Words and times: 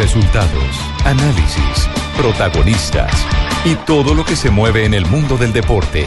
Resultados, 0.00 0.80
análisis, 1.04 1.86
protagonistas 2.16 3.12
y 3.66 3.74
todo 3.74 4.14
lo 4.14 4.24
que 4.24 4.34
se 4.34 4.48
mueve 4.48 4.86
en 4.86 4.94
el 4.94 5.04
mundo 5.04 5.36
del 5.36 5.52
deporte. 5.52 6.06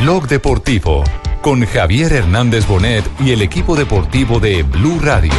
Blog 0.00 0.26
Deportivo 0.26 1.04
con 1.40 1.64
Javier 1.64 2.12
Hernández 2.12 2.66
Bonet 2.66 3.08
y 3.20 3.30
el 3.30 3.42
equipo 3.42 3.76
deportivo 3.76 4.40
de 4.40 4.64
Blue 4.64 4.98
Radio. 5.00 5.32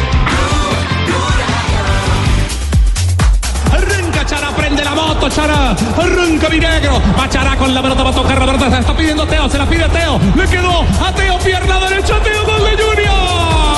Chara. 5.28 5.76
Arranca 5.96 6.48
mi 6.48 6.58
negro. 6.58 7.00
Va 7.18 7.28
Chara 7.28 7.56
con 7.56 7.72
la 7.72 7.80
pelota, 7.80 8.02
va 8.02 8.10
a 8.10 8.14
tocar 8.14 8.38
pelota. 8.38 8.64
Se 8.64 8.70
la 8.70 8.78
está 8.80 8.96
pidiendo 8.96 9.26
Teo, 9.26 9.48
se 9.48 9.58
la 9.58 9.66
pide 9.66 9.88
Teo. 9.88 10.18
Le 10.34 10.46
quedó 10.48 10.80
a 10.80 11.12
Teo, 11.14 11.38
pierna 11.38 11.78
derecha, 11.78 12.20
Teo, 12.22 12.44
gol 12.44 12.64
de 12.64 12.82
Junior. 12.82 13.71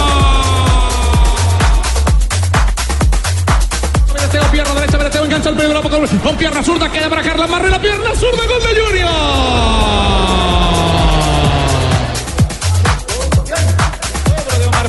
Teo, 4.34 4.50
pierna 4.50 4.74
derecha, 4.74 4.98
mira, 4.98 5.10
Teo 5.10 5.24
engancha 5.24 5.48
el 5.50 5.54
medio 5.54 5.80
con, 5.80 6.06
con 6.18 6.36
pierna 6.36 6.60
zurda, 6.60 6.90
queda 6.90 7.08
para 7.08 7.22
Carla 7.22 7.46
Marre, 7.46 7.70
la 7.70 7.80
pierna 7.80 8.10
zurda, 8.16 8.44
gol 8.48 8.60
de 8.64 8.80
Junior. 8.80 9.10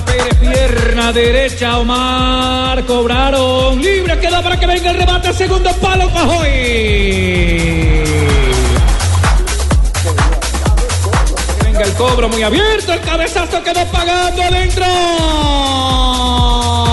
Pérez, 0.03 0.35
pierna 0.39 1.13
derecha, 1.13 1.77
Omar, 1.77 2.83
cobraron, 2.85 3.79
libre, 3.79 4.19
queda 4.19 4.41
para 4.41 4.59
que 4.59 4.65
venga 4.65 4.89
el 4.89 4.97
remate, 4.97 5.31
segundo 5.31 5.71
palo, 5.73 6.09
Pajoy. 6.09 6.49
Venga 11.63 11.81
el 11.81 11.93
cobro 11.93 12.29
muy 12.29 12.41
abierto, 12.41 12.93
el 12.93 13.01
cabezazo 13.01 13.61
quedó 13.61 13.85
pagando 13.91 14.41
adentro. 14.41 14.85
Independiente 16.15 16.84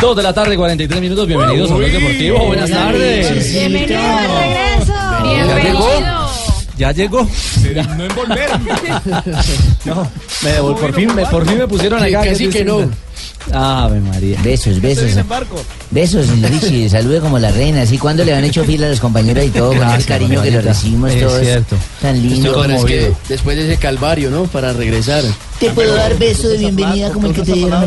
2 0.00 0.16
de 0.16 0.22
la 0.22 0.32
tarde, 0.32 0.56
43 0.56 1.00
minutos. 1.00 1.26
Bienvenidos 1.26 1.70
a 1.72 1.74
Blog 1.74 1.90
Deportivo. 1.90 2.46
Buenas 2.46 2.70
tardes. 2.70 3.52
Bienvenido 3.52 4.00
al 4.00 4.28
regreso. 4.28 4.92
Bienvenido. 5.22 6.28
Ya 6.76 6.92
llegó. 6.92 7.28
No 7.96 8.04
en 8.04 8.14
volver. 8.14 8.48
no, 9.84 10.08
me 10.44 10.52
por, 10.74 10.94
fin, 10.94 11.12
me, 11.12 11.26
por 11.26 11.44
me 11.44 11.66
pusieron 11.66 12.00
acá. 12.00 12.22
Casi 12.22 12.44
que, 12.46 12.58
que 12.58 12.64
no. 12.64 12.88
Ave 13.52 13.98
María. 13.98 14.40
Besos, 14.42 14.80
besos. 14.80 15.10
Besos, 15.90 16.28
Richie. 16.42 16.88
Salude 16.90 17.18
como 17.18 17.40
la 17.40 17.50
reina. 17.50 17.82
Así 17.82 17.98
cuando 17.98 18.24
le 18.24 18.32
han 18.32 18.44
hecho 18.44 18.62
fila 18.64 18.86
a 18.86 18.90
los 18.90 19.00
compañeros 19.00 19.44
y 19.44 19.48
todo, 19.48 19.74
con 19.74 19.90
el 19.90 20.04
cariño 20.04 20.40
que 20.40 20.52
lo 20.52 20.60
recibimos 20.60 21.12
es. 21.12 21.40
Cierto. 21.40 21.76
Tan 22.00 22.22
lindo. 22.22 22.64
Es 22.64 22.84
que 22.84 23.12
después 23.28 23.56
de 23.56 23.72
ese 23.72 23.80
calvario, 23.80 24.30
¿no? 24.30 24.44
Para 24.44 24.72
regresar. 24.72 25.24
¿Te 25.58 25.70
puedo 25.70 25.92
dar 25.96 26.16
beso 26.18 26.48
de 26.48 26.58
bienvenida 26.58 27.10
como 27.10 27.26
el 27.26 27.34
que 27.34 27.42
te 27.42 27.52
dieron? 27.52 27.84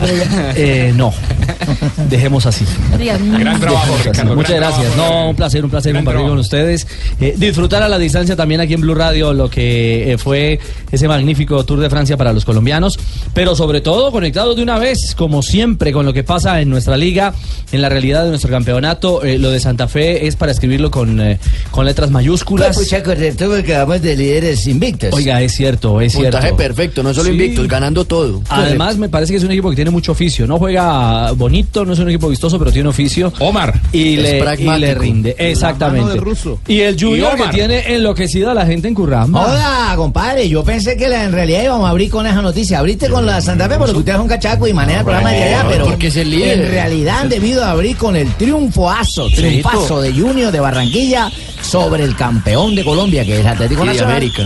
Eh, 0.56 0.92
no. 0.94 1.14
Dejemos 2.10 2.46
así. 2.46 2.66
Gran 2.98 3.60
trabajo. 3.60 3.98
Ricardo. 4.04 4.36
Muchas 4.36 4.56
gran 4.56 4.72
gracias. 4.72 4.94
trabajo. 4.94 5.14
No, 5.24 5.30
un 5.30 5.36
placer, 5.36 5.64
un 5.64 5.70
placer 5.72 5.94
compartir 5.94 6.14
trabajo. 6.20 6.32
con 6.34 6.40
ustedes. 6.40 6.88
Eh, 7.20 7.36
disfrutar 7.38 7.84
a 7.84 7.90
la 7.90 7.98
distancia 7.98 8.36
también 8.36 8.62
aquí 8.62 8.74
en 8.74 8.82
Blue 8.82 8.96
Radio 8.96 9.34
lo 9.34 9.50
que 9.50 10.14
eh, 10.14 10.18
fue 10.18 10.60
ese 10.92 11.08
magnífico 11.08 11.64
Tour 11.66 11.80
de 11.80 11.90
Francia 11.90 12.18
para 12.18 12.34
los 12.34 12.46
colombianos. 12.46 12.98
Pero 13.34 13.56
sobre 13.56 13.82
todo 13.82 14.12
conectados 14.12 14.56
de 14.56 14.64
una 14.64 14.78
vez, 14.80 15.16
como 15.16 15.42
siempre, 15.42 15.92
con 15.92 16.06
lo 16.06 16.14
que 16.14 16.24
pasa 16.24 16.62
en 16.62 16.70
nuestra 16.70 16.98
liga, 16.98 17.34
en 17.72 17.82
la 17.82 17.90
realidad 17.90 18.24
de 18.24 18.30
nuestro 18.30 18.50
campeonato. 18.50 19.24
Eh, 19.24 19.38
lo 19.38 19.52
de 19.52 19.60
Santa 19.60 19.88
Fe 19.88 20.28
es 20.28 20.36
para 20.36 20.52
escribirlo 20.52 20.92
con, 20.92 21.20
eh, 21.22 21.40
con 21.72 21.86
letras 21.86 22.12
mayúsculas. 22.12 22.76
Pues, 22.76 22.88
pucha, 22.90 23.04
correcto, 23.04 23.48
porque 23.50 23.74
vamos 23.74 24.02
de 24.02 24.16
líderes 24.16 24.68
invictos. 24.68 25.14
Oiga, 25.14 25.42
es 25.42 25.54
cierto, 25.54 26.02
es 26.02 26.14
cierto. 26.14 26.32
Puntaje 26.38 26.54
perfecto, 26.54 27.04
no 27.04 27.14
solo 27.14 27.26
Sí. 27.28 27.32
invictos, 27.32 27.68
ganando 27.68 28.06
todo. 28.06 28.42
Además, 28.50 28.98
me 28.98 29.10
parece 29.10 29.34
que 29.34 29.38
es 29.38 29.44
un 29.44 29.52
equipo 29.52 29.70
que 29.70 29.76
tiene 29.76 29.92
mucho 29.92 30.12
oficio. 30.12 30.48
No 30.48 30.58
juega 30.58 31.32
bonito, 31.32 31.51
no 31.52 31.94
es 31.94 32.00
un 32.00 32.10
equipo 32.10 32.30
vistoso, 32.30 32.58
pero 32.58 32.72
tiene 32.72 32.90
oficio. 32.90 33.32
Omar. 33.40 33.80
Y 33.92 34.16
le, 34.18 34.38
y 34.38 34.42
pragmático. 34.42 34.78
le 34.78 34.96
rinde. 34.96 35.36
Exactamente. 35.38 36.20
Y 36.68 36.80
el 36.82 37.00
Junior 37.00 37.34
Y 37.38 37.42
que 37.44 37.48
tiene 37.50 37.94
enloquecida 37.94 38.52
a 38.52 38.54
la 38.54 38.66
gente 38.66 38.88
en 38.88 38.94
Curramba. 38.96 39.46
Hola, 39.46 39.94
compadre. 39.96 40.48
Yo 40.50 40.64
pensé 40.64 40.96
que 40.98 41.08
la- 41.08 41.24
en 41.24 41.32
realidad 41.32 41.64
íbamos 41.64 41.86
a 41.88 41.90
abrir 41.90 42.10
con 42.10 42.26
esa 42.26 42.42
noticia. 42.42 42.80
Abriste 42.80 43.10
con 43.10 43.26
la 43.26 43.42
Santa 43.42 43.68
Fe 43.70 43.76
porque 43.78 43.98
usted 43.98 44.14
es 44.14 44.20
un 44.20 44.28
cachaco 44.28 44.68
y 44.68 44.74
maneja 44.74 45.00
el 45.00 45.06
programa 45.06 45.32
de 45.32 45.44
allá, 45.44 45.66
pero 45.70 45.86
porque 45.86 46.08
es 46.08 46.16
el 46.16 46.30
líder. 46.32 46.62
en 46.62 46.72
realidad 46.72 47.20
han 47.22 47.30
debido 47.30 47.64
abrir 47.66 47.98
con 47.98 48.16
el 48.16 48.28
triunfoazo, 48.34 49.28
triunfazo 49.36 50.02
de 50.02 50.14
Junior 50.14 50.52
de 50.52 50.60
Barranquilla 50.60 51.30
sobre 51.62 52.04
el 52.04 52.16
campeón 52.16 52.76
de 52.76 52.84
Colombia, 52.84 53.24
que 53.26 53.40
es 53.40 53.46
Atlético 53.46 53.86
Nacional. 53.86 54.12
América. 54.16 54.44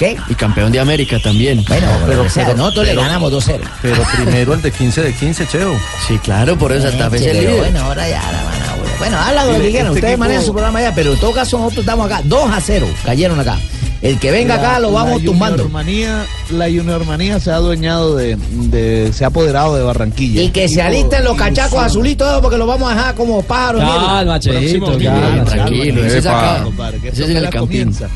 ¿Qué? 0.00 0.16
Y 0.28 0.34
campeón 0.34 0.72
de 0.72 0.80
América 0.80 1.18
también. 1.22 1.62
Bueno, 1.68 1.86
pero, 2.06 2.22
pero- 2.22 2.32
pero 2.34 2.56
nosotros 2.56 2.86
le 2.86 2.94
ganamos 2.94 3.30
2-0. 3.32 3.60
Pero 3.82 4.02
primero 4.16 4.54
el 4.54 4.62
de 4.62 4.72
15 4.72 5.02
de 5.02 5.12
15, 5.12 5.46
Cheo. 5.46 5.74
Sí, 6.08 6.18
claro, 6.18 6.56
por 6.58 6.72
eso 6.72 6.88
Santa 6.88 7.08
Fe 7.10 7.16
es 7.18 7.22
el 7.26 7.28
Pero 7.36 7.40
líder. 7.50 7.58
Bueno, 7.60 7.80
ahora 7.84 8.08
ya 8.08 8.20
la 8.32 8.42
van 8.44 8.62
a 8.62 8.74
volver. 8.76 8.98
Bueno, 8.98 9.18
habla 9.18 9.44
lo 9.44 9.52
que 9.52 9.70
quieran. 9.70 9.76
este 9.88 9.90
Ustedes 9.90 10.04
equipo- 10.14 10.18
manejan 10.18 10.42
su 10.44 10.52
programa 10.52 10.78
allá, 10.78 10.92
pero 10.94 11.12
en 11.12 11.20
todo 11.20 11.32
caso 11.32 11.58
nosotros 11.58 11.80
estamos 11.84 12.06
acá. 12.06 12.22
2 12.24 12.50
a 12.50 12.60
0. 12.60 12.86
Cayeron 13.04 13.38
acá. 13.38 13.58
El 14.00 14.18
que 14.18 14.30
venga 14.30 14.54
acá 14.54 14.80
lo 14.80 14.92
vamos 14.92 15.22
tumbando. 15.22 15.64
Juniormanía, 15.64 16.24
la 16.48 16.64
juniormanía 16.68 17.38
se 17.38 17.50
ha 17.50 17.56
adueñado 17.56 18.16
de, 18.16 18.36
de- 18.50 19.12
se 19.12 19.24
ha 19.24 19.26
apoderado 19.26 19.76
de 19.76 19.82
Barranquilla. 19.82 20.40
Y 20.40 20.48
que 20.48 20.66
se 20.70 20.80
alisten 20.80 21.22
los 21.24 21.36
cachacos 21.36 21.78
azulitos 21.84 22.40
porque 22.40 22.56
los 22.56 22.66
vamos 22.66 22.90
a 22.90 22.94
dejar 22.94 23.14
como 23.14 23.42
pájaros. 23.42 23.82
Calma, 23.82 24.40
Cheito, 24.40 24.86
calma. 24.98 25.44
Tranquilo, 25.44 26.02
ese 26.06 26.18
es 26.18 26.26
acá. 26.26 26.64
Ese 27.04 27.24
es 27.24 27.28
el 27.28 27.42
campín. 27.50 27.58
comienza. 27.60 28.08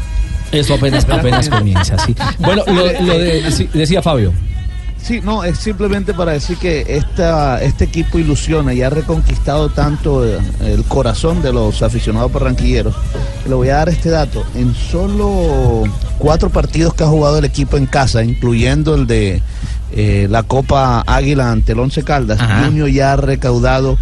Esto 0.53 0.75
apenas, 0.75 1.05
apenas 1.09 1.49
comienza, 1.49 1.99
sí. 1.99 2.15
Bueno, 2.39 2.63
lo, 2.67 2.75
lo 3.03 3.19
de- 3.19 3.51
sí, 3.51 3.69
decía 3.73 4.03
Fabio. 4.03 4.33
Sí, 5.03 5.21
no, 5.23 5.45
es 5.45 5.59
simplemente 5.59 6.15
para 6.15 6.33
decir 6.33 6.57
que 6.57 6.83
esta, 6.89 7.63
este 7.63 7.85
equipo 7.85 8.19
ilusiona 8.19 8.73
y 8.73 8.81
ha 8.81 8.89
reconquistado 8.89 9.69
tanto 9.69 10.25
el 10.25 10.85
corazón 10.89 11.43
de 11.43 11.53
los 11.53 11.83
aficionados 11.83 12.33
barranquilleros. 12.33 12.95
Le 13.47 13.55
voy 13.55 13.69
a 13.69 13.77
dar 13.77 13.91
este 13.91 14.09
dato. 14.09 14.43
En 14.55 14.75
solo 14.75 15.85
cuatro 16.19 16.49
partidos 16.49 16.95
que 16.95 17.05
ha 17.05 17.09
jugado 17.09 17.37
el 17.39 17.45
equipo 17.45 17.77
en 17.77 17.85
casa, 17.85 18.25
incluyendo 18.25 18.95
el 18.95 19.07
de 19.07 19.43
eh, 19.93 20.27
la 20.31 20.43
Copa 20.43 21.03
Águila 21.07 21.51
ante 21.53 21.73
el 21.73 21.81
Once 21.81 22.03
Caldas, 22.03 22.41
Ajá. 22.41 22.65
Junior 22.65 22.89
ya 22.89 23.13
ha 23.13 23.17
recaudado 23.17 23.99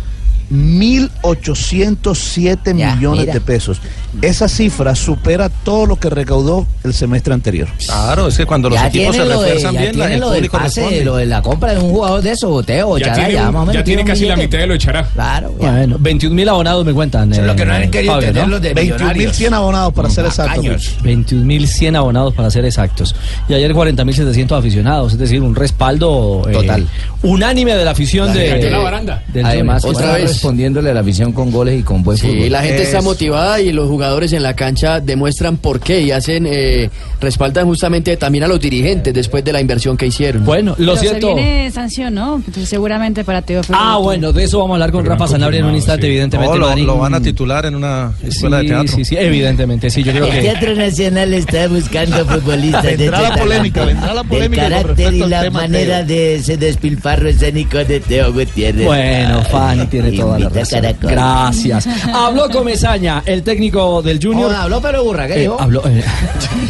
1.807 0.52 2.76
Ya, 2.76 2.94
millones 2.94 3.20
mira. 3.22 3.34
de 3.34 3.40
pesos. 3.40 3.80
Esa 4.20 4.46
cifra 4.48 4.94
supera 4.94 5.48
todo 5.48 5.86
lo 5.86 5.96
que 5.96 6.10
recaudó 6.10 6.66
el 6.84 6.92
semestre 6.92 7.32
anterior. 7.32 7.66
Claro, 7.86 8.28
es 8.28 8.36
que 8.36 8.44
cuando 8.44 8.68
los 8.68 8.78
Ya 8.78 8.88
equipos 8.88 9.16
se 9.16 9.24
lo 9.24 9.40
de, 9.40 9.46
refuerzan 9.46 9.74
ya 9.74 9.80
bien, 9.80 9.98
la, 9.98 10.04
tiene 10.06 10.14
el 10.14 10.20
lo 10.20 10.30
del 10.30 10.38
público 10.40 10.58
pase, 10.58 10.80
responde. 10.82 11.04
lo 11.04 11.16
de 11.16 11.26
la 11.26 11.42
compra 11.42 11.74
de 11.74 11.80
un 11.80 11.90
jugador 11.90 12.22
de 12.22 12.30
esos, 12.32 12.66
Teo, 12.66 12.98
Ya 12.98 13.06
Chará, 13.06 13.16
tiene, 13.16 13.32
ya 13.32 13.48
un- 13.48 13.54
más 13.54 13.62
o 13.62 13.66
menos 13.66 13.74
ya 13.80 13.84
tiene 13.84 14.04
casi 14.04 14.26
la 14.26 14.36
mitad 14.36 14.58
de 14.58 14.66
lo 14.66 14.74
echará. 14.74 15.04
Claro, 15.04 15.54
ya. 15.60 15.72
Bueno, 15.72 15.96
21 15.98 16.34
mil 16.36 16.48
abonados 16.48 16.84
me 16.84 16.92
cuentan. 16.92 17.32
Eso 17.32 17.40
es 17.40 17.46
lo 17.46 17.56
que 17.56 17.64
no 17.64 17.72
han 17.72 17.82
eh, 17.84 17.90
querido 17.90 18.12
Fabio, 18.14 18.28
entender 18.28 18.48
¿no? 18.48 18.54
los 18.54 18.62
de 18.62 18.74
21.100 18.74 19.54
abonados 19.54 19.94
para 19.94 20.10
ser 20.10 20.26
exactos. 20.26 20.56
Tacaños. 20.56 20.96
21.100 21.02 21.96
abonados 21.96 22.34
para 22.34 22.50
ser 22.50 22.64
exactos. 22.66 23.14
Y 23.48 23.54
ayer 23.54 23.72
40.700 23.72 24.58
aficionados, 24.58 25.12
es 25.12 25.18
decir, 25.18 25.40
un 25.40 25.54
respaldo 25.54 26.42
eh, 26.48 26.52
Total. 26.52 26.86
unánime 27.22 27.74
de 27.74 27.84
la 27.84 27.92
afición 27.92 28.32
de, 28.34 28.50
cayó 28.50 28.70
la 28.70 28.78
baranda. 28.78 29.22
del 29.32 29.46
Además, 29.46 29.84
otra 29.84 30.12
vez. 30.12 30.41
Respondiéndole 30.46 30.90
a 30.90 30.94
la 30.94 31.00
afición 31.00 31.30
con 31.32 31.52
goles 31.52 31.78
y 31.78 31.82
con 31.84 32.02
buen 32.02 32.18
Sí, 32.18 32.26
fútbol. 32.26 32.50
la 32.50 32.62
gente 32.62 32.82
está 32.82 33.00
motivada 33.00 33.60
y 33.60 33.70
los 33.70 33.88
jugadores 33.88 34.32
en 34.32 34.42
la 34.42 34.54
cancha 34.54 34.98
demuestran 34.98 35.56
por 35.56 35.78
qué 35.78 36.00
y 36.00 36.10
hacen, 36.10 36.46
eh, 36.48 36.90
respaldan 37.20 37.64
justamente 37.66 38.16
también 38.16 38.42
a 38.42 38.48
los 38.48 38.58
dirigentes 38.60 39.14
después 39.14 39.44
de 39.44 39.52
la 39.52 39.60
inversión 39.60 39.96
que 39.96 40.06
hicieron. 40.08 40.44
Bueno, 40.44 40.72
lo 40.78 40.94
Pero 40.94 40.96
se 40.96 41.00
cierto. 41.08 41.34
viene 41.36 41.70
sanción, 41.70 42.14
¿no? 42.14 42.36
Entonces, 42.36 42.68
seguramente 42.68 43.22
para 43.22 43.42
Teófilo. 43.42 43.78
Ah, 43.80 43.98
bueno, 43.98 44.32
de 44.32 44.42
eso 44.42 44.58
vamos 44.58 44.72
a 44.72 44.74
hablar 44.74 44.90
con 44.90 45.04
Rafa 45.06 45.28
Sanabria 45.28 45.60
en 45.60 45.66
un 45.66 45.76
instante, 45.76 46.08
evidentemente. 46.08 46.52
No, 46.54 46.58
lo, 46.60 46.68
Marín. 46.70 46.86
lo 46.86 46.98
van 46.98 47.14
a 47.14 47.20
titular 47.20 47.64
en 47.66 47.76
una 47.76 48.12
escuela 48.24 48.56
de 48.58 48.62
Sí, 48.64 48.68
teatro. 48.68 48.96
sí, 48.96 49.04
sí, 49.04 49.16
evidentemente, 49.16 49.90
sí, 49.90 50.02
yo 50.02 50.10
creo 50.12 50.24
El 50.24 50.32
que... 50.32 50.40
Teatro 50.40 50.74
Nacional 50.74 51.34
está 51.34 51.68
buscando 51.68 52.16
futbolistas 52.26 52.82
de 52.82 52.96
Vendrá 52.96 53.20
la 53.22 53.28
este 53.28 53.40
polémica, 53.40 53.84
vendrá 53.84 54.14
la 54.14 54.24
polémica 54.24 54.62
con 54.62 54.70
carácter 54.72 55.14
y 55.14 55.18
la 55.20 55.50
manera 55.52 55.98
Teo. 55.98 56.06
de 56.16 56.34
ese 56.34 56.56
despilfarro 56.56 57.28
escénico 57.28 57.78
de 57.78 58.00
Teo 58.00 58.32
Gutiérrez. 58.32 58.84
Bueno, 58.86 59.42
Fanny 59.44 59.86
tiene 59.86 60.08
Y 60.10 60.16
toda 60.38 60.50
toda 60.64 60.80
la 60.80 60.92
razón. 60.92 61.10
Gracias. 61.10 61.88
Habló 62.14 62.48
Comesaña, 62.50 63.22
el 63.26 63.42
técnico 63.42 64.02
del 64.02 64.18
Junior. 64.22 64.54
Habló 64.54 64.80
pero 64.80 65.04
burra, 65.04 65.26
¿qué 65.26 65.34
Eh, 65.34 65.40
dijo? 65.40 65.56
habló, 65.60 65.82
eh, 65.86 66.02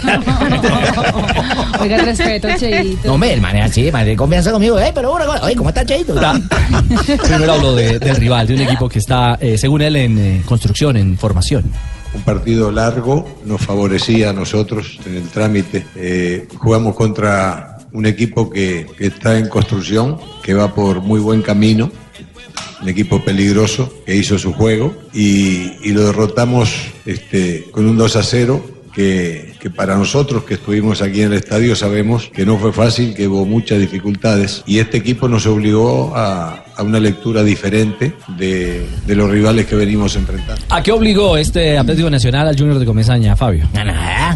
Oiga, 1.81 1.99
respeto, 1.99 2.49
Cheito. 2.59 2.99
No, 3.09 3.14
hombre, 3.14 3.32
el 3.35 3.41
man 3.41 3.56
es 3.56 3.70
así, 3.70 3.91
man, 3.93 4.14
confianza 4.17 4.53
conmigo. 4.53 4.79
Eh, 4.79 4.93
pero 4.94 5.11
burra, 5.12 5.26
oye, 5.43 5.56
¿cómo 5.56 5.69
está 5.70 5.85
Cheito? 5.85 6.14
primero 7.26 7.53
habló 7.53 7.75
de- 7.75 7.99
del 7.99 8.17
rival, 8.17 8.47
de 8.47 8.55
un 8.55 8.61
equipo 8.62 8.88
que 8.88 8.99
está, 8.99 9.37
eh, 9.41 9.56
según 9.59 9.82
él, 9.82 9.97
en 9.97 10.19
eh, 10.19 10.43
construcción, 10.44 10.97
en 10.97 11.17
formación. 11.19 11.65
Un 12.15 12.23
partido 12.23 12.70
largo 12.70 13.26
nos 13.47 13.61
favorecía 13.62 14.31
a 14.31 14.32
nosotros 14.32 14.99
en 15.06 15.17
el 15.17 15.29
trámite. 15.29 15.87
Eh, 15.97 16.47
jugamos 16.58 16.94
contra 16.94 17.79
un 17.93 18.05
equipo 18.06 18.50
que, 18.50 18.87
que 18.99 19.06
está 19.06 19.38
en 19.38 19.49
construcción, 19.49 20.19
que 20.43 20.53
va 20.55 20.75
por 20.75 21.00
muy 21.00 21.20
buen 21.20 21.41
camino, 21.43 21.91
un 22.81 22.88
equipo 22.88 23.22
peligroso 23.25 23.93
que 24.04 24.16
hizo 24.16 24.38
su 24.38 24.52
juego 24.52 24.94
y, 25.12 25.72
y 25.82 25.93
lo 25.93 26.04
derrotamos 26.06 26.70
este, 27.06 27.69
con 27.70 27.87
un 27.87 27.96
2 27.96 28.16
a 28.16 28.22
0 28.22 28.64
que, 28.93 29.54
que 29.58 29.70
para 29.70 29.96
nosotros 29.96 30.44
que 30.44 30.54
estuvimos 30.54 31.00
aquí 31.02 31.22
en 31.22 31.32
el 31.32 31.38
estadio 31.38 31.75
sabemos 31.75 32.28
que 32.32 32.44
no 32.44 32.58
fue 32.58 32.72
fácil, 32.72 33.14
que 33.14 33.26
hubo 33.26 33.46
muchas 33.46 33.78
dificultades 33.78 34.62
y 34.66 34.78
este 34.78 34.99
equipo 34.99 35.28
nos 35.28 35.46
obligó 35.46 36.14
a, 36.14 36.64
a 36.76 36.82
una 36.82 37.00
lectura 37.00 37.43
diferente 37.43 38.14
de, 38.37 38.87
de 39.06 39.14
los 39.14 39.31
rivales 39.31 39.66
que 39.66 39.76
venimos 39.76 40.14
enfrentando. 40.16 40.62
¿A 40.69 40.82
qué 40.82 40.93
obligó 40.93 41.37
este 41.37 41.78
Atlético 41.78 42.10
Nacional 42.10 42.48
al 42.48 42.58
Junior 42.58 42.78
de 42.78 42.87
Comesaña, 42.87 43.34
Fabio? 43.37 43.69
No, 43.72 43.84
no, 43.84 43.93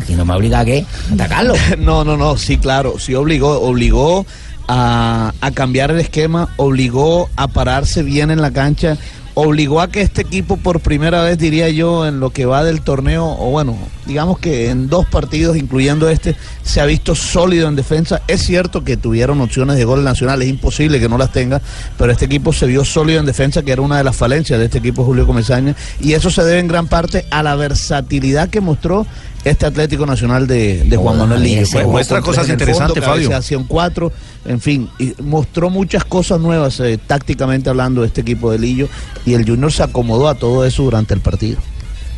que 0.07 0.15
no 0.15 0.25
me 0.25 0.35
obliga 0.35 0.61
a 0.61 0.65
qué, 0.65 0.85
atacarlo. 1.13 1.55
No, 1.79 2.05
no, 2.05 2.17
no, 2.17 2.37
sí, 2.37 2.57
claro, 2.57 2.99
sí 2.99 3.15
obligó, 3.15 3.61
obligó 3.61 4.25
a, 4.69 5.33
cambiar 5.55 5.91
el 5.91 6.01
esquema, 6.01 6.49
obligó 6.57 7.29
a 7.37 7.49
pararse 7.49 8.03
bien 8.03 8.31
en 8.31 8.41
la 8.41 8.51
cancha, 8.51 8.97
obligó 9.35 9.83
a 9.83 9.89
que 9.89 10.01
este 10.01 10.23
equipo 10.23 10.57
por 10.57 10.81
primera 10.81 11.23
vez, 11.23 11.39
diría 11.39 11.69
yo, 11.69 12.07
en 12.07 12.21
lo 12.21 12.31
que 12.31 12.47
va 12.47 12.65
del 12.65 12.81
torneo, 12.81 13.27
o 13.39 13.51
bueno, 13.51 13.77
digamos 14.07 14.39
que 14.39 14.71
en 14.71 14.89
dos 14.89 15.07
partidos, 15.07 15.57
incluyendo 15.57 16.09
este, 16.09 16.37
se 16.63 16.81
ha 16.81 16.87
visto 16.87 17.15
sólido 17.15 17.69
en 17.69 17.77
defensa. 17.77 18.23
Es 18.29 18.43
cierto 18.43 18.83
que 18.83 18.97
tuvieron 18.97 19.41
opciones 19.41 19.77
de 19.77 19.85
gol 19.85 20.03
nacional, 20.05 20.41
es 20.43 20.49
imposible 20.49 21.01
que 21.01 21.09
no 21.09 21.19
las 21.19 21.33
tenga, 21.33 21.61
pero 21.99 22.11
este 22.11 22.25
equipo 22.25 22.53
se 22.53 22.67
vio 22.67 22.85
sólido 22.85 23.21
en 23.21 23.27
defensa, 23.27 23.63
que 23.63 23.73
era 23.73 23.83
una 23.83 23.99
de 23.99 24.05
las 24.05 24.17
falencias 24.17 24.59
de 24.59 24.65
este 24.65 24.79
equipo 24.79 25.05
Julio 25.05 25.27
Comesaña, 25.27 25.77
y 26.01 26.15
eso 26.15 26.31
se 26.31 26.43
debe 26.43 26.61
en 26.61 26.69
gran 26.69 26.89
parte 26.89 27.27
a 27.31 27.43
la 27.43 27.57
versatilidad 27.57 28.49
que 28.49 28.63
mostró 28.63 29.07
este 29.47 29.65
Atlético 29.65 30.05
Nacional 30.07 30.47
de, 30.49 30.83
de 30.85 30.97
Juan 30.97 31.19
Manuel 31.19 31.41
Lillo. 31.43 31.65
Jugó 31.71 31.93
muestra 31.93 32.21
cosas 32.21 32.49
interesantes, 32.49 33.03
Fabio. 33.05 33.29
cabeceación 33.29 33.65
cuatro, 33.65 34.13
en 34.45 34.61
fin, 34.61 34.89
y 34.99 35.15
mostró 35.23 35.71
muchas 35.71 36.05
cosas 36.05 36.41
nuevas 36.41 36.81
eh, 36.81 36.99
tácticamente 36.99 37.71
hablando 37.71 38.01
de 38.01 38.09
este 38.09 38.23
equipo 38.23 38.51
de 38.51 38.59
Lillo 38.59 38.89
y 39.25 39.35
el 39.35 39.49
Junior 39.49 39.73
se 39.73 39.85
acomodó 39.85 40.29
a 40.29 40.35
todo 40.35 40.65
eso 40.65 40.83
durante 40.83 41.15
el 41.15 41.21
partido. 41.21 41.59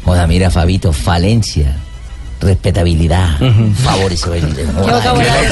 Joda, 0.06 0.26
mira, 0.26 0.50
Fabito, 0.50 0.90
falencia, 0.94 1.76
respetabilidad, 2.40 3.36
favores. 3.75 4.25
¿Qué 4.25 4.64
vocabulario? 4.64 5.50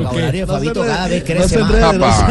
vocabulario 0.00 0.46
de 0.46 0.46
Fabito 0.46 0.82
cada 0.82 1.08
vez 1.08 1.22
No 1.22 1.26
crece 1.26 1.58
más. 1.98 2.24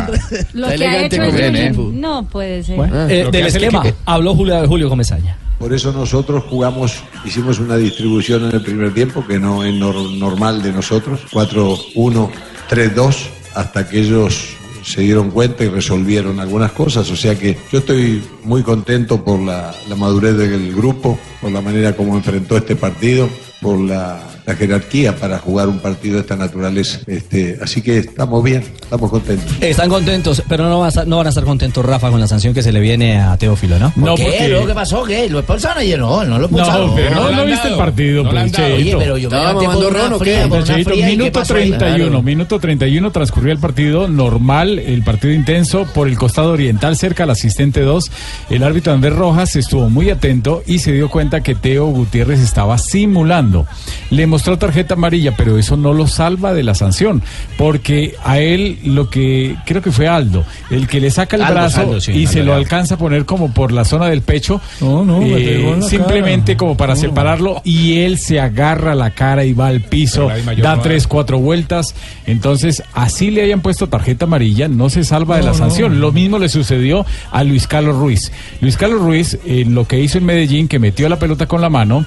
no. 0.54 0.62
Lo 0.62 0.68
que 0.68 0.86
ha 0.86 1.06
hecho 1.06 1.24
el. 1.24 1.56
¿eh? 1.56 1.74
No 1.94 2.24
puede 2.28 2.64
ser. 2.64 2.76
Eh, 3.10 3.24
lo 3.24 3.32
que 3.32 3.38
del 3.38 3.48
esquema, 3.48 3.84
habló 4.06 4.36
Julio, 4.36 4.68
Julio 4.68 4.90
Comesaña. 4.90 5.38
Por 5.60 5.74
eso 5.74 5.92
nosotros 5.92 6.46
jugamos, 6.50 7.04
hicimos 7.26 7.60
una 7.60 7.76
distribución 7.76 8.46
en 8.46 8.56
el 8.56 8.62
primer 8.64 8.94
tiempo 8.94 9.26
que 9.28 9.38
no 9.40 9.64
es 9.64 9.74
nor- 9.76 10.18
normal 10.18 10.64
de 10.64 10.72
nosotros, 10.72 11.20
4-1, 11.32 12.30
3-2, 12.70 13.16
hasta 13.56 13.88
que 13.88 14.00
ellos 14.00 14.56
se 14.84 15.02
dieron 15.02 15.30
cuenta 15.32 15.66
y 15.66 15.68
resolvieron 15.68 16.40
algunas 16.40 16.72
cosas. 16.72 17.12
O 17.12 17.16
sea 17.18 17.38
que 17.38 17.58
yo 17.74 17.80
estoy 17.80 18.24
muy 18.44 18.64
contento 18.64 19.22
por 19.24 19.40
la, 19.42 19.76
la 19.90 19.96
madurez 19.96 20.38
del 20.38 20.74
grupo, 20.74 21.20
por 21.42 21.52
la 21.52 21.60
manera 21.62 21.94
como 21.94 22.16
enfrentó 22.16 22.56
este 22.56 22.78
partido, 22.78 23.30
por 23.62 23.78
la, 23.80 24.29
la 24.50 24.56
jerarquía 24.56 25.16
para 25.16 25.38
jugar 25.38 25.68
un 25.70 25.78
partido 25.80 26.16
de 26.16 26.22
esta 26.22 26.36
naturaleza. 26.36 27.00
Este, 27.06 27.58
así 27.62 27.82
que 27.84 28.00
estamos 28.00 28.44
bien, 28.44 28.64
estamos 28.82 29.12
contentos. 29.12 29.52
Están 29.62 29.90
contentos, 29.90 30.42
pero 30.50 30.68
no 30.68 30.80
van, 30.80 30.86
a 30.88 30.90
estar, 30.90 31.08
no 31.08 31.18
van 31.18 31.28
a 31.28 31.30
estar 31.30 31.44
contentos, 31.44 31.86
Rafa, 31.86 32.10
con 32.10 32.20
la 32.20 32.28
sanción 32.28 32.54
que 32.54 32.64
se 32.64 32.72
le 32.72 32.80
viene 32.80 33.20
a 33.20 33.38
Teófilo, 33.38 33.78
¿no? 33.78 33.94
No, 33.96 34.16
¿Qué? 34.16 34.24
porque- 34.24 34.48
¿Luego 34.50 34.66
qué 34.66 34.74
pasó? 34.74 35.04
¿Qué? 35.04 35.30
¿Lo 35.30 35.40
expulsaron 35.40 35.78
ayer? 35.78 36.00
No, 36.00 36.24
no 36.26 36.40
lo 36.40 36.46
expulsaron. 36.46 36.88
No, 36.88 36.96
pero 36.96 37.16
no, 37.16 37.32
no 37.32 37.46
viste 37.46 37.68
el 37.68 37.76
partido, 37.76 38.24
Oye, 38.28 38.50
Cheito. 38.52 38.98
pero 38.98 39.18
yo 39.18 39.30
me 39.30 39.38
¿Estaba 39.38 39.54
levanté 39.62 39.66
por 39.66 39.76
mamando 39.76 39.88
una 39.90 40.00
ron 40.00 40.14
o 40.14 40.20
fría, 40.20 40.42
qué? 40.44 40.48
por 40.50 40.58
una 40.58 40.66
Cheito, 40.68 40.90
fría, 40.90 41.06
¿y 41.08 41.12
qué 41.12 41.18
minuto 41.18 41.40
pasó 41.40 41.54
ahí? 41.56 41.70
31, 41.70 42.06
Claro. 42.10 42.24
minuto 42.24 42.60
31 42.60 43.12
transcurrió 43.12 43.52
el 43.54 43.60
partido 43.60 44.08
normal, 44.08 44.80
el 44.80 45.04
partido 45.04 45.32
intenso 45.34 45.86
por 45.94 46.08
el 46.08 46.18
costado 46.18 46.54
oriental 46.54 46.98
cerca 46.98 47.24
al 47.26 47.30
asistente 47.30 47.82
2. 47.82 48.10
El 48.50 48.64
árbitro 48.64 48.94
Andrés 48.94 49.14
Rojas 49.16 49.56
estuvo 49.56 49.90
muy 49.92 50.10
atento 50.10 50.64
y 50.66 50.80
se 50.80 50.92
dio 50.92 51.08
cuenta 51.10 51.42
que 51.42 51.54
Teo 51.54 51.86
Gutiérrez 51.86 52.40
estaba 52.40 52.80
simulando. 52.80 53.68
Le 54.10 54.26
mostró 54.26 54.39
tarjeta 54.44 54.94
amarilla, 54.96 55.36
pero 55.36 55.58
eso 55.58 55.78
no 55.78 55.94
lo 55.94 56.08
salva 56.08 56.54
de 56.54 56.64
la 56.64 56.76
sanción, 56.76 57.22
porque 57.58 58.16
a 58.24 58.40
él 58.40 58.80
lo 58.84 59.10
que 59.10 59.56
creo 59.66 59.82
que 59.82 59.92
fue 59.92 60.08
Aldo, 60.08 60.44
el 60.70 60.88
que 60.88 61.00
le 61.00 61.12
saca 61.12 61.36
el 61.36 61.44
Aldo, 61.44 61.54
brazo 61.56 61.82
Aldo, 61.82 62.02
sí, 62.02 62.12
y 62.12 62.20
Aldo 62.22 62.32
se 62.32 62.44
lo 62.44 62.54
alcanza 62.54 62.96
a 62.96 62.98
poner 62.98 63.26
como 63.26 63.54
por 63.54 63.72
la 63.72 63.86
zona 63.86 64.08
del 64.08 64.22
pecho, 64.22 64.62
No, 64.82 65.04
no, 65.06 65.22
eh, 65.24 65.80
simplemente 65.88 66.54
cara. 66.54 66.58
como 66.58 66.78
para 66.78 66.96
No. 66.96 67.00
separarlo 67.02 67.62
y 67.64 68.00
él 68.00 68.18
se 68.18 68.40
agarra 68.40 68.96
la 68.96 69.12
cara 69.12 69.46
y 69.46 69.54
va 69.54 69.68
al 69.68 69.82
piso, 69.82 70.30
da 70.62 70.76
no 70.76 70.82
tres, 70.82 71.08
cuatro 71.08 71.40
vueltas. 71.40 71.96
Entonces, 72.26 72.84
así 72.94 73.32
le 73.32 73.42
hayan 73.44 73.62
puesto 73.62 73.88
tarjeta 73.88 74.26
amarilla, 74.26 74.68
no 74.68 74.90
se 74.90 75.04
salva 75.04 75.38
de 75.38 75.44
la 75.44 75.52
no. 75.52 75.58
sanción. 75.58 76.00
Lo 76.00 76.12
mismo 76.12 76.40
le 76.40 76.50
sucedió 76.50 77.06
a 77.32 77.44
Luis 77.44 77.68
Carlos 77.68 77.98
Ruiz. 77.98 78.32
Luis 78.62 78.78
Carlos 78.78 79.02
Ruiz, 79.02 79.38
en 79.46 79.74
lo 79.76 79.88
que 79.88 80.00
hizo 80.00 80.18
en 80.18 80.26
Medellín, 80.26 80.68
que 80.68 80.80
metió 80.80 81.10
la 81.10 81.18
pelota 81.20 81.46
con 81.48 81.62
la 81.62 81.70
mano, 81.70 82.06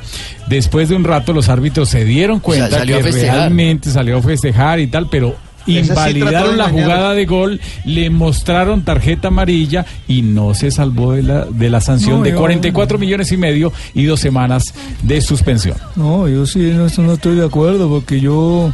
después 0.49 0.89
de 0.89 0.97
un 0.97 1.05
rato 1.05 1.33
los 1.33 1.49
árbitros 1.49 1.89
se 1.89 2.05
dieron 2.05 2.41
cuenta 2.41 2.71
salió 2.71 2.99
que 2.99 3.11
realmente 3.11 3.91
salió 3.91 4.19
a 4.19 4.23
festejar 4.23 4.81
y 4.81 4.87
tal, 4.89 5.09
pero 5.09 5.37
sí 5.67 5.79
invalidaron 5.79 6.59
la 6.59 6.69
jugada 6.69 7.15
de 7.15 7.25
gol, 7.25 7.61
le 7.85 8.11
mostraron 8.11 8.83
tarjeta 8.83 9.29
amarilla 9.29 9.87
y 10.09 10.23
no 10.23 10.55
se 10.55 10.71
salvó 10.73 11.13
de 11.13 11.23
la, 11.23 11.45
de 11.45 11.71
la 11.71 11.81
sanción 11.81 12.19
No, 12.19 12.23
de 12.25 12.31
yo- 12.33 12.39
44 12.39 12.99
millones 12.99 13.31
y 13.33 13.37
medio 13.37 13.73
y 13.95 14.05
dos 14.05 14.19
semanas 14.21 14.75
de 15.03 15.21
suspensión. 15.21 15.77
No, 15.97 16.27
yo 16.29 16.47
sí 16.47 16.73
no, 16.75 16.89
no 17.03 17.13
estoy 17.13 17.37
de 17.37 17.45
acuerdo 17.47 17.89
porque 17.89 18.21
yo. 18.21 18.73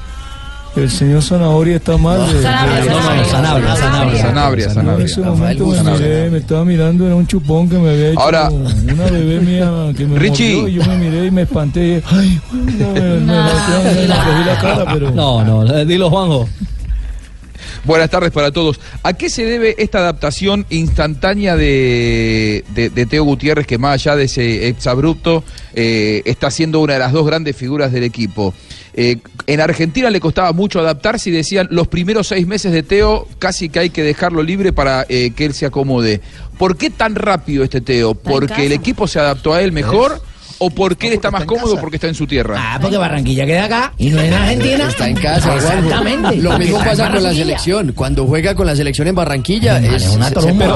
El 0.79 0.91
señor 0.91 1.23
Zanahoria 1.23 1.77
está 1.77 1.97
mal. 1.97 2.21
de- 2.33 2.43
Sanabria, 2.43 2.81
de- 2.83 2.89
No, 2.89 2.95
no, 3.01 3.17
no, 3.17 3.25
Sanabria, 3.25 3.75
Sanabria. 3.75 4.23
Sanabria, 4.23 4.67
Yo 4.69 4.93
en 4.93 5.03
ese 5.07 5.21
momento 5.21 5.67
me, 5.67 5.77
Sanabria. 5.77 6.07
miré, 6.09 6.31
me 6.31 6.39
estaba 6.39 6.65
mirando, 6.65 7.07
era 7.07 7.15
un 7.17 7.27
chupón 7.27 7.69
que 7.69 7.79
me 7.79 7.91
había 7.91 8.11
hecho 8.11 8.21
Ahora- 8.21 8.49
una 8.51 9.05
bebé 9.11 9.41
mía 9.41 9.93
que 9.97 10.07
me 10.07 10.19
Richie. 10.19 10.57
mordió 10.57 10.69
y 10.69 10.75
yo 10.75 10.85
me 10.87 10.97
miré 10.99 11.27
y 11.27 11.31
me 11.31 11.43
espanté. 11.43 12.03
Ay, 12.07 12.41
me, 12.53 12.63
me, 12.63 12.87
cogí 13.27 14.45
la 14.47 14.59
cara, 14.61 14.93
pero... 14.93 15.11
No, 15.11 15.45
no, 15.45 15.77
eh, 15.77 15.85
dilo, 15.85 16.11
Juanjo. 16.11 16.49
Buenas 17.85 18.11
tardes 18.11 18.31
para 18.33 18.51
todos. 18.51 18.79
¿A 19.03 19.13
qué 19.15 19.31
se 19.31 19.45
debe 19.45 19.75
esta 19.79 19.99
adaptación 19.99 20.67
instantánea 20.69 21.57
de, 21.57 22.65
de- 22.75 22.91
de 22.91 23.07
Teo 23.07 23.25
Gutiérrez, 23.25 23.67
que 23.67 23.79
más 23.79 23.95
allá 23.95 24.17
de 24.17 24.25
ese 24.25 24.69
exabrupto, 24.69 25.43
eh, 25.75 26.23
está 26.25 26.51
siendo 26.51 26.81
una 26.81 26.95
de 26.95 26.99
las 26.99 27.13
dos 27.13 27.27
grandes 27.27 27.57
figuras 27.57 27.91
del 27.93 28.05
equipo? 28.05 28.53
Eh, 28.95 29.19
en 29.47 29.61
Argentina 29.61 30.11
le 30.11 30.21
costaba 30.21 30.53
mucho 30.53 30.81
adaptarse 30.81 31.31
y 31.31 31.33
decían 31.33 31.69
los 31.71 31.89
primeros 31.89 32.29
seis 32.29 32.47
meses 32.47 32.73
de 32.73 32.83
Teo 32.83 33.29
casi 33.39 33.69
que 33.69 33.79
hay 33.79 33.91
que 33.91 34.03
dejarlo 34.03 34.43
libre 34.43 34.73
para 34.73 35.07
eh, 35.09 35.33
que 35.35 35.45
él 35.45 35.55
se 35.55 35.67
acomode. 35.67 36.21
¿Por 36.59 36.77
qué 36.77 36.91
tan 36.91 37.15
rápido 37.15 37.65
este 37.65 37.81
Teo? 37.81 38.15
¿Porque 38.15 38.67
el 38.67 38.73
equipo 38.73 39.07
se 39.07 39.21
adaptó 39.21 39.55
a 39.55 39.63
él 39.63 39.73
mejor? 39.73 40.21
¿O 40.61 40.71
porque 40.71 41.07
él 41.07 41.13
está 41.15 41.31
más 41.31 41.45
cómodo 41.45 41.71
casa. 41.71 41.81
porque 41.81 41.97
está 41.97 42.09
en 42.09 42.15
su 42.15 42.27
tierra? 42.27 42.57
Ah, 42.59 42.79
porque 42.81 42.97
Barranquilla 42.97 43.47
queda 43.47 43.65
acá 43.65 43.93
y 43.97 44.11
no 44.11 44.21
es 44.21 44.27
en 44.29 44.35
Argentina. 44.35 44.89
Está 44.89 45.09
en 45.09 45.17
casa. 45.17 45.55
Exactamente. 45.55 46.37
Lo 46.37 46.59
mismo 46.59 46.79
pasa 46.79 47.11
con 47.11 47.23
la 47.23 47.33
selección. 47.33 47.93
Cuando 47.93 48.27
juega 48.27 48.55
con 48.55 48.67
la 48.67 48.75
selección 48.75 49.09
en 49.09 49.15
Barranquilla, 49.15 49.79
es, 49.79 50.05
es 50.05 50.09
una. 50.09 50.31
Pero- 50.31 50.75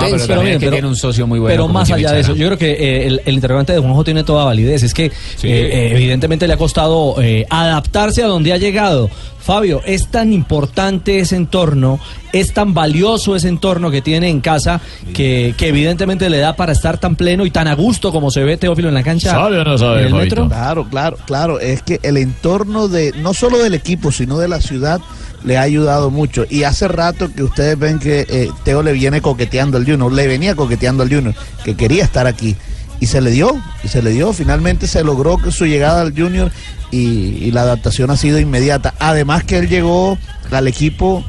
tiene 0.58 0.86
un 0.86 0.96
socio 0.96 1.26
muy 1.26 1.38
bueno 1.38 1.52
Pero 1.52 1.68
más 1.68 1.90
allá 1.90 2.12
de 2.12 2.20
eso, 2.20 2.34
yo 2.34 2.46
creo 2.46 2.58
que 2.58 2.70
eh, 2.72 3.06
el, 3.06 3.22
el 3.24 3.34
interrogante 3.34 3.72
de 3.72 3.78
Juanjo 3.80 4.04
tiene 4.04 4.24
toda 4.24 4.44
validez. 4.44 4.82
Es 4.82 4.94
que 4.94 5.06
eh, 5.06 5.10
eh, 5.42 5.88
evidentemente 5.92 6.46
le 6.46 6.54
ha 6.54 6.56
costado 6.56 7.20
eh, 7.20 7.46
adaptarse 7.50 8.22
a 8.22 8.26
donde 8.26 8.52
ha 8.52 8.56
llegado. 8.58 9.10
Fabio, 9.40 9.80
es 9.84 10.06
tan 10.08 10.32
importante 10.32 11.18
ese 11.18 11.34
entorno, 11.34 11.98
es 12.32 12.52
tan 12.52 12.74
valioso 12.74 13.36
ese 13.36 13.48
entorno 13.48 13.90
que 13.90 14.02
tiene 14.02 14.28
en 14.28 14.40
casa 14.40 14.80
que, 15.14 15.54
que 15.56 15.68
evidentemente 15.68 16.30
le 16.30 16.38
da 16.38 16.56
para 16.56 16.72
estar 16.72 16.98
tan 16.98 17.16
pleno 17.16 17.44
y 17.44 17.50
tan 17.50 17.68
a 17.68 17.74
gusto 17.74 18.10
como 18.10 18.30
se 18.30 18.42
ve 18.42 18.56
Teófilo 18.56 18.88
en 18.88 18.94
la 18.94 19.02
cancha. 19.02 19.30
¿Sabe 19.30 19.58
o 19.58 19.64
no 19.64 19.76
sabe, 19.78 20.00
en 20.00 20.06
el 20.06 20.12
Fabito? 20.12 20.36
metro. 20.36 20.48
Claro, 20.48 20.88
claro, 20.88 21.16
claro. 21.26 21.60
Es 21.60 21.82
que 21.82 22.00
el 22.02 22.16
entorno 22.16 22.88
de, 22.88 23.12
no 23.18 23.34
solo 23.34 23.58
del 23.58 23.74
equipo, 23.74 24.10
sino 24.12 24.38
de 24.38 24.48
la 24.48 24.60
ciudad, 24.60 25.00
le 25.44 25.58
ha 25.58 25.62
ayudado 25.62 26.10
mucho. 26.10 26.46
Y 26.48 26.62
hace 26.62 26.88
rato 26.88 27.30
que 27.32 27.42
ustedes 27.42 27.78
ven 27.78 27.98
que 27.98 28.26
eh, 28.28 28.48
Teo 28.64 28.82
le 28.82 28.92
viene 28.92 29.20
coqueteando 29.20 29.76
al 29.76 29.84
Junior, 29.84 30.12
le 30.12 30.26
venía 30.26 30.54
coqueteando 30.54 31.02
al 31.02 31.12
Junior, 31.12 31.34
que 31.64 31.76
quería 31.76 32.04
estar 32.04 32.26
aquí. 32.26 32.56
Y 33.00 33.06
se 33.06 33.20
le 33.20 33.30
dio, 33.30 33.60
y 33.82 33.88
se 33.88 34.00
le 34.00 34.10
dio. 34.10 34.32
Finalmente 34.32 34.86
se 34.86 35.02
logró 35.02 35.36
que 35.36 35.50
su 35.50 35.66
llegada 35.66 36.02
al 36.02 36.16
Junior 36.16 36.52
y, 36.92 36.98
y 37.44 37.50
la 37.50 37.62
adaptación 37.62 38.10
ha 38.10 38.16
sido 38.16 38.38
inmediata. 38.38 38.94
Además 39.00 39.42
que 39.42 39.58
él 39.58 39.68
llegó 39.68 40.16
al 40.52 40.68
equipo, 40.68 41.24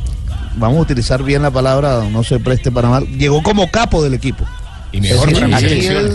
vamos 0.58 0.78
a 0.80 0.82
utilizar 0.82 1.24
bien 1.24 1.42
la 1.42 1.52
palabra, 1.52 2.04
no 2.12 2.24
se 2.24 2.40
preste 2.40 2.72
para 2.72 2.90
mal, 2.90 3.06
llegó 3.08 3.42
como 3.44 3.70
capo 3.72 4.04
del 4.04 4.14
equipo. 4.14 4.46
Y 4.92 5.02
mejor 5.02 5.34
para 5.34 5.58
sí, 5.60 5.66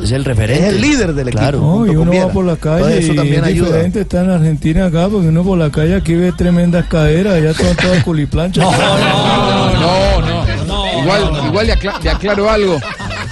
es 0.05 0.13
el 0.13 0.25
referente. 0.25 0.69
Es 0.69 0.75
el 0.75 0.81
líder 0.81 1.13
del 1.13 1.27
equipo. 1.29 1.41
Claro. 1.43 1.59
No, 1.61 1.85
y 1.87 1.97
uno 1.97 2.13
va 2.15 2.29
por 2.33 2.45
la 2.45 2.55
calle 2.57 2.99
eso 2.99 3.13
también 3.13 3.41
es 3.43 3.49
ayuda. 3.51 3.67
diferente 3.71 4.01
estar 4.03 4.25
en 4.25 4.31
Argentina 4.31 4.87
acá, 4.87 5.09
porque 5.09 5.27
uno 5.29 5.43
por 5.43 5.59
la 5.59 5.71
calle 5.71 5.97
aquí 5.97 6.15
ve 6.15 6.31
tremendas 6.31 6.87
caderas, 6.87 7.35
allá 7.35 7.55
son 7.55 7.75
todas 7.75 8.05
culiplanchas. 8.05 8.65
No, 8.65 10.21
no. 10.23 11.03
Igual, 11.03 11.47
igual 11.47 11.67
le, 11.67 11.73
acla- 11.73 11.99
le 12.03 12.11
aclaro 12.11 12.51
algo. 12.51 12.79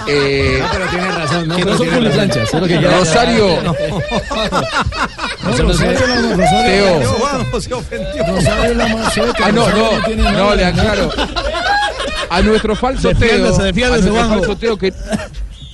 Eh, 0.09 0.63
pero 0.71 0.85
tiene 0.87 1.11
razón, 1.11 1.49
Que 1.49 1.65
no 1.65 1.77
son 1.77 1.87
culiplanchas, 1.87 2.49
que 2.49 2.79
Rosario, 2.81 3.61
No, 3.63 3.73
Rosario 5.57 6.07
la- 6.07 6.35
Rosario- 6.35 6.65
Teo. 6.65 6.99
Rosario 7.51 8.63
es 8.71 8.77
la 8.77 8.87
más 8.87 9.13
seca, 9.13 9.33
Ah, 9.43 9.51
no, 9.51 9.61
Rosario 9.65 9.91
no, 9.99 10.05
tiene 10.05 10.31
no, 10.31 10.55
le 10.55 10.65
aclaro. 10.65 11.11
A 12.29 12.41
nuestro 12.41 12.75
falso 12.75 13.09
Teo, 13.15 13.55
a 13.55 13.59
nuestro 13.89 14.15
falso 14.15 14.55
Teo 14.57 14.77
que 14.77 14.93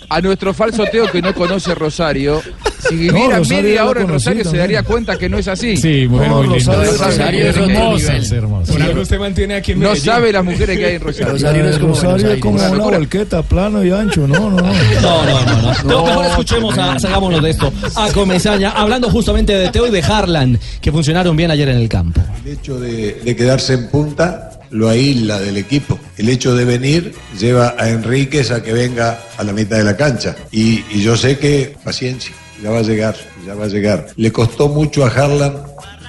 a 0.09 0.21
nuestro 0.21 0.53
falso 0.53 0.83
Teo 0.85 1.11
que 1.11 1.21
no 1.21 1.33
conoce 1.33 1.73
Rosario, 1.75 2.41
si 2.89 2.95
viviera 2.95 3.37
Rosario 3.37 3.63
media 3.63 3.85
hora 3.85 4.01
en 4.01 4.07
Rosario 4.07 4.43
se 4.45 4.57
daría 4.57 4.83
cuenta 4.83 5.17
que 5.17 5.29
no 5.29 5.37
es 5.37 5.47
así. 5.47 5.77
Sí, 5.77 6.07
mujer 6.07 6.27
No, 6.29 6.43
muy 6.43 6.57
linda. 6.57 6.73
Rosario- 6.75 6.91
Rosario 7.05 7.49
es 7.49 7.55
hermosa, 7.57 8.07
nivel. 8.07 8.23
es 8.23 8.31
hermosa. 8.31 8.73
Por 8.73 8.81
algo 8.81 9.01
usted 9.01 9.19
mantiene 9.19 9.53
aquí 9.55 9.71
en 9.73 9.79
No 9.79 9.87
Medellín. 9.89 10.05
sabe 10.05 10.31
las 10.31 10.43
mujeres 10.45 10.77
que 10.77 10.85
hay 10.85 10.95
en 10.95 11.01
Rosario. 11.01 11.33
Rosario 11.33 11.63
no 11.63 11.69
es 11.69 11.77
como 11.77 11.93
Rosario 11.93 12.31
es 12.31 12.39
como 12.41 12.55
una 12.55 12.69
volqueta, 12.97 13.41
plano 13.43 13.83
y 13.83 13.91
ancho. 13.91 14.27
No, 14.27 14.49
no, 14.49 14.61
no. 14.61 14.73
No, 15.01 15.25
no, 15.25 15.61
no, 15.61 15.83
no. 15.83 16.05
Mejor 16.05 16.25
escuchemos 16.25 16.77
a, 16.77 16.99
sacámonos 16.99 17.41
de 17.41 17.49
esto, 17.49 17.71
a 17.95 18.09
Comesaña, 18.11 18.71
hablando 18.71 19.09
justamente 19.09 19.53
de 19.57 19.69
Teo 19.69 19.87
y 19.87 19.91
de 19.91 20.01
Harlan, 20.01 20.59
que 20.81 20.91
funcionaron 20.91 21.35
bien 21.35 21.51
ayer 21.51 21.67
en 21.69 21.77
el 21.77 21.89
campo. 21.89 22.21
El 22.45 22.53
hecho 22.53 22.79
de, 22.79 23.13
de 23.23 23.35
quedarse 23.35 23.73
en 23.73 23.87
punta 23.89 24.49
lo 24.71 24.89
aísla 24.89 25.39
del 25.39 25.57
equipo. 25.57 25.99
El 26.17 26.29
hecho 26.29 26.55
de 26.55 26.65
venir 26.65 27.13
lleva 27.39 27.75
a 27.77 27.89
Enríquez 27.89 28.49
a 28.51 28.63
que 28.63 28.73
venga 28.73 29.19
a 29.37 29.43
la 29.43 29.53
mitad 29.53 29.77
de 29.77 29.83
la 29.83 29.95
cancha. 29.95 30.35
Y, 30.51 30.83
y 30.91 31.01
yo 31.01 31.15
sé 31.15 31.37
que, 31.37 31.75
paciencia, 31.83 32.31
ya 32.63 32.69
va 32.71 32.79
a 32.79 32.83
llegar, 32.83 33.15
ya 33.45 33.53
va 33.53 33.65
a 33.65 33.67
llegar. 33.67 34.07
Le 34.15 34.31
costó 34.31 34.69
mucho 34.69 35.05
a 35.05 35.09
Harlan 35.09 35.57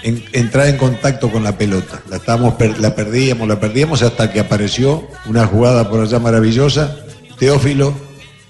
en- 0.05 0.25
entrar 0.33 0.69
en 0.69 0.77
contacto 0.77 1.31
con 1.31 1.43
la 1.43 1.59
pelota. 1.59 2.01
La, 2.09 2.17
estábamos 2.17 2.55
la 2.79 2.95
perdíamos, 2.95 3.49
la 3.49 3.59
perdíamos 3.59 4.03
hasta 4.03 4.33
que 4.33 4.39
apareció 4.41 5.07
una 5.27 5.47
jugada 5.47 5.91
por 5.91 6.01
allá 6.01 6.19
maravillosa. 6.19 6.97
Teófilo 7.39 7.95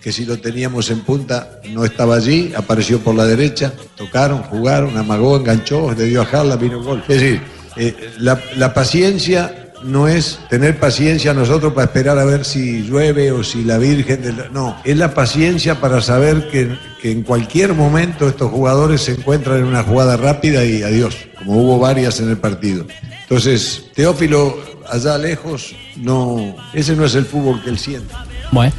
que 0.02 0.12
si 0.12 0.26
lo 0.26 0.36
teníamos 0.38 0.90
en 0.90 1.00
punta 1.00 1.60
no 1.70 1.84
estaba 1.86 2.16
allí, 2.16 2.52
apareció 2.54 3.00
por 3.00 3.14
la 3.14 3.24
derecha, 3.24 3.72
tocaron, 3.96 4.42
jugaron, 4.42 4.98
amagó, 4.98 5.38
enganchó, 5.38 5.92
le 5.92 6.04
dio 6.04 6.20
a 6.20 6.24
Harlan, 6.26 6.58
vino 6.58 6.82
gol. 6.82 7.02
Es 7.08 7.20
decir, 7.20 7.40
eh, 7.76 8.10
la 8.18 8.74
paciencia 8.74 9.63
no 9.84 10.08
es 10.08 10.38
tener 10.50 10.78
paciencia 10.80 11.34
nosotros 11.34 11.72
para 11.74 11.86
esperar 11.86 12.18
a 12.18 12.24
ver 12.24 12.44
si 12.44 12.82
llueve 12.82 13.30
o 13.32 13.44
si 13.44 13.62
la 13.64 13.78
Virgen... 13.78 14.22
del- 14.22 14.52
no, 14.52 14.76
es 14.84 14.96
la 14.96 15.14
paciencia 15.14 15.80
para 15.80 16.00
saber 16.00 16.48
que, 16.50 16.76
que 17.00 17.10
en 17.12 17.22
cualquier 17.22 17.74
momento 17.74 18.26
estos 18.28 18.50
jugadores 18.50 19.02
se 19.02 19.12
encuentran 19.12 19.58
en 19.58 19.64
una 19.64 19.82
jugada 19.82 20.16
rápida 20.16 20.64
y 20.64 20.82
adiós, 20.82 21.16
como 21.38 21.58
hubo 21.58 21.78
varias 21.78 22.18
en 22.20 22.30
el 22.30 22.38
partido. 22.38 22.86
Entonces, 23.22 23.84
Teófilo, 23.94 24.56
allá 24.90 25.18
lejos, 25.18 25.74
no, 25.96 26.56
ese 26.72 26.96
no 26.96 27.04
es 27.04 27.14
el 27.14 27.24
fútbol 27.26 27.62
que 27.62 27.70
él 27.70 27.78
siente. 27.78 28.14
Bueno, 28.50 28.72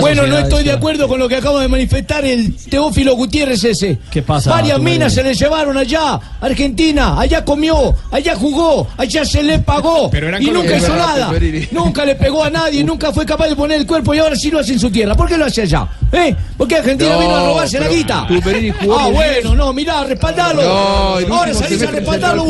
Bueno, 0.00 0.26
no 0.26 0.38
estoy 0.38 0.64
de 0.64 0.72
acuerdo 0.72 1.06
con 1.08 1.18
lo 1.18 1.28
que 1.28 1.36
acaba 1.36 1.60
de 1.60 1.68
manifestar 1.68 2.24
el 2.24 2.56
Teófilo 2.56 3.14
Gutiérrez 3.16 3.62
ese. 3.64 3.98
¿Qué 4.10 4.22
pasa, 4.22 4.50
Varias 4.50 4.78
minas 4.80 5.12
se 5.12 5.22
le 5.22 5.34
llevaron 5.34 5.76
allá, 5.76 6.18
Argentina, 6.40 7.20
allá 7.20 7.44
comió, 7.44 7.94
allá 8.10 8.34
jugó, 8.34 8.88
allá 8.96 9.24
se 9.26 9.42
le 9.42 9.58
pagó 9.58 10.10
Pero 10.10 10.40
y 10.40 10.50
nunca 10.50 10.76
hizo 10.76 10.96
nada. 10.96 11.30
Nunca 11.70 12.04
le 12.06 12.14
pegó 12.14 12.42
a 12.44 12.50
nadie, 12.50 12.82
nunca 12.82 13.12
fue 13.12 13.26
capaz 13.26 13.48
de 13.48 13.56
poner 13.56 13.80
el 13.80 13.86
cuerpo 13.86 14.14
y 14.14 14.18
ahora 14.18 14.36
sí 14.36 14.50
lo 14.50 14.58
hace 14.60 14.72
en 14.72 14.80
su 14.80 14.90
tierra. 14.90 15.14
¿Por 15.14 15.28
qué 15.28 15.36
lo 15.36 15.44
hace 15.44 15.62
allá? 15.62 15.86
¿Eh? 16.12 16.34
¿Por 16.56 16.66
qué 16.66 16.76
Argentina 16.76 17.10
No, 17.12 17.18
vino 17.20 17.36
a 17.36 17.44
robarse 17.46 17.78
la 17.78 17.88
guita? 17.88 18.26
Ah, 18.98 19.08
bueno, 19.12 19.54
no, 19.54 19.72
mirá, 19.74 20.02
respaldalo. 20.04 20.62
No, 20.62 21.36
ahora 21.36 21.52
salís 21.52 21.82
a 21.82 21.90
respaldarlo. 21.90 22.46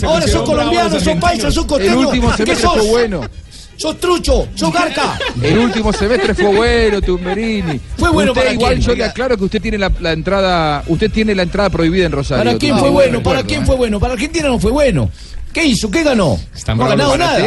Se 0.00 0.04
Ahora 0.06 0.26
sos 0.26 0.42
colombianos, 0.42 1.02
sos 1.02 1.16
paisas, 1.18 1.54
sos 1.54 1.62
El 1.64 1.68
costeños. 1.68 2.04
último 2.06 2.32
¿Qué 2.44 2.56
sos? 2.56 2.88
bueno. 2.88 3.20
Sos 3.78 3.96
trucho, 4.00 4.48
sos 4.56 4.72
garca. 4.72 5.16
El 5.40 5.56
último 5.56 5.92
semestre 5.92 6.34
fue 6.34 6.52
bueno, 6.52 7.00
Tumberini. 7.00 7.80
Fue 7.96 8.10
bueno 8.10 8.32
usted 8.32 8.42
para 8.42 8.52
igual 8.52 8.72
quién, 8.74 8.82
yo 8.82 8.94
le 8.96 9.04
aclaro 9.04 9.38
que 9.38 9.44
usted 9.44 9.62
tiene 9.62 9.78
la, 9.78 9.92
la 10.00 10.12
entrada, 10.12 10.82
usted 10.88 11.08
tiene 11.12 11.32
la 11.32 11.44
entrada 11.44 11.70
prohibida 11.70 12.06
en 12.06 12.10
Rosario. 12.10 12.44
¿Para 12.44 12.58
quién 12.58 12.76
fue 12.76 12.88
no 12.88 12.92
bueno? 12.92 13.22
¿Para 13.22 13.44
quién 13.44 13.62
¿eh? 13.62 13.66
fue 13.66 13.76
bueno? 13.76 14.00
Para 14.00 14.14
Argentina 14.14 14.48
no 14.48 14.58
fue 14.58 14.72
bueno. 14.72 15.08
¿Qué 15.52 15.64
hizo? 15.64 15.90
¿Qué 15.90 16.02
ganó? 16.02 16.38
Están 16.54 16.76
no 16.76 16.84
ha 16.84 16.88
ganado 16.88 17.16
nada. 17.16 17.38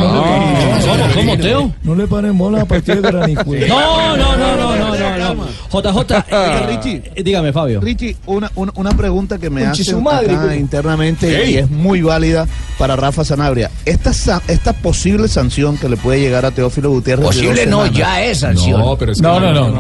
¿Cómo, 0.85 1.15
cómo, 1.15 1.39
Teo? 1.39 1.75
No 1.83 1.95
le 1.95 2.07
paren 2.07 2.37
bola 2.37 2.63
a 2.63 2.65
partir 2.65 3.01
de 3.01 3.11
granijo. 3.11 3.45
No, 3.45 4.17
no, 4.17 4.37
no, 4.37 4.77
no, 4.77 4.88
no. 5.35 5.47
JJ, 5.81 6.15
eh, 6.31 6.67
Richie. 6.69 7.03
eh, 7.15 7.23
dígame, 7.23 7.53
Fabio. 7.53 7.81
Richie, 7.81 8.17
una, 8.27 8.51
una, 8.55 8.73
una 8.77 8.91
pregunta 8.93 9.39
que 9.39 9.51
me 9.51 9.65
güey. 9.65 10.59
internamente 10.59 11.51
y 11.51 11.57
es 11.59 11.71
muy 11.71 12.03
válida 12.03 12.47
para 12.79 12.97
Rafa 12.97 13.25
Sanabria. 13.25 13.71
Esta, 13.85 14.11
esta 14.49 14.73
posible 14.73 15.29
sanción 15.29 15.77
que 15.77 15.89
le 15.89 15.97
puede 15.97 16.21
llegar 16.21 16.45
a 16.47 16.51
Teófilo 16.51 16.91
Gutiérrez. 16.91 17.27
Posible 17.27 17.67
no, 17.67 17.85
semanas. 17.85 17.99
ya 17.99 18.25
es 18.25 18.39
sanción. 18.39 18.81
No, 18.81 18.97
pero 18.97 19.13
es 19.13 19.19
que 19.19 19.23
No, 19.23 19.41
no, 19.41 19.53
no, 19.53 19.71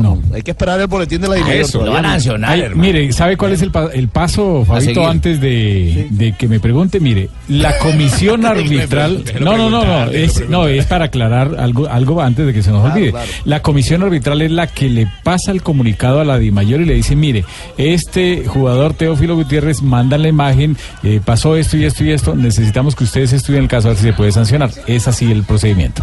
no. 0.00 0.22
Hay 0.34 0.42
que 0.42 0.50
esperar 0.52 0.80
el 0.80 0.86
boletín 0.86 1.20
de 1.20 1.28
la 1.28 1.34
DIMAYOR 1.36 1.60
Eso, 1.64 1.84
Lo 1.84 1.92
van 1.92 2.06
a 2.06 2.10
sancionar, 2.12 2.50
Ay, 2.50 2.64
mire, 2.74 3.12
¿sabe 3.12 3.36
cuál 3.36 3.52
es 3.52 3.62
el, 3.62 3.70
pa- 3.70 3.90
el 3.92 4.08
paso, 4.08 4.64
Fabito, 4.66 5.06
antes 5.06 5.40
de, 5.40 6.08
de 6.10 6.32
que 6.36 6.48
me 6.48 6.60
pregunte? 6.60 7.00
Mire, 7.00 7.28
la 7.48 7.76
comisión 7.78 8.44
arbitral... 8.46 9.24
No, 9.40 9.56
no, 9.56 9.70
no, 9.70 9.84
no, 9.84 10.10
es, 10.10 10.48
no, 10.48 10.66
es 10.66 10.86
para 10.86 11.06
aclarar 11.06 11.56
algo, 11.58 11.86
algo 11.88 12.20
antes 12.20 12.46
de 12.46 12.52
que 12.52 12.62
se 12.62 12.70
nos 12.70 12.80
Claro, 12.82 12.94
olvide. 12.96 13.10
claro. 13.12 13.26
La 13.44 13.62
comisión 13.62 14.02
arbitral 14.02 14.42
es 14.42 14.50
la 14.50 14.66
que 14.66 14.88
le 14.94 15.08
pasa 15.22 15.52
el 15.52 15.62
comunicado 15.62 16.20
a 16.20 16.24
la 16.24 16.38
DIMAYOR 16.38 16.80
y 16.82 16.84
le 16.84 16.94
dice, 16.94 17.16
mire, 17.16 17.44
este 17.76 18.44
jugador 18.46 18.94
Teófilo 18.94 19.36
Gutiérrez 19.36 19.82
manda 19.82 20.18
la 20.18 20.28
imagen, 20.28 20.76
eh, 21.02 21.20
pasó 21.24 21.56
esto 21.56 21.76
y 21.76 21.84
esto 21.84 22.04
y 22.04 22.12
esto, 22.12 22.34
necesitamos 22.34 22.94
que 22.94 23.04
ustedes 23.04 23.32
estudien 23.32 23.64
el 23.64 23.68
caso 23.68 23.88
a 23.88 23.90
ver 23.90 23.98
si 23.98 24.04
se 24.04 24.12
puede 24.12 24.32
sancionar. 24.32 24.70
Es 24.86 25.08
así 25.08 25.30
el 25.30 25.44
procedimiento. 25.44 26.02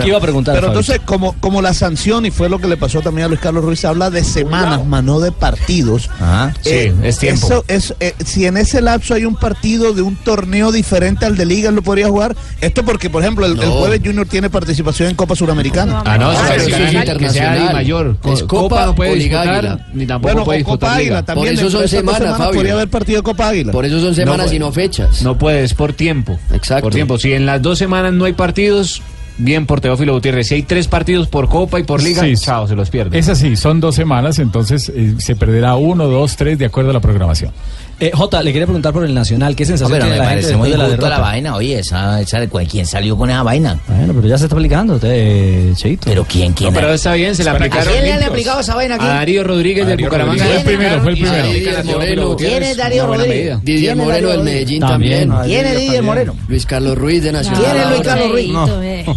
¿Qué 0.00 0.08
iba 0.08 0.18
a 0.18 0.20
preguntar, 0.20 0.54
Pero 0.54 0.68
Fabio? 0.68 0.80
entonces, 0.80 1.02
como, 1.04 1.34
como 1.40 1.62
la 1.62 1.72
sanción, 1.74 2.26
y 2.26 2.30
fue 2.30 2.48
lo 2.48 2.58
que 2.58 2.66
le 2.68 2.76
pasó 2.76 3.00
también 3.00 3.26
a 3.26 3.28
Luis 3.28 3.40
Carlos 3.40 3.64
Ruiz, 3.64 3.84
habla 3.84 4.10
de 4.10 4.24
semanas, 4.24 4.84
más 4.86 5.02
no 5.04 5.20
de 5.20 5.32
partidos. 5.32 6.10
Ajá, 6.20 6.54
sí, 6.60 6.92
es 7.02 7.18
tiempo. 7.18 7.46
eso 7.46 7.64
es, 7.68 7.94
eh, 8.00 8.14
si 8.24 8.46
en 8.46 8.56
ese 8.56 8.80
lapso 8.80 9.14
hay 9.14 9.24
un 9.24 9.36
partido 9.36 9.92
de 9.92 10.02
un 10.02 10.16
torneo 10.16 10.72
diferente 10.72 11.24
al 11.26 11.36
de 11.36 11.46
Liga, 11.46 11.68
él 11.70 11.76
lo 11.76 11.82
podría 11.82 12.08
jugar. 12.08 12.36
Esto 12.60 12.84
porque, 12.84 13.10
por 13.10 13.22
ejemplo, 13.22 13.46
el, 13.46 13.56
jueves 13.56 14.00
Junior 14.04 14.26
tiene 14.26 14.50
participación 14.50 15.10
en 15.10 15.16
Copa 15.16 15.34
Suramericana. 15.36 16.02
Ah, 16.04 16.18
no, 16.18 16.30
Ah, 16.30 16.54
eso 16.54 16.66
pero 16.72 16.84
es 16.84 16.90
sí, 16.90 16.96
internacional. 16.96 17.72
mayor. 17.72 18.16
Es 18.24 18.42
Copa, 18.42 18.86
no 18.86 18.94
puede 18.94 19.12
o 19.12 19.14
Liga 19.14 19.42
disputar, 19.42 19.66
Águila. 19.66 19.86
ni 19.94 20.06
tampoco 20.06 20.32
Bueno, 20.32 20.44
puede 20.44 20.58
disputar 20.58 20.88
Copa. 20.90 20.98
Águila 20.98 21.22
también. 21.24 21.54
Por 21.56 21.64
eso 21.64 21.70
son 21.78 21.88
semanas, 21.88 22.36
Fabio. 22.38 22.54
Podría 22.54 22.72
haber 22.74 22.88
partido 22.88 23.18
de 23.18 23.22
Copa 23.22 23.48
Águila. 23.48 23.72
Por 23.72 23.84
eso 23.84 24.00
son 24.00 24.14
semanas 24.14 24.46
No, 24.48 24.52
y 24.52 24.58
no 24.58 24.72
fechas. 24.72 25.22
No 25.22 25.38
puede, 25.38 25.64
es 25.64 25.74
por 25.74 25.92
tiempo. 25.92 26.38
Exacto. 26.52 26.82
Por 26.84 26.92
tiempo. 26.94 27.18
Si 27.18 27.32
en 27.32 27.46
las 27.46 27.62
dos 27.62 27.78
semanas 27.78 28.12
no 28.12 28.24
hay 28.24 28.32
partidos, 28.32 29.02
bien 29.38 29.66
por 29.66 29.80
Teófilo 29.80 30.12
Gutiérrez. 30.14 30.48
Si 30.48 30.54
hay 30.54 30.62
tres 30.62 30.88
partidos 30.88 31.28
por 31.28 31.48
Copa 31.48 31.78
y 31.80 31.82
por 31.82 32.02
Liga, 32.02 32.22
Sí, 32.22 32.34
chao, 32.36 32.66
se 32.66 32.74
los 32.74 32.90
pierde. 32.90 33.18
Es 33.18 33.28
así, 33.28 33.56
son 33.56 33.80
dos 33.80 33.94
semanas, 33.94 34.38
entonces 34.38 34.90
eh, 34.94 35.14
se 35.18 35.36
perderá 35.36 35.76
uno, 35.76 36.06
dos, 36.06 36.36
tres, 36.36 36.58
de 36.58 36.66
acuerdo 36.66 36.90
a 36.90 36.94
la 36.94 37.00
programación. 37.00 37.52
Eh, 37.98 38.10
J, 38.12 38.42
le 38.42 38.52
quería 38.52 38.66
preguntar 38.66 38.92
por 38.92 39.06
el 39.06 39.14
Nacional. 39.14 39.56
¿Qué 39.56 39.64
No, 39.64 39.68
sensación 39.68 39.90
pero 39.98 40.04
tiene 40.04 40.18
me 40.20 40.24
la 40.26 40.30
gente 40.42 40.54
muy 40.56 40.70
de 40.70 40.76
la 40.76 40.84
justo 40.84 41.00
la 41.00 41.08
derrota? 41.08 41.22
vaina. 41.30 41.56
Oye, 41.56 41.78
esa, 41.78 42.20
esa, 42.20 42.46
¿quién 42.70 42.84
salió 42.86 43.16
con 43.16 43.30
esa 43.30 43.42
vaina? 43.42 43.80
Bueno, 43.88 44.12
pero 44.14 44.28
ya 44.28 44.36
se 44.36 44.44
está 44.44 44.54
aplicando, 44.54 44.98
te, 44.98 45.72
Cheito. 45.76 46.02
Pero 46.04 46.26
¿quién, 46.28 46.52
quién? 46.52 46.74
No, 46.74 46.78
pero 46.78 46.92
está 46.92 47.14
bien, 47.14 47.34
se 47.34 47.42
le 47.42 47.48
¿A 47.48 47.52
aplicaron. 47.54 47.90
quién 47.90 48.04
le 48.04 48.12
han 48.12 48.22
aplicado 48.22 48.60
esa 48.60 48.74
vaina 48.74 48.96
aquí? 48.96 49.04
A 49.06 49.08
Darío 49.08 49.44
Rodríguez 49.44 49.86
del 49.86 49.96
Bucaramanga. 49.96 50.44
Rodríguez. 50.44 50.62
Fue 50.62 50.72
el 50.72 50.78
primero, 50.78 51.02
fue 51.02 51.10
el 51.12 51.18
primero. 51.18 52.32
a 52.32 52.36
¿Quién 52.36 52.62
es 52.62 52.76
Darío 52.76 53.06
Rodríguez? 53.06 53.58
Didier 53.62 53.80
¿Quién 53.94 54.00
es 54.00 54.06
Moreno 54.06 54.28
del? 54.28 54.42
Medellín 54.42 54.80
También. 54.80 55.32
¿Quién 55.46 55.66
es 55.66 55.78
Didier 55.78 56.02
Moreno? 56.02 56.36
Luis 56.48 56.66
Carlos 56.66 56.98
Ruiz 56.98 57.22
de 57.22 57.32
Nacional. 57.32 57.62
¿Quién 57.64 57.76
es 57.80 57.88
Luis 57.88 58.00
Carlos 58.02 58.30
Ruiz? 58.30 58.52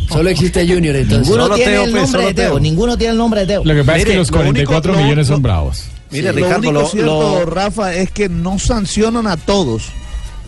Solo 0.09 0.29
existe 0.29 0.65
Junior 0.65 0.95
entonces. 0.95 1.27
Ninguno 1.27 1.53
tiene 1.53 1.83
el 1.83 1.91
pues, 1.91 2.03
nombre 2.03 2.25
de 2.27 2.33
Teo. 2.33 2.59
Ninguno 2.61 2.97
tiene 2.97 3.11
el 3.11 3.17
nombre 3.17 3.41
de 3.41 3.47
Teo. 3.47 3.65
Lo 3.65 3.75
que 3.75 3.83
pasa 3.83 3.97
es 3.97 4.05
que 4.05 4.15
los 4.15 4.31
lo 4.31 4.37
único- 4.39 4.71
44 4.71 4.93
lo- 4.93 4.99
millones 4.99 5.27
lo- 5.27 5.33
son 5.35 5.41
bravos. 5.41 5.83
Mire, 6.11 6.29
Sí. 6.31 6.35
Ricardo, 6.37 6.61
Lo 6.63 6.71
lo, 6.71 6.79
único 6.79 6.89
cierto, 6.91 7.45
Rafa, 7.45 7.93
es 7.93 8.11
que 8.11 8.29
no 8.29 8.57
sancionan 8.59 9.27
a 9.27 9.37
todos. 9.37 9.89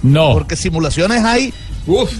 No, 0.03 0.33
Porque 0.33 0.55
simulaciones 0.55 1.23
hay. 1.23 1.53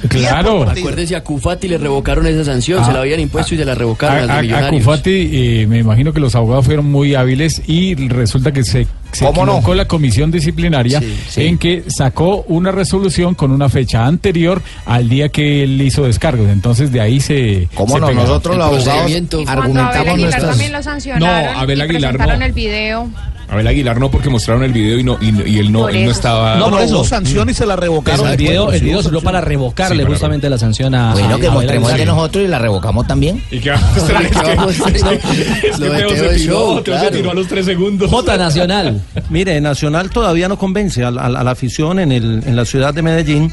claro. 0.07 0.69
Acuérdense, 0.69 1.15
a 1.15 1.23
Cufati 1.23 1.67
le 1.67 1.77
revocaron 1.77 2.25
esa 2.27 2.43
sanción, 2.45 2.79
Ah, 2.81 2.85
se 2.85 2.93
la 2.93 2.99
habían 2.99 3.19
impuesto 3.19 3.55
y 3.55 3.57
se 3.57 3.65
la 3.65 3.75
revocaron 3.75 4.17
A, 4.19 4.23
al 4.23 4.29
a- 4.29 4.37
a 4.37 4.41
Millonarios. 4.41 4.83
Cufati, 4.83 5.29
eh, 5.33 5.65
me 5.67 5.79
imagino 5.79 6.13
que 6.13 6.19
los 6.19 6.35
abogados 6.35 6.65
fueron 6.65 6.91
muy 6.91 7.15
hábiles 7.15 7.61
y 7.67 7.95
resulta 8.07 8.51
que 8.51 8.63
se 8.63 8.87
se 9.11 9.25
¿Cómo 9.25 9.45
no? 9.45 9.61
la 9.73 9.87
comisión 9.87 10.31
disciplinaria 10.31 11.01
sí. 11.29 11.45
en 11.45 11.57
que 11.57 11.83
sacó 11.87 12.43
una 12.47 12.71
resolución 12.71 13.35
con 13.35 13.51
una 13.51 13.69
fecha 13.69 14.05
anterior 14.05 14.61
al 14.85 15.09
día 15.09 15.29
que 15.29 15.63
él 15.63 15.81
hizo 15.81 16.03
descargos. 16.03 16.49
Entonces 16.49 16.91
de 16.91 17.01
ahí 17.01 17.19
se. 17.19 17.67
¿Cómo 17.75 17.95
se 17.95 18.01
no? 18.01 18.07
pegó. 18.07 18.21
Nosotros 18.21 18.57
los 18.57 18.65
abogados 18.65 19.11
cuando 19.11 19.37
Abel 19.39 19.49
argumentamos 19.49 19.97
Aguilar 19.97 20.17
nuestras... 20.19 20.49
también 20.49 20.71
lo 20.71 20.83
sancionaron 20.83 21.53
No, 21.53 21.59
Abel 21.59 21.79
y 21.79 21.81
Aguilar 21.81 22.17
no. 22.39 22.45
el 22.45 22.53
video. 22.53 23.09
Abel 23.51 23.67
Aguilar 23.67 23.99
no, 23.99 24.09
porque 24.09 24.29
mostraron 24.29 24.63
el 24.63 24.71
video 24.71 24.97
y, 24.97 25.03
no, 25.03 25.17
y, 25.19 25.49
y 25.49 25.59
él, 25.59 25.73
no, 25.73 25.89
él 25.89 26.05
no 26.05 26.11
estaba. 26.11 26.55
No, 26.55 26.65
por 26.69 26.73
no, 26.73 26.79
eso. 26.79 27.03
sanción 27.03 27.49
y 27.49 27.53
se 27.53 27.65
la 27.65 27.75
revocaron. 27.75 28.25
el 28.29 28.37
video, 28.37 28.71
el 28.71 28.79
sí 28.79 28.85
video 28.85 29.01
sanción. 29.01 29.21
para 29.23 29.41
revocarle 29.41 29.97
Sí, 29.97 30.01
para 30.03 30.13
justamente 30.15 30.49
la 30.49 30.57
sanción 30.57 30.95
a. 30.95 31.11
Bueno, 31.11 31.37
que 31.37 31.47
a 31.47 31.51
Abel 31.51 31.65
mostremos 31.65 31.91
el 31.91 31.97
de 31.97 32.05
nosotros 32.05 32.45
y 32.45 32.47
la 32.47 32.59
revocamos 32.59 33.07
también. 33.07 33.43
¿Y 33.51 33.59
qué 33.59 33.71
va 33.71 33.77
a 33.77 33.81
mostrar? 33.81 34.21
Es 34.23 34.31
que, 34.31 34.55
vamos 34.55 34.79
a 34.79 34.85
hacer? 34.85 35.21
es 35.65 35.79
que 35.79 35.89
Teo 35.89 36.09
se 36.09 36.35
tiró, 36.37 36.81
Teo 36.81 36.99
se 36.99 37.11
tiró 37.11 37.31
a 37.31 37.33
los 37.33 37.47
tres 37.47 37.65
segundos. 37.65 38.09
J 38.09 38.37
Nacional. 38.37 39.00
Mire, 39.29 39.59
Nacional 39.61 40.09
todavía 40.09 40.47
no 40.47 40.57
convence 40.57 41.03
a, 41.03 41.11
la- 41.11 41.51
afición 41.51 41.99
en, 41.99 42.11
el, 42.11 42.43
en 42.45 42.55
la 42.55 42.65
ciudad 42.65 42.93
de 42.93 43.01
Medellín. 43.01 43.51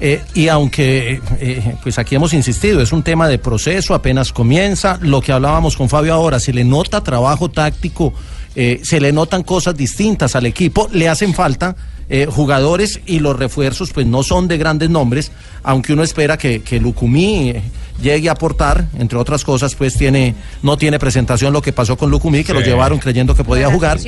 eh, 0.00 0.20
y 0.34 0.48
aunque, 0.48 1.20
eh, 1.40 1.74
pues 1.82 1.98
aquí 1.98 2.14
hemos 2.16 2.34
insistido, 2.34 2.80
es 2.82 2.92
un 2.92 3.02
tema 3.02 3.28
de 3.28 3.38
proceso, 3.38 3.94
apenas 3.94 4.32
comienza. 4.32 4.98
Lo 5.00 5.20
que 5.20 5.32
hablábamos 5.32 5.76
con 5.76 5.88
Fabio 5.88 6.12
ahora, 6.14 6.38
se 6.40 6.52
le 6.52 6.64
nota 6.64 7.02
trabajo 7.02 7.50
táctico, 7.50 8.12
eh, 8.54 8.80
se 8.82 9.00
le 9.00 9.12
notan 9.12 9.42
cosas 9.42 9.76
distintas 9.76 10.36
al 10.36 10.46
equipo, 10.46 10.88
le 10.92 11.08
hacen 11.08 11.32
falta 11.34 11.76
jugadores 12.30 13.00
y 13.06 13.18
los 13.18 13.36
refuerzos, 13.36 13.90
pues 13.92 14.06
no 14.06 14.22
son 14.22 14.46
de 14.46 14.58
grandes 14.58 14.88
nombres, 14.88 15.32
aunque 15.64 15.92
uno 15.92 16.04
espera 16.04 16.38
que, 16.38 16.62
que 16.62 16.78
Lucumí 16.78 17.52
llegue 18.00 18.28
a 18.28 18.32
aportar, 18.32 18.86
entre 18.98 19.18
otras 19.18 19.44
cosas, 19.44 19.74
pues 19.74 19.94
tiene, 19.94 20.34
no 20.62 20.76
tiene 20.76 20.98
presentación 20.98 21.52
lo 21.52 21.62
que 21.62 21.72
pasó 21.72 21.96
con 21.96 22.10
Lucumí, 22.10 22.44
que 22.44 22.52
lo 22.52 22.60
llevaron 22.66 22.98
creyendo 22.98 23.34
que 23.34 23.44
podía 23.44 23.70
jugar. 23.70 23.98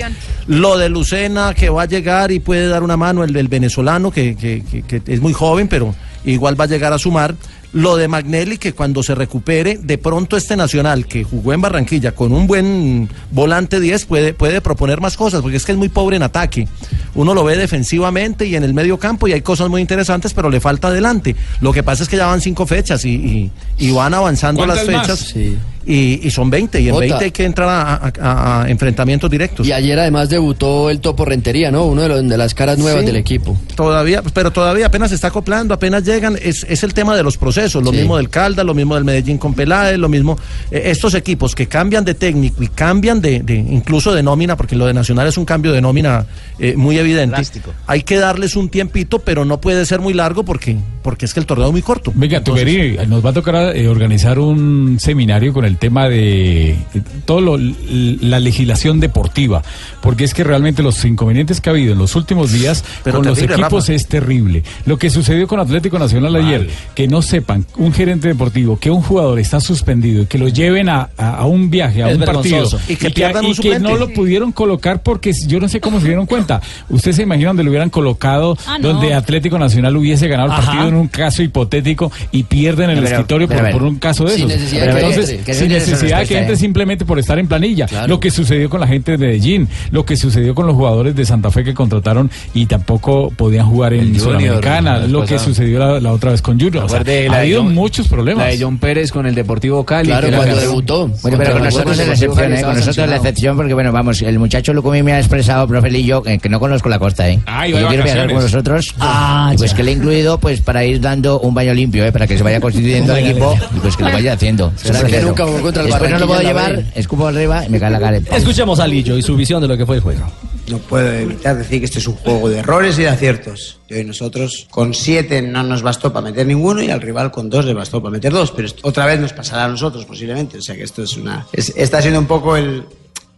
Lo 0.46 0.76
de 0.78 0.88
Lucena, 0.88 1.54
que 1.54 1.68
va 1.70 1.82
a 1.82 1.86
llegar 1.86 2.30
y 2.30 2.40
puede 2.40 2.68
dar 2.68 2.82
una 2.82 2.96
mano, 2.96 3.24
el, 3.24 3.34
el 3.36 3.48
venezolano, 3.48 4.10
que, 4.10 4.36
que- 4.36 4.62
que- 4.70 4.82
que 4.82 5.02
es 5.12 5.20
muy 5.20 5.32
joven, 5.32 5.68
pero 5.68 5.94
igual 6.24 6.58
va 6.60 6.64
a 6.64 6.68
llegar 6.68 6.92
a 6.92 6.98
sumar. 6.98 7.34
Lo 7.74 7.96
de 7.96 8.08
Magnelli, 8.08 8.56
que 8.56 8.72
cuando 8.72 9.02
se 9.02 9.14
recupere, 9.14 9.78
de 9.82 9.98
pronto 9.98 10.36
este 10.38 10.56
Nacional, 10.56 11.06
que 11.06 11.22
jugó 11.24 11.52
en 11.52 11.60
Barranquilla 11.60 12.12
con 12.12 12.32
un 12.32 12.46
buen 12.46 13.08
volante 13.30 13.78
10, 13.78 14.06
puede, 14.06 14.32
puede 14.32 14.60
proponer 14.62 15.00
más 15.02 15.16
cosas, 15.18 15.42
porque 15.42 15.58
es 15.58 15.66
que 15.66 15.72
es 15.72 15.78
muy 15.78 15.90
pobre 15.90 16.16
en 16.16 16.22
ataque. 16.22 16.66
Uno 17.14 17.34
lo 17.34 17.44
ve 17.44 17.56
defensivamente 17.56 18.46
y 18.46 18.56
en 18.56 18.64
el 18.64 18.72
medio 18.74 18.98
campo 18.98 19.28
y 19.28 19.32
hay 19.32 19.42
cosas 19.42 19.68
muy 19.68 19.80
interesantes, 19.82 20.32
pero 20.32 20.48
le 20.50 20.60
falta 20.60 20.88
adelante. 20.88 21.36
Lo 21.60 21.72
que 21.72 21.82
pasa 21.82 22.02
es 22.02 22.08
que 22.08 22.16
ya 22.16 22.26
van 22.26 22.40
cinco 22.40 22.66
fechas 22.66 23.04
y, 23.04 23.10
y- 23.10 23.50
y 23.78 23.90
van 23.90 24.14
avanzando 24.14 24.64
las 24.66 24.80
fechas. 24.80 25.18
Sí. 25.18 25.56
Y, 25.86 26.20
y 26.26 26.30
son 26.30 26.50
20, 26.50 26.80
y 26.82 26.88
en 26.88 26.92
Jota. 26.94 27.00
20 27.06 27.24
hay 27.24 27.30
que 27.30 27.44
entrar 27.46 27.66
a, 27.68 27.94
a- 27.94 28.12
a- 28.20 28.62
a 28.64 28.68
enfrentamientos 28.70 29.30
directos. 29.30 29.66
Y 29.66 29.72
ayer 29.72 29.98
además 29.98 30.28
debutó 30.28 30.90
el 30.90 31.00
Topo 31.00 31.24
Rentería, 31.24 31.70
¿no? 31.70 31.84
Uno 31.86 32.02
de, 32.02 32.08
los- 32.08 32.28
de 32.28 32.36
las 32.36 32.52
caras 32.54 32.76
nuevas 32.78 33.00
Sí. 33.00 33.06
del 33.06 33.16
equipo. 33.16 33.56
Todavía, 33.74 34.22
pero 34.34 34.50
todavía 34.52 34.86
apenas 34.86 35.08
se 35.10 35.14
está 35.14 35.28
acoplando, 35.28 35.72
apenas 35.72 36.04
llegan, 36.04 36.36
es, 36.42 36.66
es 36.68 36.82
el 36.82 36.92
tema 36.92 37.16
de 37.16 37.22
los 37.22 37.38
procesos, 37.38 37.57
lo 37.66 37.90
Sí. 37.90 37.98
mismo 37.98 38.16
del 38.16 38.28
Calda, 38.30 38.64
lo 38.64 38.74
mismo 38.74 38.94
del 38.94 39.04
Medellín 39.04 39.38
con 39.38 39.54
Peláez, 39.54 39.98
lo 39.98 40.08
mismo, 40.08 40.38
eh, 40.70 40.82
estos 40.86 41.14
equipos 41.14 41.54
que 41.54 41.66
cambian 41.66 42.04
de 42.04 42.14
técnico 42.14 42.62
y 42.62 42.68
cambian 42.68 43.20
de, 43.20 43.40
de- 43.40 43.54
incluso 43.56 44.14
de 44.14 44.22
nómina, 44.22 44.56
porque 44.56 44.76
lo 44.76 44.86
de 44.86 44.94
Nacional 44.94 45.26
es 45.26 45.36
un 45.38 45.44
cambio 45.44 45.72
de 45.72 45.80
nómina 45.80 46.26
eh, 46.58 46.74
muy 46.76 46.98
evidente, 46.98 47.40
hay 47.86 48.02
que 48.02 48.16
darles 48.16 48.56
un 48.56 48.68
tiempito, 48.68 49.20
pero 49.20 49.44
no 49.44 49.60
puede 49.60 49.84
ser 49.86 50.00
muy 50.00 50.12
largo 50.12 50.44
porque, 50.44 50.76
porque 51.02 51.24
es 51.26 51.34
que 51.34 51.40
el 51.40 51.46
torneo 51.46 51.66
es 51.66 51.72
muy 51.72 51.82
corto. 51.82 52.12
Venga, 52.14 52.38
Entonces, 52.38 53.08
nos 53.08 53.24
va 53.24 53.30
a 53.30 53.32
tocar 53.32 53.76
eh, 53.76 53.88
organizar 53.88 54.38
un 54.38 54.98
seminario 55.00 55.52
con 55.52 55.64
el 55.64 55.76
tema 55.78 56.08
de 56.08 56.76
todo 57.24 57.40
lo- 57.40 57.58
la 57.58 58.40
legislación 58.40 59.00
deportiva, 59.00 59.62
porque 60.02 60.24
es 60.24 60.34
que 60.34 60.44
realmente 60.44 60.82
los 60.82 61.04
inconvenientes 61.04 61.60
que 61.60 61.70
ha 61.70 61.72
habido 61.72 61.92
en 61.92 61.98
los 61.98 62.16
últimos 62.16 62.52
días 62.52 62.84
Pero 63.04 63.18
con 63.18 63.26
los 63.26 63.38
equipos 63.38 63.58
Rafa. 63.72 63.92
es 63.92 64.06
terrible. 64.06 64.62
Lo 64.86 64.96
que 64.98 65.10
sucedió 65.10 65.46
con 65.46 65.60
Atlético 65.60 65.98
Nacional 65.98 66.34
ayer, 66.36 66.68
que 66.94 67.06
no 67.08 67.22
sepan 67.48 67.66
un 67.78 67.92
gerente 67.92 68.28
deportivo 68.28 68.78
que 68.78 68.90
un 68.90 69.00
jugador 69.02 69.38
está 69.38 69.60
suspendido 69.60 70.22
y 70.22 70.26
que 70.26 70.36
lo 70.38 70.48
lleven 70.48 70.88
a, 70.88 71.08
a- 71.16 71.36
a 71.38 71.46
un 71.46 71.70
viaje, 71.70 72.02
a 72.02 72.10
Es 72.10 72.18
un 72.18 72.24
partido. 72.24 72.68
Y 72.88 72.96
que 72.96 73.10
pierdan 73.10 73.44
y 73.44 73.48
un 73.48 73.52
que 73.52 73.62
suplente. 73.62 73.88
no 73.88 73.96
lo 73.96 74.08
pudieron 74.12 74.52
colocar 74.52 75.02
porque 75.02 75.32
yo 75.32 75.58
no 75.60 75.68
sé 75.68 75.80
cómo 75.80 76.00
se 76.00 76.06
dieron 76.06 76.26
cuenta. 76.26 76.60
Ustedes 76.90 77.16
se 77.16 77.22
imaginan 77.22 77.50
donde 77.50 77.64
lo 77.64 77.70
hubieran 77.70 77.90
colocado, 77.90 78.56
Ah, 78.66 78.78
no. 78.78 78.88
donde 78.88 79.14
Atlético 79.14 79.58
Nacional 79.58 79.96
hubiese 79.96 80.28
ganado 80.28 80.48
el 80.48 80.52
Ajá. 80.54 80.66
partido 80.66 80.88
en 80.88 80.94
un 80.94 81.08
caso 81.08 81.42
hipotético 81.42 82.12
y 82.32 82.42
pierden 82.42 82.90
el 82.90 82.96
Pero, 82.96 83.08
escritorio 83.08 83.48
pero, 83.48 83.60
por, 83.60 83.66
pero. 83.68 83.78
por 83.78 83.88
un 83.88 83.96
caso 83.96 84.24
de 84.24 84.30
Sin 84.36 84.50
esos. 84.50 84.60
necesidad 84.60 84.86
de 84.86 84.92
que 84.92 84.98
Entonces, 85.06 85.44
que 85.44 85.54
sin 85.54 85.68
necesidad 85.68 86.20
de 86.20 86.26
que 86.26 86.38
entre 86.38 86.54
¿eh? 86.54 86.58
simplemente 86.58 87.04
por 87.06 87.18
estar 87.18 87.38
en 87.38 87.48
planilla. 87.48 87.86
Claro. 87.86 88.08
Lo 88.08 88.20
que 88.20 88.30
sucedió 88.30 88.68
con 88.68 88.80
la 88.80 88.86
gente 88.86 89.12
de 89.12 89.18
Medellín, 89.18 89.68
lo 89.90 90.04
que 90.04 90.16
sucedió 90.16 90.54
con 90.54 90.66
los 90.66 90.76
jugadores 90.76 91.14
de 91.16 91.24
Santa 91.24 91.50
Fe 91.50 91.64
que 91.64 91.72
contrataron 91.74 92.30
y 92.52 92.66
tampoco 92.66 93.30
podían 93.34 93.66
jugar 93.66 93.94
en 93.94 94.18
Sudamericana, 94.18 94.98
lo 95.06 95.24
que 95.24 95.38
sucedió 95.38 95.78
la, 95.78 96.00
la 96.00 96.12
otra 96.12 96.32
vez 96.32 96.42
con 96.42 96.60
Junior. 96.60 96.84
O 96.84 96.88
sea, 96.88 97.02
ha 97.38 97.40
la 97.40 97.44
habido 97.44 97.62
John- 97.64 97.74
muchos 97.74 98.08
problemas. 98.08 98.44
La 98.46 98.50
de 98.52 98.62
John 98.62 98.78
Pérez 98.78 99.12
con 99.12 99.26
el 99.26 99.34
Deportivo 99.34 99.84
Cali. 99.84 100.08
Claro, 100.08 100.28
la 100.30 100.36
cuando 100.36 100.54
ganó. 100.56 100.66
debutó. 100.68 101.08
Bueno, 101.22 101.38
pero 101.38 101.52
con 101.52 101.58
el 101.58 101.64
nosotros 101.64 101.98
es 101.98 102.06
la 102.06 102.12
excepción, 102.14 102.52
¿eh? 102.54 102.62
Con 102.62 102.74
nosotros 102.74 102.98
es 102.98 103.08
la 103.10 103.16
excepción 103.16 103.56
porque, 103.56 103.74
bueno, 103.74 103.92
vamos, 103.92 104.22
el 104.22 104.38
muchacho 104.38 104.72
Lucumí 104.72 105.02
me 105.02 105.12
ha 105.12 105.18
expresado, 105.18 105.66
profe 105.66 105.90
Lillo, 105.90 106.22
eh, 106.26 106.38
que 106.38 106.48
no 106.48 106.60
conozco 106.60 106.88
la 106.88 106.98
costa, 106.98 107.28
¿eh? 107.28 107.40
Ah, 107.46 107.66
yo 107.66 107.76
quiero 107.88 108.04
viajar 108.04 108.32
con 108.32 108.42
nosotros. 108.42 108.94
Ah, 109.00 109.52
y 109.54 109.58
pues 109.58 109.70
ya. 109.70 109.76
que 109.76 109.82
le 109.84 109.92
he 109.92 109.94
incluido, 109.94 110.38
pues, 110.38 110.60
para 110.60 110.84
ir 110.84 111.00
dando 111.00 111.40
un 111.40 111.54
baño 111.54 111.74
limpio, 111.74 112.04
¿eh? 112.04 112.12
Para 112.12 112.26
que 112.26 112.36
se 112.36 112.42
vaya 112.42 112.60
constituyendo 112.60 113.14
el 113.16 113.26
equipo 113.26 113.56
y 113.76 113.80
pues 113.80 113.96
que 113.96 114.04
lo 114.04 114.12
vaya 114.12 114.32
haciendo. 114.34 114.72
¿Será 114.76 114.98
Eso 114.98 115.06
que 115.06 115.20
nunca 115.22 115.44
contra 115.44 115.82
el 115.82 115.88
Después 115.88 116.10
no 116.10 116.18
lo 116.18 116.26
puedo 116.26 116.42
la 116.42 116.48
llevar, 116.48 116.82
escupo 116.94 117.26
arriba 117.26 117.64
y 117.66 117.68
me 117.70 117.78
cae 117.80 117.90
la 117.90 118.00
cara. 118.00 118.18
Escuchemos 118.32 118.80
a 118.80 118.86
Lillo 118.86 119.16
y 119.16 119.22
su 119.22 119.36
visión 119.36 119.60
de 119.62 119.68
lo 119.68 119.76
que 119.76 119.86
fue 119.86 119.96
el 119.96 120.02
juego. 120.02 120.26
No 120.70 120.78
puedo 120.78 121.10
evitar 121.12 121.56
decir 121.56 121.78
que 121.80 121.86
este 121.86 121.98
es 121.98 122.06
un 122.08 122.16
juego 122.16 122.48
de 122.48 122.58
errores 122.58 122.98
y 122.98 123.02
de 123.02 123.08
aciertos. 123.08 123.80
Y 123.88 123.94
hoy 123.94 124.04
nosotros 124.04 124.66
con 124.70 124.92
siete 124.92 125.40
no 125.40 125.62
nos 125.62 125.82
bastó 125.82 126.12
para 126.12 126.24
meter 126.24 126.46
ninguno 126.46 126.82
y 126.82 126.90
al 126.90 127.00
rival 127.00 127.30
con 127.30 127.48
dos 127.48 127.64
le 127.64 127.72
bastó 127.74 128.02
para 128.02 128.12
meter 128.12 128.32
dos. 128.32 128.50
Pero 128.52 128.68
otra 128.82 129.06
vez 129.06 129.18
nos 129.20 129.32
pasará 129.32 129.64
a 129.64 129.68
nosotros 129.68 130.04
posiblemente. 130.04 130.58
O 130.58 130.62
sea 130.62 130.74
que 130.76 130.82
esto 130.82 131.02
es 131.02 131.16
una... 131.16 131.46
es- 131.52 131.72
está 131.76 132.02
siendo 132.02 132.20
un 132.20 132.26
poco 132.26 132.56
el, 132.56 132.84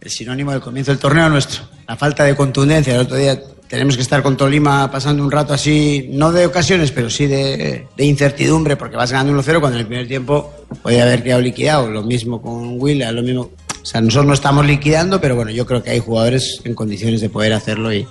el 0.01 0.09
sinónimo 0.11 0.51
del 0.51 0.61
comienzo 0.61 0.91
del 0.91 0.99
torneo 0.99 1.29
nuestro. 1.29 1.61
La 1.87 1.95
falta 1.95 2.23
de 2.23 2.35
contundencia. 2.35 2.93
El 2.95 3.01
otro 3.01 3.15
día 3.17 3.41
tenemos 3.69 3.95
que 3.95 4.01
estar 4.01 4.21
con 4.21 4.35
Tolima 4.35 4.91
pasando 4.91 5.23
un 5.23 5.31
rato 5.31 5.53
así, 5.53 6.09
no 6.11 6.33
de 6.33 6.45
ocasiones, 6.45 6.91
pero 6.91 7.09
sí 7.09 7.27
de, 7.27 7.87
de 7.95 8.05
incertidumbre 8.05 8.75
porque 8.75 8.97
vas 8.97 9.13
ganando 9.13 9.41
1-0 9.41 9.59
cuando 9.61 9.77
en 9.77 9.81
el 9.81 9.87
primer 9.87 10.07
tiempo 10.09 10.51
podía 10.83 11.03
haber 11.03 11.23
quedado 11.23 11.39
liquidado. 11.41 11.89
Lo 11.89 12.03
mismo 12.03 12.41
con 12.41 12.79
Willa, 12.81 13.11
lo 13.13 13.23
mismo... 13.23 13.51
O 13.81 13.85
sea, 13.85 14.01
nosotros 14.01 14.27
no 14.27 14.33
estamos 14.33 14.65
liquidando, 14.65 15.19
pero 15.19 15.35
bueno, 15.35 15.51
yo 15.51 15.65
creo 15.65 15.81
que 15.81 15.89
hay 15.89 15.99
jugadores 15.99 16.61
en 16.63 16.75
condiciones 16.75 17.21
de 17.21 17.29
poder 17.29 17.53
hacerlo 17.53 17.93
y, 17.93 18.07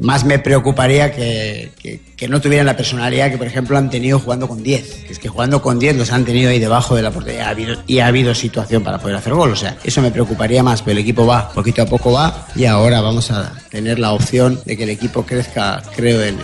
más 0.00 0.24
me 0.24 0.38
preocuparía 0.38 1.12
que, 1.12 1.70
que- 1.78 2.00
no 2.28 2.38
tuvieran 2.40 2.66
la 2.66 2.76
personalidad 2.76 3.30
que, 3.30 3.38
por 3.38 3.46
ejemplo, 3.46 3.78
han 3.78 3.88
tenido 3.88 4.18
jugando 4.18 4.46
con 4.46 4.62
10. 4.62 5.04
Que 5.06 5.12
es 5.14 5.18
que 5.18 5.28
jugando 5.30 5.62
con 5.62 5.78
10 5.78 5.96
los 5.96 6.12
han 6.12 6.26
tenido 6.26 6.50
ahí 6.50 6.58
debajo 6.58 6.94
de 6.94 7.00
la 7.02 7.10
portería 7.10 7.56
y 7.86 7.98
ha 8.00 8.06
habido 8.08 8.34
situación 8.34 8.84
para 8.84 8.98
poder 8.98 9.16
hacer 9.16 9.32
gol. 9.32 9.50
O 9.52 9.56
sea, 9.56 9.78
eso 9.82 10.02
me 10.02 10.10
preocuparía 10.10 10.62
más, 10.62 10.82
pero 10.82 10.92
el 10.92 10.98
equipo 10.98 11.26
va, 11.26 11.50
poquito 11.50 11.80
a 11.80 11.86
poco 11.86 12.12
va 12.12 12.46
y 12.54 12.66
ahora 12.66 13.00
vamos 13.00 13.30
a 13.30 13.52
tener 13.70 13.98
la 13.98 14.12
opción 14.12 14.60
de 14.66 14.76
que 14.76 14.82
el 14.82 14.90
equipo 14.90 15.24
crezca, 15.24 15.82
creo, 15.96 16.22
en, 16.22 16.36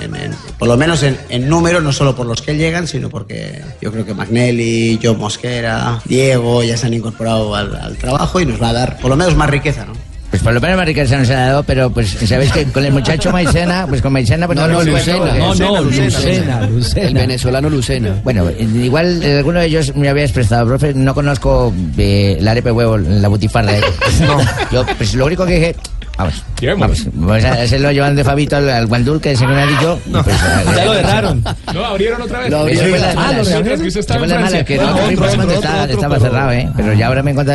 por 0.58 0.66
lo 0.66 0.78
menos 0.78 1.02
en, 1.02 1.18
en 1.28 1.46
número, 1.46 1.82
no 1.82 1.92
solo 1.92 2.16
por 2.16 2.24
los 2.26 2.40
que 2.40 2.56
llegan, 2.56 2.88
sino 2.88 3.10
porque 3.10 3.60
yo 3.82 3.92
creo 3.92 4.06
que 4.06 4.14
Magnelli, 4.14 4.98
John 5.02 5.18
Mosquera, 5.18 6.00
Diego 6.06 6.62
ya 6.64 6.78
se 6.78 6.86
han 6.86 6.94
incorporado 6.94 7.54
al 7.54 7.96
trabajo 7.98 8.40
y 8.40 8.46
nos 8.46 8.60
va 8.62 8.70
a 8.70 8.72
dar 8.72 8.98
por 8.98 9.10
lo 9.10 9.16
menos 9.16 9.36
más 9.36 9.50
riqueza, 9.50 9.84
¿no? 9.84 9.92
Pues 10.36 10.42
por 10.44 10.52
lo 10.52 10.60
menos 10.60 10.84
riqueza 10.84 11.16
nos 11.16 11.30
ha 11.30 11.34
dado, 11.46 11.62
pero 11.62 11.88
pues 11.88 12.10
sabéis 12.10 12.52
que 12.52 12.66
con 12.66 12.84
el 12.84 12.92
muchacho 12.92 13.32
Maicena, 13.32 13.86
pues 13.88 14.02
con 14.02 14.12
Maicena 14.12 14.46
pues 14.46 14.58
No, 14.58 14.68
no, 14.68 14.82
Lucena. 14.82 15.16
porque- 15.18 15.38
No, 15.38 15.54
no, 15.54 15.80
Lucena, 15.82 16.60
Lucena. 16.66 17.08
El 17.08 17.14
venezolano 17.14 17.70
Lucena. 17.70 18.20
Bueno, 18.22 18.46
eh, 18.50 18.68
igual 18.82 19.22
eh, 19.22 19.38
alguno 19.38 19.60
de 19.60 19.66
ellos 19.66 19.96
me 19.96 20.10
había 20.10 20.24
expresado, 20.24 20.66
profe, 20.66 20.92
no 20.92 21.14
conozco 21.14 21.72
eh, 21.96 22.36
la 22.40 22.50
arepa 22.50 22.68
de 22.68 22.72
huevo, 22.72 22.98
la 22.98 23.28
butifarra. 23.28 23.78
eh. 23.78 23.80
No, 24.20 24.38
yo 24.70 24.84
pues 24.98 25.14
lo 25.14 25.24
único 25.24 25.46
que 25.46 25.54
dije, 25.54 25.76
vamos, 26.18 26.42
vamos, 26.78 27.06
vamos 27.14 27.44
a 27.44 27.52
hacerlo 27.62 27.90
llevando 27.92 28.18
de 28.18 28.24
Fabito 28.24 28.56
al, 28.56 28.68
al 28.68 28.86
Guandul, 28.86 29.20
que 29.20 29.34
según 29.36 29.54
ha 29.54 29.66
dicho, 29.66 29.98
y 30.06 30.10
pues, 30.10 30.36
Ya 30.76 30.84
lo 30.84 30.94
erraron. 30.94 31.44
No, 31.72 31.84
abrieron 31.84 32.20
otra 32.22 32.40
vez. 32.40 32.50
Lo 32.50 32.58
abrieron. 32.58 32.84
Sí, 32.84 32.90
Fue 32.90 32.98
la- 32.98 33.10
ah, 33.16 33.32
lo 33.32 33.44
mientras 33.44 33.80
que 33.80 33.86
usted 33.88 34.00
estaba 34.00 34.18
fue 34.20 34.26
en 34.26 34.30
la 34.30 34.36
mala, 34.36 34.48
Francia. 34.48 34.64
que 34.64 34.76
no, 34.76 34.92
Bueno, 34.92 34.96
no, 34.96 35.26
otro, 35.26 35.36
no, 35.36 35.42
otro, 35.44 35.54
estaba, 35.54 35.82
otro, 35.82 35.94
estaba 35.94 36.14
pero- 36.16 36.26
cerrado, 36.26 36.52
¿eh? 36.52 36.68
Pero 36.76 36.92
ya 36.92 37.06
ahora 37.06 37.22
me 37.22 37.30
encuentro... 37.30 37.54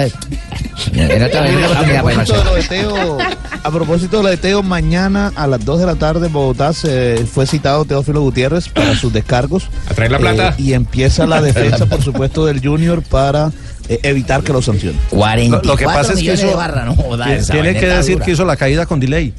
Otra 0.88 1.44
A 1.46 1.72
oportunidad 1.72 2.04
propósito, 2.04 2.38
de 2.38 2.44
lo 2.44 2.54
de. 2.56 2.64
Teo, 2.64 3.18
a 3.64 3.72
propósito 3.72 4.18
de 4.18 4.24
lo 4.24 4.30
de 4.30 4.38
Teo, 4.38 4.64
mañana 4.64 5.32
a 5.36 5.48
las 5.48 5.64
2 5.64 5.80
de 5.80 5.86
la 5.86 5.96
tarde 5.96 6.28
en 6.28 6.34
Bogotá 6.34 6.74
se 6.74 7.26
fue 7.32 7.46
citado 7.46 7.86
Teófilo 7.86 8.22
Gutiérrez 8.22 8.70
para 8.70 8.96
sus 8.96 9.14
descargos. 9.14 9.70
A 9.90 9.94
traer 9.94 10.12
la 10.12 10.18
plata. 10.20 10.50
Eh, 10.58 10.62
y 10.64 10.74
empieza 10.74 11.26
la 11.28 11.42
defensa, 11.42 11.86
por 11.86 12.02
supuesto, 12.02 12.46
del 12.46 12.62
Junior 12.66 13.02
para 13.04 13.52
eh, 13.90 14.00
evitar 14.04 14.44
que 14.44 14.54
lo 14.54 14.62
sancionen. 14.62 15.00
44 15.10 15.68
Lo 15.72 15.78
que 15.78 15.86
pasa 15.86 16.02
es 16.02 16.08
que 16.10 16.16
millones 16.22 16.40
eso- 16.40 16.50
de 16.50 16.56
barra, 16.56 16.86
no 16.86 16.96
joda, 16.96 17.26
Tiene 17.50 17.74
que 17.80 17.88
decir 17.88 18.14
dura. 18.16 18.26
que 18.26 18.32
hizo 18.32 18.46
la 18.46 18.56
caída 18.56 18.86
con 18.86 19.00
delay. 19.00 19.34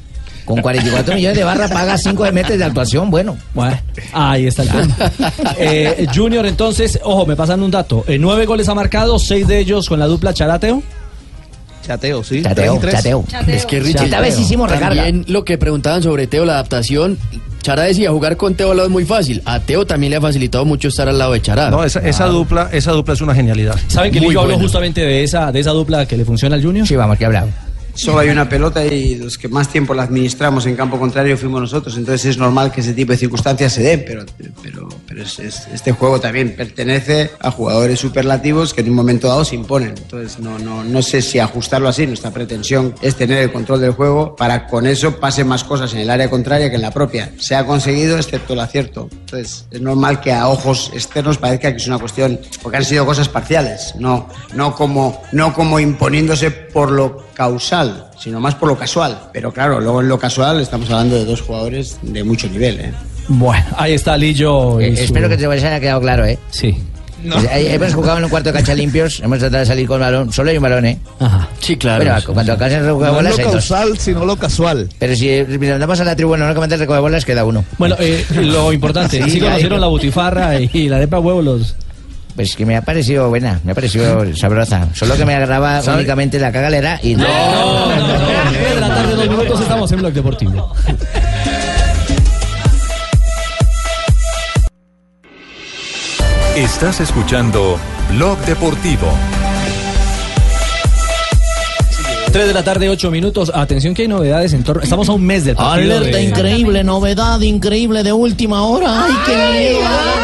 Con 0.45 0.61
44 0.61 1.15
millones 1.15 1.37
de 1.37 1.43
barra 1.45 1.69
paga 1.69 1.97
5 1.97 2.21
de 2.25 2.31
meses 2.33 2.57
de 2.59 2.65
actuación, 2.65 3.09
bueno. 3.09 3.37
Bueno, 3.53 3.77
ahí 4.11 4.45
está 4.47 4.63
el 4.63 4.69
tema. 4.69 4.95
Eh, 5.57 6.05
Junior, 6.13 6.45
entonces, 6.45 6.99
ojo, 7.03 7.25
me 7.25 7.35
pasan 7.37 7.63
un 7.63 7.71
dato. 7.71 8.03
Eh, 8.07 8.17
nueve 8.19 8.45
goles 8.45 8.67
ha 8.67 8.73
marcado, 8.75 9.17
seis 9.19 9.47
de 9.47 9.59
ellos 9.59 9.87
con 9.87 9.99
la 9.99 10.07
dupla 10.07 10.33
Charateo. 10.33 10.83
Chateo, 11.85 12.23
sí. 12.23 12.41
Chateo, 12.41 12.77
tres. 12.79 12.93
chateo. 12.95 13.25
Es 13.47 13.65
que 13.65 13.79
Richie, 13.79 14.05
Esta 14.05 14.21
vez 14.21 14.39
hicimos 14.39 14.69
recarga. 14.71 15.03
también 15.03 15.25
lo 15.27 15.43
que 15.45 15.57
preguntaban 15.57 16.01
sobre 16.01 16.27
Teo, 16.27 16.45
la 16.45 16.53
adaptación. 16.53 17.17
Chara 17.61 17.83
decía, 17.83 18.11
jugar 18.11 18.35
con 18.35 18.55
Teo 18.55 18.71
al 18.71 18.77
lado 18.77 18.87
es 18.87 18.91
muy 18.91 19.05
fácil. 19.05 19.41
A 19.45 19.59
Teo 19.61 19.85
también 19.85 20.11
le 20.11 20.17
ha 20.17 20.21
facilitado 20.21 20.65
mucho 20.65 20.89
estar 20.89 21.07
al 21.07 21.17
lado 21.17 21.31
de 21.33 21.41
Chara. 21.41 21.69
No, 21.69 21.83
esa, 21.83 21.99
esa 22.01 22.25
dupla, 22.25 22.69
esa 22.73 22.91
dupla 22.91 23.13
es 23.13 23.21
una 23.21 23.33
genialidad. 23.33 23.75
¿Saben 23.87 24.11
que 24.11 24.19
Lillo 24.19 24.41
habló 24.41 24.53
buena. 24.53 24.63
justamente 24.63 24.99
de 25.01 25.23
esa, 25.23 25.49
de 25.51 25.61
esa 25.61 25.71
dupla 25.71 26.05
que 26.05 26.17
le 26.17 26.25
funciona 26.25 26.55
al 26.55 26.63
Junior? 26.63 26.85
Sí, 26.87 26.95
vamos, 26.97 27.17
que 27.17 27.25
hablamos. 27.25 27.51
Solo 27.95 28.19
hay 28.19 28.29
una 28.29 28.49
pelota 28.49 28.83
y 28.85 29.15
los 29.15 29.37
que 29.37 29.47
más 29.47 29.69
tiempo 29.69 29.93
la 29.93 30.03
administramos 30.03 30.65
en 30.65 30.75
campo 30.75 30.97
contrario 30.99 31.37
fuimos 31.37 31.61
nosotros. 31.61 31.95
Entonces 31.95 32.25
es 32.31 32.37
normal 32.37 32.71
que 32.71 32.81
ese 32.81 32.93
tipo 32.93 33.11
de 33.11 33.17
circunstancias 33.17 33.71
se 33.73 33.83
den, 33.83 34.03
pero, 34.05 34.25
pero, 34.63 34.89
pero 35.07 35.21
es- 35.23 35.37
es- 35.39 35.67
este 35.73 35.91
juego 35.91 36.19
también 36.19 36.55
pertenece 36.55 37.29
a 37.39 37.51
jugadores 37.51 37.99
superlativos 37.99 38.73
que 38.73 38.81
en 38.81 38.89
un 38.89 38.95
momento 38.95 39.27
dado 39.27 39.45
se 39.45 39.55
imponen. 39.55 39.89
Entonces 39.95 40.39
no, 40.39 40.57
no, 40.57 40.83
no 40.83 41.01
sé 41.03 41.21
si 41.21 41.37
ajustarlo 41.39 41.87
así. 41.87 42.07
Nuestra 42.07 42.31
pretensión 42.31 42.95
es 43.01 43.15
tener 43.15 43.37
el 43.37 43.51
control 43.51 43.81
del 43.81 43.91
juego 43.91 44.35
para 44.35 44.65
con 44.67 44.87
eso 44.87 45.19
pasen 45.19 45.47
más 45.47 45.63
cosas 45.63 45.93
en 45.93 45.99
el 45.99 46.09
área 46.09 46.29
contraria 46.29 46.69
que 46.69 46.75
en 46.77 46.81
la 46.81 46.91
propia. 46.91 47.31
Se 47.37 47.53
ha 47.55 47.65
conseguido 47.65 48.17
excepto 48.17 48.53
el 48.53 48.59
acierto. 48.59 49.07
Entonces 49.11 49.65
es 49.69 49.81
normal 49.81 50.19
que 50.19 50.31
a 50.33 50.47
ojos 50.47 50.89
externos 50.95 51.37
parezca 51.37 51.69
que 51.71 51.77
es 51.77 51.87
una 51.87 51.99
cuestión, 51.99 52.39
porque 52.63 52.77
han 52.77 52.85
sido 52.85 53.05
cosas 53.05 53.29
parciales, 53.29 53.93
no, 53.99 54.27
no, 54.55 54.73
como, 54.75 55.21
no 55.31 55.53
como 55.53 55.79
imponiéndose 55.79 56.49
por 56.51 56.91
lo 56.91 57.23
causal, 57.33 57.82
sino 58.19 58.39
más 58.39 58.55
por 58.55 58.69
lo 58.69 58.77
casual. 58.77 59.17
Pero 59.33 59.51
claro, 59.51 59.79
luego 59.79 60.01
en 60.01 60.07
lo 60.09 60.19
casual 60.19 60.59
estamos 60.61 60.89
hablando 60.89 61.15
de 61.15 61.25
dos 61.25 61.41
jugadores 61.41 61.97
de 62.01 62.23
mucho 62.23 62.47
nivel. 62.49 62.79
¿eh? 62.79 62.93
Bueno, 63.27 63.65
ahí 63.77 63.93
está 63.93 64.17
Lillo. 64.17 64.79
y 64.81 64.85
Eh, 64.85 64.97
su- 64.97 65.03
Espero 65.03 65.29
que 65.29 65.37
te 65.37 65.45
haya 65.45 65.79
quedado 65.79 66.01
claro, 66.01 66.25
¿eh? 66.25 66.37
Sí. 66.51 66.77
Pues, 67.31 67.45
eh, 67.45 67.73
Hemos 67.75 67.93
jugado 67.93 68.17
en 68.17 68.25
un 68.25 68.29
cuarto 68.29 68.49
de 68.49 68.53
cancha 68.53 68.73
limpios, 68.75 69.21
hemos 69.21 69.39
tratado 69.39 69.61
de 69.61 69.65
salir 69.65 69.87
con 69.87 69.97
balón, 70.01 70.33
solo 70.33 70.49
hay 70.49 70.57
un 70.57 70.63
balón, 70.63 70.85
¿eh? 70.85 70.99
Ajá. 71.21 71.47
Sí, 71.61 71.77
claro. 71.77 72.03
Bueno, 72.03 72.19
cuando 72.33 72.51
acá 72.53 72.69
se 72.69 72.81
recoge 72.81 73.05
No 73.05 73.07
es 73.11 73.15
bolas 73.15 73.37
lo 73.37 73.51
causal, 73.51 73.97
sino 73.97 74.25
lo 74.25 74.35
casual. 74.35 74.89
Pero 74.99 75.15
si 75.15 75.29
eh, 75.29 75.47
andamos 75.73 76.01
a 76.01 76.03
la 76.03 76.17
tribuna, 76.17 76.45
no 76.49 76.53
comentar 76.53 76.77
recoge 76.77 76.99
bolas, 76.99 77.23
queda 77.23 77.45
uno. 77.45 77.63
Bueno, 77.77 77.95
eh, 77.99 78.25
lo 78.41 78.73
importante, 78.73 79.23
Sí, 79.23 79.29
sí, 79.31 79.39
conocieron 79.39 79.79
la 79.79 79.87
butifarra 79.87 80.59
y, 80.59 80.69
y 80.73 80.89
la 80.89 80.97
arepa 80.97 81.19
huevo 81.19 81.41
los... 81.41 81.75
Pues 82.35 82.55
que 82.55 82.65
me 82.65 82.75
ha 82.75 82.81
parecido 82.81 83.29
buena, 83.29 83.59
me 83.63 83.73
ha 83.73 83.75
parecido 83.75 84.25
sabrosa. 84.35 84.87
Solo 84.93 85.15
que 85.15 85.23
me 85.25 85.35
agarraba 85.35 85.81
¿Sabe? 85.83 85.97
únicamente 85.99 86.39
la 86.39 86.51
cagalera 86.51 86.99
y 87.03 87.15
no. 87.15 87.23
de 87.25 88.79
la 88.79 88.87
tarde, 88.87 89.15
dos 89.15 89.29
minutos, 89.29 89.61
estamos 89.61 89.91
en 89.91 89.99
Blog 89.99 90.13
Deportivo. 90.13 90.73
Estás 96.55 96.99
escuchando 97.01 97.79
Blog 98.11 98.37
Deportivo. 98.45 99.11
3 102.31 102.47
de 102.47 102.53
la 102.53 102.63
tarde, 102.63 102.89
8 102.89 103.11
minutos. 103.11 103.51
Atención 103.53 103.93
que 103.93 104.03
hay 104.03 104.07
novedades 104.07 104.53
en 104.53 104.63
torno... 104.63 104.81
Estamos 104.81 105.07
a 105.09 105.11
un 105.13 105.23
mes 105.23 105.45
del 105.45 105.55
partido 105.55 105.97
Alerta 105.97 106.17
de- 106.17 106.23
increíble, 106.23 106.83
novedad 106.83 107.39
increíble 107.41 108.01
de 108.03 108.11
última 108.11 108.63
hora. 108.63 109.05
¡Ay, 109.05 109.13
qué 109.25 109.35
miedo! 109.35 110.22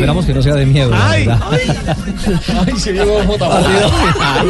Esperamos 0.00 0.24
que 0.24 0.32
no 0.34 0.42
sea 0.42 0.54
de 0.54 0.64
miedo, 0.64 0.90
la 0.90 1.08
verdad. 1.10 1.40
¡Ay, 1.50 2.72
se 2.78 2.92
llegó 2.92 3.18
Ay, 3.20 3.26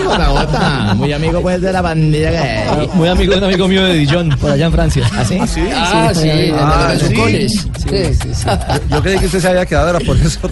jota, 0.06 0.26
jota. 0.26 0.94
Muy 0.94 1.12
amigo 1.12 1.42
pues 1.42 1.60
de 1.60 1.72
la 1.72 1.82
bandera 1.82 2.30
que 2.30 2.88
Muy 2.94 3.08
amigo 3.08 3.32
de 3.32 3.38
un 3.38 3.44
amigo 3.44 3.66
mío 3.66 3.84
de 3.84 3.94
Dijon, 3.94 4.28
por 4.40 4.52
allá 4.52 4.66
en 4.66 4.72
Francia. 4.72 5.10
¿Ah, 5.12 5.24
sí? 5.24 5.38
Ah, 5.40 5.46
sí, 5.46 5.60
Ah, 5.74 6.12
de 6.14 6.14
sí. 6.14 6.52
los 6.52 6.88
besucones. 6.88 7.52
Sí, 7.52 8.14
sí, 8.22 8.28
sí. 8.32 8.46
Yo 8.90 9.02
creí 9.02 9.18
que 9.18 9.26
usted 9.26 9.40
se 9.40 9.48
había 9.48 9.66
quedado, 9.66 9.90
era 9.90 9.98
por 10.00 10.16
eso. 10.16 10.38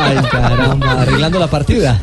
Ay, 0.00 0.16
caramba, 0.30 1.02
arreglando 1.02 1.38
la 1.38 1.46
partida. 1.46 2.00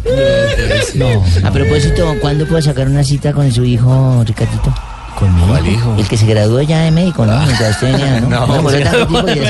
No, 0.95 1.23
A 1.45 1.51
propósito, 1.51 2.13
¿cuándo 2.21 2.45
puedo 2.45 2.61
sacar 2.61 2.87
una 2.87 3.03
cita 3.03 3.33
con 3.33 3.51
su 3.51 3.65
hijo, 3.65 4.23
Ricardito? 4.25 4.73
¿Con 5.17 5.33
mi 5.35 5.69
hijo? 5.73 5.95
El 5.97 6.07
que 6.07 6.17
se 6.17 6.25
graduó 6.25 6.61
ya 6.61 6.81
de 6.81 6.91
médico, 6.91 7.25
¿no? 7.25 7.37
Mientras 7.45 7.71
usted 7.75 7.91
venía, 7.91 8.19
¿no? 8.21 8.29
No, 8.47 8.69
de- 8.69 8.79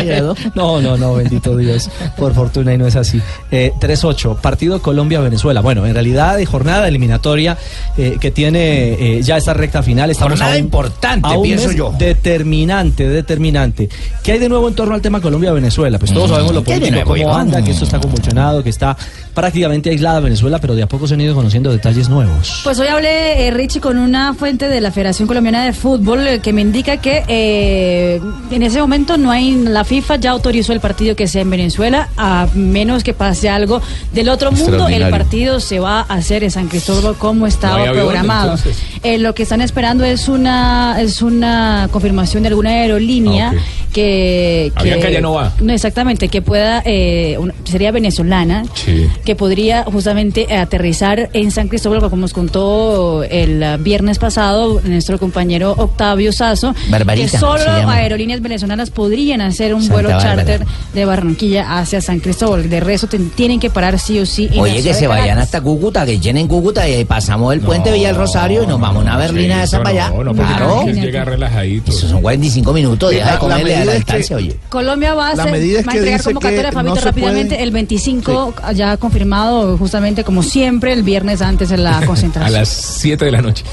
graduó. 0.05 0.35
no, 0.55 0.81
no, 0.81 0.97
no, 0.97 1.15
bendito 1.15 1.55
Dios. 1.57 1.89
Por 2.17 2.33
fortuna 2.33 2.73
y 2.73 2.77
no 2.77 2.85
es 2.87 2.95
así. 2.95 3.21
Eh, 3.51 3.71
3-8, 3.79 4.37
partido 4.37 4.81
Colombia-Venezuela. 4.81 5.61
Bueno, 5.61 5.85
en 5.85 5.93
realidad 5.93 6.37
de 6.37 6.45
jornada 6.45 6.87
eliminatoria 6.87 7.57
eh, 7.97 8.17
que 8.19 8.31
tiene 8.31 8.93
eh, 9.17 9.21
ya 9.23 9.37
esta 9.37 9.53
recta 9.53 9.81
final. 9.83 10.11
Estamos 10.11 10.33
Jornada 10.33 10.53
a 10.53 10.57
un- 10.57 10.63
importante, 10.63 11.27
a 11.27 11.37
un 11.37 11.43
pienso 11.43 11.67
mes 11.69 11.77
yo. 11.77 11.93
Determinante, 11.97 13.07
determinante. 13.07 13.89
¿Qué 14.23 14.33
hay 14.33 14.39
de 14.39 14.49
nuevo 14.49 14.67
en 14.67 14.75
torno 14.75 14.95
al 14.95 15.01
tema 15.01 15.21
Colombia-Venezuela? 15.21 15.97
Pues 15.99 16.13
todos 16.13 16.29
Mm, 16.29 16.33
sabemos 16.33 16.53
lo 16.55 16.63
¿qué 16.63 16.73
hay 16.73 16.79
de 16.79 16.87
político, 17.03 17.13
cómo 17.29 17.35
anda, 17.37 17.63
que 17.63 17.71
esto 17.71 17.85
está 17.85 17.99
convulsionado, 17.99 18.63
que 18.63 18.69
está 18.69 18.97
prácticamente 19.33 19.89
aislada 19.89 20.19
Venezuela, 20.19 20.59
pero 20.59 20.75
de 20.75 20.83
a 20.83 20.87
poco 20.87 21.07
se 21.07 21.13
han 21.15 21.21
ido 21.21 21.35
conociendo 21.35 21.71
detalles 21.71 22.09
nuevos. 22.09 22.61
Pues 22.63 22.79
hoy 22.79 22.87
hablé, 22.87 23.47
eh, 23.47 23.51
Richie, 23.51 23.79
con 23.81 23.97
una 23.97 24.33
fuente 24.33 24.67
de 24.67 24.81
la 24.81 24.91
Federación 24.91 25.27
Colombiana 25.27 25.52
de 25.61 25.73
Fútbol 25.73 26.27
eh, 26.27 26.39
que 26.39 26.51
me 26.53 26.61
indica 26.61 26.97
que 26.97 27.23
eh, 27.27 28.21
en 28.51 28.63
ese 28.63 28.79
momento 28.81 29.17
no 29.17 29.31
hay, 29.31 29.53
la 29.55 29.83
FIFA 29.83 30.15
ya 30.17 30.31
autorizó 30.31 30.73
el 30.73 30.79
partido 30.79 31.15
que 31.15 31.27
sea 31.27 31.41
en 31.41 31.49
Venezuela, 31.49 32.09
a 32.17 32.47
menos 32.55 33.03
que 33.03 33.13
pase 33.13 33.49
algo 33.49 33.81
del 34.13 34.29
otro 34.29 34.51
mundo, 34.51 34.87
el 34.87 35.09
partido 35.09 35.59
se 35.59 35.79
va 35.79 36.01
a 36.01 36.13
hacer 36.15 36.43
en 36.43 36.51
San 36.51 36.67
Cristóbal 36.67 37.15
como 37.15 37.45
estaba 37.47 37.77
No 37.77 37.83
hay 37.83 37.89
avión, 37.89 38.05
programado. 38.05 38.57
Eh, 39.03 39.17
lo 39.17 39.35
que 39.35 39.43
están 39.43 39.61
esperando 39.61 40.03
es 40.03 40.27
una, 40.27 41.01
es 41.01 41.21
una 41.21 41.87
confirmación 41.91 42.43
de 42.43 42.49
alguna 42.49 42.69
aerolínea 42.71 43.33
Ah. 43.33 43.53
Que, 43.93 44.71
que- 44.75 44.79
Avianca 44.81 45.09
ya 45.09 45.21
no 45.21 45.33
va. 45.33 45.53
exactamente, 45.69 46.27
que 46.27 46.41
pueda, 46.41 46.81
eh, 46.85 47.37
una- 47.39 47.53
sería 47.63 47.91
venezolana, 47.91 48.65
Sí. 48.73 49.07
que 49.23 49.35
podría 49.35 49.83
justamente 49.85 50.53
aterrizar 50.53 51.29
en 51.33 51.51
San 51.51 51.67
Cristóbal, 51.69 51.99
como 52.01 52.17
nos 52.17 52.33
contó 52.33 53.23
el 53.23 53.63
viernes 53.79 54.19
pasado 54.19 54.81
nuestro 54.83 55.19
compañero 55.19 55.73
Octavio 55.77 56.31
Sazo, 56.33 56.73
Barbarita, 56.89 57.31
que 57.31 57.37
solo 57.37 57.63
aerolíneas 57.89 58.41
venezolanas 58.41 58.89
podrían 58.89 59.41
hacer 59.41 59.73
un 59.73 59.81
Santa 59.81 59.93
vuelo 59.93 60.09
Bárbara. 60.09 60.35
charter 60.35 60.65
de 60.93 61.05
Barranquilla 61.05 61.77
hacia 61.79 62.01
San 62.01 62.19
Cristóbal. 62.19 62.69
De 62.69 62.79
resto 62.79 63.07
ten- 63.07 63.29
tienen 63.29 63.59
que 63.59 63.69
parar 63.69 63.99
sí 63.99 64.19
o 64.19 64.25
sí. 64.25 64.49
en 64.51 64.59
Oye, 64.59 64.81
que 64.81 64.93
se 64.93 65.07
vayan 65.07 65.37
hasta 65.39 65.61
Cúcuta, 65.61 66.05
que 66.05 66.19
llenen 66.19 66.47
Cúcuta 66.47 66.87
y 66.89 66.93
ahí 66.93 67.05
pasamos 67.05 67.53
el 67.53 67.59
puente 67.61 67.91
Villa 67.91 68.07
del 68.07 68.17
Rosario 68.17 68.63
y 68.63 68.67
nos 68.67 68.79
vamos 68.79 68.97
a 68.97 69.01
una 69.05 69.17
berlina 69.17 69.59
de 69.59 69.63
esa 69.65 69.77
para 69.77 69.89
allá. 69.89 70.09
No, 70.09 70.23
no, 70.23 70.33
claro. 70.33 70.85
llegar 70.87 71.27
relajadito. 71.27 71.91
Esos 71.91 72.09
son 72.09 72.21
45 72.21 72.73
minutos, 72.73 73.11
deja 73.11 73.33
de 73.33 73.37
comerle 73.37 73.82
medida 73.85 73.93
la 73.93 73.99
es 73.99 74.05
que- 74.05 74.17
distancia, 74.17 74.35
oye. 74.37 74.59
Colombia 74.69 75.13
va 75.13 75.29
a, 75.29 75.35
La 75.35 75.45
medida 75.45 75.79
es 75.79 75.87
va 75.87 75.91
a 75.91 75.93
que 75.93 75.97
entregar 75.99 76.19
dice 76.19 76.29
convocatoria, 76.33 76.69
que 76.69 76.71
Fabito, 76.75 76.95
no 76.95 76.99
se 77.01 77.05
rápidamente. 77.05 77.55
puede- 77.55 77.63
El 77.63 77.71
25 77.71 78.53
ya 78.75 78.97
confirmado, 78.97 79.77
justamente 79.77 80.23
como 80.23 80.43
siempre, 80.43 80.93
el 80.93 81.03
viernes 81.03 81.41
antes 81.41 81.69
de 81.69 81.77
la 81.77 81.97
A 81.99 82.05
concentración. 82.05 82.53
las 82.53 82.69
7 82.69 83.25
de 83.25 83.31
la 83.31 83.41
noche. 83.41 83.63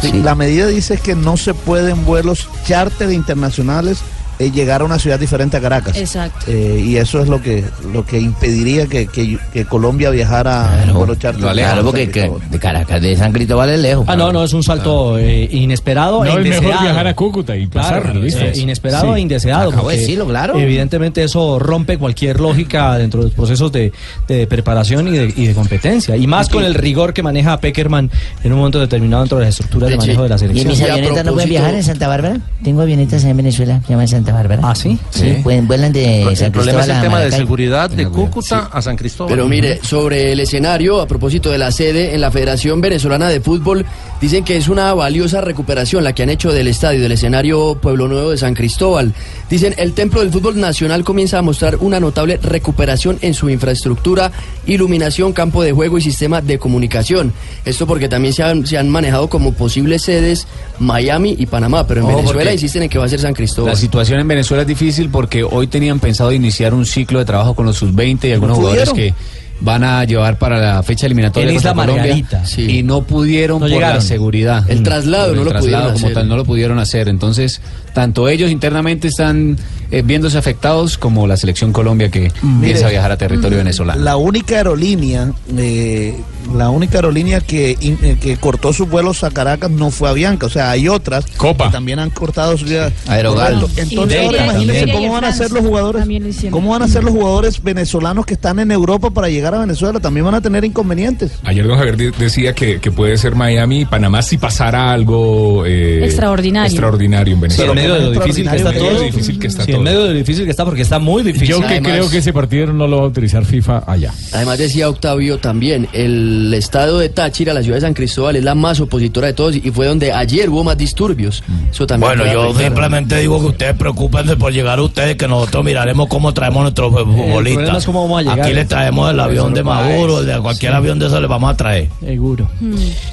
Sí, 0.00 0.12
La 0.22 0.34
medida 0.34 0.66
dice 0.66 0.96
que 0.98 1.14
no 1.14 1.36
se 1.36 1.54
pueden 1.54 2.04
vuelos 2.04 2.48
charter 2.66 3.12
internacionales 3.12 3.98
eh, 4.46 4.50
llegar 4.50 4.80
a 4.82 4.84
una 4.84 4.98
ciudad 4.98 5.18
diferente 5.18 5.56
a 5.56 5.60
Caracas. 5.60 5.96
Exacto. 5.96 6.46
Eh, 6.48 6.82
y 6.84 6.96
eso 6.96 7.20
es 7.22 7.28
lo 7.28 7.40
que 7.42 7.64
lo 7.92 8.04
que 8.04 8.18
impediría 8.20 8.86
que, 8.86 9.06
que- 9.06 9.38
que 9.52 9.64
Colombia 9.64 10.10
viajara 10.10 10.82
en 10.86 10.92
vuelo 10.94 11.14
charter. 11.14 11.52
Claro, 11.52 11.84
porque 11.84 12.10
que- 12.10 12.30
de 12.50 12.58
Caracas, 12.58 13.00
de 13.00 13.16
San 13.16 13.32
Cristóbal 13.32 13.70
es 13.70 13.80
lejos. 13.80 14.04
Ah, 14.08 14.16
no, 14.16 14.32
no, 14.32 14.44
es 14.44 14.52
un 14.52 14.62
salto 14.62 15.18
eh, 15.18 15.48
inesperado 15.50 16.24
No, 16.24 16.38
e 16.38 16.42
es 16.42 16.48
mejor 16.60 16.82
viajar 16.82 17.06
a 17.06 17.14
Cúcuta 17.14 17.56
y 17.56 17.66
pasar, 17.66 18.12
eh, 18.14 18.52
inesperado 18.56 19.12
Sí. 19.14 19.18
e 19.18 19.20
indeseado. 19.22 19.70
Acabo 19.70 19.88
de 19.90 19.96
decirlo, 19.98 20.26
claro. 20.26 20.58
Evidentemente 20.58 21.22
eso 21.24 21.58
rompe 21.58 21.98
cualquier 21.98 22.40
lógica 22.40 22.96
dentro 22.98 23.20
de 23.20 23.26
los 23.26 23.34
procesos 23.34 23.70
de, 23.72 23.92
de 24.28 24.46
preparación 24.46 25.08
y 25.08 25.10
de, 25.18 25.34
y 25.36 25.46
de 25.46 25.54
competencia. 25.54 26.16
Y 26.16 26.26
más 26.26 26.48
con 26.48 26.64
el 26.64 26.74
rigor 26.74 27.12
que 27.12 27.22
maneja 27.22 27.58
Peckerman 27.60 28.10
en 28.44 28.52
un 28.52 28.58
momento 28.58 28.80
determinado 28.80 29.22
dentro 29.22 29.38
de 29.38 29.44
las 29.46 29.54
estructuras 29.54 29.90
de 29.90 29.96
manejo 29.96 30.22
de 30.22 30.28
la 30.28 30.36
¿Y 30.36 30.38
selección. 30.38 30.68
mis 30.68 30.80
avionetas 30.82 31.24
no 31.24 31.32
pueden 31.32 31.48
viajar 31.50 31.74
en 31.74 31.82
Santa 31.82 32.08
Bárbara? 32.08 32.40
Tengo 32.64 32.82
avionetas 32.82 33.24
en 33.24 33.36
Venezuela, 33.36 33.80
se 33.86 33.90
llaman 33.92 34.08
Santa 34.08 34.31
Bárbara. 34.32 34.62
¿Ah, 34.64 34.74
sí? 34.74 34.98
Sí, 35.10 35.40
pueden, 35.42 35.66
vuelan 35.66 35.92
de 35.92 36.34
San 36.34 36.46
El 36.46 36.52
problema 36.52 36.80
Cristóbal 36.80 36.82
es 36.82 36.88
el 36.88 36.96
a 36.96 37.02
tema 37.02 37.18
de 37.18 37.24
Maracay. 37.24 37.38
seguridad 37.38 37.90
de 37.90 38.08
Cúcuta 38.08 38.68
a 38.72 38.82
San 38.82 38.96
Cristóbal. 38.96 39.32
Pero 39.34 39.48
mire, 39.48 39.80
sobre 39.82 40.32
el 40.32 40.40
escenario, 40.40 41.00
a 41.00 41.06
propósito 41.06 41.50
de 41.50 41.58
la 41.58 41.70
sede 41.70 42.14
en 42.14 42.20
la 42.20 42.30
Federación 42.30 42.80
Venezolana 42.80 43.28
de 43.28 43.40
Fútbol, 43.40 43.84
dicen 44.22 44.44
que 44.44 44.56
es 44.56 44.68
una 44.68 44.94
valiosa 44.94 45.40
recuperación 45.40 46.04
la 46.04 46.12
que 46.12 46.22
han 46.22 46.30
hecho 46.30 46.52
del 46.52 46.68
estadio, 46.68 47.02
del 47.02 47.10
escenario 47.10 47.76
Pueblo 47.82 48.06
Nuevo 48.06 48.30
de 48.30 48.38
San 48.38 48.54
Cristóbal. 48.54 49.12
Dicen, 49.50 49.74
el 49.78 49.94
Templo 49.94 50.20
del 50.20 50.30
Fútbol 50.30 50.60
Nacional 50.60 51.02
comienza 51.02 51.38
a 51.38 51.42
mostrar 51.42 51.78
una 51.80 51.98
notable 51.98 52.36
recuperación 52.40 53.18
en 53.20 53.34
su 53.34 53.50
infraestructura, 53.50 54.30
iluminación, 54.64 55.32
campo 55.32 55.64
de 55.64 55.72
juego 55.72 55.98
y 55.98 56.02
sistema 56.02 56.40
de 56.40 56.60
comunicación. 56.60 57.32
Esto 57.64 57.84
porque 57.88 58.08
también 58.08 58.32
se 58.32 58.44
han, 58.44 58.64
se 58.64 58.78
han 58.78 58.88
manejado 58.88 59.28
como 59.28 59.54
posibles 59.54 60.02
sedes 60.02 60.46
Miami 60.78 61.34
y 61.36 61.46
Panamá, 61.46 61.84
pero 61.88 62.02
en 62.02 62.16
Venezuela 62.16 62.52
insisten 62.52 62.84
en 62.84 62.88
que 62.88 62.98
va 62.98 63.06
a 63.06 63.08
ser 63.08 63.18
San 63.18 63.34
Cristóbal. 63.34 63.72
La 63.72 63.76
situación 63.76 64.20
en 64.20 64.28
Venezuela 64.28 64.62
es 64.62 64.68
difícil 64.68 65.08
porque 65.10 65.42
hoy 65.42 65.66
tenían 65.66 65.98
pensado 65.98 66.30
iniciar 66.30 66.74
un 66.74 66.86
ciclo 66.86 67.18
de 67.18 67.24
trabajo 67.24 67.54
con 67.54 67.66
los 67.66 67.76
sub-20 67.76 68.28
y 68.28 68.32
algunos 68.32 68.56
¿No 68.56 68.62
jugadores 68.62 68.92
que 68.92 69.14
van 69.60 69.84
a 69.84 70.04
llevar 70.04 70.38
para 70.38 70.58
la 70.58 70.82
fecha 70.82 71.06
eliminatoria 71.06 71.48
En 71.50 71.56
Isla 71.56 71.72
Colombia 71.74 72.02
Margarita. 72.02 72.44
Sí. 72.44 72.78
y 72.78 72.82
no 72.82 73.02
pudieron 73.02 73.56
No 73.60 73.66
por 73.66 73.70
llegaron. 73.70 73.96
la 73.96 74.00
seguridad. 74.02 74.64
El 74.70 74.80
Mm. 74.80 74.82
traslado 74.82 75.34
no 75.34 75.44
lo 75.44 75.50
traslado 75.50 75.62
pudieron 75.62 75.92
como 75.94 76.06
hacer. 76.06 76.14
tal 76.14 76.28
no 76.28 76.36
lo 76.36 76.44
pudieron 76.44 76.78
hacer. 76.78 77.08
Entonces, 77.08 77.60
tanto 77.94 78.28
ellos 78.28 78.50
internamente 78.50 79.08
están 79.08 79.56
eh, 79.92 80.02
viéndose 80.04 80.36
afectados 80.38 80.98
como 80.98 81.26
la 81.28 81.36
selección 81.36 81.72
Colombia 81.72 82.10
que 82.10 82.32
empieza 82.42 82.86
a 82.86 82.90
viajar 82.90 83.12
a 83.12 83.16
territorio 83.16 83.58
venezolano. 83.58 84.02
La 84.02 84.16
única 84.16 84.56
aerolínea, 84.56 85.30
eh, 85.56 86.16
la 86.56 86.70
única 86.70 86.98
aerolínea 86.98 87.40
que, 87.40 87.76
in- 87.80 87.98
eh, 88.02 88.16
que 88.20 88.36
cortó 88.38 88.72
sus 88.72 88.88
vuelos 88.88 89.22
a 89.22 89.30
Caracas 89.30 89.70
no 89.70 89.90
fue 89.90 90.08
Avianca, 90.08 90.46
o 90.46 90.50
sea, 90.50 90.70
hay 90.70 90.88
otras 90.88 91.26
Copa. 91.36 91.66
que 91.66 91.72
también 91.72 91.98
han 92.00 92.10
cortado 92.10 92.56
sus 92.58 92.68
viajes. 92.68 92.92
Aerogal. 93.06 93.60
Correcto. 93.60 93.80
Entonces, 93.80 94.20
ahora 94.24 94.44
imagínense 94.44 94.80
también. 94.80 94.96
cómo 94.98 95.12
van 95.12 95.24
a 95.24 95.32
ser 95.32 95.50
los 95.52 95.62
jugadores, 95.64 96.06
cómo 96.50 96.70
van 96.70 96.82
a 96.82 96.88
ser 96.88 97.04
los 97.04 97.12
jugadores 97.12 97.62
venezolanos 97.62 98.26
que 98.26 98.34
están 98.34 98.58
en 98.58 98.70
Europa 98.72 99.10
para 99.10 99.28
llegar 99.28 99.54
a 99.54 99.58
Venezuela, 99.58 100.00
también 100.00 100.24
van 100.24 100.34
a 100.34 100.40
tener 100.40 100.64
inconvenientes. 100.64 101.32
Ayer 101.44 101.66
don 101.66 101.76
Javier 101.78 101.96
de- 101.96 102.10
decía 102.12 102.54
que, 102.54 102.80
que 102.80 102.90
puede 102.90 103.16
ser 103.18 103.34
Miami 103.34 103.82
y 103.82 103.84
Panamá 103.84 104.22
si 104.22 104.38
pasara 104.38 104.90
algo 104.90 105.64
eh, 105.66 106.04
Extraordinario. 106.04 106.70
extraordinario 106.70 107.34
en 107.34 107.40
Sí, 107.40 107.42
Venezuela. 107.42 107.72
en 107.72 107.76
medio 107.76 107.94
de 107.94 108.00
lo 108.00 108.10
difícil 108.20 108.48
que 108.50 108.56
está 108.56 108.72
todo. 108.72 108.90
lo 108.92 109.00
difícil 109.02 109.38
que 109.38 109.46
está 109.46 109.64
Sí, 109.64 109.72
en 109.82 109.84
medio 109.84 110.02
de 110.04 110.08
lo 110.10 110.14
difícil 110.14 110.44
que 110.44 110.50
está, 110.50 110.64
porque 110.64 110.82
está 110.82 110.98
muy 110.98 111.22
difícil. 111.22 111.48
Yo 111.48 111.60
que 111.60 111.66
Además- 111.66 111.92
creo 111.92 112.10
que 112.10 112.18
ese 112.18 112.32
partido 112.32 112.72
no 112.72 112.86
lo 112.86 112.96
va 112.96 113.02
a 113.02 113.06
autorizar 113.06 113.44
FIFA 113.44 113.84
allá. 113.86 114.12
Además 114.32 114.58
decía 114.58 114.88
Octavio 114.88 115.38
también, 115.38 115.88
el 115.92 116.52
estado 116.54 116.98
de 116.98 117.08
Táchira, 117.08 117.52
la 117.54 117.62
ciudad 117.62 117.76
de 117.76 117.82
San 117.82 117.94
Cristóbal, 117.94 118.36
es 118.36 118.44
la 118.44 118.54
más 118.54 118.80
opositora 118.80 119.26
de 119.28 119.32
todos 119.34 119.56
y 119.56 119.70
fue 119.70 119.86
donde 119.86 120.12
ayer 120.12 120.48
hubo 120.50 120.64
más 120.64 120.76
disturbios. 120.78 121.42
Eso 121.70 121.86
también 121.86 122.16
Bueno, 122.16 122.32
yo 122.32 122.54
simplemente 122.58 123.18
digo 123.18 123.40
que 123.40 123.46
ustedes 123.46 123.74
preocupense 123.76 124.36
por 124.36 124.52
llegar 124.52 124.78
a 124.78 124.82
ustedes, 124.82 125.16
que 125.16 125.28
nosotros 125.28 125.64
miraremos 125.64 126.08
cómo 126.08 126.32
traemos 126.32 126.62
nuestros 126.62 126.92
futbolistas. 126.92 127.78
es 127.78 127.84
cómo 127.86 128.02
vamos 128.02 128.20
a 128.20 128.22
llegar. 128.22 128.40
Aquí 128.40 128.54
le 128.54 128.64
traemos 128.64 129.10
el 129.10 129.20
avión 129.20 129.52
de 129.54 129.62
Maduro, 129.62 130.22
de 130.22 130.38
cualquier 130.40 130.72
avión 130.74 130.98
de 130.98 131.06
eso 131.06 131.20
le 131.20 131.26
vamos 131.26 131.50
a 131.50 131.56
traer. 131.56 131.88
Seguro. 132.00 132.48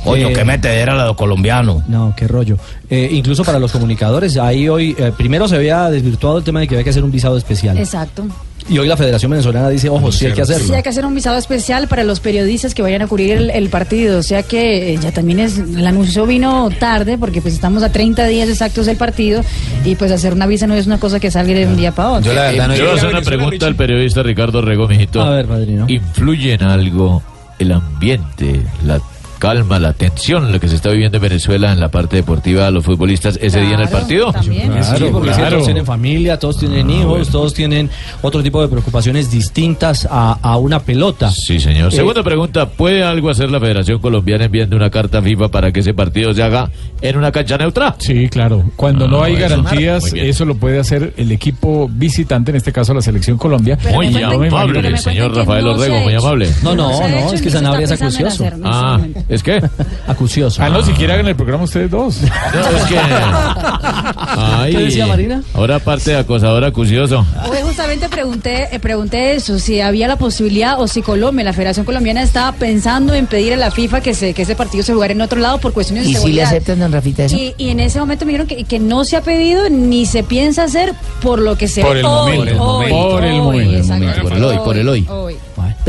Coño, 0.04 0.30
Eh, 0.30 0.34
qué 0.34 0.44
metedera 0.46 0.94
la 0.96 1.02
de 1.04 1.08
los 1.10 1.18
colombianos. 1.18 1.88
No, 1.88 2.14
qué 2.16 2.28
rollo. 2.28 2.58
Eh, 2.90 3.10
incluso 3.12 3.44
para 3.44 3.60
los 3.60 3.72
comunicadores, 3.72 4.38
ahí 4.38 4.68
hoy, 4.68 4.96
eh, 4.98 5.12
primero 5.16 5.48
se 5.48 5.56
había 5.56 5.90
desvirtuado 5.90 6.38
el 6.40 6.44
tema 6.44 6.59
de 6.60 6.68
que 6.68 6.76
había 6.76 6.84
que 6.84 6.90
hacer 6.90 7.04
un 7.04 7.12
visado 7.12 7.38
especial. 7.38 7.78
Exacto. 7.78 8.26
Y 8.70 8.78
hoy 8.78 8.88
la 8.88 8.98
Federación 8.98 9.32
Venezolana 9.32 9.70
dice, 9.70 9.90
ojo, 9.90 10.12
sí 10.12 10.28
hay 10.28 10.34
que 10.34 10.44
hacerlo. 10.44 10.68
Sí, 10.68 10.74
hay 10.74 10.84
que 10.84 10.90
hacer 10.90 11.06
un 11.06 11.16
visado 11.16 11.38
especial 11.38 11.88
para 11.88 12.04
los 12.04 12.20
periodistas 12.20 12.76
que 12.76 12.82
vayan 12.82 13.02
a 13.02 13.08
cubrir 13.08 13.32
el, 13.32 13.50
el 13.50 13.70
partido. 13.70 14.20
O 14.20 14.24
sea 14.24 14.44
que 14.44 14.94
eh, 14.94 15.00
ya 15.02 15.12
también 15.12 15.40
es, 15.40 15.58
el 15.58 15.88
anuncio 15.88 16.26
vino 16.28 16.70
tarde 16.80 17.18
porque 17.18 17.42
pues 17.42 17.56
estamos 17.56 17.82
a 17.82 17.92
30 17.92 18.28
días 18.28 18.48
exactos 18.48 18.86
del 18.86 18.98
partido 18.98 19.42
y 19.86 19.96
pues 19.96 20.12
hacer 20.12 20.34
una 20.34 20.46
visa 20.46 20.68
no 20.68 20.76
es 20.76 20.86
una 20.86 21.00
cosa 21.00 21.20
que 21.20 21.32
salga 21.32 21.54
de 21.54 21.66
un 21.66 21.78
día 21.78 21.94
para 21.94 22.10
otro. 22.10 22.32
Yo 22.32 22.34
la 22.34 22.52
verdad 22.52 22.68
no 22.68 22.76
Yo 22.76 22.84
voy 22.84 22.94
a 22.94 22.96
hacer 22.96 23.10
una 23.10 23.22
pregunta 23.22 23.66
al 23.66 23.76
periodista 23.76 24.22
Ricardo 24.22 24.62
Rego, 24.62 24.88
mijito. 24.88 25.22
A 25.22 25.32
ver, 25.32 25.48
padrino. 25.48 25.86
¿Influye 25.88 26.54
en 26.54 26.64
algo 26.64 27.24
el 27.58 27.72
ambiente, 27.72 28.62
la 28.86 29.00
calma, 29.40 29.80
la 29.80 29.94
tensión, 29.94 30.52
lo 30.52 30.60
que 30.60 30.68
se 30.68 30.76
está 30.76 30.90
viviendo 30.92 31.18
en 31.18 31.24
Venezuela 31.24 31.72
en 31.72 31.80
la 31.80 31.90
parte 31.90 32.18
deportiva 32.18 32.68
a 32.68 32.72
los 32.72 32.86
futbolistar 32.86 33.34
ese 33.42 33.62
día 33.62 33.76
en 33.76 33.82
el 33.82 33.90
partido? 33.90 34.32
también. 34.32 34.72
Sí, 34.84 34.90
Claro, 35.00 35.12
porque 35.14 35.30
claro. 35.32 35.50
todos 35.52 35.66
tienen 35.66 35.86
familia, 35.86 36.38
todos 36.38 36.60
tienen 36.60 36.90
hijos, 36.90 37.30
todos 37.30 37.54
tienen 37.54 37.90
otro 38.22 38.44
tipo 38.44 38.62
de 38.62 38.68
preocupaciones 38.68 39.32
distintas 39.32 40.08
a, 40.10 40.34
a 40.42 40.58
una 40.58 40.80
pelota. 40.80 41.32
Sí, 41.32 41.60
señor. 41.60 41.88
Eh, 41.94 41.96
Segunda 41.96 42.22
pregunta, 42.24 42.68
¿puede 42.70 43.04
algo 43.04 43.30
hacer 43.30 43.50
la 43.50 43.60
Federación 43.60 44.00
Colombiana 44.00 44.46
enviando 44.46 44.76
una 44.76 44.90
carta 44.90 45.20
a 45.20 45.22
FIFA 45.22 45.50
para 45.50 45.72
que 45.72 45.80
ese 45.80 45.94
partido 45.94 46.34
se 46.34 46.44
haga 46.44 46.70
en 47.02 47.18
una 47.18 47.32
cancha 47.32 47.58
neutra? 47.58 47.96
Sí, 48.00 48.28
claro. 48.30 48.64
Cuando 48.76 49.08
no 49.08 49.22
Ah, 49.22 49.26
hay 49.26 49.34
eso. 49.36 49.42
garantías, 49.42 50.14
eso 50.14 50.46
lo 50.46 50.56
puede 50.56 50.80
hacer 50.80 51.14
el 51.18 51.32
equipo 51.32 51.90
visitante, 51.92 52.52
en 52.52 52.58
este 52.58 52.72
caso 52.72 52.94
la 52.94 53.02
selección 53.02 53.38
Colombia. 53.38 53.78
Pero 53.82 53.96
Muy 53.96 54.08
amable, 54.22 54.98
señor 54.98 55.36
Rafael 55.36 55.64
no 55.66 55.72
Orrego, 55.72 56.00
muy 56.02 56.14
amable. 56.14 56.50
No, 56.64 56.76
no, 56.76 56.90
no, 57.00 57.06
hecho 57.08 57.36
es 57.36 57.42
que 57.42 57.50
Sanabria 57.50 57.86
es 57.86 57.92
acucioso. 57.92 58.46
Ah. 58.64 59.00
¿Es 59.30 59.44
qué? 59.44 59.62
Acucioso. 60.08 60.62
Ah, 60.62 60.70
no, 60.70 60.82
si 60.84 60.92
quieren 60.94 61.14
hagan 61.16 61.28
el 61.28 61.36
programa 61.36 61.64
ustedes 61.64 61.90
dos. 61.90 62.18
No, 62.54 62.78
es 62.78 62.84
que... 62.86 62.98
Ay, 62.98 64.72
¿Qué 64.74 64.80
decía 64.84 65.08
Marina? 65.08 65.42
Ahora 65.54 65.76
aparte 65.78 66.12
de 66.12 66.18
acosador 66.18 66.64
acucioso. 66.66 67.26
Hoy 67.50 67.58
justamente 67.64 68.10
pregunté, 68.10 68.68
eh, 68.76 68.80
pregunté 68.80 69.36
eso, 69.36 69.60
si 69.60 69.80
había 69.82 70.08
la 70.08 70.18
posibilidad 70.18 70.80
o 70.80 70.88
si 70.88 71.02
Colombia, 71.02 71.44
la 71.46 71.54
Federación 71.54 71.86
Colombiana 71.86 72.24
estaba 72.24 72.52
pensando 72.54 73.14
en 73.14 73.28
pedir 73.28 73.54
a 73.54 73.58
la 73.58 73.72
FIFA 73.72 74.02
que, 74.02 74.14
se, 74.14 74.34
que 74.34 74.42
ese 74.44 74.56
partido 74.56 74.84
se 74.84 74.94
jugara 74.94 75.14
en 75.14 75.22
otro 75.22 75.40
lado 75.40 75.60
por 75.60 75.74
cuestiones 75.74 76.06
de 76.06 76.10
¿Y 76.12 76.14
si 76.14 76.16
le 76.16 76.20
seguridad. 76.22 76.48
aceptan, 76.48 76.80
don 76.80 76.92
Rafita, 76.92 77.26
eso? 77.26 77.36
Y, 77.36 77.54
y 77.58 77.70
en 77.70 77.80
ese 77.80 78.00
momento 78.00 78.26
me 78.26 78.32
dijeron 78.32 78.48
que, 78.48 78.64
que 78.64 78.80
no 78.80 79.06
se 79.06 79.16
ha 79.18 79.22
pedido 79.22 79.70
ni 79.70 80.06
se 80.06 80.24
piensa 80.24 80.64
hacer 80.64 80.94
por 81.22 81.40
lo 81.40 81.58
que 81.58 81.68
se 81.68 81.82
Por 81.82 81.94
ve 81.94 82.00
el 82.00 82.06
hoy, 82.06 82.38
momento. 82.38 82.64
hoy, 82.64 82.90
Por 82.92 83.24
el 83.26 83.32
hoy, 83.34 83.40
momento. 83.42 84.22
Por 84.24 84.34
el 84.34 84.44
hoy, 84.44 84.58
por 84.58 84.78
el 84.78 84.90
hoy. 84.90 85.08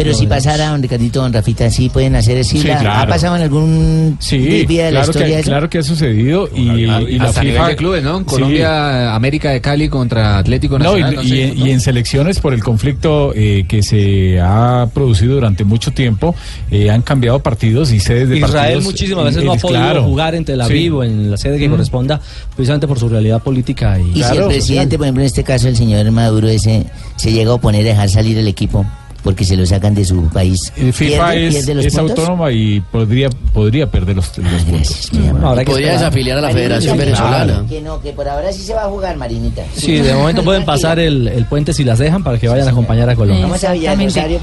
Pero 0.02 0.14
si 0.14 0.26
pasara, 0.26 0.68
don 0.70 0.80
Ricardito, 0.82 1.20
don 1.20 1.32
Rafita, 1.32 1.68
sí 1.70 1.90
pueden 1.90 2.16
hacer 2.16 2.38
eso. 2.38 2.56
Sí, 2.56 2.70
¿Ha 2.70 2.78
claro. 2.78 3.10
pasado 3.10 3.36
en 3.36 3.42
algún 3.42 4.16
Sí, 4.18 4.38
día 4.66 4.86
de 4.86 4.92
la 4.92 5.00
claro 5.00 5.10
historia 5.10 5.34
que, 5.36 5.40
eso? 5.40 5.50
claro 5.50 5.68
que 5.70 5.78
ha 5.78 5.82
sucedido 5.82 6.48
y, 6.54 6.60
y 6.70 6.86
la 7.18 7.24
Hasta 7.26 7.42
nivel 7.44 7.66
de 7.66 7.76
clubes, 7.76 8.02
¿no? 8.02 8.18
Sí. 8.20 8.24
Colombia, 8.24 9.14
América 9.14 9.50
de 9.50 9.60
Cali 9.60 9.88
contra 9.90 10.38
Atlético 10.38 10.78
No, 10.78 10.96
y, 10.96 11.02
Nacional. 11.02 11.14
no 11.16 11.22
y 11.22 11.28
sé, 11.28 11.44
en- 11.48 11.58
¿no? 11.58 11.66
y 11.66 11.70
en 11.72 11.80
selecciones 11.80 12.40
por 12.40 12.54
el 12.54 12.62
conflicto 12.64 13.32
eh, 13.34 13.64
que 13.68 13.82
se 13.82 14.40
ha 14.40 14.88
producido 14.94 15.34
durante 15.34 15.64
mucho 15.64 15.90
tiempo, 15.90 16.34
eh, 16.70 16.90
han 16.90 17.02
cambiado 17.02 17.40
partidos 17.40 17.92
y 17.92 18.00
sedes 18.00 18.28
de 18.30 18.38
Israel 18.38 18.52
partidos. 18.54 18.84
muchísimas 18.84 19.24
veces 19.26 19.44
no 19.44 19.52
ha 19.52 19.56
podido 19.56 19.80
claro. 19.80 20.02
jugar 20.04 20.34
en 20.34 20.44
Tel 20.46 20.60
Sí. 20.60 20.70
Aviv 20.70 20.96
o 20.96 21.04
en 21.04 21.30
la 21.30 21.36
sede 21.36 21.58
que 21.58 21.68
Mm. 21.68 21.72
corresponda, 21.72 22.20
precisamente 22.56 22.86
por 22.88 22.98
su 22.98 23.08
realidad 23.08 23.42
política. 23.42 23.98
Y, 23.98 24.18
Y 24.20 24.22
si 24.24 24.36
el 24.36 24.44
presidente, 24.46 24.96
por 24.96 25.06
ejemplo, 25.06 25.22
en 25.22 25.26
este 25.26 25.44
caso, 25.44 25.68
el 25.68 25.76
señor 25.76 26.10
Maduro, 26.10 26.48
ese, 26.48 26.86
se 27.16 27.32
llega 27.32 27.50
a 27.50 27.54
oponer 27.54 27.82
a 27.82 27.88
dejar 27.90 28.08
salir 28.08 28.38
el 28.38 28.48
equipo 28.48 28.86
porque 29.22 29.44
se 29.44 29.56
lo 29.56 29.66
sacan 29.66 29.94
de 29.94 30.04
su 30.04 30.28
país, 30.28 30.72
Eh, 30.76 30.92
FIFA 30.92 31.30
¿pierde, 31.30 31.46
es, 31.48 31.54
pierde 31.54 31.74
los 31.74 31.84
es 31.86 31.94
puntos? 31.94 32.18
autónoma 32.18 32.52
y 32.52 32.80
podría, 32.80 33.28
podría 33.52 33.90
perder 33.90 34.16
los, 34.16 34.36
los 34.38 34.62
puntos. 34.62 35.10
Bueno, 35.12 35.48
habrá 35.48 35.62
Y 35.62 35.64
que 35.64 35.70
podría 35.70 35.86
esperar. 35.92 36.10
desafiliar 36.10 36.38
a 36.38 36.40
la 36.40 36.50
Federación 36.50 36.96
Venezolana. 36.98 37.64
Que 37.68 37.80
no, 37.80 38.00
que 38.00 38.12
por 38.12 38.28
ahora 38.28 38.52
sí 38.52 38.62
se 38.62 38.74
va 38.74 38.84
a 38.84 38.88
jugar, 38.88 39.16
Marinita. 39.16 39.62
Sí, 39.74 39.96
de 39.98 40.14
momento 40.14 40.42
pueden 40.42 40.64
pasar 40.64 40.98
el, 40.98 41.28
el 41.28 41.44
puente 41.46 41.72
si 41.72 41.84
las 41.84 41.98
dejan 41.98 42.22
para 42.22 42.38
que 42.38 42.48
vayan 42.48 42.68
a 42.68 42.70
acompañar 42.70 43.08
a 43.10 43.14
Colombia. 43.16 43.46
Vamos 43.46 43.64
a 43.64 43.74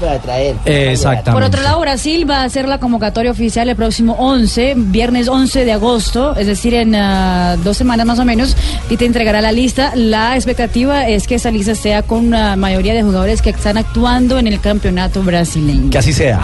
para 0.00 0.18
traer. 0.20 0.56
Exactamente. 0.64 1.32
Por 1.32 1.42
otro 1.42 1.62
lado, 1.62 1.80
Brasil 1.80 2.28
va 2.28 2.42
a 2.42 2.44
hacer 2.44 2.68
la 2.68 2.78
convocatoria 2.78 3.30
oficial 3.30 3.68
el 3.68 3.76
próximo 3.76 4.14
11, 4.18 4.74
viernes 4.76 5.28
11 5.28 5.64
de 5.64 5.72
agosto, 5.72 6.36
es 6.36 6.46
decir, 6.46 6.74
en 6.74 6.94
ah, 6.94 7.56
dos 7.64 7.76
semanas 7.76 8.06
más 8.06 8.18
o 8.18 8.24
menos, 8.24 8.56
y 8.90 8.96
te 8.96 9.04
entregará 9.06 9.40
la 9.40 9.52
lista. 9.52 9.92
La 9.94 10.36
expectativa 10.36 11.08
es 11.08 11.26
que 11.26 11.36
esa 11.36 11.50
lista 11.50 11.74
sea 11.74 12.02
con 12.02 12.26
una 12.26 12.56
mayoría 12.56 12.94
de 12.94 13.02
jugadores 13.02 13.42
que 13.42 13.50
están 13.50 13.78
actuando 13.78 14.38
en 14.38 14.46
el 14.46 14.60
campeonato 14.68 15.22
brasileño. 15.22 15.90
Que 15.90 15.98
así 15.98 16.12
sea. 16.12 16.40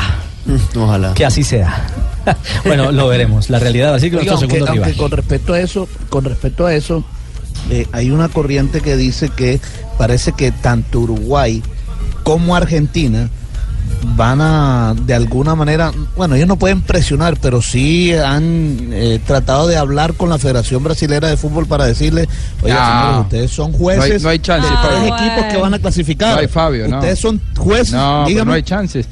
Mm, 0.47 0.79
Ojalá. 0.79 1.13
Que 1.15 1.27
así 1.27 1.45
sea. 1.45 1.87
bueno, 2.65 2.91
lo 2.91 3.07
veremos. 3.09 3.51
La 3.51 3.59
realidad, 3.59 3.95
así 3.95 4.11
que 4.11 4.17
Oiga, 4.17 4.33
nuestro 4.33 4.47
aunque, 4.47 4.55
segundo 4.57 4.73
aunque 4.73 4.93
rival. 4.93 5.11
con 5.11 5.11
respecto 5.11 5.53
a 5.53 5.61
eso, 5.61 5.89
con 6.09 6.25
respecto 6.25 6.67
a 6.67 6.75
eso, 6.75 7.05
eh, 7.71 7.87
hay 7.93 8.11
una 8.11 8.29
corriente 8.29 8.81
que 8.81 8.97
dice 8.97 9.29
que 9.29 9.61
parece 9.99 10.33
que 10.33 10.53
tanto 10.53 11.01
Uruguay 11.01 11.63
como 12.23 12.57
Argentina 12.57 13.29
van 14.17 14.41
a, 14.41 14.95
de 15.07 15.15
alguna 15.15 15.55
manera, 15.55 15.91
bueno, 16.17 16.35
ellos 16.35 16.47
no 16.49 16.57
pueden 16.57 16.83
presionar, 16.83 17.37
pero 17.41 17.61
sí 17.63 18.13
han 18.15 18.91
eh, 18.93 19.21
tratado 19.27 19.67
de 19.67 19.77
hablar 19.77 20.15
con 20.15 20.29
la 20.29 20.39
Federación 20.39 20.83
Brasilera 20.85 21.29
de 21.29 21.37
Fútbol 21.37 21.67
para 21.67 21.85
decirle, 21.87 22.29
oye, 22.63 22.73
No. 22.75 22.79
señores, 22.87 23.21
ustedes 23.23 23.51
son 23.51 23.73
jueces 23.73 24.09
No 24.09 24.15
hay- 24.15 24.23
no 24.23 24.29
hay 24.31 24.39
chance, 24.39 24.69
de 24.69 24.77
tres 24.87 25.03
equipos 25.13 25.45
que 25.53 25.57
van 25.59 25.75
a 25.75 25.79
clasificar. 25.79 26.35
No 26.35 26.41
hay 26.41 26.49
Fabio, 26.49 26.89
no. 26.89 26.97
Ustedes 26.99 27.19
son 27.19 27.41
jueces, 27.57 27.93
No, 27.95 28.25
dígame. 28.27 28.47
no 28.51 28.53
hay 28.55 28.63
chances. 28.63 29.07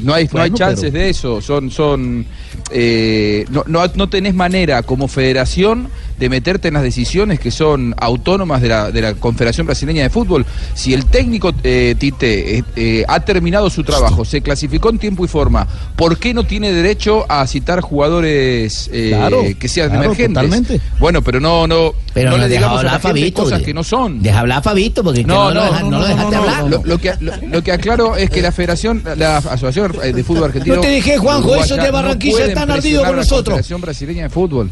No 0.00 0.14
hay, 0.14 0.28
no 0.32 0.42
hay 0.42 0.50
chances 0.50 0.90
pero- 0.90 1.04
de 1.04 1.10
eso. 1.10 1.40
Son, 1.40 1.70
son, 1.70 2.26
eh, 2.70 3.44
no, 3.50 3.64
no, 3.66 3.82
no 3.94 4.08
tenés 4.08 4.34
manera 4.34 4.82
como 4.82 5.08
federación 5.08 5.88
de 6.18 6.30
meterte 6.30 6.68
en 6.68 6.74
las 6.74 6.82
decisiones 6.82 7.38
que 7.38 7.50
son 7.50 7.94
autónomas 7.98 8.62
de 8.62 8.68
la, 8.68 8.90
de 8.90 9.02
la 9.02 9.14
Confederación 9.14 9.66
Brasileña 9.66 10.02
de 10.02 10.08
Fútbol. 10.10 10.46
Si 10.74 10.94
el 10.94 11.04
técnico 11.06 11.52
eh, 11.62 11.94
Tite 11.98 12.56
eh, 12.58 12.64
eh, 12.74 13.04
ha 13.06 13.20
terminado 13.20 13.68
su 13.68 13.84
trabajo, 13.84 14.24
se 14.24 14.40
clasificó 14.40 14.88
en 14.88 14.98
tiempo 14.98 15.26
y 15.26 15.28
forma, 15.28 15.66
¿por 15.94 16.16
qué 16.18 16.32
no 16.32 16.44
tiene 16.44 16.72
derecho 16.72 17.26
a 17.30 17.46
citar 17.46 17.82
jugadores 17.82 18.88
eh, 18.92 19.10
Claro, 19.10 19.42
que 19.58 19.68
sean 19.68 19.90
claro, 19.90 20.04
emergentes? 20.04 20.34
totalmente. 20.42 20.80
Bueno, 20.98 21.20
pero 21.20 21.38
no, 21.38 21.66
no, 21.66 21.92
Pero 22.14 22.30
no 22.30 22.36
no 22.38 22.42
le 22.44 22.48
digamos 22.48 22.80
a 22.80 22.84
la 22.84 22.98
Fabito, 22.98 23.42
cosas 23.42 23.60
que 23.62 23.74
no 23.74 23.84
son. 23.84 24.22
Deja 24.22 24.40
hablar 24.40 24.58
a 24.58 24.62
Fabito 24.62 25.04
porque 25.04 25.20
que 25.20 25.26
No, 25.26 25.52
no, 25.52 25.90
lo, 25.90 26.06
dejaste 26.06 26.36
hablar. 26.36 26.64
Lo, 26.64 26.82
lo 26.82 26.96
que, 26.98 27.12
lo, 27.20 27.32
lo 27.50 27.62
que 27.62 27.72
aclaro 27.72 28.16
es 28.16 28.30
que 28.30 28.40
la 28.40 28.52
Federación, 28.52 29.02
la 29.16 29.36
Asociación 29.36 29.85
eh, 30.02 30.12
de 30.12 30.24
Fútbol 30.24 30.44
Argentino. 30.44 30.76
No 30.76 30.80
te 30.80 30.90
dije, 30.90 31.18
Juanjo, 31.18 31.48
Uruguaya, 31.48 31.64
esos 31.64 31.84
de 31.84 31.90
Barranquilla 31.90 32.32
pueden 32.32 32.48
están 32.50 32.70
ardidos 32.70 33.04
con 33.04 33.16
la 33.16 33.22
nosotros. 33.22 33.44
Confederación 33.44 33.80
Brasileña 33.80 34.22
de 34.24 34.30
Fútbol. 34.30 34.70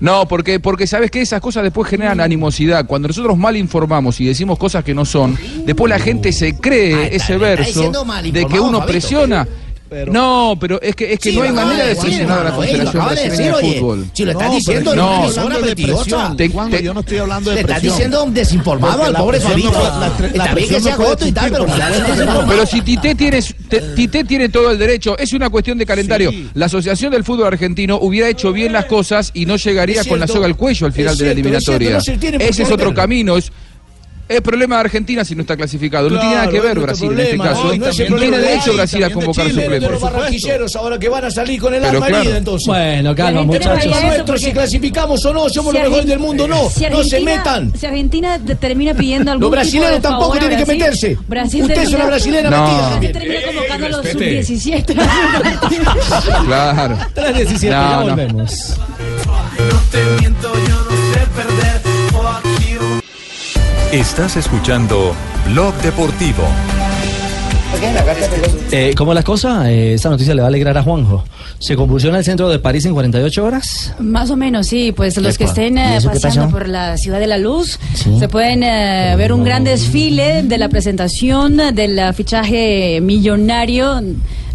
No, 0.00 0.26
porque, 0.28 0.60
porque 0.60 0.86
sabes 0.86 1.10
que 1.10 1.20
esas 1.20 1.40
cosas 1.40 1.62
después 1.62 1.88
generan 1.88 2.20
animosidad. 2.20 2.84
Cuando 2.86 3.08
nosotros 3.08 3.38
mal 3.38 3.56
informamos 3.56 4.20
y 4.20 4.26
decimos 4.26 4.58
cosas 4.58 4.84
que 4.84 4.92
no 4.92 5.04
son, 5.04 5.38
después 5.64 5.88
la 5.88 5.98
gente 5.98 6.32
se 6.32 6.56
cree 6.58 7.14
ese 7.14 7.38
verso 7.38 7.92
de 8.22 8.44
que 8.46 8.60
uno 8.60 8.80
Fabito. 8.80 9.46
No, 10.10 10.56
pero 10.60 10.80
es 10.82 10.94
que, 10.96 11.12
es 11.12 11.18
que 11.18 11.30
Sí, 11.30 11.36
no 11.36 11.42
hay 11.42 11.52
manera 11.52 11.86
de 11.86 11.96
presionar 11.96 12.38
a 12.40 12.44
la 12.44 12.50
eh, 12.50 12.52
Confederación 12.54 13.04
Brasileña 13.06 13.56
de. 13.56 13.72
Fútbol. 13.78 14.06
Si 14.12 14.24
lo 14.24 14.30
está 14.32 14.46
No, 14.48 14.54
diciendo, 14.54 14.94
no, 14.94 15.02
yo 15.02 15.06
no 15.06 15.18
no, 15.20 15.26
estoy 15.28 15.42
hablando 15.44 15.66
de 15.66 15.74
presión. 15.76 16.36
Te- 16.36 16.48
te- 16.78 16.82
yo 16.84 16.94
no 16.94 17.00
estoy 17.00 17.18
hablando 17.18 17.50
de 17.50 17.54
Le 17.56 17.60
estás 17.62 17.74
presión. 17.80 17.96
diciendo 17.96 18.26
desinformado 18.30 19.04
al 19.04 19.14
pobre 19.14 19.40
presión 19.40 19.72
Fabito. 19.72 20.26
Está 20.26 20.42
bien 20.44 20.54
presión 20.54 20.76
que 20.76 20.80
sea 20.88 20.96
joto 20.96 21.26
y 21.26 21.32
tal, 21.32 21.50
pero. 21.50 21.66
Pero 22.48 22.66
si 22.66 22.80
Tite 22.82 23.14
tiene, 23.14 23.40
te- 23.68 23.80
Tite 23.94 24.24
tiene 24.24 24.48
todo 24.48 24.70
el 24.70 24.78
derecho, 24.78 25.16
es 25.18 25.32
una 25.32 25.50
cuestión 25.50 25.78
de 25.78 25.86
calendario. 25.86 26.30
La 26.54 26.66
Asociación 26.66 27.12
del 27.12 27.24
Fútbol 27.24 27.46
Argentino 27.48 27.98
hubiera 28.00 28.28
hecho 28.28 28.52
bien 28.52 28.72
las 28.72 28.84
cosas 28.86 29.30
y 29.34 29.46
no 29.46 29.56
llegaría 29.56 30.04
con 30.04 30.18
la 30.20 30.26
soga 30.26 30.46
al 30.46 30.56
cuello 30.56 30.86
al 30.86 30.92
final 30.92 31.16
de 31.16 31.24
la 31.26 31.30
eliminatoria. 31.32 31.98
Ese 31.98 32.62
es 32.62 32.70
otro 32.70 32.94
camino. 32.94 33.36
Es, 33.36 33.50
Es 34.26 34.40
problema 34.40 34.76
de 34.76 34.80
Argentina 34.80 35.22
si 35.22 35.34
no 35.34 35.42
está 35.42 35.54
clasificado. 35.54 36.08
no 36.08 36.18
tiene 36.18 36.34
nada 36.34 36.46
que 36.46 36.52
Claro, 36.58 36.66
ver 36.68 36.78
Brasil 36.80 37.08
nuestro 37.08 37.12
en 37.12 37.20
este 37.20 37.36
problema, 37.36 37.54
caso. 37.54 37.64
no, 37.64 37.76
no 37.76 37.86
es 37.90 37.96
tiene 37.96 38.10
problema 38.10 38.36
de 38.38 38.42
derecho 38.42 38.62
Chile, 38.64 38.76
Brasil 38.76 39.04
a 39.04 39.08
de 39.08 39.14
convocar 39.14 39.46
Chile, 39.46 39.54
de 39.54 39.62
suplentes. 39.64 39.90
los 39.90 40.00
barranquilleros 40.00 40.76
ahora 40.76 40.98
que 40.98 41.08
van 41.10 41.24
a 41.26 41.30
salir 41.30 41.60
con 41.60 41.74
el 41.74 41.80
Pero 41.82 41.92
arma 41.92 42.06
claro. 42.06 42.22
herida, 42.24 42.38
entonces. 42.38 42.66
Bueno, 42.66 43.14
calma, 43.14 43.42
muchachos. 43.42 43.72
Problema 43.84 44.00
nuestro 44.08 44.38
si 44.38 44.52
clasificamos 44.52 45.24
o 45.26 45.32
no, 45.34 45.48
somos 45.50 45.72
Si 45.72 45.78
los 45.78 45.88
mejores 45.88 46.06
del 46.06 46.18
mundo, 46.18 46.48
no. 46.48 46.70
si 46.70 46.86
no 46.88 47.04
se 47.04 47.20
metan. 47.20 47.72
Si 47.78 47.84
Argentina 47.86 48.38
de- 48.38 48.54
termina 48.54 48.94
pidiendo 48.94 49.30
algún 49.30 49.42
Los 49.42 49.50
brasileños 49.50 49.90
de 49.92 50.00
tampoco 50.00 50.38
tienen 50.38 50.58
que 50.58 50.64
Brasil, 50.64 50.78
meterse. 50.78 51.18
Brasil 51.28 51.62
Usted 51.64 51.82
es 51.82 51.92
una 51.92 52.06
brasilera 52.06 52.50
No. 52.50 52.62
metida 52.66 52.90
también. 52.90 53.12
termina 53.12 53.40
convocando 53.46 53.86
a 53.86 53.88
los 53.90 54.04
respete. 54.04 54.44
sub-17. 54.44 54.94
Claro. 56.46 56.98
3.17, 57.14 57.60
ya 57.68 58.04
No, 58.04 58.16
no. 58.16 58.44
Estás 63.94 64.36
escuchando 64.36 65.14
Blog 65.52 65.72
Deportivo. 65.76 66.42
Eh, 68.72 68.92
¿Cómo 68.96 69.12
es 69.12 69.14
la 69.14 69.22
cosa? 69.22 69.70
Eh, 69.70 69.94
esta 69.94 70.10
noticia 70.10 70.34
le 70.34 70.40
va 70.40 70.46
a 70.46 70.48
alegrar 70.48 70.76
a 70.76 70.82
Juanjo. 70.82 71.22
¿Se 71.60 71.76
convulsiona 71.76 72.18
el 72.18 72.24
centro 72.24 72.48
de 72.48 72.58
París 72.58 72.84
en 72.86 72.92
48 72.92 73.44
horas? 73.44 73.94
Más 74.00 74.30
o 74.30 74.36
menos, 74.36 74.66
sí. 74.66 74.90
Pues 74.90 75.16
los 75.18 75.38
que 75.38 75.44
estén 75.44 75.78
¿Y 75.78 75.80
eh, 75.80 75.98
paseando 76.02 76.50
por 76.50 76.66
la 76.68 76.96
Ciudad 76.96 77.20
de 77.20 77.28
la 77.28 77.38
Luz 77.38 77.78
Sí. 77.94 78.18
se 78.18 78.28
pueden 78.28 78.64
eh, 78.64 79.14
ver 79.16 79.32
un 79.32 79.44
gran 79.44 79.62
desfile 79.62 80.42
de 80.42 80.58
la 80.58 80.68
presentación 80.68 81.56
del 81.56 82.00
fichaje 82.14 83.00
millonario 83.00 84.02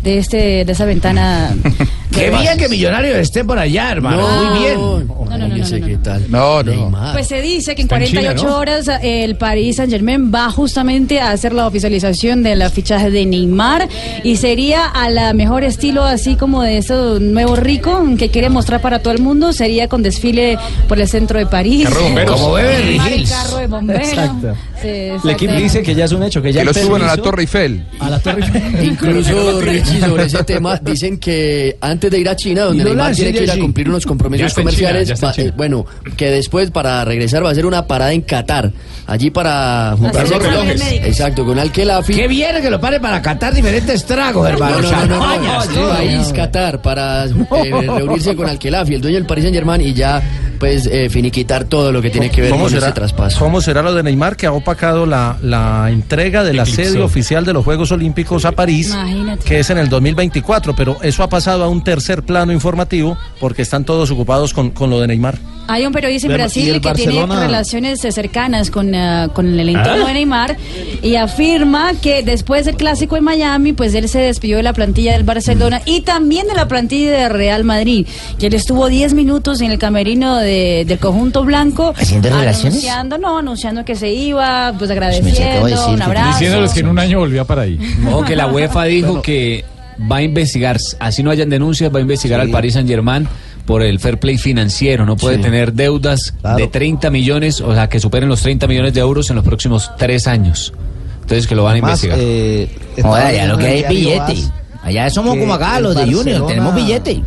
de 0.04 0.18
este 0.18 0.66
de 0.66 0.72
esa 0.74 0.84
ventana. 0.84 1.56
Qué 2.12 2.30
bien 2.30 2.58
que 2.58 2.68
Millonario 2.70 3.16
esté 3.16 3.44
por 3.46 3.60
allá, 3.60 3.92
hermano. 3.92 4.28
Muy 4.28 4.60
bien. 4.60 4.76
No, 4.76 5.00
no, 5.00 5.38
no, 5.38 5.38
no, 5.38 5.48
no, 5.48 5.58
no. 5.58 5.88
¿Qué 5.88 5.98
tal? 5.98 6.26
No, 6.32 6.64
no. 6.64 6.72
Neymar. 6.72 7.14
Pues 7.14 7.28
se 7.28 7.42
dice 7.42 7.76
que 7.76 7.82
en 7.84 7.86
Está 7.86 7.96
en 7.98 8.12
48 8.12 8.36
China, 8.40 8.50
¿no? 8.50 8.58
horas 8.58 8.88
eh, 9.04 9.24
el 9.24 9.36
Paris 9.38 9.76
Saint 9.78 9.92
Germain 9.92 10.32
va 10.34 10.50
justamente 10.52 11.20
a 11.20 11.32
hacer 11.32 11.54
la 11.54 11.68
oficialización 11.68 12.42
del 12.44 12.68
fichaje 12.72 13.12
de 13.12 13.26
Neymar 13.26 13.88
y 14.24 14.38
sería 14.38 14.86
a 14.86 15.10
la 15.10 15.34
mejor 15.34 15.64
estilo 15.64 16.04
así 16.04 16.36
como 16.36 16.64
de 16.64 16.80
ese 16.80 16.94
nuevo 17.20 17.56
rico 17.56 18.04
que 18.18 18.30
quiere 18.30 18.50
mostrar 18.50 18.82
para 18.82 19.00
todo 19.00 19.14
el 19.14 19.20
mundo, 19.22 19.54
sería 19.54 19.88
con 19.88 20.02
desfile 20.02 20.58
por 20.88 21.00
el 21.00 21.08
centro 21.08 21.38
de 21.40 21.46
París. 21.46 21.86
Carro 21.88 21.98
de 22.00 22.04
bomberos. 22.06 22.40
Como 22.42 22.54
Beverly 22.54 22.96
Hills. 23.08 23.32
carro 23.32 23.58
de 23.58 23.68
bomberos. 23.68 24.08
Exacto. 24.08 24.56
Sí, 24.82 24.88
El 24.88 25.30
equipo 25.30 25.54
dice 25.54 25.84
que 25.84 25.94
ya 25.94 26.06
es 26.06 26.12
un 26.14 26.24
hecho, 26.24 26.42
que 26.42 26.54
ya 26.54 26.62
Que 26.62 26.66
lo 26.68 26.74
suban 26.74 27.02
a 27.02 27.08
la 27.08 27.18
Torre 27.18 27.42
Eiffel. 27.42 27.86
A 28.00 28.10
la 28.10 28.20
Torre 28.20 28.44
Eiffel. 28.46 28.86
Incluso, 28.86 29.60
Richie, 29.62 30.00
sobre 30.00 30.24
ese 30.24 30.44
tema, 30.46 30.78
dicen 30.78 31.18
que 31.18 31.78
antes 31.82 31.99
de 32.08 32.20
ir 32.20 32.30
a 32.30 32.36
China, 32.36 32.66
donde 32.66 32.84
Neymar 32.84 33.14
tiene 33.14 33.34
que 33.34 33.44
ir 33.44 33.52
a 33.52 33.58
cumplir 33.58 33.90
unos 33.90 34.06
compromisos 34.06 34.54
China, 34.54 34.64
comerciales, 34.64 35.12
va- 35.24 35.34
eh, 35.38 35.52
bueno, 35.58 35.86
que 36.16 36.30
después 36.30 36.72
para 36.72 37.04
regresar 37.04 37.44
va 37.44 37.50
a 37.50 37.52
hacer 37.52 37.66
una 37.66 37.86
parada 37.88 38.14
en 38.14 38.22
Qatar, 38.22 38.72
allí 39.08 39.32
para 39.32 39.96
los 39.96 40.30
relojes. 40.44 40.82
Exacto, 41.04 41.44
con 41.46 41.58
Al-Khelafi. 41.60 42.14
Qué 42.14 42.28
bien 42.28 42.62
que 42.62 42.70
lo 42.70 42.80
pare 42.80 43.00
para 43.00 43.22
catar 43.22 43.54
diferentes 43.54 44.06
tragos, 44.06 44.48
hermano. 44.50 44.80
No, 44.80 44.92
no, 44.92 44.92
no, 44.92 45.06
no, 45.08 45.08
no, 45.08 45.20
Champañas, 45.34 45.68
no, 45.70 45.74
todo. 45.74 45.90
país 45.90 46.34
Qatar 46.34 46.82
para 46.82 47.26
eh, 47.26 47.32
reunirse 47.98 48.36
con 48.36 48.48
Al-Khelafi, 48.48 48.94
el 48.94 49.02
dueño 49.02 49.18
del 49.18 49.26
Paris 49.26 49.44
Saint 49.44 49.56
Germain 49.56 49.82
y 49.82 49.94
ya 49.94 50.22
pues 50.60 50.86
eh, 50.88 51.10
finiquitar 51.10 51.64
todo 51.66 51.92
lo 51.92 52.02
que 52.02 52.10
tiene 52.10 52.30
que 52.30 52.42
ver 52.42 52.52
¿Cómo 52.52 52.64
con 52.66 52.72
será, 52.72 52.88
ese 52.88 52.94
traspaso. 52.94 53.40
¿Cómo 53.40 53.62
será 53.62 53.82
lo 53.82 53.94
de 53.94 54.04
Neymar 54.04 54.36
que 54.36 54.46
ha 54.46 54.52
opacado 54.52 55.06
la, 55.06 55.38
la 55.42 55.90
entrega 55.90 56.44
de 56.44 56.54
la 56.54 56.64
Eclipsó. 56.64 56.84
sede 56.92 57.02
oficial 57.02 57.46
de 57.46 57.54
los 57.54 57.64
Juegos 57.64 57.92
Olímpicos 57.92 58.46
a 58.46 58.52
París, 58.52 58.90
Imagínate. 58.92 59.44
que 59.46 59.60
es 59.60 59.70
en 59.70 59.78
el 59.78 59.90
2024? 59.90 60.76
Pero 60.76 60.98
eso 61.02 61.24
ha 61.24 61.30
pasado 61.30 61.64
a 61.64 61.70
un 61.70 61.84
tercer 61.84 62.24
plano 62.24 62.52
informativo 62.52 63.18
porque 63.40 63.62
están 63.62 63.86
todos 63.86 64.12
ocupados 64.12 64.54
con, 64.54 64.72
con 64.72 64.90
lo 64.90 65.00
de 65.00 65.08
Neymar. 65.08 65.38
Hay 65.72 65.86
un 65.86 65.94
periodista 65.94 66.26
en 66.26 66.32
Pero, 66.34 66.42
¿y 66.42 66.46
Brasil 66.46 66.74
que 66.82 66.94
tiene 66.94 67.12
Barcelona? 67.14 67.46
relaciones 67.46 68.04
eh, 68.04 68.12
cercanas 68.12 68.72
con, 68.72 68.94
eh, 68.96 69.28
con 69.34 69.60
el 69.60 69.70
entorno 69.70 70.04
¿Ah? 70.04 70.08
de 70.08 70.14
Neymar 70.14 70.58
y 71.04 71.16
afirma 71.16 71.94
que 72.02 72.24
después 72.24 72.66
del 72.66 72.76
clásico 72.76 73.16
en 73.18 73.24
Miami, 73.24 73.74
pues 73.74 73.94
él 73.94 74.10
se 74.10 74.18
despidió 74.20 74.58
de 74.58 74.64
la 74.64 74.74
plantilla 74.74 75.14
del 75.14 75.24
Barcelona 75.24 75.82
y 75.86 76.02
también 76.02 76.48
de 76.48 76.56
la 76.56 76.68
plantilla 76.68 77.12
de 77.12 77.30
Real 77.30 77.64
Madrid. 77.66 78.08
Que 78.40 78.48
él 78.48 78.56
estuvo 78.56 78.88
10 78.90 79.14
minutos 79.14 79.62
en 79.62 79.70
el 79.70 79.78
camerino 79.78 80.38
de- 80.38 80.49
del 80.50 81.00
conjunto 81.00 81.44
blanco. 81.44 81.94
¿Haciendo 81.98 82.30
relaciones? 82.30 82.74
Anunciando, 82.74 83.18
no, 83.18 83.38
anunciando 83.40 83.86
que 83.86 83.96
se 83.96 84.10
iba, 84.10 84.74
pues 84.78 84.90
me 84.90 84.94
agradeciendo, 84.94 85.66
de 85.66 85.72
decir 85.72 85.90
un 85.90 85.98
que- 85.98 86.04
abrazo. 86.04 86.30
Diciéndoles 86.40 86.72
que 86.74 86.80
en 86.82 86.88
un 86.88 87.00
año 87.00 87.20
volvía 87.20 87.44
para 87.46 87.64
ahí. 87.64 87.78
Ojo 88.08 88.24
que 88.24 88.36
la 88.36 88.48
UEFA 88.48 88.84
dijo 88.86 89.22
que 89.22 89.66
va 90.12 90.18
a 90.18 90.22
investigar, 90.22 90.78
así 91.00 91.24
no 91.24 91.32
hayan 91.32 91.50
denuncias, 91.50 91.94
va 91.94 92.00
a 92.00 92.02
investigar 92.02 92.40
al 92.40 92.50
Paris 92.50 92.74
Saint 92.74 92.88
Germain 92.90 93.28
por 93.66 93.82
el 93.84 94.00
fair 94.00 94.18
play 94.20 94.38
financiero. 94.38 95.06
No 95.06 95.16
puede 95.18 95.36
Sí. 95.38 95.42
tener 95.44 95.74
deudas 95.74 96.34
Claro. 96.42 96.58
de 96.58 96.68
30 96.68 97.10
millones, 97.10 97.62
o 97.62 97.74
sea, 97.74 97.88
que 97.90 98.00
superen 98.00 98.28
los 98.30 98.42
30 98.42 98.66
millones 98.68 98.94
de 98.94 99.02
euros 99.02 99.30
en 99.30 99.36
los 99.36 99.46
próximos 99.46 99.92
tres 99.98 100.26
años. 100.28 100.74
Entonces 101.22 101.46
que 101.46 101.54
lo 101.56 101.64
van 101.66 101.76
a 101.76 101.78
investigar. 101.80 102.18
eh, 102.20 102.68
estaba 102.96 103.28
allá 103.28 103.46
lo 103.46 103.58
que 103.58 103.68
hay 103.68 103.80
es 103.82 103.90
billete. 103.90 104.36
Allá 104.82 105.10
somos 105.10 105.38
como 105.38 105.54
acá, 105.54 105.80
los 105.82 105.94
de 105.96 106.12
Junior, 106.12 106.48
tenemos 106.48 106.74
billete. 106.74 107.22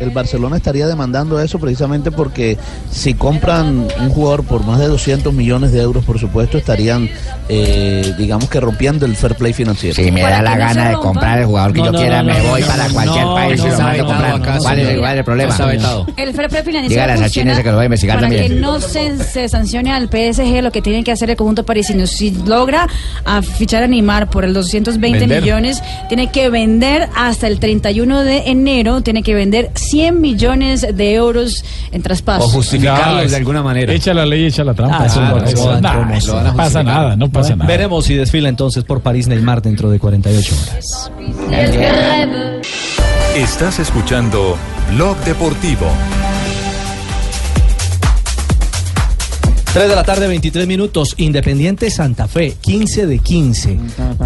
El 0.00 0.10
Barcelona 0.10 0.56
estaría 0.56 0.86
demandando 0.86 1.40
eso 1.40 1.58
precisamente 1.58 2.10
porque 2.10 2.56
si 2.90 3.14
compran 3.14 3.86
un 4.00 4.10
jugador 4.10 4.44
por 4.44 4.64
más 4.64 4.78
de 4.78 4.86
200 4.88 5.32
millones 5.32 5.72
de 5.72 5.80
euros, 5.82 6.04
por 6.04 6.18
supuesto, 6.18 6.58
estarían, 6.58 7.08
eh, 7.48 8.14
digamos 8.18 8.48
que 8.48 8.60
rompiendo 8.60 9.06
el 9.06 9.16
fair 9.16 9.34
play 9.34 9.52
financiero. 9.52 9.94
Si 9.96 10.10
me 10.10 10.20
da 10.22 10.42
la 10.42 10.56
gana 10.56 10.90
de 10.90 10.94
comprar 10.96 11.38
el 11.38 11.46
jugador 11.46 11.72
que 11.72 11.78
No, 11.80 11.86
yo 11.86 11.92
no, 11.92 11.98
quiera, 11.98 12.22
no, 12.22 12.32
me 12.32 12.38
no, 12.38 12.48
voy 12.48 12.60
no, 12.60 12.66
para 12.66 12.88
no, 12.88 12.94
cualquier 12.94 13.24
no, 13.24 13.34
país 13.34 13.60
y 13.60 13.62
no, 13.64 13.70
lo 13.72 13.78
mando 13.78 14.02
a 14.02 14.06
comprar. 14.06 14.34
acá, 14.34 14.58
¿Cuál 14.58 14.78
es, 14.78 14.86
señor. 14.86 15.00
cuál 15.00 15.12
es 15.12 15.18
el 15.18 15.24
problema? 15.24 15.56
El 16.16 16.34
fair 16.34 16.48
play 16.48 16.62
financiero 16.62 16.88
Dígale 16.88 17.12
a 17.12 17.26
esa 17.26 17.62
que 17.62 17.68
lo 17.70 17.74
voy 17.74 17.82
a 17.82 17.84
investigar 17.86 18.16
para 18.16 18.28
también. 18.28 18.48
que 18.48 18.54
no 18.60 18.80
se, 18.80 19.16
se 19.24 19.48
sancione 19.48 19.92
al 19.92 20.08
PSG 20.08 20.62
lo 20.62 20.70
que 20.70 20.82
tiene 20.82 21.04
que 21.04 21.12
hacer 21.12 21.30
el 21.30 21.36
conjunto 21.36 21.64
parisino. 21.64 22.06
Si 22.06 22.30
logra 22.30 22.86
a 23.24 23.42
fichar 23.42 23.82
a 23.82 23.86
Neymar 23.88 24.30
por 24.30 24.44
el 24.44 24.52
220 24.54 25.18
Vender. 25.20 25.42
millones, 25.42 25.82
tiene 26.08 26.30
que 26.30 26.48
vender 26.50 27.08
hasta 27.16 27.46
el 27.46 27.58
31 27.60 28.24
de 28.24 28.48
enero, 28.48 29.00
tiene 29.02 29.22
que 29.22 29.34
vender 29.34 29.70
100 29.90 30.20
millones 30.20 30.86
de 30.94 31.14
euros 31.14 31.64
en 31.92 32.02
traspaso. 32.02 32.44
O 32.44 32.48
justificarlos 32.48 33.24
No, 33.24 33.30
de 33.30 33.36
alguna 33.36 33.62
manera. 33.62 33.92
Echa 33.92 34.14
la 34.14 34.26
ley, 34.26 34.46
echa 34.46 34.64
la 34.64 34.74
trampa. 34.74 34.98
Ah, 35.00 35.06
eso 35.06 35.38
eso 35.46 35.80
nah, 35.80 36.04
no 36.42 36.56
pasa 36.56 36.82
nada, 36.82 37.16
no 37.16 37.28
pasa 37.30 37.56
nada. 37.56 37.68
Veremos 37.68 38.04
si 38.04 38.14
desfila 38.14 38.48
entonces 38.48 38.84
por 38.84 39.00
París 39.00 39.28
Neymar 39.28 39.62
dentro 39.62 39.90
de 39.90 39.98
48 39.98 40.54
horas. 40.54 41.10
Estás 43.36 43.78
escuchando 43.78 44.56
Blog 44.94 45.16
Deportivo. 45.18 45.86
3 49.74 49.88
de 49.88 49.94
la 49.94 50.02
tarde, 50.02 50.26
23 50.26 50.66
minutos. 50.66 51.14
Independiente 51.18 51.90
Santa 51.90 52.26
Fe, 52.26 52.54
15 52.60 53.06
de 53.06 53.18
15. 53.18 53.78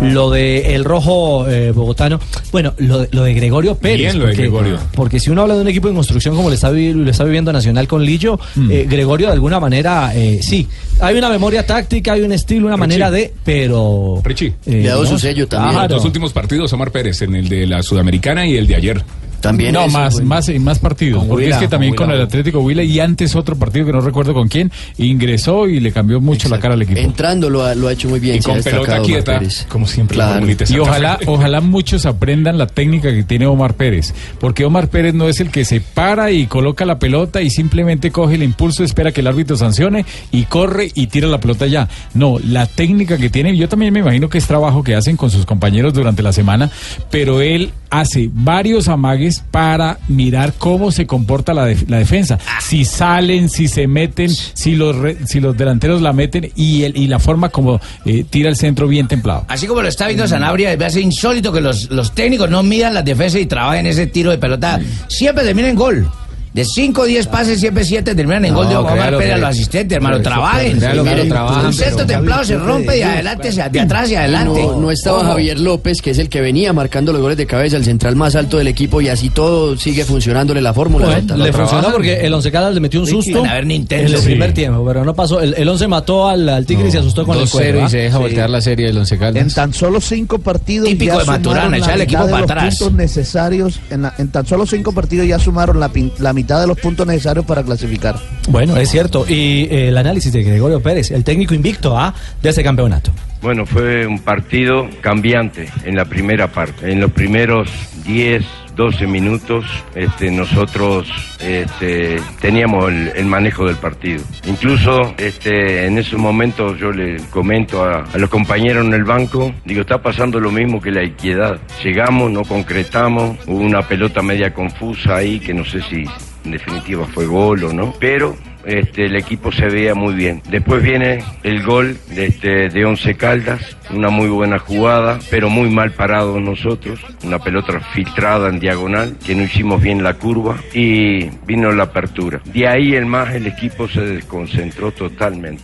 Lo 0.03 0.31
de 0.31 0.75
el 0.75 0.85
rojo 0.85 1.47
eh, 1.49 1.73
bogotano. 1.73 2.21
Bueno, 2.53 2.73
lo, 2.79 2.99
de- 3.01 3.09
lo 3.11 3.25
de 3.25 3.35
Gregorio 3.35 3.75
Pérez. 3.75 3.99
Bien 3.99 4.19
lo 4.19 4.27
de 4.27 4.31
porque, 4.31 4.43
Gregorio. 4.43 4.79
Porque 4.95 5.21
si 5.21 5.31
uno 5.31 5.43
habla 5.43 5.57
de 5.57 5.63
un 5.63 5.69
equipo 5.69 5.89
en 5.89 5.95
construcción 5.95 6.37
como 6.37 6.49
lo 6.49 6.55
está, 6.55 6.71
vi- 6.71 6.93
lo 6.93 7.11
está 7.11 7.25
viviendo 7.25 7.53
Nacional 7.53 7.87
con 7.89 8.05
Lillo, 8.05 8.39
Mm. 8.55 8.71
eh, 8.71 8.87
Gregorio 8.89 9.27
de 9.27 9.33
alguna 9.33 9.59
manera, 9.61 10.13
eh, 10.15 10.39
sí. 10.43 10.69
Hay 11.01 11.17
una 11.19 11.29
memoria 11.29 11.67
táctica, 11.67 12.13
hay 12.15 12.23
un 12.23 12.33
estilo, 12.33 12.67
una 12.69 12.77
manera 12.77 13.11
de. 13.11 13.35
Pero. 13.45 14.21
Richie. 14.25 14.55
eh, 14.65 14.83
Le 14.83 14.89
ha 14.89 14.93
dado 14.93 15.07
su 15.07 15.19
sello 15.19 15.47
también. 15.49 15.75
Los 15.83 15.89
dos 15.89 16.05
últimos 16.05 16.33
partidos, 16.33 16.73
Omar 16.73 16.93
Pérez, 16.93 17.21
en 17.23 17.35
el 17.35 17.49
de 17.49 17.67
la 17.67 17.83
Sudamericana 17.83 18.47
y 18.47 18.57
el 18.57 18.67
de 18.69 18.77
ayer. 18.77 19.05
También 19.43 19.75
no, 19.75 19.85
es, 19.85 19.93
más, 19.93 20.15
bueno. 20.15 20.29
más, 20.29 20.49
y 20.49 20.59
más 20.59 20.79
partidos. 20.79 21.19
Con 21.19 21.29
porque 21.29 21.45
Huila, 21.45 21.57
es 21.57 21.63
que 21.63 21.69
también 21.69 21.95
con 21.95 22.11
el 22.11 22.21
Atlético 22.21 22.61
Huila 22.61 22.83
y 22.83 23.01
antes 23.01 23.35
otro 23.35 23.57
partido 23.57 23.85
que 23.85 23.93
no 23.93 24.01
recuerdo 24.01 24.33
con 24.33 24.49
quién, 24.49 24.71
ingresó 24.97 25.69
y 25.69 25.81
le 25.81 25.93
cambió 25.93 26.21
mucho 26.21 26.49
la 26.49 26.59
cara 26.59 26.75
al 26.75 26.83
equipo. 26.83 27.01
Entrando 27.01 27.51
lo 27.51 27.65
ha, 27.65 27.75
lo 27.75 27.89
ha 27.89 27.93
hecho 27.93 28.09
muy 28.09 28.21
bien. 28.21 28.37
Y 28.37 28.41
con 28.41 28.63
pelota 28.63 29.03
quieta, 29.03 29.39
Pérez. 29.39 29.67
como 29.69 29.87
siempre, 29.87 30.15
Claro. 30.15 30.47
Y 30.69 30.79
ojalá, 30.79 31.19
ojalá 31.27 31.61
muchos 31.61 32.07
aprendan 32.07 32.57
la 32.57 32.67
técnica 32.67 33.11
que 33.11 33.25
tiene 33.25 33.47
Omar 33.47 33.75
Pérez, 33.75 34.15
porque 34.39 34.65
Omar 34.65 34.89
Pérez 34.89 35.15
no 35.15 35.29
es 35.29 35.41
el 35.41 35.51
que 35.51 35.65
se 35.65 35.81
para 35.81 36.31
y 36.31 36.47
coloca 36.47 36.85
la 36.85 36.99
pelota 36.99 37.43
y 37.43 37.51
simplemente 37.51 38.11
coge 38.11 38.37
el 38.37 38.43
impulso, 38.43 38.85
espera 38.85 39.13
que 39.13 39.21
el 39.21 39.27
árbitro 39.27 39.57
sancione 39.57 40.05
y 40.31 40.45
corre 40.45 40.91
y 40.95 41.09
tira 41.09 41.27
la 41.27 41.41
pelota 41.41 41.67
ya. 41.67 41.89
No, 42.15 42.39
la 42.39 42.67
técnica 42.67 43.19
que 43.19 43.31
tiene, 43.31 43.57
yo 43.57 43.69
también 43.69 43.93
me 43.93 44.01
imagino 44.01 44.29
que 44.29 44.39
es 44.39 44.47
trabajo 44.47 44.83
que 44.83 44.95
hacen 44.95 45.17
con 45.17 45.31
sus 45.31 45.47
compañeros 45.47 45.95
durante 45.95 46.23
la 46.23 46.33
semana, 46.33 46.71
pero 47.11 47.41
él 47.41 47.73
hace 47.91 48.31
varios 48.33 48.89
amagues 48.89 49.32
para 49.41 49.99
mirar 50.09 50.53
cómo 50.59 50.91
se 50.93 51.07
comporta 51.07 51.55
la, 51.55 51.67
def- 51.67 51.89
la 51.89 51.99
defensa. 51.99 52.39
Si 52.61 52.85
salen, 52.85 53.49
si 53.49 53.69
se 53.69 53.87
meten, 53.87 54.31
si 54.31 54.75
los, 54.77 54.97
re- 54.97 55.17
si 55.27 55.41
los 55.41 55.57
delanteros 55.57 56.03
la 56.03 56.13
meten 56.13 56.51
y, 56.57 56.83
el, 56.85 56.97
y 56.97 57.07
la 57.07 57.19
forma 57.19 57.49
como 57.49 57.81
eh, 58.05 58.25
tira 58.29 58.49
el 58.49 58.57
centro 58.57 58.87
bien 58.89 59.09
templado. 59.09 59.45
Así 59.49 59.67
como 59.67 59.83
lo 59.83 59.89
está 59.89 60.07
viendo 60.07 60.27
Sanabria, 60.29 60.77
me 60.77 60.85
hace 60.85 61.01
insólito 61.01 61.53
que 61.53 61.61
los, 61.61 61.91
los 61.91 62.13
técnicos 62.15 62.51
no 62.51 62.63
midan 62.63 62.95
las 62.95 63.05
defensas 63.05 63.41
y 63.41 63.47
trabajen 63.47 63.87
ese 63.87 64.07
tiro 64.07 64.31
de 64.31 64.39
pelota. 64.39 64.81
Siempre 65.09 65.45
termina 65.45 65.69
en 65.69 65.77
gol. 65.77 66.11
De 66.53 66.67
5 66.67 67.01
o 67.01 67.05
10 67.07 67.27
pases, 67.29 67.61
siempre 67.61 67.83
7 67.83 68.15
terminan 68.15 68.45
en 68.45 68.55
gol 68.55 68.69
de 68.69 68.77
Omar 68.77 68.95
claro, 68.95 69.17
Pérez 69.19 69.35
a 69.35 69.39
los 69.39 69.49
asistentes, 69.49 69.97
hermano. 69.97 70.17
pero 70.19 70.29
Trabajen. 70.31 70.79
claro, 70.79 71.03
trabajan, 71.27 71.67
Un 71.67 71.73
centro 71.73 71.97
pero- 71.97 72.07
templado 72.09 72.45
se 72.45 72.57
rompe 72.59 72.99
y 72.99 73.03
adelante, 73.03 73.53
se- 73.53 73.69
de 73.71 73.81
atrás 73.81 74.11
y 74.11 74.15
adelante. 74.17 74.61
No, 74.63 74.79
no 74.81 74.91
estaba. 74.91 75.25
Javier 75.25 75.59
López, 75.61 76.03
que 76.03 76.11
es 76.11 76.19
el 76.19 76.29
que 76.29 76.43
venía 76.43 76.73
marcando 76.75 77.13
los 77.13 77.23
goles 77.23 77.39
de 77.39 77.47
cabeza, 77.47 77.79
el 77.79 77.85
central 77.85 78.17
más 78.17 78.37
alto 78.37 78.59
del 78.59 78.69
equipo, 78.69 79.01
y 79.01 79.09
así 79.09 79.31
todo 79.31 79.79
sigue 79.79 80.05
funcionándole 80.05 80.61
la 80.61 80.75
fórmula. 80.75 81.19
Le 81.37 81.53
funcionó 81.55 81.91
porque 81.91 82.21
el 82.21 82.35
Once 82.35 82.53
Caldas 82.53 82.75
le 82.75 82.81
metió 82.81 83.01
un 83.01 83.07
susto 83.07 83.41
van 83.41 83.51
a 83.51 83.55
ver 83.55 83.65
en 83.65 83.71
el 83.91 84.19
Sí. 84.19 84.25
primer 84.27 84.53
tiempo, 84.53 84.85
pero 84.87 85.05
no 85.07 85.15
pasó. 85.15 85.41
El, 85.41 85.55
el 85.55 85.67
Once 85.69 85.89
mató 85.89 86.29
al, 86.29 86.47
al 86.51 86.67
Tigre 86.67 86.89
y 86.89 86.91
se 86.91 86.99
asustó 86.99 87.25
con 87.25 87.37
el 87.39 87.45
2-0 87.45 87.51
cuero. 87.51 87.79
y 87.79 87.83
¿ah? 87.83 87.89
se 87.89 87.97
deja 87.97 88.19
voltear 88.19 88.51
la 88.51 88.61
serie 88.61 88.87
del 88.89 88.99
Once 88.99 89.17
Caldas. 89.17 89.43
En 89.43 89.51
tan 89.55 89.73
solo 89.73 90.01
cinco 90.03 90.39
partidos 90.39 90.87
Típico 90.89 91.15
ya 91.15 91.21
de 91.21 91.25
Maturana, 91.25 91.77
echar 91.79 91.95
el 91.95 92.03
equipo 92.03 92.25
mitad 92.25 92.27
de 92.27 92.33
para 92.33 92.43
los 92.43 92.51
atrás. 92.51 92.79
puntos 92.79 92.93
necesarios. 92.99 93.81
En, 93.91 94.29
tan 94.29 94.47
solo 94.47 94.67
cinco 94.67 94.93
partidos 94.93 95.27
ya 95.27 95.39
sumaron 95.39 95.81
la, 95.81 95.91
la 96.19 96.33
mitad 96.43 96.61
de 96.61 96.67
los 96.67 96.79
puntos 96.79 97.07
necesarios 97.07 97.47
para 97.47 97.63
clasificar. 97.63 98.17
Bueno, 98.49 98.77
es 98.77 98.91
cierto. 98.91 99.25
Y 99.29 99.69
eh, 99.71 99.89
el 99.89 99.97
análisis 99.97 100.33
de 100.33 100.43
Gregorio 100.43 100.81
Pérez, 100.81 101.13
el 101.13 101.23
técnico 101.23 101.55
invicto 101.55 101.97
¿ah? 101.97 102.13
de 102.43 102.51
ese 102.51 102.65
campeonato. 102.65 103.13
Bueno, 103.41 103.65
fue 103.65 104.07
un 104.07 104.19
partido 104.19 104.89
cambiante 105.01 105.69
en 105.85 105.95
la 105.95 106.05
primera 106.05 106.49
parte. 106.49 106.91
En 106.91 107.01
los 107.01 107.13
primeros 107.13 107.69
10, 108.05 108.45
12 108.77 109.07
minutos 109.07 109.65
este, 109.95 110.31
nosotros 110.31 111.09
este, 111.41 112.21
teníamos 112.41 112.91
el, 112.91 113.13
el 113.15 113.27
manejo 113.27 113.67
del 113.67 113.77
partido. 113.77 114.23
Incluso 114.47 115.15
este, 115.19 115.87
en 115.87 115.99
esos 115.99 116.19
momentos 116.19 116.79
yo 116.79 116.93
le 116.93 117.17
comento 117.31 117.85
a, 117.85 118.05
a 118.05 118.19
los 118.19 118.31
compañeros 118.31 118.87
en 118.87 118.95
el 118.95 119.05
banco, 119.05 119.53
digo, 119.65 119.83
está 119.83 120.01
pasando 120.01 120.41
lo 120.41 120.51
mismo 120.51 120.81
que 120.81 120.91
la 120.91 121.03
equidad. 121.03 121.59
Llegamos, 121.83 122.31
no 122.31 122.45
concretamos, 122.45 123.39
hubo 123.47 123.59
una 123.59 123.83
pelota 123.83 124.23
media 124.23 124.55
confusa 124.55 125.17
ahí 125.17 125.39
que 125.39 125.55
no 125.55 125.65
sé 125.65 125.83
si 125.83 126.05
en 126.45 126.53
definitiva 126.53 127.07
fue 127.07 127.27
gol 127.27 127.65
o 127.65 127.73
no, 127.73 127.95
pero 127.99 128.37
este, 128.65 129.07
el 129.07 129.17
equipo 129.17 129.51
se 129.51 129.67
veía 129.67 129.95
muy 129.95 130.15
bien. 130.15 130.43
Después 130.49 130.83
viene 130.83 131.25
el 131.43 131.63
gol 131.63 131.97
de, 132.15 132.27
este, 132.27 132.69
de 132.69 132.85
Once 132.85 133.15
Caldas, 133.17 133.77
una 133.91 134.09
muy 134.11 134.29
buena 134.29 134.59
jugada, 134.59 135.19
pero 135.31 135.51
muy 135.51 135.71
mal 135.71 135.93
parado 135.93 136.41
nosotros, 136.41 137.01
una 137.25 137.39
pelota 137.39 137.81
filtrada 137.93 138.49
en 138.49 138.61
diagonal, 138.61 139.17
que 139.25 139.35
no 139.35 139.43
hicimos 139.43 139.83
bien 139.83 140.03
la 140.03 140.15
curva 140.15 140.59
y 140.73 141.29
vino 141.47 141.73
la 141.73 141.85
apertura. 141.85 142.41
De 142.45 142.69
ahí 142.69 142.95
el 142.95 143.07
más 143.07 143.35
el 143.35 143.47
equipo 143.47 143.89
se 143.89 144.01
desconcentró 144.01 144.93
totalmente. 144.93 145.63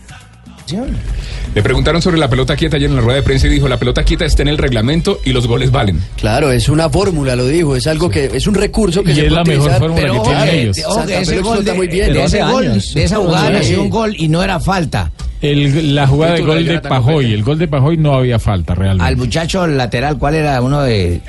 Le 1.55 1.63
preguntaron 1.63 2.01
sobre 2.01 2.17
la 2.17 2.29
pelota 2.29 2.55
quieta 2.55 2.77
ayer 2.77 2.89
en 2.89 2.95
la 2.95 3.01
rueda 3.01 3.17
de 3.17 3.23
prensa 3.23 3.47
y 3.47 3.49
dijo, 3.49 3.67
la 3.67 3.77
pelota 3.77 4.03
quieta 4.03 4.25
está 4.25 4.41
en 4.43 4.49
el 4.49 4.57
reglamento 4.57 5.19
y 5.25 5.31
los 5.33 5.47
goles 5.47 5.71
valen. 5.71 5.99
Claro, 6.17 6.51
es 6.51 6.69
una 6.69 6.89
fórmula, 6.89 7.35
lo 7.35 7.45
dijo, 7.47 7.75
es 7.75 7.87
algo 7.87 8.09
que 8.09 8.25
es 8.33 8.45
un 8.47 8.53
recurso 8.55 9.03
que 9.03 9.11
Y 9.11 9.15
se 9.15 9.21
es 9.27 9.33
puede 9.33 9.35
la 9.43 9.43
mejor 9.43 9.71
fórmula 9.79 10.01
pero 10.01 10.13
que 10.23 10.29
tienen 10.29 10.49
ellos. 10.55 10.77
Santa 10.77 10.89
Ojo, 10.91 11.05
que 11.07 11.17
ese 11.19 11.39
gol 11.41 11.65
de, 11.65 11.73
muy 11.73 11.87
bien. 11.87 12.13
de 12.13 12.23
ese 12.23 12.43
gol, 12.43 12.81
de 12.93 13.03
esa 13.03 13.15
jugada 13.17 13.47
Sí. 13.47 13.53
nació 13.53 13.81
un 13.83 13.89
gol 13.89 14.15
y 14.17 14.27
no 14.27 14.43
era 14.43 14.59
falta. 14.59 15.11
El- 15.41 15.95
la 15.95 16.05
jugada 16.05 16.33
de 16.33 16.41
gol 16.41 16.65
de 16.65 16.79
Pajoy, 16.81 17.33
el 17.33 17.43
gol 17.43 17.57
de 17.57 17.67
Pajoy 17.67 17.97
no 17.97 18.13
había 18.13 18.39
falta 18.39 18.75
realmente. 18.75 19.05
Al 19.07 19.15
muchacho 19.17 19.65
lateral, 19.67 20.17
¿cuál 20.17 20.35
era? 20.35 20.61
Uno 20.61 20.81
de. 20.81 21.21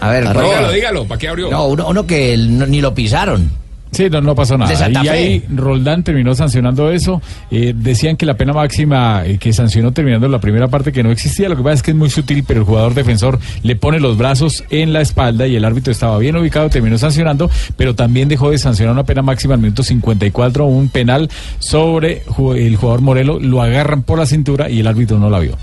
A 0.00 0.10
ver, 0.10 0.24
¿cuál 0.32 0.44
Dígalo, 0.46 0.70
dígalo, 0.72 1.04
¿para 1.06 1.18
qué 1.18 1.28
abrió? 1.28 1.50
No, 1.50 1.66
uno, 1.66 1.88
uno 1.88 2.06
que 2.06 2.32
el- 2.34 2.56
no- 2.56 2.66
ni 2.66 2.80
lo 2.80 2.94
pisaron. 2.94 3.50
Sí, 3.90 4.08
no, 4.10 4.20
no 4.20 4.34
pasó 4.34 4.56
nada. 4.58 4.88
De 4.88 4.92
y 5.04 5.08
ahí 5.08 5.44
Roldán 5.48 6.02
terminó 6.02 6.34
sancionando 6.34 6.90
eso. 6.90 7.22
Eh, 7.50 7.74
decían 7.76 8.16
que 8.16 8.26
la 8.26 8.34
pena 8.34 8.52
máxima 8.52 9.22
eh, 9.24 9.38
que 9.38 9.52
sancionó 9.52 9.92
terminando 9.92 10.28
la 10.28 10.40
primera 10.40 10.68
parte 10.68 10.92
que 10.92 11.02
no 11.02 11.10
existía. 11.10 11.48
Lo 11.48 11.56
que 11.56 11.62
pasa 11.62 11.74
es 11.74 11.82
que 11.82 11.90
es 11.92 11.96
muy 11.96 12.10
sutil, 12.10 12.44
pero 12.46 12.60
el 12.60 12.66
jugador 12.66 12.94
defensor 12.94 13.38
le 13.62 13.76
pone 13.76 14.00
los 14.00 14.16
brazos 14.16 14.64
en 14.70 14.92
la 14.92 15.00
espalda 15.00 15.46
y 15.46 15.56
el 15.56 15.64
árbitro 15.64 15.92
estaba 15.92 16.18
bien 16.18 16.36
ubicado, 16.36 16.68
terminó 16.68 16.98
sancionando, 16.98 17.50
pero 17.76 17.94
también 17.94 18.28
dejó 18.28 18.50
de 18.50 18.58
sancionar 18.58 18.92
una 18.92 19.04
pena 19.04 19.22
máxima 19.22 19.54
al 19.54 19.60
minuto 19.60 19.82
54, 19.82 20.66
un 20.66 20.88
penal 20.88 21.30
sobre 21.58 22.22
el 22.56 22.76
jugador 22.76 23.00
Morelo. 23.00 23.40
Lo 23.40 23.62
agarran 23.62 24.02
por 24.02 24.18
la 24.18 24.26
cintura 24.26 24.68
y 24.68 24.80
el 24.80 24.86
árbitro 24.86 25.18
no 25.18 25.30
la 25.30 25.38
vio. 25.38 25.56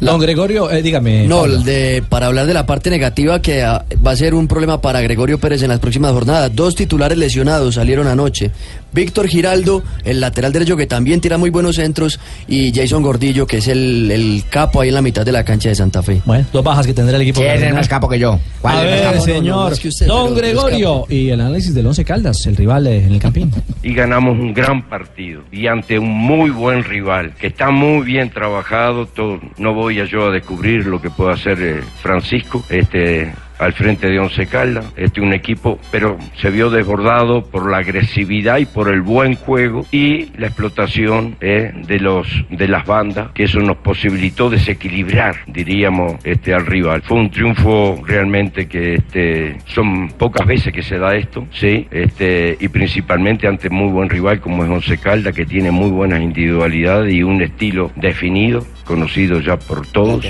Don 0.00 0.20
Gregorio, 0.20 0.70
eh, 0.70 0.80
dígame. 0.80 1.26
No, 1.26 1.48
de, 1.48 2.04
para 2.08 2.26
hablar 2.26 2.46
de 2.46 2.54
la 2.54 2.66
parte 2.66 2.88
negativa 2.88 3.42
que 3.42 3.62
ah, 3.62 3.84
va 4.04 4.12
a 4.12 4.16
ser 4.16 4.34
un 4.34 4.46
problema 4.46 4.80
para 4.80 5.00
Gregorio 5.00 5.38
Pérez 5.38 5.62
en 5.62 5.68
las 5.68 5.80
próximas 5.80 6.12
jornadas. 6.12 6.54
Dos 6.54 6.76
titulares 6.76 7.18
lesionados 7.18 7.74
salieron 7.74 8.06
anoche. 8.06 8.52
Víctor 8.92 9.28
Giraldo, 9.28 9.82
el 10.04 10.20
lateral 10.20 10.52
derecho 10.52 10.76
que 10.76 10.86
también 10.86 11.20
tira 11.20 11.38
muy 11.38 11.50
buenos 11.50 11.76
centros, 11.76 12.18
y 12.46 12.72
Jason 12.74 13.02
Gordillo, 13.02 13.46
que 13.46 13.58
es 13.58 13.68
el, 13.68 14.10
el 14.10 14.44
capo 14.48 14.80
ahí 14.80 14.88
en 14.88 14.94
la 14.94 15.02
mitad 15.02 15.24
de 15.24 15.32
la 15.32 15.44
cancha 15.44 15.68
de 15.68 15.74
Santa 15.74 16.02
Fe. 16.02 16.22
Bueno, 16.24 16.46
dos 16.52 16.64
bajas 16.64 16.86
que 16.86 16.94
tendrá 16.94 17.16
el 17.16 17.22
equipo. 17.22 17.40
¿Quién 17.40 17.62
es 17.62 17.74
más 17.74 17.88
capo 17.88 18.08
que 18.08 18.18
yo? 18.18 18.38
¿Cuál 18.60 18.78
A 18.78 18.82
ver, 18.82 19.02
capo? 19.02 19.14
No, 19.14 19.18
no, 19.18 19.24
señor. 19.24 19.70
más 19.70 19.80
que 19.80 19.88
usted, 19.88 20.06
Don 20.06 20.34
Gregorio. 20.34 21.04
Y 21.08 21.28
el 21.30 21.40
análisis 21.40 21.74
del 21.74 21.86
Once 21.86 22.04
Caldas, 22.04 22.46
el 22.46 22.56
rival 22.56 22.86
en 22.86 23.12
el 23.12 23.18
Campín. 23.20 23.50
y 23.82 23.94
ganamos 23.94 24.38
un 24.38 24.52
gran 24.54 24.82
partido 24.88 25.42
y 25.52 25.66
ante 25.66 25.98
un 25.98 26.10
muy 26.10 26.50
buen 26.50 26.84
rival 26.84 27.34
que 27.34 27.48
está 27.48 27.70
muy 27.70 28.04
bien 28.04 28.30
trabajado 28.30 29.06
todo, 29.06 29.40
no 29.58 29.74
voy 29.74 30.00
a 30.00 30.04
yo 30.04 30.28
a 30.28 30.30
descubrir 30.32 30.86
lo 30.86 31.00
que 31.00 31.10
puede 31.10 31.32
hacer 31.34 31.58
eh, 31.60 31.80
Francisco 32.02 32.64
este 32.68 33.32
al 33.58 33.72
frente 33.72 34.08
de 34.08 34.18
Once 34.18 34.46
Caldas, 34.46 34.86
este 34.96 35.20
un 35.20 35.32
equipo, 35.32 35.78
pero 35.90 36.16
se 36.40 36.50
vio 36.50 36.70
desbordado 36.70 37.42
por 37.42 37.70
la 37.70 37.78
agresividad 37.78 38.58
y 38.58 38.66
por 38.66 38.88
el 38.88 39.02
buen 39.02 39.34
juego 39.34 39.84
y 39.90 40.26
la 40.38 40.46
explotación 40.46 41.36
eh, 41.40 41.72
de 41.86 42.00
los 42.00 42.28
de 42.50 42.68
las 42.68 42.86
bandas, 42.86 43.30
que 43.32 43.44
eso 43.44 43.60
nos 43.60 43.78
posibilitó 43.78 44.50
desequilibrar, 44.50 45.36
diríamos, 45.46 46.14
este 46.24 46.54
al 46.54 46.66
rival. 46.66 47.02
Fue 47.02 47.18
un 47.18 47.30
triunfo 47.30 48.00
realmente 48.06 48.66
que 48.66 48.94
este 48.94 49.58
son 49.66 50.08
pocas 50.08 50.46
veces 50.46 50.72
que 50.72 50.82
se 50.82 50.98
da 50.98 51.16
esto, 51.16 51.46
sí, 51.52 51.86
este 51.90 52.56
y 52.60 52.68
principalmente 52.68 53.46
ante 53.46 53.70
muy 53.70 53.90
buen 53.90 54.08
rival 54.08 54.40
como 54.40 54.64
es 54.64 54.70
Once 54.70 54.98
Caldas, 54.98 55.34
que 55.34 55.46
tiene 55.46 55.70
muy 55.70 55.90
buenas 55.90 56.20
individualidades 56.20 57.12
y 57.12 57.22
un 57.22 57.42
estilo 57.42 57.90
definido, 57.96 58.64
conocido 58.84 59.40
ya 59.40 59.56
por 59.58 59.86
todos. 59.86 60.26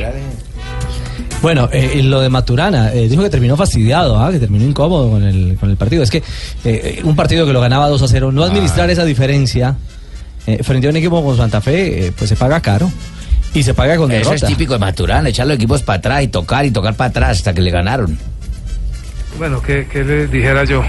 Bueno, 1.40 1.68
eh, 1.72 2.02
lo 2.02 2.20
de 2.20 2.28
Maturana, 2.28 2.92
eh, 2.92 3.08
dijo 3.08 3.22
que 3.22 3.30
terminó 3.30 3.56
fastidiado, 3.56 4.18
¿ah? 4.18 4.30
que 4.32 4.40
terminó 4.40 4.64
incómodo 4.64 5.08
con 5.10 5.22
el, 5.22 5.56
con 5.56 5.70
el 5.70 5.76
partido. 5.76 6.02
Es 6.02 6.10
que 6.10 6.22
eh, 6.64 7.00
un 7.04 7.14
partido 7.14 7.46
que 7.46 7.52
lo 7.52 7.60
ganaba 7.60 7.88
2 7.88 8.02
a 8.02 8.08
0, 8.08 8.32
no 8.32 8.42
administrar 8.42 8.90
esa 8.90 9.04
diferencia 9.04 9.76
eh, 10.46 10.62
frente 10.64 10.88
a 10.88 10.90
un 10.90 10.96
equipo 10.96 11.16
como 11.22 11.36
Santa 11.36 11.60
Fe, 11.60 12.06
eh, 12.06 12.12
pues 12.16 12.28
se 12.28 12.36
paga 12.36 12.60
caro. 12.60 12.90
Y 13.54 13.62
se 13.62 13.72
paga 13.72 13.96
con 13.96 14.10
Eso 14.10 14.30
derrota. 14.30 14.46
es 14.46 14.52
típico 14.52 14.72
de 14.74 14.78
Maturana, 14.80 15.28
echar 15.28 15.46
los 15.46 15.56
equipos 15.56 15.82
para 15.82 15.98
atrás 15.98 16.22
y 16.22 16.28
tocar 16.28 16.66
y 16.66 16.70
tocar 16.70 16.94
para 16.94 17.10
atrás 17.10 17.38
hasta 17.38 17.54
que 17.54 17.60
le 17.62 17.70
ganaron. 17.70 18.18
Bueno, 19.36 19.62
¿qué, 19.62 19.86
qué 19.90 20.02
les 20.02 20.30
dijera 20.30 20.64
yo? 20.64 20.82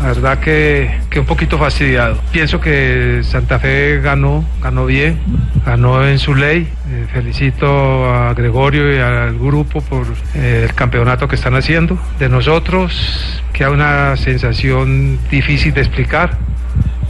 La 0.00 0.08
verdad 0.08 0.38
que, 0.40 1.00
que 1.10 1.20
un 1.20 1.26
poquito 1.26 1.58
fastidiado. 1.58 2.18
Pienso 2.32 2.60
que 2.60 3.20
Santa 3.22 3.58
Fe 3.58 4.00
ganó, 4.00 4.44
ganó 4.60 4.86
bien, 4.86 5.20
ganó 5.64 6.04
en 6.06 6.18
su 6.18 6.34
ley. 6.34 6.68
Eh, 6.90 7.06
felicito 7.12 8.12
a 8.12 8.34
Gregorio 8.34 8.92
y 8.94 8.98
al 8.98 9.38
grupo 9.38 9.80
por 9.80 10.06
eh, 10.34 10.66
el 10.68 10.74
campeonato 10.74 11.28
que 11.28 11.36
están 11.36 11.54
haciendo. 11.54 11.98
De 12.18 12.28
nosotros 12.28 13.42
queda 13.52 13.70
una 13.70 14.16
sensación 14.16 15.18
difícil 15.30 15.72
de 15.74 15.80
explicar 15.82 16.36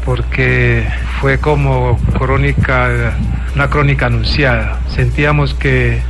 porque 0.05 0.87
fue 1.21 1.39
como 1.39 1.99
crónica, 2.19 3.15
una 3.55 3.69
crónica 3.69 4.07
anunciada. 4.07 4.81
Sentíamos 4.89 5.55
que 5.55 6.03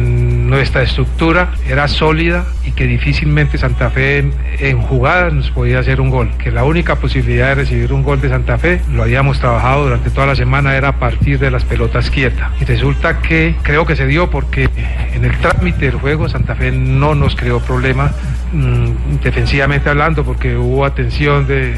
nuestra 0.00 0.82
estructura 0.82 1.52
era 1.68 1.88
sólida 1.88 2.44
y 2.64 2.72
que 2.72 2.86
difícilmente 2.86 3.58
Santa 3.58 3.90
Fe 3.90 4.30
en, 4.58 4.80
jugadas 4.82 5.32
nos 5.32 5.50
podía 5.50 5.80
hacer 5.80 6.00
un 6.00 6.10
gol. 6.10 6.30
Que 6.38 6.50
la 6.50 6.64
única 6.64 6.96
posibilidad 6.96 7.48
de 7.48 7.54
recibir 7.56 7.92
un 7.92 8.02
gol 8.02 8.20
de 8.20 8.28
Santa 8.28 8.58
Fe, 8.58 8.80
lo 8.92 9.02
habíamos 9.02 9.40
trabajado 9.40 9.84
durante 9.84 10.10
toda 10.10 10.26
la 10.26 10.36
semana, 10.36 10.76
era 10.76 10.88
a 10.88 10.98
partir 10.98 11.38
de 11.38 11.50
las 11.50 11.64
pelotas 11.64 12.10
quietas. 12.10 12.50
Y 12.60 12.64
resulta 12.64 13.20
que 13.20 13.56
creo 13.62 13.86
que 13.86 13.96
se 13.96 14.06
dio 14.06 14.30
porque 14.30 14.68
en 15.14 15.24
el 15.24 15.36
trámite 15.38 15.86
del 15.86 15.96
juego 15.96 16.28
Santa 16.28 16.54
Fe 16.54 16.70
no 16.72 17.14
nos 17.14 17.34
creó 17.36 17.60
problemas 17.60 18.12
mm, 18.52 19.16
defensivamente 19.22 19.88
hablando 19.88 20.24
porque 20.24 20.56
hubo 20.56 20.84
atención 20.84 21.46
de 21.46 21.74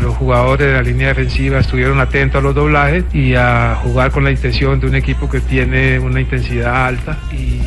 los 0.00 0.14
jugadores 0.16 0.71
de 0.72 0.78
la 0.78 0.82
línea 0.82 1.08
defensiva, 1.08 1.58
estuvieron 1.58 2.00
atentos 2.00 2.38
a 2.38 2.42
los 2.42 2.54
doblajes 2.54 3.04
y 3.12 3.34
a 3.34 3.76
jugar 3.82 4.10
con 4.10 4.24
la 4.24 4.30
intención 4.30 4.80
de 4.80 4.86
un 4.86 4.94
equipo 4.94 5.28
que 5.28 5.40
tiene 5.40 5.98
una 5.98 6.20
intensidad 6.20 6.86
alta 6.86 7.18
y 7.32 7.60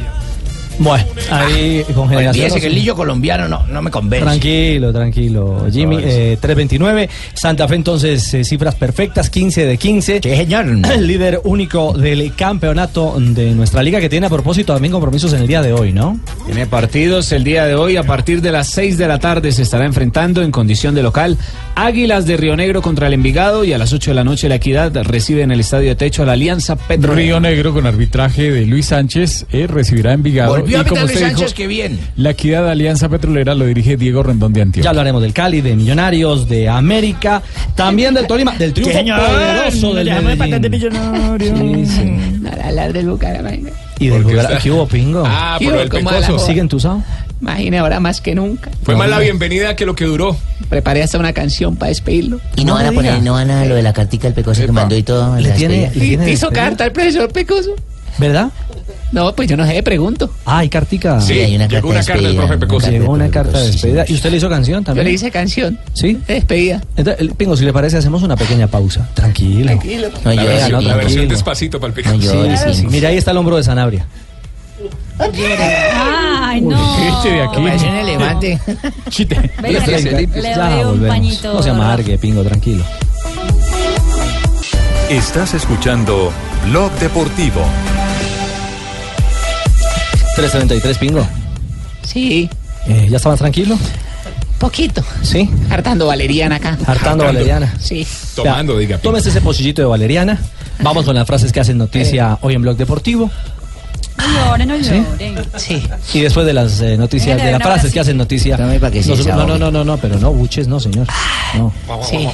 Bueno, 0.80 1.06
ahí 1.32 1.84
con 1.94 2.10
generación. 2.10 2.46
Fíjese 2.46 2.62
que 2.62 2.68
el 2.68 2.76
lillo 2.76 2.96
colombiano 2.96 3.48
no, 3.48 3.66
no 3.68 3.82
me 3.82 3.92
convence. 3.92 4.26
Tranquilo, 4.26 4.92
tranquilo, 4.94 5.68
Jimmy. 5.72 5.98
Eh, 5.98 6.38
329. 6.40 7.10
Santa 7.34 7.68
Fe, 7.68 7.76
entonces, 7.76 8.34
eh, 8.34 8.44
cifras 8.44 8.76
perfectas: 8.76 9.30
15 9.30 9.66
de 9.66 9.78
15. 9.78 10.22
El 10.94 11.08
líder 11.08 11.42
único 11.44 11.94
del 11.94 12.34
campeonato 12.36 13.16
de 13.20 13.52
nuestra 13.52 13.84
liga, 13.84 14.00
que 14.00 14.10
tiene 14.10 14.28
a 14.28 14.30
propósito 14.30 14.74
también 14.74 14.92
compromisos 14.92 15.34
en 15.34 15.42
el 15.42 15.48
día 15.48 15.62
de 15.62 15.74
hoy, 15.74 15.94
¿no? 15.94 16.20
Tiene 16.46 16.66
partidos 16.66 17.32
el 17.32 17.44
día 17.44 17.66
de 17.66 17.76
hoy. 17.76 17.98
A 17.98 18.04
partir 18.04 18.42
de 18.42 18.52
las 18.52 18.70
6 18.70 18.98
de 18.98 19.08
la 19.08 19.20
tarde 19.20 19.52
se 19.52 19.62
estará 19.62 19.86
enfrentando 19.86 20.42
en 20.42 20.52
condición 20.52 20.96
de 20.96 21.04
local 21.04 21.38
Águilas 21.76 22.26
de 22.26 22.38
Río 22.38 22.56
Negro 22.56 22.82
contra 22.82 23.08
el 23.08 23.14
Envigado 23.14 23.66
y 23.66 23.74
a 23.74 23.78
las 23.78 23.92
8 23.92 24.12
de 24.12 24.16
la 24.16 24.24
noche 24.24 24.48
la 24.48 24.56
Equidad 24.56 24.94
recibe 25.04 25.42
en 25.42 25.52
el 25.52 25.60
Estadio 25.60 25.90
de 25.90 25.96
Techo 25.96 26.24
a 26.24 26.26
la 26.26 26.32
Alianza 26.34 26.78
Petrolera. 26.78 27.22
Río 27.22 27.40
Negro 27.42 27.74
con 27.74 27.86
arbitraje 27.86 28.50
de 28.50 28.66
Luis 28.66 28.88
Sánchez 28.88 29.46
eh, 29.52 29.68
recibirá 29.68 30.12
a 30.12 30.14
Envigado. 30.14 30.65
Volvió 30.66 30.80
a 30.80 30.84
dijo, 30.84 31.20
Sánchez, 31.20 31.54
qué 31.54 31.68
bien. 31.68 32.00
La 32.18 32.32
equidad 32.32 32.64
de 32.66 32.72
Alianza 32.72 33.08
Petrolera 33.10 33.54
lo 33.56 33.66
dirige 33.66 33.98
Diego 33.98 34.24
Rendón 34.24 34.52
de 34.54 34.62
Antioquia. 34.62 34.84
Ya 34.86 34.90
hablaremos 34.90 35.22
del 35.22 35.34
Cali, 35.34 35.62
de 35.62 35.76
Millonarios, 35.76 36.50
de 36.50 36.68
América, 36.68 37.42
también 37.76 38.14
del 38.14 38.26
Tolima, 38.28 38.56
del 38.58 38.74
triunfo 38.74 38.98
poderoso 39.00 39.94
del 39.94 40.10
Medellín. 40.24 41.86
Sí, 41.86 41.86
sí. 41.86 42.40
Para 42.44 42.88
del 42.92 43.10
Bucaramanga. 43.10 43.72
Y 44.00 44.08
del 44.08 44.24
Bucaramanga. 44.24 44.58
¿Qué 44.60 44.72
hubo, 44.72 44.88
Pingo? 44.88 45.24
Ah, 45.26 45.56
¿Qué 45.60 45.66
por 45.66 45.74
hubo? 45.76 45.82
el 45.84 45.90
¿Cómo 45.90 46.10
pecoso. 46.10 46.40
¿Siguen 46.40 46.62
entusado? 46.64 47.04
Imagine 47.42 47.78
ahora 47.80 48.00
más 48.00 48.22
que 48.22 48.34
nunca. 48.34 48.72
Fue 48.84 48.96
más 48.96 49.10
la 49.10 49.20
bienvenida 49.20 49.76
que 49.76 49.86
lo 49.86 49.94
que 49.96 50.06
duró. 50.06 50.36
Preparé 50.70 51.04
hasta 51.04 51.18
una 51.20 51.34
canción 51.34 51.76
para 51.76 51.90
despedirlo. 51.90 52.40
Y 52.56 52.66
no, 52.66 52.74
van 52.74 52.86
a 52.88 52.92
poner, 52.92 53.22
no 53.22 53.34
van 53.34 53.52
a 53.52 53.66
lo 53.66 53.76
de 53.76 53.84
la 53.84 53.94
cartica 53.94 54.24
del 54.24 54.34
pecoso 54.34 54.66
que 54.66 54.72
mandó 54.72 54.96
y 54.96 55.04
todo. 55.04 55.36
¿Le 55.38 55.52
tiene- 55.52 55.92
le 55.94 56.00
tiene 56.00 56.32
¿Hizo 56.32 56.48
despedida? 56.48 56.50
carta 56.70 56.86
el 56.86 56.92
profesor 56.92 57.32
Pecoso? 57.32 57.76
¿Verdad? 58.18 58.50
No, 59.16 59.34
pues 59.34 59.48
yo 59.50 59.56
no 59.56 59.66
sé, 59.66 59.82
pregunto. 59.82 60.30
Ah, 60.46 60.58
hay 60.60 60.68
cartica. 60.70 61.22
Sí, 61.22 61.40
hay 61.40 61.56
una 61.56 61.68
llegó 61.68 61.88
una 61.90 62.04
carta 62.04 62.22
del 62.28 62.36
profe 62.36 62.58
Pecoso. 62.58 62.92
Llegó 62.92 63.14
una 63.14 63.30
carta 63.30 63.58
de 63.60 63.68
despedida. 63.68 64.04
¿Y 64.10 64.14
usted 64.14 64.30
le 64.30 64.38
hizo 64.38 64.50
canción 64.50 64.82
Yo 64.82 64.86
también? 64.88 65.08
le 65.08 65.14
hice 65.14 65.32
canción 65.32 65.80
¿Sí? 65.94 66.20
de 66.28 66.34
despedida. 66.34 66.82
Entonces, 66.98 67.30
Pingo, 67.38 67.56
si 67.56 67.64
le 67.64 67.72
parece, 67.72 67.96
hacemos 67.98 68.24
una 68.24 68.36
pequeña 68.36 68.68
pausa. 68.68 69.08
Tranquilo. 69.14 69.68
Tranquilo. 69.68 70.10
No 70.24 70.34
La 70.34 70.44
versión, 70.44 70.84
no, 70.84 70.90
la 70.90 70.96
versión 70.98 71.28
despacito 71.30 71.80
para 71.80 71.94
el 71.94 72.06
No 72.06 72.12
pecoso. 72.12 72.34
llores, 72.36 72.60
Sí, 72.60 72.68
Pingo. 72.82 72.92
Mira, 72.92 73.08
ahí 73.10 73.18
está 73.18 73.32
el 73.32 73.38
hombro 73.38 73.56
de 73.56 73.64
Sanabria. 73.64 74.06
Ay, 75.18 76.60
no. 76.62 77.08
Este 77.18 77.30
de 77.32 77.42
aquí. 77.42 77.62
Parece 77.62 77.88
un 77.88 77.96
elefante. 77.96 78.60
Chite. 79.10 79.52
Venga, 79.62 79.80
le, 79.88 79.96
es 79.96 80.06
el- 80.06 80.16
le 80.30 80.42
Ya 80.42 80.70
doy 80.70 80.80
un 80.82 80.88
volvemos. 80.90 81.08
pañito. 81.08 81.54
No 81.54 81.64
se 81.64 81.70
amargue, 81.70 82.18
Pingo, 82.18 82.44
tranquilo. 82.44 82.84
Estás 85.10 85.54
escuchando 85.54 86.34
Blog 86.70 86.92
Deportivo. 87.00 87.62
333, 90.36 90.98
Pingo. 90.98 91.28
Sí, 92.04 92.50
Eh, 92.88 93.08
¿Ya 93.10 93.18
está 93.18 93.30
más 93.30 93.40
tranquilo? 93.40 93.78
poquito. 94.60 95.04
Sí. 95.22 95.50
Hartando 95.70 96.08
valeriana 96.08 96.56
acá. 96.56 96.78
Hartando 96.86 97.24
valeriana. 97.26 97.74
Sí. 97.80 98.06
Tomando, 98.36 98.78
diga. 98.78 98.98
Pingo. 98.98 99.12
Tómese 99.12 99.30
ese 99.30 99.42
pocillito 99.42 99.82
de 99.82 99.88
valeriana. 99.88 100.40
Vamos 100.80 101.06
con 101.06 101.16
las 101.16 101.26
frases 101.28 101.52
que 101.52 101.60
hacen 101.60 101.78
noticia 101.78 102.38
hoy 102.42 102.54
en 102.56 102.62
Blog 102.62 102.78
Deportivo. 102.78 103.30
No 104.18 104.46
lloren, 104.46 104.68
no 104.68 104.78
lloren. 104.78 105.06
Sí. 105.58 105.84
Y 106.14 106.22
después 106.22 106.46
de 106.46 106.54
las 106.54 106.80
eh, 106.82 106.98
noticias, 106.98 107.42
de 107.42 107.52
las 107.52 107.62
frases 107.62 107.92
que 107.92 108.00
hacen 108.00 108.18
noticia. 108.18 108.58
Que 108.58 108.62
no, 109.02 109.46
no, 109.46 109.46
no, 109.46 109.58
no, 109.58 109.72
no, 109.72 109.84
no, 109.84 109.98
pero 109.98 110.18
no, 110.20 110.32
buches, 110.32 110.68
no, 110.68 110.80
señor. 110.80 111.08
No. 111.56 111.74
Sí. 112.04 112.28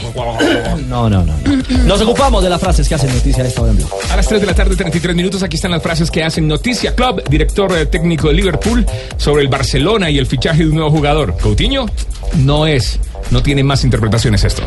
No, 0.87 1.09
no, 1.09 1.23
no, 1.23 1.23
no. 1.25 1.77
Nos 1.85 2.01
ocupamos 2.01 2.43
de 2.43 2.49
las 2.49 2.59
frases 2.59 2.87
que 2.87 2.95
hacen 2.95 3.13
noticia 3.13 3.43
a 3.43 3.47
esta 3.47 3.61
hora 3.61 3.71
en 3.71 3.77
Blog. 3.77 3.89
A 4.11 4.15
las 4.15 4.27
3 4.27 4.41
de 4.41 4.47
la 4.47 4.53
tarde, 4.53 4.75
33 4.75 5.15
minutos, 5.15 5.43
aquí 5.43 5.55
están 5.55 5.71
las 5.71 5.81
frases 5.81 6.11
que 6.11 6.23
hacen 6.23 6.47
Noticia 6.47 6.95
Club, 6.95 7.23
director 7.29 7.71
eh, 7.77 7.85
técnico 7.85 8.27
de 8.27 8.33
Liverpool, 8.33 8.85
sobre 9.17 9.43
el 9.43 9.47
Barcelona 9.47 10.09
y 10.09 10.17
el 10.17 10.25
fichaje 10.25 10.63
de 10.63 10.69
un 10.69 10.75
nuevo 10.75 10.91
jugador. 10.91 11.35
Coutinho 11.37 11.85
no 12.39 12.65
es, 12.67 12.99
no 13.31 13.41
tiene 13.43 13.63
más 13.63 13.83
interpretaciones 13.83 14.43
esto. 14.43 14.63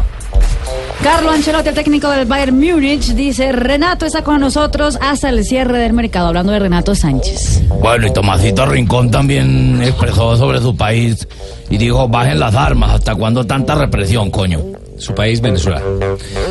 Carlo 1.03 1.31
Ancelotti, 1.31 1.69
el 1.69 1.75
técnico 1.75 2.09
del 2.09 2.25
Bayern 2.25 2.59
Múnich, 2.59 3.13
dice, 3.15 3.53
Renato 3.53 4.07
está 4.07 4.23
con 4.23 4.41
nosotros 4.41 4.97
hasta 5.03 5.29
el 5.29 5.45
cierre 5.45 5.79
del 5.79 5.93
mercado, 5.93 6.29
hablando 6.29 6.53
de 6.53 6.61
Renato 6.61 6.95
Sánchez. 6.95 7.63
Bueno, 7.83 8.07
y 8.07 8.13
Tomasito 8.13 8.65
Rincón 8.65 9.11
también 9.11 9.83
expresó 9.83 10.37
sobre 10.37 10.61
su 10.61 10.75
país 10.75 11.29
y 11.69 11.77
dijo, 11.77 12.09
bajen 12.09 12.39
las 12.41 12.55
armas, 12.55 12.93
¿hasta 12.93 13.15
cuándo 13.15 13.45
tanta 13.45 13.75
represión, 13.75 14.31
coño? 14.31 14.61
Su 14.99 15.15
país, 15.15 15.41
Venezuela. 15.41 15.83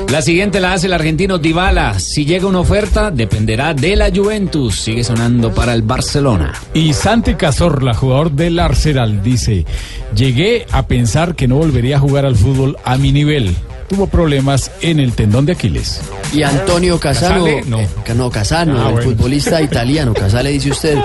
La 0.09 0.21
siguiente 0.21 0.59
la 0.59 0.73
hace 0.73 0.87
el 0.87 0.93
argentino 0.93 1.37
Dybala. 1.37 1.99
Si 1.99 2.25
llega 2.25 2.45
una 2.47 2.59
oferta, 2.59 3.09
dependerá 3.09 3.73
de 3.73 3.95
la 3.95 4.11
Juventus. 4.13 4.75
Sigue 4.79 5.03
sonando 5.03 5.53
para 5.53 5.73
el 5.73 5.81
Barcelona. 5.81 6.53
Y 6.73 6.93
Santi 6.93 7.35
Cazorla, 7.35 7.93
jugador 7.93 8.31
del 8.31 8.59
Arsenal, 8.59 9.23
dice, 9.23 9.65
llegué 10.15 10.65
a 10.71 10.85
pensar 10.87 11.35
que 11.35 11.47
no 11.47 11.55
volvería 11.57 11.97
a 11.97 11.99
jugar 11.99 12.25
al 12.25 12.35
fútbol 12.35 12.77
a 12.83 12.97
mi 12.97 13.11
nivel. 13.11 13.55
Tuvo 13.87 14.07
problemas 14.07 14.71
en 14.81 14.99
el 14.99 15.13
tendón 15.13 15.45
de 15.45 15.51
Aquiles. 15.53 16.01
Y 16.33 16.41
Antonio 16.41 16.99
Casano, 16.99 17.45
Casale, 17.45 17.63
no. 17.67 17.79
eh, 17.79 17.87
ca- 18.03 18.13
no, 18.15 18.29
Casano, 18.31 18.73
Ah, 18.81 18.87
el 18.87 18.93
bueno. 18.95 19.11
futbolista 19.11 19.61
italiano, 19.61 20.13
Casale 20.19 20.49
dice 20.51 20.71
usted. 20.71 20.97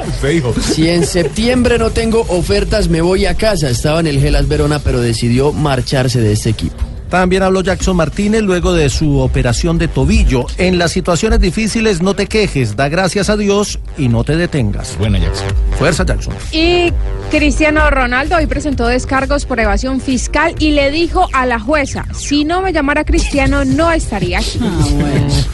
Si 0.75 0.89
en 0.89 1.05
septiembre 1.07 1.79
no 1.79 1.91
tengo 1.91 2.25
ofertas, 2.29 2.89
me 2.89 3.01
voy 3.01 3.27
a 3.27 3.35
casa. 3.35 3.69
Estaba 3.69 4.01
en 4.01 4.07
el 4.07 4.21
Gelas 4.21 4.49
Verona, 4.49 4.79
pero 4.79 5.01
decidió 5.01 5.53
marcharse 5.53 6.21
de 6.21 6.33
este 6.33 6.51
equipo. 6.51 6.77
También 7.09 7.43
habló 7.43 7.63
Jackson 7.63 7.97
Martínez 7.97 8.43
luego 8.43 8.73
de 8.73 8.91
su 8.91 9.19
operación 9.19 9.79
de 9.79 9.89
tobillo. 9.89 10.47
En 10.59 10.79
las 10.79 10.93
situaciones 10.93 11.41
difíciles 11.41 12.03
no 12.03 12.15
te 12.15 12.27
quejes, 12.27 12.77
da 12.77 12.89
gracias 12.89 13.31
a 13.31 13.37
Dios 13.37 13.79
y 13.97 14.09
no 14.09 14.25
te 14.25 14.37
detengas. 14.37 14.97
Buena, 14.99 15.19
Jackson. 15.19 15.47
Fuerza, 15.79 16.05
Jackson. 16.05 16.35
Y 16.53 16.93
Cristiano 17.31 17.89
Ronaldo 17.91 18.37
hoy 18.37 18.47
presentó 18.47 18.87
descargos 18.87 19.47
por 19.47 19.61
evasión 19.61 20.01
fiscal 20.01 20.55
y 20.59 20.73
le 20.73 20.91
dijo 20.91 21.29
a 21.33 21.47
la 21.47 21.59
jueza, 21.59 22.05
si 22.15 22.45
no 22.45 22.61
me 22.61 22.73
llamara 22.73 23.05
Cristiano 23.05 23.65
no 23.65 23.93
estaría 23.93 24.39
aquí. 24.39 24.61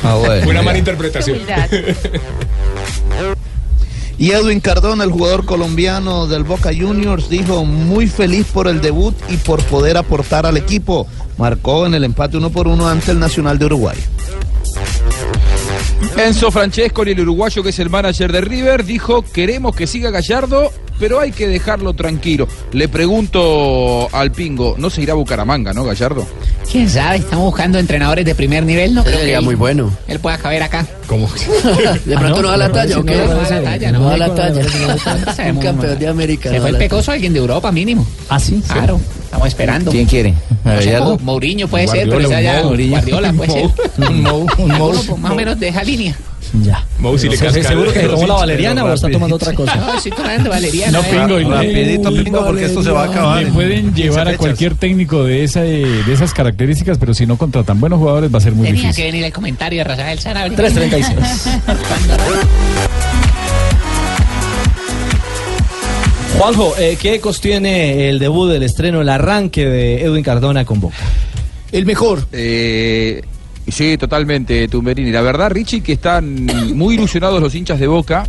Ah, 0.03 0.17
bueno. 0.17 0.49
Una 0.51 0.63
mala 0.63 0.79
interpretación. 0.79 1.39
Y 4.19 4.31
Edwin 4.31 4.61
Cardona, 4.61 5.05
el 5.05 5.11
jugador 5.11 5.45
colombiano 5.45 6.27
del 6.27 6.45
Boca 6.45 6.71
Juniors, 6.77 7.29
dijo 7.29 7.65
muy 7.65 8.07
feliz 8.07 8.47
por 8.53 8.69
el 8.69 8.81
debut 8.81 9.15
y 9.29 9.37
por 9.39 9.63
poder 9.65 9.97
aportar 9.97 10.47
al 10.47 10.57
equipo. 10.57 11.07
Marcó 11.37 11.87
en 11.87 11.95
el 11.95 12.05
empate 12.05 12.37
uno 12.37 12.51
por 12.51 12.69
uno 12.69 12.89
ante 12.89 13.11
el 13.11 13.19
Nacional 13.19 13.59
de 13.59 13.67
Uruguay. 13.67 13.97
Enzo 16.17 16.51
Francesco, 16.51 17.03
el 17.03 17.21
uruguayo 17.21 17.63
que 17.63 17.71
es 17.71 17.79
el 17.81 17.91
manager 17.91 18.31
de 18.31 18.41
River, 18.41 18.85
dijo, 18.85 19.23
queremos 19.23 19.75
que 19.75 19.87
siga 19.87 20.11
Gallardo, 20.11 20.71
pero 20.99 21.21
hay 21.21 21.33
que 21.33 21.49
dejarlo 21.49 21.95
tranquilo. 21.95 22.49
Le 22.73 22.89
pregunto 22.89 24.09
al 24.13 24.33
Pingo, 24.33 24.75
¿no 24.79 24.91
se 24.91 25.03
irá 25.03 25.13
a 25.13 25.17
Bucaramanga, 25.17 25.73
no, 25.73 25.85
Gallardo? 25.85 26.27
¿Quién 26.71 26.89
sabe? 26.89 27.19
Estamos 27.19 27.47
buscando 27.47 27.79
entrenadores 27.79 28.25
de 28.25 28.35
primer 28.35 28.65
nivel. 28.65 28.95
No 28.95 29.03
creo 29.03 29.15
que 29.15 29.21
Sería 29.21 29.39
él, 29.39 29.45
muy 29.45 29.55
bueno. 29.55 29.91
él 30.09 30.19
pueda 30.19 30.39
caber 30.39 30.63
acá. 30.63 30.87
¿Cómo? 31.07 31.29
¿De 32.05 32.17
pronto 32.17 32.43
no 32.43 32.49
da 32.51 32.57
la 32.57 32.73
talla 32.73 32.99
o 32.99 33.05
qué? 33.05 33.17
No 33.17 33.27
da 33.27 33.51
la 33.51 33.63
talla, 33.63 33.93
no. 33.93 33.99
No 34.01 34.11
da 34.11 34.17
la 34.17 34.35
talla. 34.35 34.63
Un 35.51 35.59
campeón 35.59 35.99
de 35.99 36.09
América. 36.09 36.49
Se 36.49 36.57
no 36.57 36.63
fue 36.63 36.71
el 36.71 36.77
pecoso 36.79 37.13
alguien 37.13 37.33
de 37.33 37.39
Europa 37.39 37.71
mínimo. 37.71 38.07
¿Ah, 38.29 38.41
sí? 38.41 38.63
Claro, 38.67 39.01
estamos 39.23 39.49
esperando. 39.49 39.91
¿Quién 39.91 40.07
quiere? 40.07 40.35
¿A 40.65 40.75
No 40.75 40.81
sé, 40.81 41.23
Mourinho 41.23 41.69
puede 41.69 41.87
ser, 41.89 42.09
pero 42.09 42.29
un 42.29 42.31
ya. 42.31 42.63
Guardiola 42.63 43.33
puede 43.33 43.51
ser. 43.51 43.71
Un 44.09 44.23
Mou, 44.23 44.47
un 44.59 44.69
Mou. 44.69 44.91
Uno, 44.95 45.17
más 45.19 45.33
o 45.33 45.35
menos 45.35 45.59
de 45.59 45.69
esa 45.69 45.83
línea. 45.83 46.17
Ya. 46.63 46.87
Mou, 46.99 47.19
si 47.19 47.29
le 47.29 47.37
casca 47.37 47.63
¿Seguro 47.65 47.93
que 47.93 48.01
tomó 48.01 48.27
la 48.29 48.35
valeriana 48.35 48.85
o 48.85 48.93
está 48.93 49.11
tomando 49.11 49.37
otra 49.37 49.53
cosa? 49.55 49.75
No, 49.85 49.97
estoy 49.97 50.13
tomando 50.13 50.51
valeriana. 50.51 50.93
No, 50.93 51.01
eh. 51.05 51.09
Pingo, 51.11 51.51
Rapidito, 51.51 52.15
Pingo, 52.15 52.45
porque 52.45 52.65
esto 52.67 52.83
se 52.83 52.91
va 52.91 53.05
a 53.05 53.07
acabar. 53.07 53.43
Le 53.43 53.49
en 53.49 53.55
pueden 53.55 53.95
llevar 53.95 54.27
15 54.27 54.35
a 54.35 54.39
cualquier 54.39 54.75
técnico 54.77 55.25
de, 55.25 55.45
esa, 55.45 55.63
de 55.63 56.13
esas 56.13 56.33
características, 56.33 56.99
pero 56.99 57.13
si 57.13 57.27
no 57.27 57.37
contratan 57.37 57.81
buenos 57.81 57.99
jugadores 57.99 58.33
va 58.33 58.39
a 58.39 58.41
ser 58.41 58.53
muy 58.53 58.67
Tenía 58.67 58.83
que 58.83 58.87
difícil. 58.89 59.05
venir 59.07 59.25
el 59.25 59.33
comentario 59.33 59.79
de 59.79 59.85
Rafael 59.85 60.19
Sanabria. 60.21 60.57
336. 60.57 61.49
Juanjo, 66.39 66.75
eh, 66.79 66.97
¿qué 67.01 67.15
ecos 67.15 67.41
tiene 67.41 68.09
el 68.09 68.19
debut, 68.19 68.51
el 68.53 68.63
estreno, 68.63 69.01
el 69.01 69.09
arranque 69.09 69.67
de 69.67 70.03
Edwin 70.03 70.23
Cardona 70.23 70.65
con 70.65 70.81
Boca? 70.81 70.97
El 71.71 71.87
mejor. 71.87 72.27
Eh, 72.33 73.23
sí, 73.69 73.97
totalmente, 73.97 74.69
Tumberini. 74.69 75.11
La 75.11 75.23
verdad, 75.23 75.51
Richie, 75.51 75.83
que 75.83 75.93
están 75.93 76.47
muy 76.75 76.95
ilusionados 76.95 77.41
los 77.41 77.55
hinchas 77.55 77.81
de 77.81 77.87
Boca, 77.87 78.27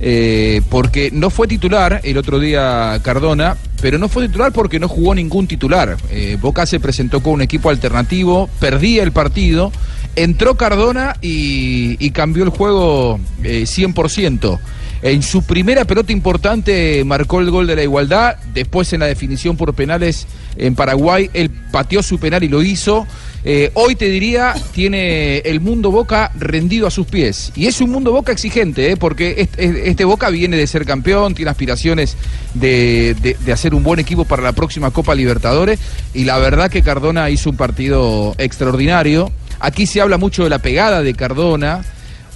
eh, 0.00 0.62
porque 0.68 1.10
no 1.12 1.30
fue 1.30 1.46
titular 1.46 2.00
el 2.02 2.18
otro 2.18 2.40
día 2.40 2.98
Cardona, 3.02 3.56
pero 3.80 3.98
no 3.98 4.08
fue 4.08 4.26
titular 4.26 4.52
porque 4.52 4.80
no 4.80 4.88
jugó 4.88 5.14
ningún 5.14 5.46
titular. 5.46 5.96
Eh, 6.10 6.36
Boca 6.40 6.66
se 6.66 6.80
presentó 6.80 7.22
con 7.22 7.34
un 7.34 7.42
equipo 7.42 7.70
alternativo, 7.70 8.48
perdía 8.58 9.02
el 9.02 9.12
partido, 9.12 9.70
entró 10.16 10.56
Cardona 10.56 11.16
y, 11.20 12.10
cambió 12.10 12.44
el 12.44 12.50
juego 12.50 13.20
eh, 13.42 13.62
100%. 13.62 14.58
En 15.02 15.20
su 15.22 15.42
primera 15.42 15.84
pelota 15.84 16.12
importante 16.12 17.02
marcó 17.04 17.40
el 17.40 17.50
gol 17.50 17.66
de 17.66 17.74
la 17.74 17.82
igualdad. 17.82 18.36
Después 18.54 18.92
en 18.92 19.00
la 19.00 19.06
definición 19.06 19.56
por 19.56 19.74
penales 19.74 20.28
en 20.56 20.76
Paraguay, 20.76 21.28
él 21.34 21.50
pateó 21.72 22.04
su 22.04 22.20
penal 22.20 22.44
y 22.44 22.48
lo 22.48 22.62
hizo. 22.62 23.04
Eh, 23.44 23.72
hoy 23.74 23.96
te 23.96 24.08
diría, 24.08 24.54
tiene 24.72 25.38
el 25.38 25.58
mundo 25.60 25.90
Boca 25.90 26.30
rendido 26.38 26.86
a 26.86 26.92
sus 26.92 27.08
pies. 27.08 27.50
Y 27.56 27.66
es 27.66 27.80
un 27.80 27.90
mundo 27.90 28.12
Boca 28.12 28.30
exigente, 28.30 28.92
¿eh? 28.92 28.96
porque 28.96 29.48
este, 29.56 30.04
Boca 30.04 30.30
viene 30.30 30.56
de 30.56 30.68
ser 30.68 30.84
campeón, 30.86 31.34
tiene 31.34 31.50
aspiraciones 31.50 32.16
de, 32.54 33.16
de- 33.20 33.36
de 33.44 33.52
hacer 33.52 33.74
un 33.74 33.82
buen 33.82 33.98
equipo 33.98 34.24
para 34.24 34.44
la 34.44 34.52
próxima 34.52 34.92
Copa 34.92 35.16
Libertadores. 35.16 35.80
Y 36.14 36.22
la 36.24 36.38
verdad 36.38 36.70
que 36.70 36.82
Cardona 36.82 37.28
hizo 37.28 37.50
un 37.50 37.56
partido 37.56 38.36
extraordinario. 38.38 39.32
Aquí 39.58 39.86
se 39.86 40.00
habla 40.00 40.16
mucho 40.16 40.44
de 40.44 40.50
la 40.50 40.60
pegada 40.60 41.02
de 41.02 41.12
Cardona. 41.14 41.84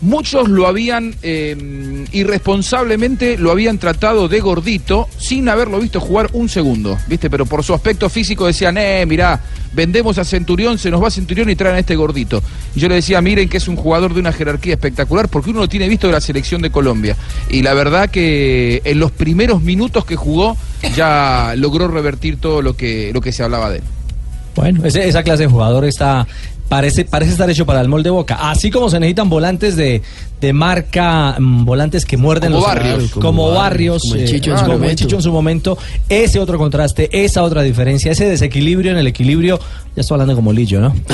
Muchos 0.03 0.49
lo 0.49 0.67
habían 0.67 1.15
eh, 1.23 2.05
irresponsablemente 2.13 3.39
lo 3.39 3.51
habían 3.51 3.79
tratado 3.79 4.29
de 4.29 4.41
gordito 4.41 5.09
sin 5.17 5.49
haberlo 5.49 5.81
visto 5.81 6.01
jugar 6.01 6.29
un 6.35 6.51
segundo, 6.51 6.99
¿viste? 7.07 7.31
Pero 7.31 7.47
por 7.47 7.65
su 7.65 7.73
aspecto 7.73 8.11
físico 8.11 8.47
decían, 8.47 8.77
eh, 8.77 9.07
mirá, 9.07 9.41
vendemos 9.73 10.19
a 10.19 10.25
Centurión, 10.25 10.79
se 10.79 10.91
nos 10.91 11.03
va 11.03 11.11
Centurión 11.11 11.49
y 11.49 11.57
traen 11.57 11.77
a 11.77 11.79
este 11.79 11.97
gordito. 11.97 12.43
Y 12.75 12.81
yo 12.81 12.89
le 12.89 12.97
decía, 12.97 13.23
miren 13.23 13.49
que 13.49 13.57
es 13.57 13.69
un 13.69 13.77
jugador 13.77 14.13
de 14.13 14.21
una 14.21 14.33
jerarquía 14.33 14.75
espectacular 14.75 15.29
porque 15.29 15.51
uno 15.51 15.61
lo 15.61 15.69
tiene 15.69 15.89
visto 15.89 16.07
de 16.09 16.13
la 16.13 16.21
selección 16.21 16.61
de 16.61 16.71
Colombia. 16.71 17.17
Y 17.49 17.63
la 17.63 17.73
verdad 17.73 18.11
que 18.11 18.83
en 18.85 18.99
los 18.99 19.13
primeros 19.13 19.63
minutos 19.63 20.05
que 20.05 20.17
jugó 20.17 20.59
ya 20.95 21.55
logró 21.57 21.89
revertir 21.89 22.39
todo 22.39 22.61
lo 22.61 22.77
que, 22.77 23.13
lo 23.15 23.23
que 23.23 23.33
se 23.33 23.43
hablaba 23.43 23.71
de 23.71 23.79
él. 23.79 23.85
Bueno, 24.57 24.85
esa 24.87 25.23
clase 25.23 25.43
de 25.43 25.49
jugador 25.49 25.85
está 25.85 26.27
parece 26.69 27.05
parece 27.05 27.33
estar 27.33 27.49
hecho 27.51 27.67
para 27.67 27.81
el 27.81 27.89
molde 27.89 28.11
Boca. 28.11 28.51
Así 28.51 28.71
como 28.71 28.91
se 28.91 29.01
necesitan 29.01 29.29
volantes 29.29 29.77
de, 29.77 30.03
de 30.41 30.53
marca, 30.53 31.37
mm, 31.39 31.65
volantes 31.65 32.05
que 32.05 32.17
muerden 32.17 32.53
Como 32.53 32.67
los 32.67 32.75
Barrios. 32.75 33.11
como, 33.11 33.27
Como 33.27 33.51
barrios, 33.51 33.63
Barrios, 33.65 34.03
como 34.03 34.15
el 34.15 34.21
eh, 34.21 34.27
Chicho 34.27 34.51
en 34.53 34.59
su 34.59 34.85
el. 34.85 34.97
Chicho 34.97 35.17
en 35.17 35.23
su 35.23 35.33
momento. 35.33 35.79
Ese 36.09 36.39
otro 36.39 36.59
contraste, 36.59 37.09
esa 37.13 37.43
otra 37.43 37.63
diferencia, 37.63 38.13
ese 38.13 38.27
desequilibrio 38.27 38.93
en 38.93 38.99
el 38.99 39.07
equilibrio. 39.07 39.59
Ya 39.95 40.03
estoy 40.03 40.17
hablando 40.17 40.35
como 40.35 40.53
Lillo, 40.53 40.81
¿no? 40.81 40.95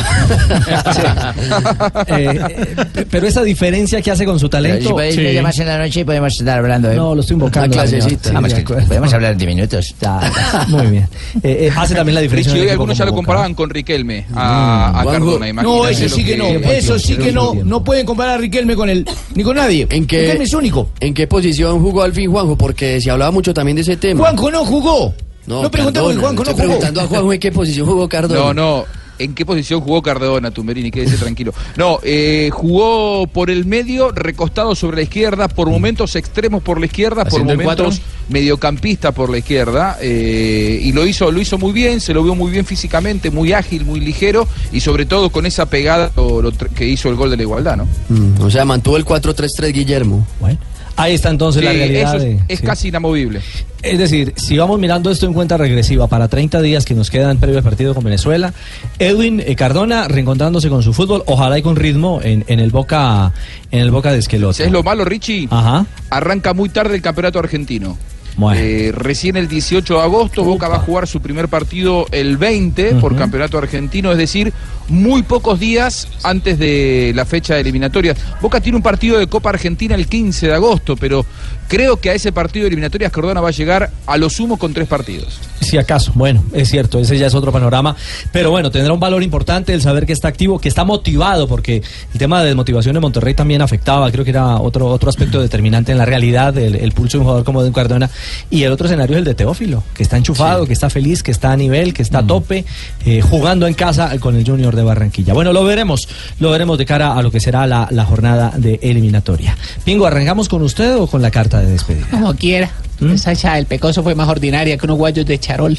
Eh, 2.07 2.29
eh, 2.35 3.07
pero 3.11 3.27
esa 3.27 3.43
diferencia 3.43 4.03
que 4.03 4.11
hace 4.11 4.25
con 4.25 4.39
su 4.39 4.49
talento. 4.49 4.89
Si 4.89 4.93
podéis 4.93 5.16
me 5.16 5.33
llamas 5.35 5.59
en 5.59 5.66
la 5.66 5.79
noche 5.79 6.01
y 6.01 6.05
podemos 6.05 6.33
estar 6.33 6.59
hablando. 6.59 6.91
¿eh? 6.91 6.97
No, 6.97 7.14
lo 7.14 7.20
estoy 7.20 7.35
invocando, 7.35 7.87
señor. 7.87 8.11
Sí, 8.11 8.16
que 8.16 8.62
podemos 8.62 9.12
hablar 9.12 9.33
en 9.33 9.39
10 9.39 9.55
minutos. 9.55 9.95
Muy 10.68 10.87
bien. 10.87 11.09
Eh, 11.43 11.68
eh, 11.68 11.73
hace 11.77 11.95
también 11.95 12.14
la 12.16 12.20
diferencia. 12.20 12.73
Algunos 12.73 12.99
ya 12.99 13.05
lo 13.05 13.14
comparaban 13.14 13.55
con 13.55 13.70
Riquelme 13.70 14.27
a, 14.35 15.01
a 15.01 15.03
Juanjo, 15.03 15.39
Cardona, 15.39 15.62
No, 15.62 15.79
imagínate 15.79 15.93
ese 15.93 16.09
sí 16.09 16.25
que 16.25 16.37
no. 16.37 16.47
Eso 16.47 16.99
sí 16.99 17.16
que 17.16 17.33
no. 17.33 17.55
No 17.64 17.85
pueden 17.85 18.07
comparar 18.07 18.37
a 18.37 18.39
Riquelme 18.39 18.75
con 18.75 18.89
él, 18.91 19.07
ni 19.34 19.42
con 19.42 19.56
nadie. 19.56 19.86
¿En 19.90 20.06
qué, 20.06 20.32
es 20.32 20.54
único. 20.54 20.88
¿En 21.00 21.14
qué 21.14 21.26
posición 21.26 21.80
jugó 21.80 22.02
al 22.02 22.12
fin 22.12 22.30
Juanjo? 22.30 22.56
Porque 22.56 23.00
se 23.00 23.10
hablaba 23.10 23.30
mucho 23.30 23.52
también 23.54 23.76
de 23.76 23.82
ese 23.82 23.96
tema. 23.96 24.20
Juanjo 24.20 24.50
no 24.50 24.64
jugó. 24.64 25.14
No, 25.46 25.62
No 25.62 25.70
preguntamos 25.70 26.16
Juanjo 26.16 26.44
no 26.44 26.50
jugó. 26.50 26.56
preguntando 26.56 27.00
a 27.00 27.06
Juanjo 27.06 27.32
en 27.32 27.40
qué 27.40 27.52
posición 27.52 27.86
jugó 27.86 28.08
Cardona. 28.08 28.40
No, 28.40 28.54
no. 28.54 29.01
¿En 29.23 29.35
qué 29.35 29.45
posición 29.47 29.81
jugó 29.81 30.03
Cardona, 30.03 30.51
Tumberini? 30.51 30.91
Quédese 30.91 31.16
tranquilo. 31.16 31.53
No, 31.77 31.99
eh, 32.03 32.51
jugó 32.53 33.27
por 33.27 33.51
el 33.51 33.64
medio, 33.66 34.11
recostado 34.12 34.75
sobre 34.75 34.97
la 34.99 35.03
izquierda, 35.03 35.49
por 35.49 35.68
momentos 35.70 36.16
extremos 36.16 36.62
por 36.62 36.79
la 36.81 36.87
izquierda, 36.87 37.25
por 37.25 37.29
¿Haciendo 37.29 37.53
el 37.53 37.59
momentos 37.59 38.01
mediocampista 38.29 39.12
por 39.12 39.31
la 39.31 39.39
izquierda. 39.39 39.99
eh, 40.01 40.81
y 40.83 40.93
lo 40.93 41.07
hizo, 41.07 41.31
lo 41.31 41.41
hizo 41.41 41.59
muy 41.59 41.73
bien, 41.73 42.01
se 42.01 42.12
lo 42.14 42.23
vio 42.23 42.35
muy 42.35 42.51
bien 42.51 42.64
físicamente, 42.64 43.31
muy 43.31 43.53
ágil, 43.53 43.85
muy 43.85 44.01
ligero 44.01 44.47
y 44.73 44.81
sobre 44.81 45.07
todo 45.07 45.31
con 45.31 45.47
esa 45.47 45.66
pegada 45.66 46.11
lo- 46.16 46.43
lo 46.43 46.53
tr- 46.53 46.68
que 46.70 46.87
hizo 46.89 47.09
el 47.09 47.14
gol 47.16 47.31
de 47.31 47.37
la 47.37 47.43
igualdad, 47.43 47.77
¿no? 47.77 47.87
Mm, 48.09 48.41
o 48.43 48.51
sea, 48.51 48.64
mantuvo 48.64 48.97
el 48.97 49.05
4-3-3 49.05 49.73
Guillermo. 49.73 50.27
Bueno, 50.41 50.59
ahí 50.97 51.14
está 51.14 51.30
entonces 51.30 51.62
la 51.64 51.72
realidad. 51.72 52.14
eso 52.14 52.16
es, 52.16 52.22
de- 52.22 52.40
es 52.49 52.59
sí. 52.61 52.66
casi 52.66 52.88
inamovible. 52.88 53.40
Es 53.82 53.99
decir, 53.99 54.32
si 54.36 54.57
vamos 54.57 54.78
mirando 54.78 55.11
esto 55.11 55.26
en 55.26 55.32
cuenta 55.32 55.57
regresiva 55.57 56.07
para 56.07 56.28
30 56.28 56.62
días 56.62 56.84
que 56.84 56.95
nos 56.95 57.11
quedan 57.11 57.38
previo 57.38 57.59
al 57.59 57.64
partido 57.64 57.95
con 57.95 58.05
Venezuela, 58.05 58.53
Edwin 59.01 59.40
eh, 59.45 59.57
Cardona 59.57 60.07
reencontrándose 60.07 60.68
con 60.68 60.82
su 60.84 60.93
fútbol, 60.93 61.24
ojalá 61.26 61.59
y 61.59 61.62
con 61.62 61.74
ritmo 61.74 62.20
en, 62.22 62.45
en 62.47 62.61
el 62.61 62.70
Boca 62.70 63.32
en 63.72 63.80
el 63.80 63.90
Boca 63.90 64.12
de 64.12 64.18
Esquelote. 64.18 64.64
¿Es 64.64 64.70
lo 64.70 64.82
malo, 64.84 65.05
Richie? 65.05 65.49
Ajá. 65.51 65.84
Arranca 66.11 66.55
muy 66.55 66.68
tarde 66.68 66.95
el 66.95 67.03
campeonato 67.03 67.38
argentino. 67.40 67.99
Bueno. 68.37 68.61
Eh, 68.61 68.93
recién 68.95 69.37
el 69.37 69.49
18 69.49 69.95
de 69.95 70.01
agosto, 70.01 70.45
Boca 70.45 70.68
va 70.68 70.76
a 70.76 70.80
jugar 70.80 71.07
su 71.07 71.20
primer 71.20 71.49
partido 71.49 72.07
el 72.11 72.37
20 72.37 72.97
por 72.97 73.16
campeonato 73.16 73.59
argentino, 73.59 74.11
es 74.12 74.18
decir, 74.18 74.53
muy 74.89 75.22
pocos 75.22 75.59
días 75.59 76.09
antes 76.22 76.59
de 76.59 77.12
la 77.14 77.24
fecha 77.24 77.59
eliminatoria. 77.59 78.14
Boca 78.41 78.61
tiene 78.61 78.76
un 78.76 78.83
partido 78.83 79.18
de 79.18 79.26
Copa 79.26 79.51
Argentina 79.51 79.95
el 79.95 80.07
15 80.07 80.49
de 80.49 80.55
agosto, 80.55 80.97
pero 80.97 81.24
creo 81.68 81.99
que 81.99 82.11
a 82.11 82.14
ese 82.14 82.33
partido 82.33 82.64
de 82.64 82.68
eliminatorias 82.68 83.12
Cardona 83.12 83.41
va 83.41 83.49
a 83.49 83.53
llegar 83.53 83.91
a 84.07 84.16
lo 84.16 84.28
sumo 84.28 84.59
con 84.59 84.74
tres 84.74 84.89
partidos. 84.89 85.41
Si 85.61 85.78
acaso, 85.78 86.12
bueno, 86.14 86.45
es 86.53 86.68
cierto, 86.68 86.99
ese 86.99 87.16
ya 87.16 87.28
es 87.28 87.35
otro 87.35 87.53
panorama, 87.53 87.97
pero 88.33 88.51
bueno, 88.51 88.70
tendrá 88.70 88.93
un 88.93 89.01
valor 89.01 89.22
importante 89.22 89.72
el 89.72 89.80
saber 89.80 90.05
que 90.05 90.12
está 90.12 90.28
activo, 90.28 90.59
que 90.59 90.68
está 90.68 90.85
motivado, 90.85 91.47
porque 91.49 91.83
el 92.12 92.18
tema 92.18 92.41
de 92.41 92.49
desmotivación 92.49 92.95
de 92.95 93.01
Monterrey 93.01 93.35
también 93.35 93.62
afectaba, 93.62 94.11
creo 94.11 94.24
que 94.24 94.30
era 94.30 94.57
otro 94.57 94.89
otro 94.89 95.09
aspecto 95.09 95.41
determinante 95.41 95.93
en 95.93 95.99
la 95.99 96.05
realidad, 96.05 96.57
el, 96.59 96.74
el 96.74 96.93
pulso 96.93 97.16
de 97.16 97.20
un 97.20 97.24
jugador 97.24 97.45
como 97.45 97.62
Edwin 97.62 97.72
Cardona, 97.72 98.11
y 98.51 98.62
el 98.62 98.73
otro 98.73 98.87
escenario 98.87 99.16
es 99.16 99.18
el 99.20 99.25
de 99.25 99.35
Teófilo, 99.35 99.83
que 99.95 100.03
está 100.03 100.16
enchufado, 100.16 100.66
que 100.66 100.73
está 100.73 100.91
feliz, 100.91 101.23
que 101.23 101.31
está 101.31 101.53
a 101.53 101.57
nivel, 101.57 101.95
que 101.95 102.03
está 102.03 102.18
a 102.18 102.27
tope, 102.27 102.64
eh, 103.05 103.20
jugando 103.20 103.66
en 103.66 103.75
casa 103.75 104.18
con 104.18 104.37
el 104.37 104.45
Junior 104.45 104.75
de 104.75 104.83
Barranquilla. 104.83 105.35
Bueno, 105.35 105.53
lo 105.53 105.64
veremos, 105.64 106.09
lo 106.39 106.51
veremos 106.51 106.79
de 106.79 106.87
cara 106.87 107.14
a 107.14 107.23
lo 107.23 107.31
que 107.31 107.41
será 107.41 107.66
la, 107.66 107.89
la 107.91 108.05
jornada 108.05 108.53
de 108.57 108.79
eliminatoria. 108.83 109.57
Pingo, 109.85 110.07
¿arrancamos 110.07 110.49
con 110.49 110.62
usted 110.62 110.97
o 110.97 111.07
con 111.07 111.23
la 111.23 111.31
carta 111.31 111.61
de 111.61 111.70
despedida? 111.70 112.07
Como 112.11 112.35
quiera. 112.35 112.70
Esa 113.11 113.33
echada 113.33 113.57
del 113.57 113.66
pecoso 113.66 114.03
fue 114.03 114.14
más 114.14 114.29
ordinaria 114.29 114.77
que 114.77 114.87
unos 114.87 114.97
guayos 114.99 115.27
de 115.27 115.39
charol. 115.39 115.77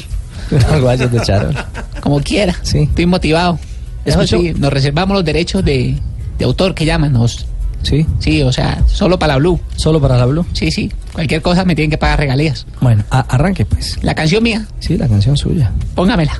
Guayos 0.80 1.10
de 1.10 1.20
charol. 1.20 1.54
Como 2.00 2.20
quiera. 2.20 2.54
Sí. 2.62 2.80
Estoy 2.80 3.06
motivado. 3.06 3.58
Eso 4.04 4.26
sí, 4.26 4.52
nos 4.58 4.70
reservamos 4.70 5.14
los 5.14 5.24
derechos 5.24 5.64
de, 5.64 5.98
de 6.38 6.44
autor 6.44 6.74
que 6.74 6.84
llaman. 6.84 7.14
Nos, 7.14 7.46
sí. 7.84 8.04
Sí, 8.18 8.42
o 8.42 8.52
sea, 8.52 8.82
solo 8.86 9.18
para 9.18 9.34
la 9.34 9.38
Blue. 9.38 9.60
¿Solo 9.76 10.00
para 10.00 10.16
la 10.18 10.26
Blue? 10.26 10.44
Sí, 10.52 10.70
sí. 10.72 10.90
Cualquier 11.12 11.40
cosa 11.42 11.64
me 11.64 11.74
tienen 11.76 11.90
que 11.90 11.98
pagar 11.98 12.18
regalías. 12.18 12.66
Bueno, 12.80 13.04
a- 13.10 13.20
arranque 13.20 13.64
pues. 13.64 13.98
La 14.02 14.14
canción 14.14 14.42
mía, 14.42 14.66
Sí, 14.80 14.96
la 14.98 15.06
canción 15.08 15.36
suya. 15.36 15.70
póngamela. 15.94 16.32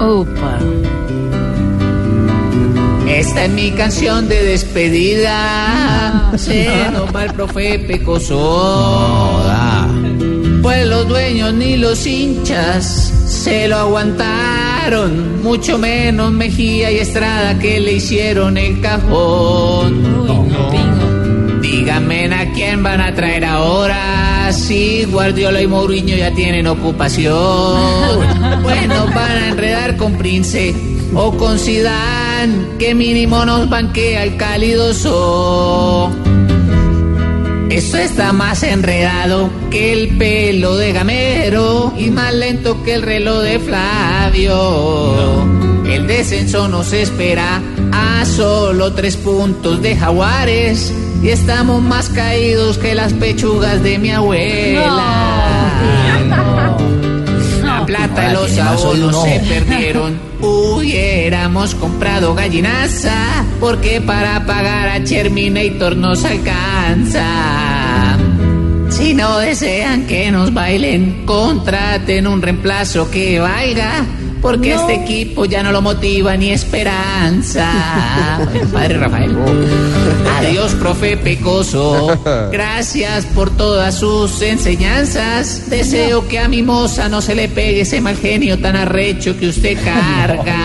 Opa. 0.00 0.58
Esta 3.08 3.44
es 3.46 3.50
mi 3.50 3.70
canción 3.72 4.28
de 4.28 4.42
despedida. 4.44 6.30
Se 6.36 6.68
nos 6.92 7.14
va 7.14 7.24
el 7.24 7.32
profe 7.32 7.78
Pecoso. 7.80 9.44
Pues 10.62 10.86
los 10.86 11.08
dueños 11.08 11.54
ni 11.54 11.76
los 11.76 12.06
hinchas 12.06 12.84
se 13.26 13.68
lo 13.68 13.90
Mucho 15.42 15.76
menos 15.76 16.32
Mejía 16.32 16.90
y 16.90 16.96
Estrada 16.96 17.58
que 17.58 17.78
le 17.78 17.92
hicieron 17.94 18.56
el 18.56 18.80
cajón. 18.80 20.02
Díganme 21.60 22.34
a 22.34 22.50
quién 22.54 22.82
van 22.82 23.02
a 23.02 23.14
traer 23.14 23.44
ahora. 23.44 24.50
Si 24.50 25.04
Guardiola 25.04 25.60
y 25.60 25.66
Mourinho 25.66 26.16
ya 26.16 26.34
tienen 26.34 26.66
ocupación. 26.66 28.38
Bueno, 28.62 29.06
van 29.14 29.36
a 29.36 29.48
enredar 29.48 29.96
con 29.96 30.16
Prince 30.16 30.74
o 31.14 31.32
con 31.36 31.58
Zidane, 31.58 32.76
que 32.78 32.94
mínimo 32.94 33.44
nos 33.44 33.68
banquea 33.68 34.24
el 34.24 34.36
cálidoso. 34.36 36.10
Esto 37.70 37.98
está 37.98 38.32
más 38.32 38.62
enredado 38.62 39.50
que 39.70 39.92
el 39.92 40.16
pelo 40.16 40.76
de 40.76 40.92
Gamero 40.92 41.92
y 41.98 42.10
más 42.10 42.32
lento 42.32 42.82
que 42.82 42.94
el 42.94 43.02
reloj 43.02 43.42
de 43.42 43.58
Flavio. 43.58 44.56
El 45.86 46.06
descenso 46.06 46.68
nos 46.68 46.92
espera 46.94 47.60
a 47.92 48.24
solo 48.24 48.94
tres 48.94 49.16
puntos 49.16 49.82
de 49.82 49.96
Jaguares 49.96 50.94
y 51.22 51.28
estamos 51.28 51.82
más 51.82 52.08
caídos 52.08 52.78
que 52.78 52.94
las 52.94 53.12
pechugas 53.12 53.82
de 53.82 53.98
mi 53.98 54.10
abuela. 54.12 54.94
La 56.28 56.97
plata 57.88 58.30
y 58.30 58.34
los 58.34 58.84
uno. 58.84 59.24
se 59.24 59.40
perdieron. 59.40 60.18
Hubiéramos 60.40 61.74
comprado 61.74 62.34
gallinaza 62.34 63.44
porque 63.58 64.00
para 64.00 64.44
pagar 64.44 64.88
a 64.90 65.02
Terminator 65.02 65.96
nos 65.96 66.24
alcanza. 66.24 67.24
Si 68.90 69.14
no 69.14 69.38
desean 69.38 70.06
que 70.06 70.30
nos 70.30 70.52
bailen, 70.52 71.24
contraten 71.24 72.26
un 72.26 72.42
reemplazo 72.42 73.10
que 73.10 73.40
valga. 73.40 74.04
Porque 74.40 74.74
este 74.74 74.94
equipo 74.94 75.44
ya 75.44 75.62
no 75.62 75.72
lo 75.72 75.82
motiva 75.82 76.36
ni 76.36 76.50
esperanza. 76.50 77.68
Padre 78.72 78.98
Rafael. 78.98 79.36
Adiós, 80.38 80.74
profe 80.74 81.16
Pecoso. 81.16 82.18
Gracias 82.52 83.24
por 83.26 83.50
todas 83.56 83.98
sus 83.98 84.40
enseñanzas. 84.42 85.68
Deseo 85.68 86.28
que 86.28 86.38
a 86.38 86.48
mi 86.48 86.62
moza 86.62 87.08
no 87.08 87.20
se 87.20 87.34
le 87.34 87.48
pegue 87.48 87.80
ese 87.80 88.00
mal 88.00 88.16
genio 88.16 88.58
tan 88.58 88.76
arrecho 88.76 89.36
que 89.36 89.48
usted 89.48 89.76
carga. 89.84 90.56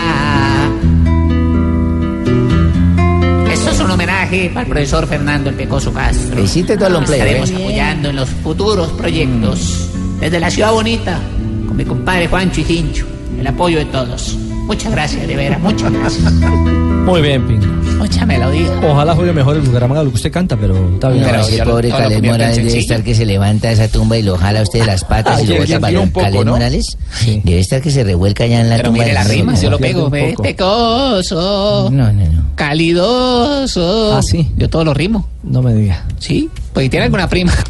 Esto 3.51 3.71
es 3.71 3.79
un 3.79 3.91
homenaje 3.91 4.51
al 4.53 4.65
profesor 4.67 5.07
Fernando 5.07 5.49
El 5.49 5.55
Pecoso 5.55 5.91
Castro. 5.91 6.41
Hiciste 6.41 6.77
todo 6.77 6.89
el 6.89 6.95
empleo, 6.97 7.17
Estaremos 7.17 7.49
¿eh? 7.49 7.55
apoyando 7.55 8.09
en 8.09 8.15
los 8.17 8.29
futuros 8.29 8.91
proyectos. 8.91 9.89
Desde 10.19 10.39
la 10.39 10.51
ciudad 10.51 10.71
bonita, 10.71 11.19
con 11.67 11.75
mi 11.75 11.83
compadre 11.83 12.27
Juancho 12.27 12.61
y 12.61 12.63
Cincho. 12.63 13.05
El 13.43 13.47
apoyo 13.47 13.79
de 13.79 13.83
todos. 13.87 14.37
Muchas 14.67 14.89
gracias, 14.93 15.27
de 15.27 15.35
veras, 15.35 15.59
muchas 15.59 15.91
gracias. 15.91 16.31
Muy 16.41 17.21
bien, 17.21 17.45
Pingo. 17.45 17.65
Mucha 17.97 18.25
melodía. 18.25 18.71
Ojalá 18.89 19.13
juegue 19.15 19.33
mejor 19.33 19.57
el 19.57 19.63
Bucaramanga 19.63 20.01
lo 20.01 20.11
que 20.11 20.15
usted 20.15 20.31
canta, 20.31 20.55
pero 20.55 20.93
está 20.93 21.09
bien. 21.09 21.25
Pero 21.25 21.41
ese 21.41 21.61
pobre 21.65 21.89
Caled 21.89 22.23
Morales 22.23 22.55
debe 22.55 22.79
estar 22.79 23.03
que 23.03 23.13
se 23.13 23.25
levanta 23.25 23.67
de 23.67 23.73
esa 23.73 23.89
tumba 23.89 24.17
y 24.17 24.21
lo 24.23 24.37
jala 24.37 24.61
a 24.61 24.63
usted 24.63 24.79
de 24.79 24.85
las 24.85 25.03
patas 25.09 25.43
y 25.43 25.47
lo 25.47 25.57
bota 25.57 25.77
para 25.81 25.99
un 25.99 26.11
poco, 26.11 26.45
¿no? 26.45 26.51
Morales. 26.51 26.97
Debe 27.43 27.59
estar 27.59 27.81
que 27.81 27.91
se 27.91 28.05
revuelca 28.05 28.45
ya 28.45 28.61
en 28.61 28.69
la 28.69 28.77
Pero 28.77 28.91
tumba. 28.91 29.03
mire 29.03 29.13
la 29.13 29.25
rima, 29.25 29.55
yo 29.55 29.69
lo 29.71 29.77
pego. 29.79 30.09
ve. 30.09 30.35
Pecoso. 30.41 31.89
No, 31.91 32.13
no, 32.13 32.23
no. 32.31 32.45
Calidoso. 32.55 34.15
Ah, 34.15 34.21
sí. 34.21 34.53
Yo 34.55 34.69
todo 34.69 34.85
lo 34.85 34.93
rimo. 34.93 35.27
No 35.43 35.61
me 35.61 35.73
diga. 35.73 36.05
Sí. 36.19 36.49
Pues 36.71 36.89
tiene 36.89 37.03
alguna 37.07 37.27
prima. 37.27 37.51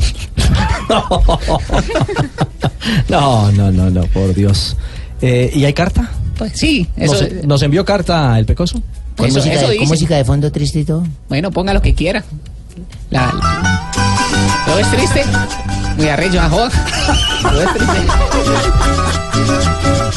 No, 3.10 3.52
no, 3.54 3.72
no, 3.72 3.90
no, 3.90 4.02
por 4.08 4.34
Dios. 4.34 4.76
Eh, 5.26 5.52
¿Y 5.56 5.64
hay 5.64 5.74
carta? 5.74 6.10
Pues 6.38 6.52
sí. 6.56 6.88
¿Nos, 6.98 7.22
Eso, 7.22 7.28
nos 7.46 7.62
envió 7.64 7.86
carta 7.86 8.38
el 8.38 8.46
Pecoso? 8.46 8.82
Con 9.16 9.28
Eso- 9.28 9.38
música, 9.38 9.56
eso 9.56 9.70
de, 9.70 9.78
con 9.78 9.88
música 9.88 10.18
de 10.18 10.26
fondo 10.26 10.52
triste 10.52 10.80
y 10.80 10.84
todo. 10.84 11.06
Bueno, 11.30 11.50
ponga 11.50 11.74
lo 11.74 11.82
que 11.82 11.94
quiera. 11.94 12.24
La, 13.10 13.28
la- 13.28 13.92
¿Todo 14.66 14.80
es 14.80 14.88
triste? 14.92 15.24
Muy 15.98 16.10
arrecho, 16.10 16.42
ajo. 16.42 16.68
Todo 17.42 17.62
es 17.62 17.74
triste. 17.74 17.98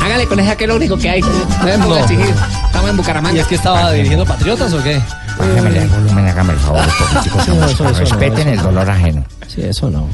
Hágale 0.03 0.27
con 0.27 0.41
esa 0.41 0.57
que 0.57 0.65
es 0.65 0.69
lo 0.69 0.77
único 0.77 0.97
que 0.99 1.11
hay. 1.11 1.21
No 1.21 1.29
a 1.73 1.77
No. 1.77 1.97
exigir. 1.99 2.35
Estamos 2.67 2.91
en 2.91 2.97
Bucaramanga. 2.97 3.37
¿Y 3.37 3.41
es 3.41 3.47
que 3.47 3.55
estaba 3.57 3.93
dirigiendo 3.93 4.25
Patriotas 4.25 4.73
o 4.73 4.83
qué? 4.83 5.01
Bájamele 5.39 5.83
el 5.83 5.89
volumen, 5.89 6.27
hágame 6.29 6.53
el 6.55 6.59
favor. 6.59 6.81
no, 7.49 7.67
eso- 7.67 7.89
eso 7.91 7.95
Respeten 8.01 8.49
el 8.49 8.63
dolor 8.63 8.89
ajeno. 8.91 9.25
Sí, 9.47 9.63
eso 9.63 9.91
no. 9.91 10.09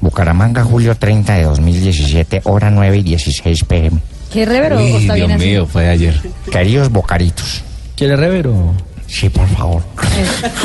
Bucaramanga, 0.00 0.64
julio 0.64 0.96
30 0.96 1.34
de 1.34 1.44
2017, 1.44 2.42
hora 2.44 2.70
9 2.70 2.96
y 2.98 3.02
16 3.02 3.64
pm. 3.64 4.00
¿Qué 4.32 4.46
revero? 4.46 4.76
¿O 4.78 4.80
está 4.80 5.14
bien 5.14 5.32
así? 5.32 5.56
fue 5.70 5.88
ayer. 5.88 6.20
Queridos 6.50 6.90
bocaritos. 6.90 7.62
¿Quiere 7.96 8.16
revero? 8.16 8.74
Sí, 9.06 9.28
por 9.28 9.46
favor. 9.48 9.82
Eh, 10.16 10.24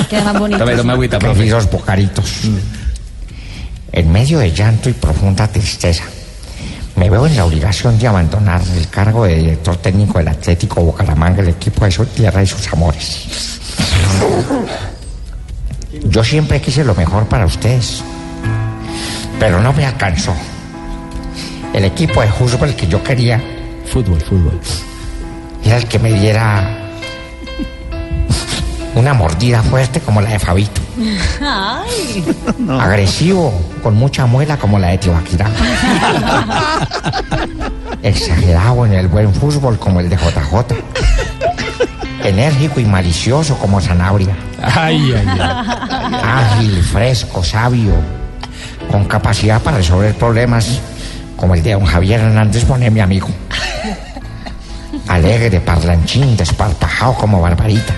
Queda 0.10 0.24
más 0.24 0.40
bonito. 0.40 0.64
agüita, 0.92 1.20
Queridos 1.20 1.70
bocaritos. 1.70 2.32
En 3.92 4.12
medio 4.12 4.40
de 4.40 4.52
llanto 4.52 4.90
y 4.90 4.94
profunda 4.94 5.48
tristeza, 5.48 6.04
me 6.96 7.10
veo 7.10 7.28
en 7.28 7.36
la 7.36 7.46
obligación 7.46 8.00
de 8.00 8.08
abandonar 8.08 8.62
el 8.76 8.88
cargo 8.90 9.26
de 9.26 9.36
director 9.36 9.76
técnico 9.78 10.18
del 10.20 10.30
Atlético 10.30 10.82
Bucaramanga, 10.82 11.42
el 11.42 11.50
equipo 11.50 11.84
de 11.86 11.92
su 11.92 12.06
tierra 12.06 12.42
y 12.42 12.48
sus 12.48 12.68
amores. 12.72 13.28
Yo 16.06 16.24
siempre 16.24 16.62
quise 16.62 16.84
lo 16.86 16.96
mejor 16.96 17.28
para 17.28 17.46
ustedes, 17.46 18.02
pero 19.40 19.62
no 19.62 19.74
me 19.74 19.86
alcanzó. 19.86 20.34
El 21.74 21.84
equipo 21.86 22.22
de 22.22 22.28
fútbol 22.30 22.74
que 22.76 22.88
yo 22.88 23.04
quería 23.04 23.42
Fútbol, 23.92 24.20
fútbol. 24.22 24.60
era 25.64 25.78
el 25.78 25.86
que 25.86 25.98
me 26.00 26.12
diera 26.14 26.88
una 28.96 29.14
mordida 29.14 29.62
fuerte 29.64 30.00
como 30.00 30.22
la 30.22 30.32
de 30.32 30.40
Fabito. 30.40 30.82
Ay. 31.42 32.26
Agresivo, 32.80 33.54
con 33.84 33.96
mucha 33.96 34.26
muela 34.26 34.58
como 34.58 34.80
la 34.80 34.90
de 34.90 34.98
Tibaquirá. 34.98 35.50
Exagerado 38.04 38.86
en 38.86 38.94
el 38.94 39.08
buen 39.08 39.34
fútbol 39.34 39.78
como 39.78 40.00
el 40.00 40.10
de 40.10 40.18
JJ. 40.18 40.76
Enérgico 42.24 42.80
y 42.80 42.86
malicioso 42.86 43.58
como 43.58 43.80
Sanabria. 43.80 44.36
Ay, 44.62 45.14
ay, 45.14 45.28
ay. 45.40 46.14
Ágil, 46.24 46.84
fresco, 46.84 47.44
sabio. 47.44 47.94
Con 48.92 49.06
capacidad 49.06 49.62
para 49.62 49.78
resolver 49.78 50.16
problemas 50.16 50.80
como 51.36 51.54
el 51.54 51.62
de 51.62 51.74
don 51.74 51.86
Javier 51.86 52.20
Hernández 52.20 52.68
Bonet, 52.68 52.92
mi 52.92 53.00
amigo. 53.00 53.28
Alegre, 55.08 55.62
parlanchín, 55.62 56.36
desparpajado 56.36 57.16
como 57.16 57.42
Barbarita. 57.42 57.94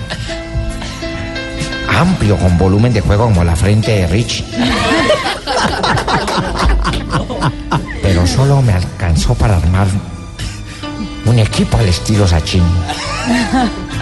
Amplio, 1.98 2.36
con 2.36 2.56
volumen 2.56 2.92
de 2.92 3.00
juego 3.00 3.24
como 3.24 3.44
la 3.44 3.56
frente 3.56 3.90
de 3.90 4.06
Rich. 4.06 4.44
Pero 8.02 8.26
solo 8.26 8.62
me 8.62 8.72
alcanzó 8.72 9.34
para 9.34 9.56
armar 9.56 9.86
un 11.26 11.38
equipo 11.38 11.76
al 11.76 11.88
estilo 11.88 12.26
Sachin. 12.26 12.64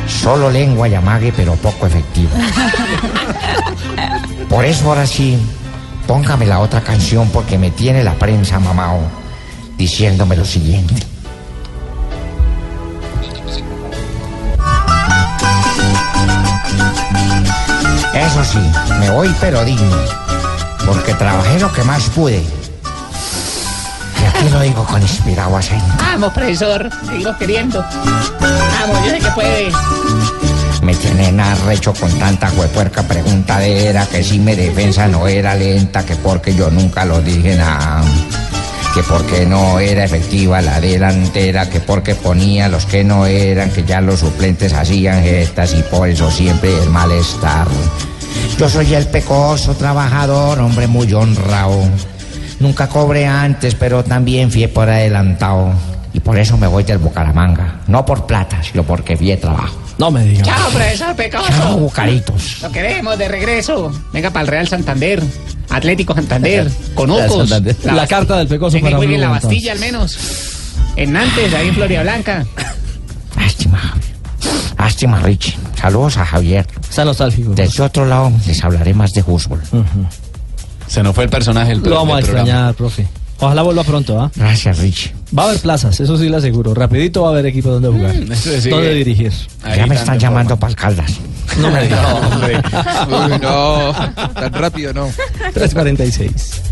Solo 0.06 0.50
lengua 0.50 0.88
y 0.88 0.94
amague, 0.94 1.32
pero 1.36 1.54
poco 1.56 1.86
efectivo. 1.86 2.30
Por 4.48 4.64
eso 4.64 4.88
ahora 4.88 5.06
sí, 5.06 5.38
póngame 6.06 6.46
la 6.46 6.60
otra 6.60 6.80
canción 6.82 7.28
porque 7.30 7.58
me 7.58 7.70
tiene 7.70 8.02
la 8.04 8.14
prensa 8.14 8.58
mamao 8.58 9.00
diciéndome 9.76 10.36
lo 10.36 10.44
siguiente. 10.44 11.17
Eso 18.14 18.44
sí, 18.44 18.58
me 18.98 19.10
voy 19.10 19.34
pero 19.40 19.64
digno, 19.64 19.96
porque 20.86 21.14
trabajé 21.14 21.58
lo 21.60 21.72
que 21.72 21.82
más 21.84 22.02
pude. 22.10 22.42
Y 24.20 24.24
aquí 24.24 24.48
lo 24.50 24.60
digo 24.60 24.84
con 24.84 25.00
inspirado 25.00 25.56
acento. 25.56 25.86
Vamos, 25.98 26.32
profesor. 26.32 26.90
Seguimos 27.06 27.36
queriendo. 27.36 27.84
Vamos, 28.40 29.04
yo 29.04 29.10
sé 29.10 29.18
que 29.20 29.30
puede. 29.30 29.72
Me 30.82 30.94
tienen 30.94 31.38
arrecho 31.40 31.92
con 31.92 32.10
tanta 32.18 32.50
huepuerca 32.52 33.02
preguntadera 33.02 34.06
que 34.06 34.22
si 34.24 34.38
mi 34.38 34.54
defensa 34.54 35.06
no 35.06 35.28
era 35.28 35.54
lenta, 35.54 36.04
que 36.04 36.16
porque 36.16 36.54
yo 36.54 36.70
nunca 36.70 37.04
lo 37.04 37.20
dije 37.20 37.56
nada. 37.56 38.02
Que 38.98 39.04
porque 39.04 39.46
no 39.46 39.78
era 39.78 40.02
efectiva 40.02 40.60
la 40.60 40.80
delantera, 40.80 41.70
que 41.70 41.78
porque 41.78 42.16
ponía 42.16 42.68
los 42.68 42.84
que 42.84 43.04
no 43.04 43.26
eran, 43.26 43.70
que 43.70 43.84
ya 43.84 44.00
los 44.00 44.18
suplentes 44.18 44.72
hacían 44.72 45.22
gestas 45.22 45.72
y 45.74 45.84
por 45.84 46.08
eso 46.08 46.28
siempre 46.32 46.76
el 46.82 46.90
malestar. 46.90 47.68
Yo 48.58 48.68
soy 48.68 48.92
el 48.94 49.06
pecoso 49.06 49.76
trabajador, 49.76 50.58
hombre 50.58 50.88
muy 50.88 51.12
honrado. 51.12 51.80
Nunca 52.58 52.88
cobré 52.88 53.24
antes, 53.24 53.76
pero 53.76 54.02
también 54.02 54.50
fui 54.50 54.66
por 54.66 54.90
adelantado. 54.90 55.74
Y 56.12 56.18
por 56.18 56.36
eso 56.36 56.58
me 56.58 56.66
voy 56.66 56.82
del 56.82 56.98
Bucaramanga. 56.98 57.82
No 57.86 58.04
por 58.04 58.26
plata, 58.26 58.60
sino 58.64 58.82
porque 58.82 59.16
fui 59.16 59.28
de 59.28 59.36
trabajo. 59.36 59.78
No 59.98 60.10
me 60.10 60.24
diga. 60.24 60.42
Chao, 60.42 60.70
profesor 60.70 61.14
Pecoso. 61.14 61.46
Chao, 61.50 61.78
Bucaritos. 61.78 62.62
Lo 62.62 62.72
queremos 62.72 63.16
de 63.16 63.28
regreso. 63.28 63.92
Venga 64.12 64.30
para 64.30 64.40
el 64.40 64.48
Real 64.48 64.66
Santander. 64.66 65.22
Atlético 65.70 66.14
Santander. 66.14 66.70
Conucos. 66.94 67.48
Santander. 67.48 67.76
La 67.84 68.06
carta 68.06 68.38
del 68.38 68.48
Pecoso 68.48 68.80
para 68.80 68.98
en 68.98 69.20
la 69.20 69.28
Bastilla 69.28 69.72
al 69.72 69.78
menos. 69.78 70.18
En 70.96 71.12
Nantes, 71.12 71.54
ahí 71.54 71.68
en 71.68 71.74
Floria 71.74 72.02
Blanca. 72.02 72.44
Lástima. 73.36 73.94
Lástima, 74.78 75.20
Richie. 75.20 75.56
Saludos 75.80 76.16
a 76.16 76.24
Javier. 76.24 76.66
Está 76.88 77.04
nostálgico. 77.04 77.52
Desde 77.54 77.82
otro 77.82 78.06
lado 78.06 78.32
les 78.46 78.64
hablaré 78.64 78.94
más 78.94 79.12
de 79.14 79.22
fútbol. 79.22 79.60
Se 80.86 81.02
nos 81.02 81.14
fue 81.14 81.24
el 81.24 81.30
personaje 81.30 81.70
del 81.70 81.82
Lo 81.82 81.96
vamos 81.96 82.18
a 82.18 82.20
programa. 82.22 82.40
extrañar, 82.40 82.74
profe. 82.74 83.06
Ojalá 83.40 83.62
vuelva 83.62 83.84
pronto, 83.84 84.20
¿ah? 84.20 84.30
Gracias, 84.34 84.78
Richie. 84.78 85.12
Va 85.36 85.44
a 85.44 85.48
haber 85.50 85.60
plazas, 85.60 86.00
eso 86.00 86.16
sí 86.16 86.28
le 86.28 86.36
aseguro. 86.36 86.74
Rapidito 86.74 87.22
va 87.22 87.28
a 87.28 87.30
haber 87.32 87.46
equipo 87.46 87.68
donde 87.70 87.88
jugar. 87.88 88.14
eso 88.16 88.60
sí 88.60 88.70
donde 88.70 88.94
dirigir. 88.94 89.32
ya 89.76 89.86
me 89.86 89.94
están 89.94 90.18
llamando 90.18 90.56
para 90.56 90.74
Caldas. 90.74 91.12
No 91.58 91.70
me 91.70 91.82
diga. 91.82 92.20
Uy, 93.08 93.38
no, 93.40 93.92
tan 94.34 94.52
rápido 94.52 94.92
no. 94.92 95.10
346. 95.52 96.62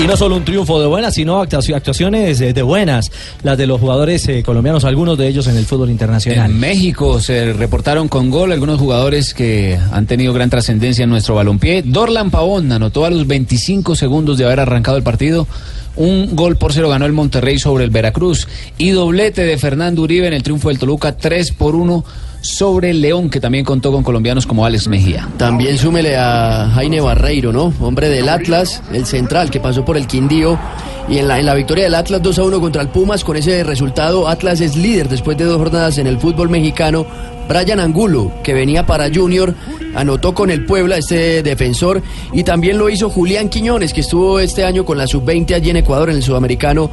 Y 0.00 0.06
no 0.06 0.16
solo 0.16 0.36
un 0.36 0.44
triunfo 0.44 0.80
de 0.80 0.86
buenas, 0.86 1.14
sino 1.14 1.42
actuaci- 1.42 1.74
actuaciones 1.74 2.40
eh, 2.40 2.52
de 2.52 2.62
buenas, 2.62 3.10
las 3.42 3.58
de 3.58 3.66
los 3.66 3.80
jugadores 3.80 4.28
eh, 4.28 4.44
colombianos, 4.44 4.84
algunos 4.84 5.18
de 5.18 5.26
ellos 5.26 5.48
en 5.48 5.56
el 5.56 5.66
fútbol 5.66 5.90
internacional. 5.90 6.50
En 6.52 6.58
México 6.58 7.20
se 7.20 7.52
reportaron 7.52 8.06
con 8.08 8.30
gol 8.30 8.52
algunos 8.52 8.78
jugadores 8.78 9.34
que 9.34 9.76
han 9.90 10.06
tenido 10.06 10.32
gran 10.32 10.50
trascendencia 10.50 11.02
en 11.02 11.10
nuestro 11.10 11.34
balompié. 11.34 11.82
Dorlan 11.82 12.30
Pavón 12.30 12.70
anotó 12.70 13.04
a 13.06 13.10
los 13.10 13.26
25 13.26 13.96
segundos 13.96 14.38
de 14.38 14.44
haber 14.44 14.60
arrancado 14.60 14.96
el 14.96 15.02
partido. 15.02 15.48
Un 15.96 16.36
gol 16.36 16.56
por 16.56 16.72
cero 16.72 16.88
ganó 16.88 17.04
el 17.04 17.12
Monterrey 17.12 17.58
sobre 17.58 17.82
el 17.82 17.90
Veracruz. 17.90 18.46
Y 18.78 18.90
doblete 18.90 19.42
de 19.44 19.58
Fernando 19.58 20.02
Uribe 20.02 20.28
en 20.28 20.32
el 20.32 20.44
triunfo 20.44 20.68
del 20.68 20.78
Toluca, 20.78 21.16
3 21.16 21.50
por 21.52 21.74
1 21.74 22.04
sobre 22.40 22.90
el 22.90 23.00
León, 23.00 23.30
que 23.30 23.40
también 23.40 23.64
contó 23.64 23.92
con 23.92 24.02
colombianos 24.02 24.46
como 24.46 24.64
Alex 24.64 24.88
Mejía. 24.88 25.28
También 25.36 25.76
súmele 25.78 26.16
a 26.16 26.70
Jaime 26.74 27.00
Barreiro, 27.00 27.52
¿no? 27.52 27.72
Hombre 27.80 28.08
del 28.08 28.28
Atlas, 28.28 28.82
el 28.92 29.06
central 29.06 29.50
que 29.50 29.60
pasó 29.60 29.84
por 29.84 29.96
el 29.96 30.06
Quindío. 30.06 30.58
Y 31.08 31.18
en 31.18 31.28
la, 31.28 31.40
en 31.40 31.46
la 31.46 31.54
victoria 31.54 31.84
del 31.84 31.94
Atlas 31.94 32.20
2 32.22 32.38
a 32.38 32.42
1 32.44 32.60
contra 32.60 32.82
el 32.82 32.88
Pumas, 32.88 33.24
con 33.24 33.36
ese 33.36 33.64
resultado, 33.64 34.28
Atlas 34.28 34.60
es 34.60 34.76
líder 34.76 35.08
después 35.08 35.38
de 35.38 35.44
dos 35.44 35.56
jornadas 35.56 35.96
en 35.98 36.06
el 36.06 36.18
fútbol 36.18 36.50
mexicano. 36.50 37.06
Brian 37.48 37.80
Angulo, 37.80 38.30
que 38.44 38.52
venía 38.52 38.84
para 38.84 39.08
Junior, 39.12 39.54
anotó 39.94 40.34
con 40.34 40.50
el 40.50 40.66
Puebla, 40.66 40.98
este 40.98 41.42
defensor. 41.42 42.02
Y 42.34 42.44
también 42.44 42.76
lo 42.76 42.90
hizo 42.90 43.08
Julián 43.08 43.48
Quiñones, 43.48 43.94
que 43.94 44.02
estuvo 44.02 44.38
este 44.38 44.64
año 44.64 44.84
con 44.84 44.98
la 44.98 45.06
sub-20 45.06 45.54
allí 45.54 45.70
en 45.70 45.78
Ecuador, 45.78 46.10
en 46.10 46.16
el 46.16 46.22
sudamericano. 46.22 46.90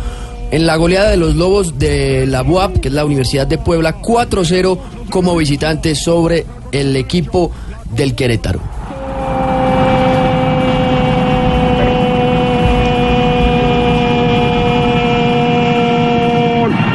En 0.52 0.66
la 0.66 0.78
goleada 0.78 1.10
de 1.10 1.18
los 1.18 1.36
Lobos 1.36 1.78
de 1.78 2.26
la 2.26 2.41
UAP, 2.41 2.80
que 2.80 2.88
es 2.88 2.93
la 2.93 3.04
Universidad 3.04 3.48
de 3.48 3.58
Puebla, 3.58 4.00
4-0 4.02 4.78
como 5.10 5.36
visitante 5.36 5.95
sobre 5.95 6.45
el 6.72 6.95
equipo 6.95 7.51
del 7.91 8.16
Querétaro. 8.16 8.60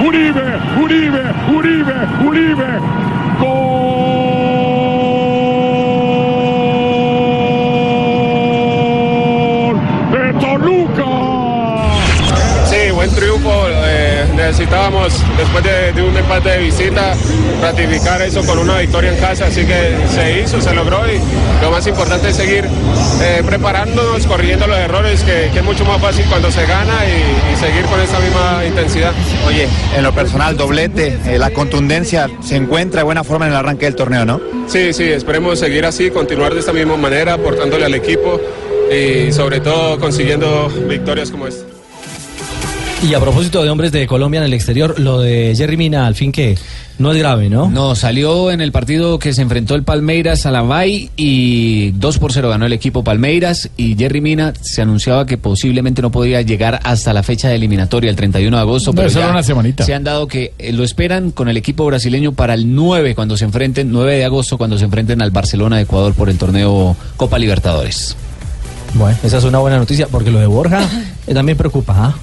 Uribe, 0.04 0.58
Uribe, 0.82 1.22
Uribe, 1.56 1.94
Uribe. 2.26 2.80
Gol 3.38 3.80
de 10.12 10.32
Sí, 12.66 12.90
buen 12.92 13.10
triunfo. 13.14 13.50
Eh, 13.68 14.24
necesitábamos 14.36 15.12
después 15.36 15.64
de 15.64 16.02
un 16.02 16.16
empate 16.16 16.50
de 16.50 16.58
visita 16.58 17.14
ratificar 17.60 18.22
eso 18.22 18.44
con 18.44 18.58
una 18.58 18.78
victoria 18.78 19.12
en 19.12 19.18
casa, 19.18 19.46
así 19.46 19.64
que 19.64 19.96
se 20.14 20.40
hizo, 20.40 20.60
se 20.60 20.74
logró 20.74 21.00
y 21.06 21.18
lo 21.62 21.70
más 21.70 21.86
importante 21.86 22.30
es 22.30 22.36
seguir 22.36 22.64
eh, 23.22 23.42
preparándonos, 23.44 24.26
corrigiendo 24.26 24.66
los 24.66 24.78
errores, 24.78 25.22
que, 25.22 25.50
que 25.52 25.58
es 25.58 25.64
mucho 25.64 25.84
más 25.84 26.00
fácil 26.00 26.24
cuando 26.28 26.50
se 26.50 26.64
gana 26.66 26.94
y, 27.04 27.52
y 27.52 27.56
seguir 27.56 27.84
con 27.84 28.00
esa 28.00 28.18
misma 28.20 28.64
intensidad. 28.66 29.12
Oye, 29.46 29.68
en 29.96 30.02
lo 30.02 30.12
personal, 30.12 30.56
doblete, 30.56 31.18
eh, 31.26 31.38
la 31.38 31.50
contundencia 31.50 32.28
se 32.42 32.56
encuentra 32.56 33.00
de 33.00 33.04
buena 33.04 33.24
forma 33.24 33.46
en 33.46 33.52
el 33.52 33.58
arranque 33.58 33.86
del 33.86 33.94
torneo, 33.94 34.24
¿no? 34.24 34.40
Sí, 34.66 34.92
sí, 34.92 35.04
esperemos 35.04 35.58
seguir 35.58 35.84
así, 35.84 36.10
continuar 36.10 36.54
de 36.54 36.60
esta 36.60 36.72
misma 36.72 36.96
manera, 36.96 37.34
aportándole 37.34 37.84
al 37.84 37.94
equipo 37.94 38.40
y 38.90 39.32
sobre 39.32 39.60
todo 39.60 39.98
consiguiendo 39.98 40.68
victorias 40.88 41.30
como 41.30 41.46
esta. 41.46 41.64
Y 43.02 43.14
a 43.14 43.20
propósito 43.20 43.62
de 43.62 43.70
hombres 43.70 43.92
de 43.92 44.06
Colombia 44.06 44.38
en 44.38 44.44
el 44.44 44.52
exterior, 44.52 45.00
lo 45.00 45.20
de 45.20 45.54
Jerry 45.56 45.78
Mina, 45.78 46.06
al 46.06 46.14
fin 46.14 46.32
que 46.32 46.58
no 47.00 47.12
es 47.12 47.18
grave, 47.18 47.48
¿no? 47.48 47.70
No, 47.70 47.94
salió 47.94 48.50
en 48.50 48.60
el 48.60 48.72
partido 48.72 49.18
que 49.18 49.32
se 49.32 49.40
enfrentó 49.40 49.74
el 49.74 49.84
Palmeiras 49.84 50.44
a 50.44 50.50
la 50.50 50.60
Bay 50.60 51.10
y 51.16 51.92
2 51.92 52.18
por 52.18 52.32
0 52.32 52.50
ganó 52.50 52.66
el 52.66 52.74
equipo 52.74 53.02
Palmeiras 53.02 53.70
y 53.78 53.96
Jerry 53.96 54.20
Mina 54.20 54.52
se 54.60 54.82
anunciaba 54.82 55.24
que 55.24 55.38
posiblemente 55.38 56.02
no 56.02 56.10
podía 56.10 56.42
llegar 56.42 56.78
hasta 56.84 57.14
la 57.14 57.22
fecha 57.22 57.48
de 57.48 57.54
eliminatoria 57.54 58.10
el 58.10 58.16
31 58.16 58.54
de 58.54 58.60
agosto, 58.60 58.92
No, 58.92 58.96
pero 58.96 59.08
solo 59.08 59.30
una 59.30 59.42
semanita. 59.42 59.82
se 59.84 59.94
han 59.94 60.04
dado 60.04 60.28
que 60.28 60.52
eh, 60.58 60.72
lo 60.72 60.84
esperan 60.84 61.30
con 61.30 61.48
el 61.48 61.56
equipo 61.56 61.86
brasileño 61.86 62.32
para 62.32 62.52
el 62.52 62.74
9 62.74 63.14
cuando 63.14 63.36
se 63.38 63.46
enfrenten 63.46 63.90
9 63.90 64.16
de 64.18 64.24
agosto 64.26 64.58
cuando 64.58 64.76
se 64.76 64.84
enfrenten 64.84 65.22
al 65.22 65.30
Barcelona 65.30 65.76
de 65.76 65.82
Ecuador 65.82 66.12
por 66.12 66.28
el 66.28 66.36
torneo 66.36 66.94
Copa 67.16 67.38
Libertadores. 67.38 68.14
Bueno, 68.92 69.16
esa 69.22 69.38
es 69.38 69.44
una 69.44 69.58
buena 69.58 69.78
noticia, 69.78 70.06
porque 70.08 70.30
lo 70.30 70.38
de 70.38 70.46
Borja 70.46 70.86
eh, 71.26 71.32
también 71.32 71.56
preocupa, 71.56 71.94
¿ah? 71.96 72.14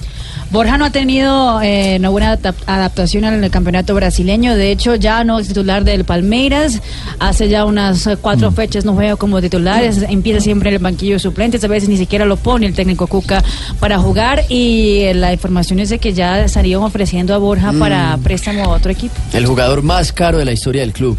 Borja 0.50 0.78
no 0.78 0.86
ha 0.86 0.90
tenido 0.90 1.60
eh, 1.60 1.96
una 1.98 2.08
buena 2.08 2.38
adap- 2.38 2.54
adaptación 2.66 3.24
al 3.26 3.50
campeonato 3.50 3.94
brasileño. 3.94 4.54
De 4.56 4.70
hecho, 4.72 4.94
ya 4.94 5.22
no 5.22 5.38
es 5.38 5.48
titular 5.48 5.84
del 5.84 6.04
Palmeiras. 6.04 6.80
Hace 7.18 7.50
ya 7.50 7.66
unas 7.66 8.06
eh, 8.06 8.14
Mm. 8.16 8.18
cuatro 8.22 8.50
fechas 8.52 8.84
no 8.86 8.94
juega 8.94 9.16
como 9.16 9.42
titular. 9.42 9.84
Es- 9.84 10.02
empieza 10.02 10.40
siempre 10.40 10.70
en 10.70 10.76
el 10.76 10.82
banquillo 10.82 11.14
de 11.14 11.18
suplentes. 11.18 11.62
A 11.64 11.68
veces 11.68 11.90
ni 11.90 11.98
siquiera 11.98 12.24
lo 12.24 12.36
pone 12.38 12.64
el 12.66 12.72
técnico 12.74 13.06
Cuca 13.06 13.44
para 13.78 13.98
jugar. 13.98 14.44
Y 14.48 15.00
eh, 15.02 15.14
la 15.14 15.34
información 15.34 15.80
es 15.80 15.90
de 15.90 15.98
que 15.98 16.14
ya 16.14 16.40
estarían 16.40 16.80
ofreciendo 16.82 17.34
a 17.34 17.38
Borja 17.38 17.72
para 17.78 18.16
Mm. 18.16 18.22
préstamo 18.22 18.64
a 18.64 18.68
otro 18.68 18.90
equipo. 18.90 19.14
El 19.34 19.44
jugador 19.44 19.82
más 19.82 20.12
caro 20.14 20.38
de 20.38 20.46
la 20.46 20.52
historia 20.52 20.80
del 20.80 20.92
club. 20.94 21.18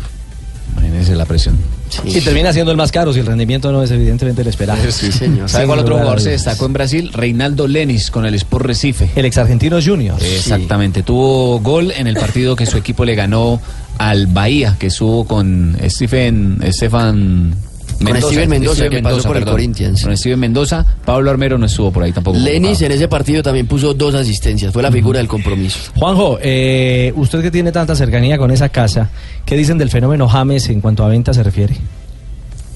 Imagínense 0.89 1.15
la 1.15 1.25
presión. 1.25 1.55
Y 2.03 2.19
termina 2.21 2.51
siendo 2.51 2.71
el 2.71 2.77
más 2.77 2.91
caro 2.91 3.13
si 3.13 3.19
el 3.19 3.25
rendimiento 3.25 3.71
no 3.71 3.83
es 3.83 3.91
evidentemente 3.91 4.41
el 4.41 4.47
esperado. 4.47 4.79
¿Sabe 4.91 5.67
cuál 5.67 5.79
Sin 5.79 5.85
otro 5.85 5.97
jugador 5.97 6.19
se 6.21 6.31
destacó 6.31 6.65
en 6.65 6.73
Brasil? 6.73 7.11
Reinaldo 7.13 7.67
Lenis 7.67 8.09
con 8.09 8.25
el 8.25 8.33
Sport 8.35 8.65
Recife. 8.65 9.11
El 9.15 9.25
ex 9.25 9.37
argentino 9.37 9.79
Junior. 9.83 10.17
Exactamente, 10.21 11.03
tuvo 11.03 11.59
gol 11.59 11.91
en 11.95 12.07
el 12.07 12.15
partido 12.15 12.55
que 12.55 12.65
su 12.65 12.77
equipo 12.77 13.05
le 13.05 13.15
ganó 13.15 13.61
al 13.97 14.27
Bahía, 14.27 14.77
que 14.79 14.87
estuvo 14.87 15.25
con 15.25 15.77
Stephen, 15.89 16.59
Stefan 16.71 17.53
Con 18.04 18.22
Steven 18.22 18.50
Mendoza, 18.50 18.89
que 18.89 19.02
pasó 19.02 19.28
por 19.28 19.38
el. 19.38 19.45
Corinthians. 19.45 20.04
Con 20.04 20.16
Steven 20.16 20.39
Mendoza, 20.39 20.86
Pablo 21.06 21.32
Armero 21.32 21.58
no 21.58 21.66
estuvo 21.66 21.91
por 21.91 22.04
ahí 22.04 22.12
tampoco. 22.12 22.38
Lenis 22.38 22.82
en 22.82 22.91
ese 22.91 23.08
partido 23.08 23.43
también 23.43 23.68
puso 23.68 23.93
dos 23.93 24.16
asistencias, 24.16 24.72
fue 24.74 24.84
la 24.84 24.91
figura 24.91 25.20
del 25.20 25.28
compromiso. 25.28 25.91
Juanjo, 25.95 26.38
eh, 26.41 27.12
usted 27.16 27.41
que 27.41 27.52
tiene 27.52 27.72
tanta 27.72 27.95
cercanía 27.95 28.38
con 28.38 28.52
esa 28.52 28.70
casa, 28.70 29.10
¿qué 29.45 29.56
dicen 29.56 29.78
del 29.78 29.89
fenómeno 29.89 30.28
James 30.28 30.70
en 30.70 30.82
cuanto 30.82 31.04
a 31.04 31.10
venta 31.10 31.34
se 31.34 31.43
refiere? 31.43 31.76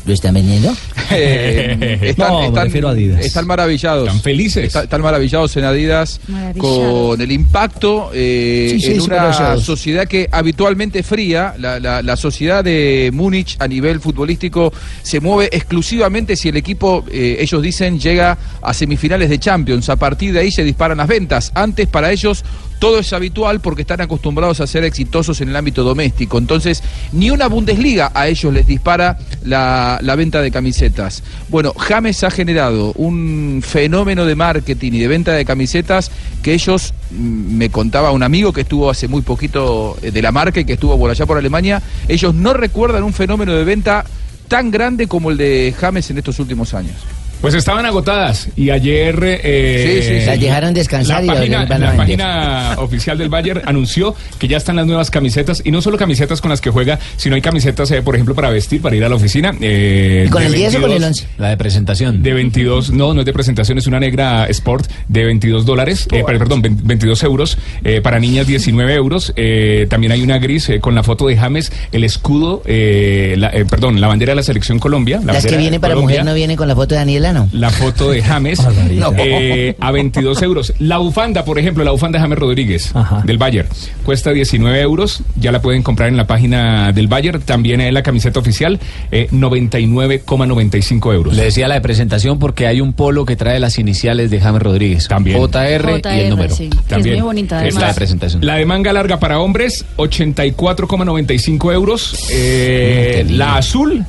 ¿Lo 0.06 0.14
están 0.14 0.34
vendiendo? 0.34 0.76
Eh, 1.12 1.98
están, 2.02 2.28
No, 2.34 2.40
me 2.42 2.48
están- 2.48 2.66
refiero 2.66 2.90
a 2.90 2.92
Adidas. 2.92 3.26
están 3.26 3.48
maravillados. 3.48 4.08
Están 4.08 4.22
felices. 4.22 4.76
están 4.76 5.02
maravillados 5.02 5.56
en 5.56 5.64
Adidas 5.64 6.20
Maravillados. 6.28 7.10
con 7.10 7.22
el 7.22 7.32
impacto 7.32 8.12
eh, 8.14 8.68
Sí, 8.72 8.82
sí, 8.82 8.92
en 8.94 9.02
una 9.02 9.58
sociedad 9.58 10.06
que 10.08 10.28
habitualmente 10.32 11.04
fría. 11.04 11.54
La, 11.58 11.80
la- 11.80 12.02
la 12.02 12.18
sociedad 12.18 12.64
de 12.64 13.12
Múnich 13.14 13.56
a 13.60 13.68
nivel 13.68 14.02
futbolístico 14.02 14.74
se 15.04 15.20
mueve 15.22 15.50
exclusivamente 15.56 16.36
si 16.36 16.50
el 16.50 16.58
equipo, 16.58 17.06
eh, 17.10 17.38
ellos 17.40 17.62
dicen, 17.62 17.98
llega 18.00 18.38
a 18.62 18.74
semifinales 18.74 19.30
de 19.30 19.40
Champions. 19.40 19.88
A 19.90 19.96
partir 19.96 20.34
de 20.34 20.40
ahí 20.42 20.52
se 20.52 20.64
disparan 20.66 20.98
las 20.98 21.08
ventas. 21.08 21.52
Antes 21.56 21.88
para 21.88 22.12
ellos 22.12 22.44
todo 22.80 23.00
es 23.00 23.14
habitual 23.14 23.62
porque 23.62 23.82
están 23.82 24.02
acostumbrados 24.02 24.60
a 24.60 24.68
ser 24.68 24.84
exitosos 24.84 25.42
en 25.42 25.50
el 25.50 25.56
ámbito 25.56 25.84
doméstico. 25.84 26.38
Entonces, 26.38 26.84
ni 27.12 27.30
una 27.30 27.48
Bundesliga 27.48 28.12
a 28.14 28.28
ellos 28.28 28.54
les 28.54 28.68
dispara 28.68 29.18
la, 29.44 30.00
venta 30.16 30.42
de 30.42 30.52
camisetas. 30.52 31.24
Bueno, 31.50 31.74
James 31.78 32.24
ha 32.24 32.32
generado 32.32 32.94
un 32.94 33.64
fenómeno 33.66 34.26
de 34.26 34.36
marketing 34.36 34.92
y 34.94 35.00
de 35.00 35.08
venta 35.08 35.34
de 35.34 35.46
camisetas 35.46 36.12
que 36.42 36.54
ellos, 36.54 36.94
mm, 37.12 37.58
me 37.58 37.70
contaba 37.70 38.12
un 38.12 38.24
amigo 38.24 38.54
que 38.54 38.62
estuvo 38.62 38.90
hace 38.90 39.08
muy 39.08 39.22
poquito 39.22 39.98
eh, 40.02 40.12
de 40.12 40.22
la 40.22 40.32
marca 40.32 40.60
y 40.60 40.66
que 40.66 40.74
estuvo 40.74 40.98
por 40.98 41.10
allá 41.10 41.26
por 41.26 41.38
Alemania, 41.38 41.82
ellos 42.08 42.36
no 42.36 42.54
recuerdan 42.54 43.04
un 43.04 43.14
fenómeno 43.14 43.54
de 43.54 43.64
venta 43.64 44.06
tan 44.48 44.72
grande 44.72 45.08
como 45.08 45.32
el 45.32 45.38
de 45.38 45.74
James 45.78 46.10
en 46.12 46.18
estos 46.20 46.40
últimos 46.40 46.74
años. 46.74 46.96
Pues 47.44 47.56
estaban 47.56 47.86
agotadas 47.86 48.48
y 48.56 48.70
ayer 48.70 49.20
eh, 49.44 50.02
Sí, 50.02 50.08
sí, 50.08 50.20
sí. 50.22 50.26
Las 50.26 50.40
dejaron 50.40 50.74
descansar 50.74 51.26
la 51.26 51.34
y 51.34 51.38
página, 51.38 51.66
van 51.66 51.84
a 51.84 51.92
la 51.92 51.98
página 51.98 52.76
oficial 52.78 53.18
del 53.18 53.28
Bayern 53.28 53.62
anunció 53.66 54.16
que 54.40 54.48
ya 54.48 54.56
están 54.56 54.78
las 54.78 54.86
nuevas 54.88 55.12
camisetas 55.12 55.62
y 55.66 55.70
no 55.72 55.82
solo 55.82 55.98
camisetas 55.98 56.40
con 56.40 56.52
las 56.52 56.62
que 56.62 56.70
juega, 56.70 57.00
sino 57.18 57.36
hay 57.36 57.42
camisetas, 57.42 57.92
eh, 57.92 58.02
por 58.02 58.16
ejemplo, 58.16 58.34
para 58.34 58.50
vestir, 58.50 58.82
para 58.82 58.96
ir 58.96 59.04
a 59.04 59.10
la 59.10 59.16
oficina. 59.16 59.54
eh, 59.60 60.24
¿Y 60.26 60.30
con 60.30 60.42
el 60.42 60.54
10 60.54 60.76
o 60.76 60.82
con 60.82 60.92
el 60.94 61.04
11? 61.04 61.28
La 61.38 61.50
de 61.50 61.58
presentación. 61.58 62.24
De 62.24 62.32
22, 62.32 62.92
no, 62.92 63.14
no 63.14 63.20
es 63.20 63.26
de 63.26 63.34
presentación, 63.34 63.78
es 63.78 63.88
una 63.88 64.00
negra 64.00 64.46
Sport 64.46 64.90
de 65.10 65.26
22 65.26 65.66
dólares, 65.66 66.08
eh, 66.14 66.24
per- 66.26 66.38
perdón, 66.40 66.62
20 66.62 66.82
22 66.86 67.24
euros, 67.24 67.58
eh, 67.84 68.00
para 68.02 68.20
niñas 68.22 68.48
19 68.48 68.94
euros. 68.96 69.34
eh, 69.36 69.86
también 69.90 70.14
hay 70.14 70.22
una 70.22 70.38
gris 70.38 70.70
eh, 70.70 70.80
con 70.80 70.96
la 70.96 71.04
foto 71.04 71.28
de 71.28 71.36
James, 71.36 71.74
el 71.92 72.06
escudo, 72.06 72.62
eh, 72.66 73.36
la- 73.38 73.50
eh, 73.50 73.66
perdón, 73.66 74.00
la 74.00 74.08
bandera 74.08 74.32
de 74.32 74.38
la 74.38 74.44
selección 74.44 74.80
Colombia. 74.80 75.18
la 75.20 75.34
Las 75.34 75.44
que 75.44 75.50
bandera 75.50 75.58
vienen 75.58 75.82
para 75.82 75.94
Colombia. 75.96 76.14
mujer 76.20 76.26
no 76.26 76.34
vienen 76.36 76.56
con 76.56 76.70
la 76.70 76.76
foto 76.76 76.96
de 76.96 77.00
Daniela, 77.00 77.33
La 77.52 77.70
foto 77.70 78.12
de 78.12 78.22
James 78.22 78.60
eh, 79.18 79.76
a 79.80 79.92
22 79.92 80.42
euros. 80.42 80.74
La 80.80 80.98
bufanda, 80.98 81.46
por 81.46 81.60
ejemplo, 81.60 81.84
la 81.84 81.92
bufanda 81.92 82.20
de 82.20 82.24
James 82.24 82.40
Rodríguez 82.40 82.94
del 83.24 83.38
Bayern 83.38 83.68
cuesta 84.04 84.32
19 84.32 84.80
euros. 84.82 85.22
Ya 85.36 85.52
la 85.52 85.62
pueden 85.62 85.84
comprar 85.84 86.10
en 86.10 86.18
la 86.18 86.28
página 86.28 86.92
del 86.92 87.08
Bayern. 87.08 87.42
También 87.42 87.82
es 87.82 87.94
la 87.94 88.04
camiseta 88.04 88.40
oficial, 88.40 88.80
eh, 89.12 89.28
99,95 89.32 91.14
euros. 91.14 91.36
Le 91.36 91.44
decía 91.44 91.68
la 91.68 91.76
de 91.76 91.82
presentación 91.82 92.40
porque 92.40 92.68
hay 92.68 92.82
un 92.82 92.94
polo 92.94 93.26
que 93.26 93.36
trae 93.36 93.60
las 93.60 93.80
iniciales 93.80 94.30
de 94.32 94.40
James 94.40 94.62
Rodríguez. 94.62 95.08
También. 95.08 95.38
JR, 95.38 96.02
y 96.16 96.20
el 96.20 96.30
número. 96.30 96.56
sí, 96.56 96.70
que 96.88 96.96
es 96.96 97.06
muy 97.06 97.22
bonita 97.22 97.66
Es 97.66 97.76
la 97.76 97.88
de 97.88 97.94
presentación. 97.94 98.46
La 98.46 98.56
de 98.56 98.66
manga 98.66 98.94
larga 98.94 99.20
para 99.20 99.40
hombres, 99.40 99.86
84,95 99.98 101.74
euros. 101.74 102.16
Eh, 102.32 103.26
la 103.30 103.58
azul. 103.58 104.06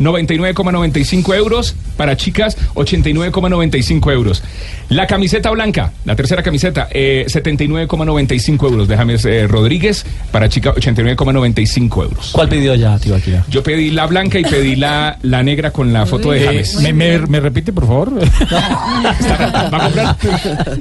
99,95 0.00 1.34
euros. 1.34 1.74
Para 1.96 2.16
chicas, 2.16 2.56
89,95 2.74 4.12
euros. 4.12 4.42
La 4.88 5.06
camiseta 5.06 5.50
blanca, 5.50 5.92
la 6.04 6.14
tercera 6.16 6.42
camiseta, 6.42 6.88
eh, 6.92 7.24
79,95 7.28 8.62
euros 8.70 8.88
de 8.88 8.96
James 8.96 9.24
eh, 9.24 9.46
Rodríguez. 9.48 10.04
Para 10.30 10.48
chicas, 10.48 10.76
89,95 10.76 12.02
euros. 12.04 12.30
¿Cuál 12.32 12.48
pidió 12.48 12.74
ya, 12.74 12.98
tío 12.98 13.16
Akira? 13.16 13.44
Yo 13.50 13.62
pedí 13.62 13.90
la 13.90 14.06
blanca 14.06 14.38
y 14.38 14.44
pedí 14.44 14.76
la, 14.76 15.18
la 15.22 15.42
negra 15.42 15.70
con 15.72 15.92
la 15.92 16.06
foto 16.06 16.30
de 16.30 16.42
Eh, 16.42 16.46
James. 16.46 16.80
me, 16.82 16.92
me- 16.92 17.18
me 17.26 17.40
repite, 17.40 17.72
por 17.72 17.86
favor? 17.86 18.12
¿Va 18.52 19.76
a 19.76 19.80
comprar? 19.84 20.16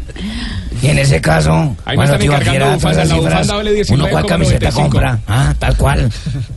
Y 0.82 0.88
en 0.88 1.00
ese 1.00 1.22
caso, 1.22 1.76
Ahí 1.86 1.96
bueno, 1.96 2.18
tío, 2.18 2.36
Akira, 2.36 2.74
bufanda, 2.76 2.80
todas 2.80 2.96
la 2.96 3.04
las 3.06 3.18
bufanda 3.18 3.44
cifras, 3.44 3.58
vale 3.58 3.72
19,95. 3.84 3.94
¿Uno 3.94 4.08
cuál 4.10 4.26
camiseta 4.26 4.72
compra? 4.72 5.20
Ah, 5.28 5.54
tal 5.58 5.78
cual. 5.78 6.10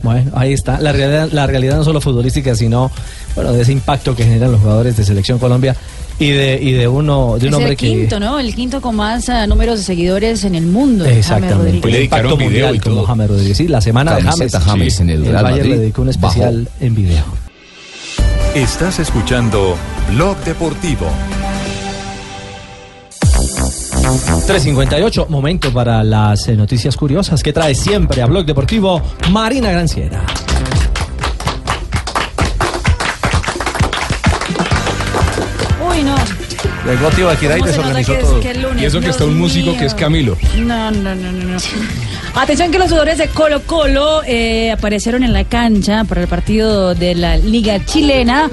Bueno, 0.03 0.31
ahí 0.35 0.53
está. 0.53 0.79
La 0.79 0.91
realidad, 0.91 1.29
la 1.31 1.47
realidad 1.47 1.77
no 1.77 1.83
solo 1.83 2.01
futbolística, 2.01 2.55
sino 2.55 2.91
bueno, 3.35 3.53
de 3.53 3.61
ese 3.61 3.71
impacto 3.71 4.15
que 4.15 4.23
generan 4.23 4.51
los 4.51 4.61
jugadores 4.61 4.97
de 4.97 5.03
Selección 5.03 5.39
Colombia 5.39 5.75
y 6.19 6.29
de, 6.29 6.59
y 6.61 6.71
de 6.71 6.87
uno, 6.87 7.37
de 7.39 7.47
un 7.47 7.53
es 7.53 7.55
hombre 7.55 7.71
el 7.71 7.77
que. 7.77 7.87
quinto, 7.87 8.19
¿no? 8.19 8.39
El 8.39 8.53
quinto 8.53 8.79
con 8.81 8.95
más 8.95 9.27
ah, 9.29 9.47
números 9.47 9.79
de 9.79 9.85
seguidores 9.85 10.43
en 10.43 10.55
el 10.55 10.65
mundo. 10.65 11.03
James 11.03 11.19
Exactamente. 11.19 11.55
Rodríguez. 11.55 11.95
El 11.95 12.03
impacto 12.03 12.37
mundial 12.37 12.81
como 12.81 13.03
James 13.05 13.27
Rodríguez. 13.27 13.57
Sí, 13.57 13.67
la 13.67 13.81
semana 13.81 14.15
de 14.15 14.21
James. 14.21 14.37
Camiseta 14.37 14.61
James 14.61 14.99
en 14.99 15.09
el 15.09 15.25
Real 15.25 15.43
Bayern 15.43 15.59
Madrid, 15.59 15.71
le 15.71 15.79
dedicó 15.79 16.01
un 16.03 16.09
especial 16.09 16.67
en 16.79 16.95
video. 16.95 17.23
Estás 18.53 18.99
escuchando 18.99 19.75
Blog 20.11 20.37
Deportivo. 20.43 21.07
358, 24.19 25.27
momento 25.29 25.71
para 25.71 26.03
las 26.03 26.47
eh, 26.47 26.55
noticias 26.55 26.95
curiosas 26.97 27.41
que 27.43 27.53
trae 27.53 27.73
siempre 27.75 28.21
a 28.21 28.25
Blog 28.25 28.45
Deportivo 28.45 29.01
Marina 29.29 29.71
Granciera. 29.71 30.23
Uy, 35.89 36.03
no. 36.03 36.15
Llegó 36.89 37.09
tío 37.09 37.29
Akira 37.29 37.57
y 37.57 37.61
¿Cómo 37.61 37.71
se 37.71 37.77
nota 37.77 37.93
desorganizó 37.97 38.13
que 38.13 38.19
es- 38.19 38.25
todo. 38.25 38.39
que 38.39 38.51
es 38.51 38.57
lunes? 38.61 38.81
Y 38.81 38.85
eso 38.85 38.97
que 38.99 39.05
Dios 39.05 39.15
está 39.15 39.25
un 39.25 39.37
músico 39.37 39.71
que 39.77 39.85
es 39.85 39.93
mío. 39.93 39.99
Camilo. 40.01 40.37
No, 40.57 40.91
no, 40.91 41.15
no, 41.15 41.31
no, 41.31 41.43
no. 41.53 41.57
Atención 42.35 42.71
que 42.71 42.79
los 42.79 42.87
jugadores 42.87 43.17
de 43.17 43.27
Colo 43.27 43.61
Colo 43.65 44.21
eh, 44.25 44.71
aparecieron 44.71 45.23
en 45.23 45.33
la 45.33 45.43
cancha 45.43 46.03
para 46.05 46.21
el 46.21 46.27
partido 46.27 46.95
de 46.95 47.13
la 47.15 47.37
Liga 47.37 47.83
Chilena 47.85 48.49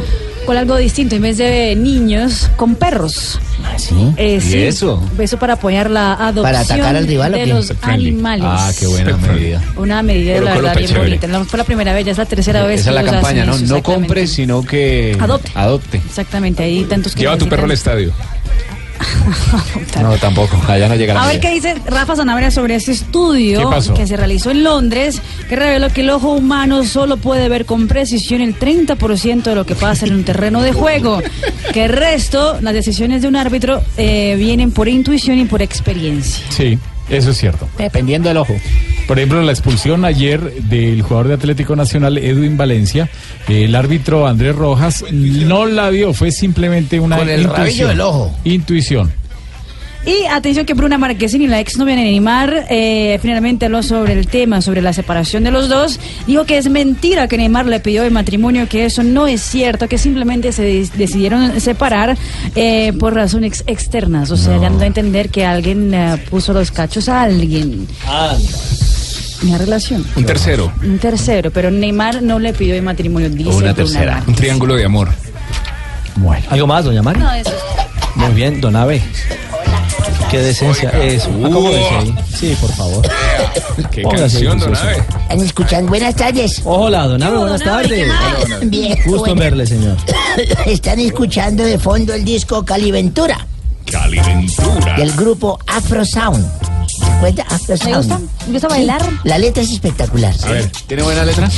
con 0.48 0.56
algo 0.56 0.78
distinto, 0.78 1.14
en 1.14 1.20
vez 1.20 1.36
de 1.36 1.76
niños, 1.76 2.50
con 2.56 2.74
perros. 2.74 3.38
¿Sí? 3.76 3.94
Eh, 4.16 4.36
¿Y 4.36 4.40
sí, 4.40 4.62
eso? 4.62 5.02
Eso 5.18 5.38
para 5.38 5.52
apoyar 5.52 5.90
la 5.90 6.14
adopción 6.14 6.42
¿Para 6.42 6.60
atacar 6.60 6.96
al 6.96 7.06
rival 7.06 7.32
de 7.32 7.46
los 7.48 7.66
friendly. 7.66 8.08
animales. 8.08 8.46
Ah, 8.48 8.72
qué 8.78 8.86
buena 8.86 9.14
medida. 9.18 9.62
Una 9.76 10.02
medida, 10.02 10.32
la 10.36 10.38
Protocolo 10.38 10.62
verdad, 10.62 10.76
bien 10.78 10.88
chévere. 10.88 11.04
bonita. 11.10 11.26
No 11.26 11.44
fue 11.44 11.58
la 11.58 11.64
primera 11.64 11.92
vez, 11.92 12.06
ya 12.06 12.12
es 12.12 12.18
la 12.18 12.24
tercera 12.24 12.64
vez 12.64 12.80
Esa 12.80 12.88
es 12.88 12.94
la 12.94 13.02
campaña, 13.04 13.44
¿no? 13.44 13.56
eso, 13.56 13.66
No 13.66 13.82
compre, 13.82 14.26
sino 14.26 14.62
que 14.62 15.14
Adopte. 15.20 15.50
adopte. 15.54 15.98
Exactamente, 15.98 16.62
hay 16.62 16.82
tantos 16.84 17.14
que 17.14 17.20
Lleva 17.20 17.34
a 17.34 17.38
tu 17.38 17.46
perro 17.46 17.64
al 17.64 17.72
estadio. 17.72 18.10
No, 20.02 20.16
tampoco. 20.16 20.60
Allá 20.66 20.88
no 20.88 20.94
llega 20.94 21.14
la 21.14 21.24
A 21.24 21.26
ver 21.26 21.40
qué 21.40 21.50
dice 21.50 21.74
Rafa 21.86 22.16
Sanabria 22.16 22.50
sobre 22.50 22.74
este 22.74 22.92
estudio 22.92 23.70
que 23.94 24.06
se 24.06 24.16
realizó 24.16 24.50
en 24.50 24.64
Londres, 24.64 25.20
que 25.48 25.56
reveló 25.56 25.90
que 25.90 26.02
el 26.02 26.10
ojo 26.10 26.32
humano 26.32 26.84
solo 26.84 27.16
puede 27.16 27.48
ver 27.48 27.64
con 27.64 27.88
precisión 27.88 28.40
el 28.40 28.58
30% 28.58 29.42
de 29.42 29.54
lo 29.54 29.66
que 29.66 29.74
pasa 29.74 30.06
en 30.06 30.14
un 30.14 30.24
terreno 30.24 30.62
de 30.62 30.72
juego, 30.72 31.20
que 31.72 31.84
el 31.84 31.92
resto, 31.92 32.58
las 32.60 32.74
decisiones 32.74 33.22
de 33.22 33.28
un 33.28 33.36
árbitro, 33.36 33.82
eh, 33.96 34.36
vienen 34.38 34.70
por 34.70 34.88
intuición 34.88 35.38
y 35.38 35.44
por 35.44 35.62
experiencia. 35.62 36.44
Sí, 36.50 36.78
eso 37.10 37.30
es 37.30 37.36
cierto. 37.38 37.68
Dependiendo 37.78 38.28
del 38.28 38.38
ojo. 38.38 38.54
Por 39.06 39.18
ejemplo, 39.18 39.40
la 39.42 39.52
expulsión 39.52 40.04
ayer 40.04 40.40
del 40.64 41.00
jugador 41.02 41.28
de 41.28 41.34
Atlético 41.34 41.74
Nacional, 41.76 42.18
Edwin 42.18 42.56
Valencia, 42.58 43.08
el 43.48 43.74
árbitro 43.74 44.26
Andrés 44.26 44.54
Rojas 44.54 45.04
no 45.10 45.64
la 45.66 45.88
vio, 45.88 46.12
fue 46.12 46.30
simplemente 46.30 47.00
una 47.00 47.16
Con 47.16 47.28
el 47.28 47.40
intuición. 47.42 47.56
rabillo 47.64 47.88
del 47.88 48.00
ojo. 48.02 48.36
Intuición. 48.44 49.12
Y 50.08 50.24
atención 50.24 50.64
que 50.64 50.72
Bruna 50.72 50.96
Marquezini, 50.96 51.46
la 51.46 51.60
exnovia 51.60 51.94
de 51.94 52.00
Neymar, 52.00 52.64
eh, 52.70 53.18
finalmente 53.20 53.66
habló 53.66 53.82
sobre 53.82 54.14
el 54.14 54.26
tema, 54.26 54.62
sobre 54.62 54.80
la 54.80 54.94
separación 54.94 55.44
de 55.44 55.50
los 55.50 55.68
dos. 55.68 56.00
Dijo 56.26 56.46
que 56.46 56.56
es 56.56 56.70
mentira 56.70 57.28
que 57.28 57.36
Neymar 57.36 57.66
le 57.66 57.78
pidió 57.78 58.04
el 58.04 58.10
matrimonio, 58.10 58.66
que 58.70 58.86
eso 58.86 59.02
no 59.02 59.26
es 59.26 59.42
cierto, 59.42 59.86
que 59.86 59.98
simplemente 59.98 60.52
se 60.52 60.62
decidieron 60.62 61.60
separar 61.60 62.16
eh, 62.54 62.94
por 62.98 63.12
razones 63.12 63.64
externas. 63.66 64.30
O 64.30 64.38
sea, 64.38 64.58
dando 64.58 64.84
a 64.84 64.86
entender 64.86 65.28
que 65.28 65.44
alguien 65.44 65.92
eh, 65.92 66.16
puso 66.30 66.54
los 66.54 66.70
cachos 66.70 67.10
a 67.10 67.24
alguien. 67.24 67.86
Una 69.42 69.58
relación. 69.58 70.06
Un 70.16 70.24
tercero. 70.24 70.72
Un 70.82 70.98
tercero, 70.98 71.50
pero 71.50 71.70
Neymar 71.70 72.22
no 72.22 72.38
le 72.38 72.54
pidió 72.54 72.74
el 72.74 72.82
matrimonio, 72.82 73.28
dice 73.28 73.50
Una 73.50 73.74
tercera. 73.74 74.24
Un 74.26 74.34
triángulo 74.34 74.74
de 74.74 74.86
amor. 74.86 75.10
Bueno. 76.16 76.46
¿Algo 76.48 76.66
más, 76.66 76.86
doña 76.86 77.02
Mari? 77.02 77.20
No, 77.20 77.30
eso 77.30 77.52
Muy 78.16 78.32
bien, 78.32 78.58
don 78.62 78.74
Abe. 78.74 79.02
Qué 80.30 80.38
decencia. 80.38 80.90
Eso. 80.90 81.30
Ahí. 81.30 82.14
Sí, 82.38 82.56
por 82.60 82.70
favor. 82.72 83.08
Qué 83.90 84.02
canción, 84.02 84.58
don. 84.58 84.72
Buenas 85.86 86.14
tardes. 86.16 86.60
Hola, 86.64 87.06
don 87.06 87.22
Abe, 87.22 87.38
buenas 87.38 87.62
tardes. 87.62 88.10
Bien, 88.62 88.98
Gusto 89.06 89.30
en 89.30 89.38
verle, 89.38 89.66
señor. 89.66 89.96
Están 90.66 91.00
escuchando 91.00 91.64
de 91.64 91.78
fondo 91.78 92.12
el 92.14 92.24
disco 92.24 92.64
Caliventura 92.64 93.46
Caliventura. 93.90 94.96
del 94.96 95.12
grupo 95.12 95.58
Afro 95.66 96.04
Sound. 96.04 96.46
¿Se 96.88 97.04
acuerda? 97.04 97.42
Afro 97.48 97.74
¿Le 97.74 97.78
Sound. 97.78 97.96
gusta? 97.96 98.20
¿Le 98.46 98.52
gusta 98.52 98.68
bailar? 98.68 99.02
La 99.24 99.38
letra 99.38 99.62
es 99.62 99.70
espectacular. 99.70 100.34
A 100.44 100.50
ver, 100.50 100.70
¿tiene 100.86 101.02
buena 101.02 101.24
letra? 101.24 101.48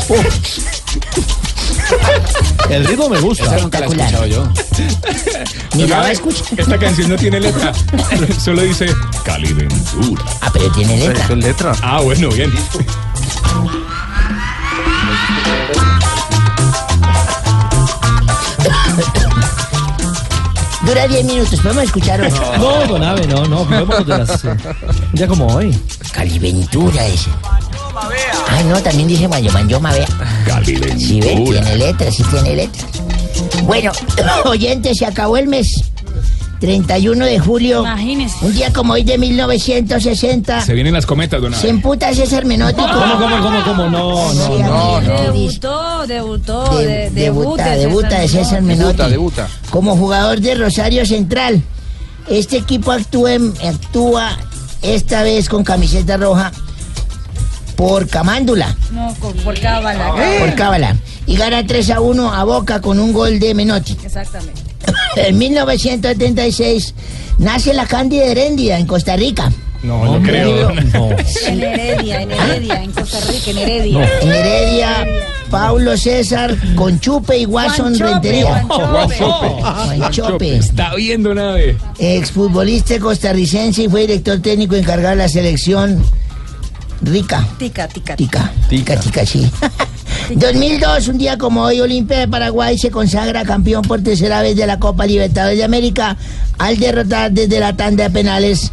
El 2.71 2.87
ritmo 2.87 3.09
me 3.09 3.21
gusta. 3.21 3.45
Esa 3.45 3.59
nunca 3.59 3.81
la 3.81 3.87
he 3.87 3.89
escuchado 3.89 4.27
yo. 4.27 4.49
Ni 5.75 5.87
la. 5.87 6.11
Esta 6.11 6.79
canción 6.79 7.11
no 7.11 7.17
tiene 7.17 7.41
letra. 7.41 7.73
Solo 8.39 8.63
dice 8.63 8.87
Caliventura. 9.25 10.23
Ah, 10.41 10.51
pero 10.53 10.71
tiene 10.73 10.99
letra. 10.99 11.35
letra. 11.35 11.73
Ah, 11.83 12.01
bueno, 12.01 12.29
bien. 12.31 12.53
Dura 20.87 21.07
10 21.07 21.25
minutos. 21.25 21.61
Podemos 21.61 21.85
escuchar 21.85 22.21
otro. 22.21 22.59
No, 22.59 22.87
don 22.87 23.03
Abe, 23.03 23.27
no, 23.27 23.45
no. 23.47 23.65
De 23.65 24.19
las, 24.19 24.43
día 25.13 25.27
como 25.29 25.47
hoy. 25.47 25.77
Caliventura 26.13 27.07
ese. 27.07 27.31
Ah, 28.49 28.63
no, 28.65 28.81
también 28.83 29.09
dice 29.09 29.29
Mayo 29.29 29.51
Mayoma, 29.53 29.93
vea. 29.93 30.07
Sí, 30.65 31.21
ve, 31.21 31.35
tiene 31.45 31.77
letra, 31.77 32.11
sí 32.11 32.23
tiene 32.31 32.57
letra. 32.57 32.83
Bueno, 33.65 33.93
oyentes, 34.47 34.99
se 34.99 35.07
acabó 35.07 35.37
el 35.37 35.47
mes. 35.49 35.67
31 36.61 37.25
de 37.25 37.39
julio. 37.39 37.81
Imagínese. 37.81 38.37
Un 38.45 38.53
día 38.53 38.71
como 38.71 38.93
hoy 38.93 39.03
de 39.03 39.17
1960. 39.17 40.61
Se 40.61 40.75
vienen 40.75 40.93
las 40.93 41.07
cometas, 41.07 41.41
don 41.41 41.55
Se 41.55 41.71
emputa 41.71 42.13
César 42.15 42.45
Menotti. 42.45 42.75
¿Cómo, 42.83 43.19
cómo, 43.19 43.41
cómo, 43.43 43.65
cómo? 43.65 43.89
No, 43.89 44.35
no, 44.35 44.47
Sí, 44.47 44.63
no. 44.63 45.01
dice- 45.01 45.23
Debutó, 45.61 46.07
debutó, 46.07 46.77
de- 46.79 46.87
de, 46.87 47.11
debuta, 47.11 47.65
debuta, 47.65 47.77
debuta 47.77 48.19
de 48.21 48.29
César 48.29 48.61
Menotti. 48.61 48.85
Debuta, 48.99 49.09
debuta. 49.09 49.49
Como 49.71 49.97
jugador 49.97 50.41
de 50.41 50.55
Rosario 50.55 51.07
Central. 51.07 51.63
Este 52.29 52.59
equipo 52.59 52.93
actúa, 52.93 53.31
actúa 53.67 54.37
esta 54.83 55.23
vez 55.23 55.49
con 55.49 55.65
camiseta 55.65 56.19
roja 56.19 56.53
por 57.81 58.07
Camándula, 58.09 58.77
No, 58.93 59.15
con- 59.19 59.33
por 59.39 59.59
cábala. 59.59 60.13
por 60.39 60.55
Cábala. 60.55 60.97
Y 61.27 61.35
gana 61.37 61.67
3 61.67 61.89
a 61.93 62.01
1 62.03 62.31
a 62.35 62.45
Boca 62.45 62.83
con 62.83 63.01
un 63.01 63.11
gol 63.15 63.41
de 63.41 63.55
Menotti. 63.55 63.97
Exactamente. 64.05 64.61
En 65.17 65.39
1976 65.39 66.95
nace 67.39 67.73
la 67.73 67.87
Cándida 67.87 68.27
Herendia 68.27 68.79
en 68.79 68.85
Costa 68.87 69.17
Rica. 69.17 69.51
No, 69.83 70.05
no 70.05 70.23
creo. 70.23 70.71
No. 70.93 71.09
En 71.47 71.63
Heredia, 71.63 72.21
en 72.21 72.31
Heredia, 72.33 72.83
en 72.83 72.93
Costa 72.93 73.19
Rica, 73.21 73.51
en 73.51 73.59
Heredia. 73.59 74.11
En 74.21 74.29
Heredia, 74.31 75.07
Paulo 75.51 75.97
César, 75.97 76.55
Conchupe 76.75 77.39
y 77.39 77.47
Watson 77.47 77.97
Juanchope, 77.99 78.13
Rentería. 78.13 78.63
Juanchope. 78.69 80.57
Está 80.59 80.95
viendo 80.97 81.31
una 81.31 81.53
vez. 81.53 81.77
Exfutbolista 81.99 82.99
costarricense 82.99 83.85
y 83.85 83.89
fue 83.89 84.03
director 84.03 84.39
técnico 84.43 84.75
encargado 84.77 85.11
de 85.17 85.23
la 85.23 85.29
selección 85.31 86.03
Rica. 87.03 87.47
Tica, 87.59 87.89
tica. 87.89 88.17
Tica. 88.17 88.53
Tica, 88.69 88.97
tica, 88.99 89.27
sí. 89.27 89.51
2002, 90.35 91.09
un 91.09 91.19
día 91.19 91.39
como 91.39 91.63
hoy, 91.63 91.81
Olimpia 91.81 92.19
de 92.19 92.29
Paraguay 92.29 92.79
se 92.79 92.91
consagra 92.91 93.45
campeón 93.45 93.83
por 93.83 94.03
tercera 94.03 94.43
vez 94.43 94.57
de 94.57 94.67
la 94.67 94.79
Copa 94.79 95.07
Libertadores 95.07 95.59
de 95.59 95.65
América 95.65 96.17
al 96.59 96.79
derrotar 96.79 97.33
desde 97.33 97.59
la 97.59 97.75
tanda 97.75 98.05
de 98.05 98.11
penales 98.11 98.73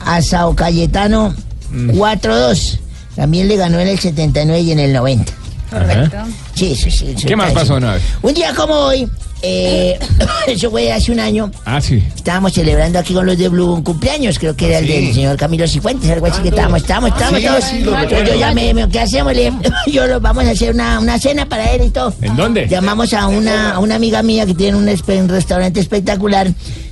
a 0.00 0.20
Sao 0.22 0.54
Cayetano 0.54 1.34
4-2. 1.72 2.78
También 3.16 3.48
le 3.48 3.56
ganó 3.56 3.78
en 3.80 3.88
el 3.88 3.98
79 3.98 4.60
y 4.60 4.72
en 4.72 4.80
el 4.80 4.92
90. 4.92 5.32
Correcto. 5.80 6.16
Sí, 6.54 6.74
sí, 6.74 6.90
sí. 6.90 7.14
¿Qué 7.26 7.36
más 7.36 7.52
pasó, 7.52 7.74
don 7.74 7.84
Abe? 7.84 8.00
Un 8.22 8.34
día 8.34 8.54
como 8.54 8.74
hoy, 8.74 9.08
eh, 9.42 9.98
eso 10.46 10.70
fue 10.70 10.92
hace 10.92 11.12
un 11.12 11.20
año, 11.20 11.50
Ah, 11.64 11.80
sí. 11.80 12.02
estábamos 12.16 12.52
celebrando 12.52 12.98
aquí 12.98 13.12
con 13.12 13.26
los 13.26 13.36
de 13.36 13.48
Blue 13.48 13.74
un 13.74 13.82
cumpleaños, 13.82 14.38
creo 14.38 14.56
que 14.56 14.68
era 14.68 14.78
el 14.78 14.86
del 14.86 15.12
señor 15.12 15.36
Camilo 15.36 15.66
Cifuentes, 15.68 16.10
algo 16.10 16.26
así 16.26 16.40
que 16.42 16.48
estábamos, 16.48 16.80
estábamos, 16.82 17.10
estábamos 17.10 17.40
Sí, 17.40 17.46
todos. 17.46 17.64
sí, 17.64 17.70
lo 17.80 17.90
Entonces 17.92 18.10
recuerdo. 18.10 18.32
yo 18.34 18.38
llamé, 18.40 18.74
me- 18.74 18.88
¿qué 18.88 19.00
hacemos? 19.00 19.34
Le- 19.34 19.52
yo 19.92 20.06
lo 20.06 20.20
vamos 20.20 20.44
a 20.46 20.50
hacer 20.50 20.74
una, 20.74 20.98
una 21.00 21.18
cena 21.18 21.46
para 21.46 21.70
él 21.72 21.84
y 21.84 21.90
todo. 21.90 22.14
¿En 22.22 22.36
dónde? 22.36 22.66
Llamamos 22.68 23.12
a 23.12 23.26
una, 23.26 23.72
a 23.72 23.78
una 23.80 23.96
amiga 23.96 24.22
mía 24.22 24.46
que 24.46 24.54
tiene 24.54 24.76
un, 24.78 24.86
espe- 24.86 25.20
un 25.20 25.28
restaurante 25.28 25.80
espectacular, 25.80 26.48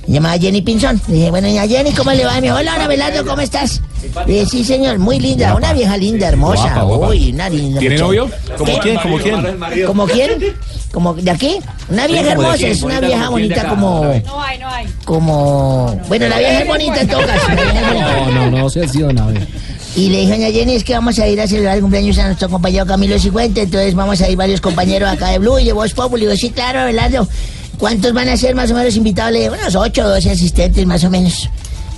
llamada 0.07 0.37
Jenny 0.37 0.61
Pinzón. 0.61 1.01
Le 1.07 1.13
dije, 1.15 1.29
bueno, 1.31 1.47
doña 1.47 1.67
Jenny, 1.67 1.91
¿cómo 1.93 2.11
le 2.11 2.25
va? 2.25 2.33
Y 2.37 2.41
me 2.41 2.47
dijo, 2.47 2.57
hola, 2.57 2.73
hola, 2.75 2.87
Belardo, 2.87 3.25
¿cómo 3.25 3.41
estás? 3.41 3.81
Dije, 4.25 4.45
sí, 4.45 4.63
señor, 4.63 4.99
muy 4.99 5.19
linda, 5.19 5.55
una 5.55 5.73
vieja 5.73 5.97
linda, 5.97 6.27
hermosa. 6.27 6.63
Guapa, 6.63 6.81
guapa. 6.83 7.07
Uy, 7.09 7.31
una 7.31 7.49
linda. 7.49 7.79
¿Tiene 7.79 7.95
muchacha. 7.95 8.05
novio? 8.05 8.29
¿Cómo 8.57 8.65
¿Qué? 8.65 8.79
quién? 8.81 8.97
¿Cómo 8.97 9.17
quién? 9.17 9.85
¿Como 9.85 10.05
quién? 10.07 10.55
¿Como 10.91 11.13
de 11.15 11.31
aquí? 11.31 11.59
Una 11.89 12.07
vieja 12.07 12.31
hermosa, 12.33 12.67
es 12.67 12.81
una 12.83 12.99
vieja 12.99 13.29
bonita 13.29 13.67
como... 13.67 14.03
No 14.03 14.41
hay, 14.41 14.59
no 14.59 14.69
hay. 14.69 14.87
como... 15.05 15.99
Bueno, 16.07 16.27
la 16.27 16.37
vieja 16.37 16.59
es 16.59 16.67
bonita 16.67 17.01
en 17.01 17.07
todo 17.07 17.25
caso. 17.25 17.47
No, 17.49 18.31
no, 18.31 18.51
no, 18.51 18.69
sea 18.69 18.85
así, 18.85 18.99
don 18.99 19.17
Abe. 19.17 19.47
Y 19.95 20.09
le 20.09 20.21
dije 20.21 20.45
a 20.45 20.51
Jenny, 20.51 20.75
es 20.75 20.83
que 20.83 20.93
vamos 20.93 21.17
a 21.19 21.27
ir 21.27 21.39
a 21.39 21.47
celebrar 21.47 21.75
el 21.75 21.81
cumpleaños 21.81 22.17
a 22.17 22.25
nuestro 22.25 22.49
compañero 22.49 22.85
Camilo 22.85 23.17
Cifuentes, 23.19 23.65
entonces 23.65 23.93
vamos 23.93 24.21
a 24.21 24.29
ir 24.29 24.35
varios 24.35 24.59
compañeros 24.59 25.09
acá 25.09 25.29
de 25.29 25.39
Blue 25.39 25.59
y 25.59 25.65
de 25.65 25.73
Voz 25.73 25.93
Populi. 25.93 26.21
Digo, 26.25 26.35
sí, 26.35 26.49
claro, 26.49 26.81
Abelardo. 26.81 27.27
¿Cuántos 27.77 28.13
van 28.13 28.29
a 28.29 28.37
ser 28.37 28.55
más 28.55 28.71
o 28.71 28.75
menos 28.75 28.95
invitados? 28.95 29.33
Le 29.33 29.39
dije, 29.39 29.51
unos 29.51 29.75
ocho 29.75 30.03
o 30.05 30.09
doce 30.09 30.31
asistentes 30.31 30.85
más 30.85 31.03
o 31.03 31.09
menos. 31.09 31.49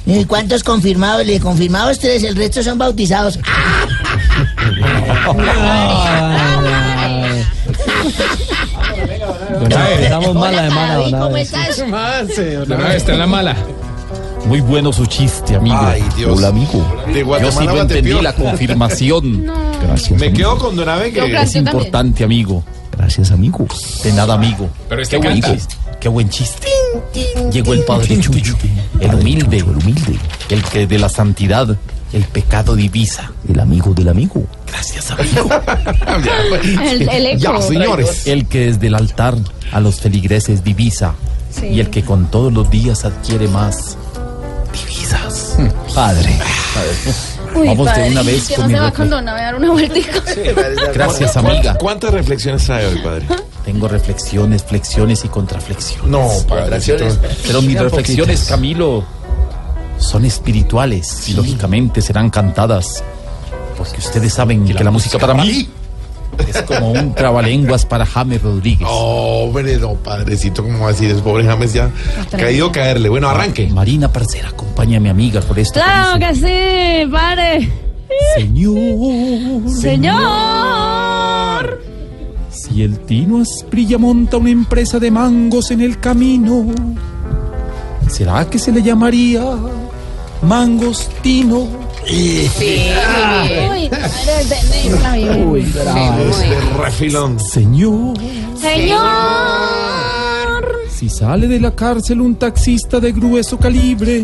Dije, 0.05 0.25
¿cuántos 0.27 0.63
confirmados? 0.63 1.25
Le 1.25 1.39
confirmados 1.39 1.99
tres, 1.99 2.23
el 2.23 2.35
resto 2.35 2.61
son 2.61 2.77
bautizados. 2.77 3.39
Estamos 9.99 10.35
mal 10.35 10.55
la 10.55 10.67
semana, 10.69 10.93
Javi, 10.93 11.11
don 11.11 11.21
¿Cómo 11.21 11.37
estás? 11.37 11.83
Está 12.95 13.13
en 13.13 13.19
la 13.19 13.27
mala. 13.27 13.55
Muy 14.47 14.61
bueno 14.61 14.93
su 14.93 15.05
chiste, 15.07 15.55
amigo. 15.55 15.77
Ay, 15.79 16.03
Dios. 16.15 16.37
Hola, 16.37 16.49
amigo. 16.49 17.03
De 17.07 17.19
Yo 17.21 17.25
Guatemala 17.25 17.59
sí 17.59 17.65
lo 17.65 17.71
a 17.71 17.81
entendí 17.81 18.11
Guatepeor. 18.11 18.23
la 18.23 18.33
confirmación. 18.33 19.43
Gracias. 19.87 20.19
Me 20.19 20.27
amigo. 20.27 20.37
quedo 20.37 20.57
con 20.59 20.75
Don 20.75 20.87
Abe 20.87 21.11
que 21.11 21.35
Es 21.41 21.55
importante, 21.55 22.23
amigo. 22.23 22.63
Gracias, 22.95 23.31
amigo. 23.31 23.65
De 24.03 24.13
nada, 24.13 24.35
amigo. 24.35 24.69
Pero 24.87 25.01
este 25.01 25.19
Qué 25.19 25.27
buen 25.27 25.41
chiste. 25.41 25.75
Qué 25.99 26.09
buen 26.09 26.29
chiste. 26.29 26.67
Llegó 27.51 27.73
el 27.73 27.83
padre 27.83 28.19
Chucho, 28.19 28.55
el 28.99 29.13
humilde, 29.15 29.57
el 29.57 29.63
humilde, 29.65 30.17
el 30.49 30.63
que 30.63 30.87
de 30.87 30.99
la 30.99 31.09
santidad 31.09 31.77
El 32.13 32.23
pecado 32.23 32.75
divisa. 32.75 33.31
El 33.49 33.59
amigo 33.59 33.93
del 33.93 34.07
amigo. 34.07 34.45
Gracias, 34.67 35.11
amigo. 35.11 35.49
El- 36.81 37.09
el 37.09 37.25
eco. 37.27 37.39
Ya, 37.39 37.61
señores. 37.61 38.27
El 38.27 38.47
que 38.47 38.67
desde 38.67 38.87
el 38.87 38.95
altar 38.95 39.35
a 39.73 39.79
los 39.81 39.99
feligreses 39.99 40.63
divisa. 40.63 41.13
Sí. 41.51 41.67
Y 41.67 41.79
el 41.81 41.89
que 41.89 42.03
con 42.03 42.29
todos 42.31 42.53
los 42.53 42.69
días 42.69 43.03
adquiere 43.03 43.47
más 43.49 43.97
divisas. 44.71 45.57
Padre. 45.93 46.37
Uy, 47.55 47.67
Vamos 47.67 47.85
de 47.87 47.91
padre, 47.93 48.11
una 48.11 48.23
vez 48.23 48.47
que 48.47 48.55
con 48.55 48.63
no 48.63 48.67
mi 48.67 48.73
se 48.75 48.79
va 48.79 48.91
con 48.91 49.09
Dona, 49.09 49.31
voy 49.31 49.41
a 49.41 49.45
dar 49.45 49.55
una 49.55 49.71
vueltica. 49.71 50.11
Gracias, 50.93 51.31
¿Cuántas- 51.31 51.35
amiga. 51.37 51.75
¿Cuántas 51.75 52.13
reflexiones 52.13 52.65
trae 52.65 52.85
hoy, 52.87 52.99
padre? 52.99 53.25
Tengo 53.63 53.87
reflexiones, 53.87 54.63
flexiones 54.63 55.25
y 55.25 55.27
contraflexiones. 55.27 56.07
No, 56.07 56.29
padrecito. 56.47 57.05
Pero 57.47 57.61
mis 57.61 57.79
reflexiones, 57.79 58.39
poquitas. 58.39 58.47
Camilo, 58.49 59.03
son 59.97 60.25
espirituales 60.25 61.29
y 61.29 61.33
lógicamente 61.33 62.01
serán 62.01 62.29
cantadas. 62.29 63.03
Porque 63.77 63.97
ustedes 63.97 64.33
saben 64.33 64.65
que 64.65 64.83
la, 64.83 64.91
música 64.91 65.17
para 65.17 65.33
mí 65.33 65.67
es 66.47 66.61
como 66.63 66.91
un 66.91 67.13
trabalenguas 67.13 67.85
para 67.85 68.05
James 68.05 68.41
Rodríguez. 68.41 68.87
Hombre, 68.89 69.77
no, 69.77 69.93
padrecito, 69.95 70.63
¿cómo 70.63 70.79
va 70.79 70.89
a 70.89 70.91
decir? 70.91 71.11
Es 71.11 71.21
pobre 71.21 71.45
James 71.45 71.73
ya 71.73 71.91
caído 72.31 72.71
caerle. 72.71 73.09
Bueno, 73.09 73.29
arranque. 73.29 73.67
Marina 73.67 74.11
Parcera, 74.11 74.49
acompaña 74.49 74.97
a 74.97 74.99
mi 74.99 75.09
amiga 75.09 75.41
por 75.41 75.57
esto. 75.59 75.79
Claro 75.79 76.19
que 76.19 76.35
sí, 76.35 77.09
padre. 77.11 77.69
Señor. 78.35 79.69
Señor. 79.69 80.85
Si 82.49 82.83
el 82.83 82.99
Tino 82.99 83.41
Asprilla 83.41 83.97
monta 83.97 84.37
una 84.37 84.49
empresa 84.49 84.99
de 84.99 85.11
mangos 85.11 85.71
en 85.71 85.81
el 85.81 85.99
camino, 85.99 86.65
¿será 88.09 88.49
que 88.49 88.59
se 88.59 88.71
le 88.71 88.81
llamaría 88.81 89.43
Mangos 90.41 91.09
Tino? 91.21 91.84
Sí, 92.07 92.49
vida. 92.59 93.73
Uy. 95.45 95.61
Este 95.61 96.59
refilón. 96.77 97.39
Señor, 97.39 98.17
Señor. 98.59 99.05
si 100.89 101.09
sale 101.09 101.47
de 101.47 101.59
la 101.59 101.71
cárcel 101.71 102.21
un 102.21 102.35
taxista 102.35 102.99
de 102.99 103.11
grueso 103.11 103.57
calibre, 103.57 104.23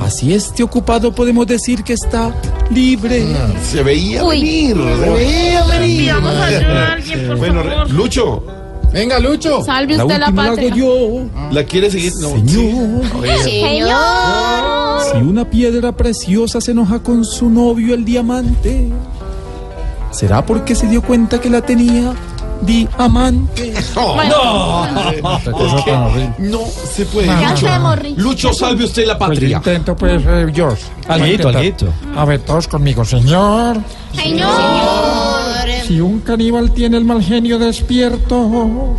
así 0.00 0.34
esté 0.34 0.62
ocupado 0.62 1.14
podemos 1.14 1.46
decir 1.46 1.84
que 1.84 1.92
está 1.94 2.34
libre. 2.70 3.26
Se 3.70 3.82
veía 3.82 4.24
Uy. 4.24 4.40
venir. 4.40 4.76
Se 4.76 5.10
veía 5.10 5.64
venir. 5.66 5.98
Pidamos 6.00 6.34
ayuda 6.34 6.88
a 6.88 6.92
alguien, 6.92 7.26
por 7.28 7.36
bueno, 7.36 7.64
favor. 7.64 7.90
Lucho. 7.90 8.42
Venga, 8.92 9.18
Lucho. 9.20 9.62
Salve 9.64 9.96
La 9.96 10.04
usted 10.04 10.18
la 10.18 10.26
última 10.26 10.42
la 10.42 10.50
patria. 10.50 10.72
hago 10.72 10.76
yo. 10.76 11.50
¿La 11.52 11.64
quiere 11.64 11.90
seguir? 11.90 12.12
No. 12.20 12.30
Señor. 12.30 13.02
Señor. 13.42 15.00
Si 15.12 15.16
una 15.18 15.44
piedra 15.48 15.92
preciosa 15.92 16.60
se 16.60 16.72
enoja 16.72 16.98
con 17.00 17.24
su 17.24 17.48
novio 17.48 17.94
el 17.94 18.04
diamante, 18.04 18.88
¿será 20.10 20.44
porque 20.44 20.74
se 20.74 20.86
dio 20.88 21.02
cuenta 21.02 21.40
que 21.40 21.48
la 21.50 21.60
tenía 21.62 22.12
diamante? 22.62 23.72
No. 23.94 24.86
Es 24.86 25.84
que 25.84 25.92
no 26.40 26.60
se 26.92 27.04
puede. 27.06 27.26
Ya 27.28 27.50
Lucho. 27.52 28.12
Lucho, 28.16 28.52
salve 28.52 28.84
usted 28.84 29.06
la 29.06 29.16
Pues 29.18 29.30
yo 29.30 29.34
patria. 29.40 29.56
intento, 29.56 29.96
pues, 29.96 30.22
eh, 30.26 30.46
George. 30.54 30.82
Alguito, 31.08 31.48
alguito. 31.48 31.86
A 32.16 32.24
ver, 32.24 32.40
todos 32.40 32.68
conmigo. 32.68 33.04
Señor, 33.04 33.78
Señor. 34.14 34.50
Si 35.90 36.00
un 36.00 36.20
caníbal 36.20 36.70
tiene 36.70 36.98
el 36.98 37.04
mal 37.04 37.20
genio 37.20 37.58
despierto, 37.58 38.94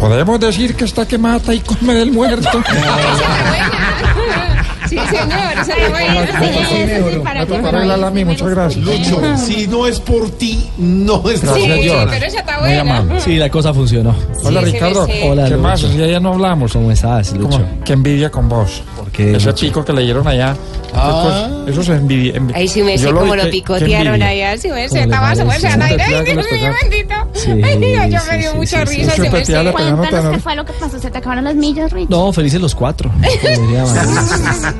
podemos 0.00 0.40
decir 0.40 0.74
que 0.74 0.84
está 0.84 1.06
que 1.06 1.18
mata 1.18 1.54
y 1.54 1.60
come 1.60 1.94
del 1.94 2.10
muerto. 2.10 2.64
Sí, 4.88 4.96
señor, 4.96 5.52
es 5.60 5.66
sí, 5.66 7.18
para 7.22 7.46
ti. 7.46 8.24
Muchas 8.24 8.48
gracias. 8.48 8.84
Lucho, 8.84 9.20
si 9.36 9.66
no 9.66 9.86
es 9.86 10.00
por 10.00 10.30
ti, 10.30 10.68
no 10.78 11.22
es 11.30 11.42
Gracias, 11.42 11.64
Sí, 11.76 11.82
George. 11.82 12.06
pero 12.10 12.26
esa 12.26 12.38
está 12.40 12.58
buena. 12.60 13.20
Sí, 13.20 13.36
la 13.36 13.48
cosa 13.50 13.72
funcionó. 13.74 14.14
Hola, 14.44 14.60
Sí, 14.60 14.66
sí, 14.66 14.72
Ricardo. 14.72 15.06
sí, 15.06 15.12
sí. 15.12 15.18
Hola, 15.28 15.48
¿Qué 15.48 15.56
más? 15.56 15.80
Si 15.80 15.96
ya 15.96 16.20
no 16.20 16.32
hablamos. 16.34 16.72
¿Cómo 16.72 16.90
estás, 16.90 17.32
Lucho? 17.32 17.60
Qué 17.84 17.92
envidia 17.94 18.30
con 18.30 18.48
vos. 18.48 18.82
¿Por 18.96 19.10
qué, 19.10 19.36
Ese 19.36 19.46
Lucho? 19.46 19.60
pico 19.66 19.84
que 19.84 19.92
le 19.92 20.02
dieron 20.02 20.26
allá. 20.26 20.54
Ah. 20.98 21.48
pues, 21.64 21.74
eso 21.76 21.82
se 21.82 21.92
envidia. 21.92 22.34
envi- 22.34 22.54
Ahí 22.54 22.68
sí 22.68 22.82
me 22.82 22.96
sé 22.96 23.12
cómo 23.12 23.36
lo 23.36 23.50
picotearon 23.50 24.14
envidia. 24.14 24.28
allá. 24.48 24.56
Sí, 24.58 24.68
me 24.68 24.86
¿Cómo 24.88 24.98
sé, 24.98 25.04
estaba 25.04 25.22
parece? 25.34 25.42
súper 25.42 25.60
sana. 25.60 25.84
Ay, 25.86 25.96
Dios 25.96 26.46
mío, 26.52 26.70
bendito. 26.82 27.14
Sí, 27.34 27.50
Ay, 27.62 27.78
Dios, 27.78 28.06
yo 28.10 28.20
sí, 28.20 28.26
me 28.30 28.38
dio 28.38 28.50
sí, 28.52 28.56
mucha 28.56 28.86
sí, 28.86 28.96
risa. 28.96 29.10
sí. 29.10 29.22
sí 29.22 29.28
me 29.28 29.44
sé. 29.44 29.52
Cuéntanos 29.72 30.10
tan- 30.10 30.32
qué 30.32 30.38
fue 30.38 30.54
lo 30.56 30.64
que 30.64 30.72
pasó. 30.74 30.98
Se 30.98 31.10
te 31.10 31.18
acabaron 31.18 31.44
las 31.44 31.54
millas, 31.54 31.92
Rich. 31.92 32.08
No, 32.08 32.32
felices 32.32 32.60
los 32.60 32.74
cuatro. 32.74 33.10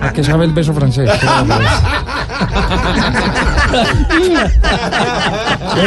¿A 0.01 0.13
qué 0.13 0.23
sabe 0.23 0.45
el 0.45 0.53
beso 0.53 0.73
francés? 0.75 1.09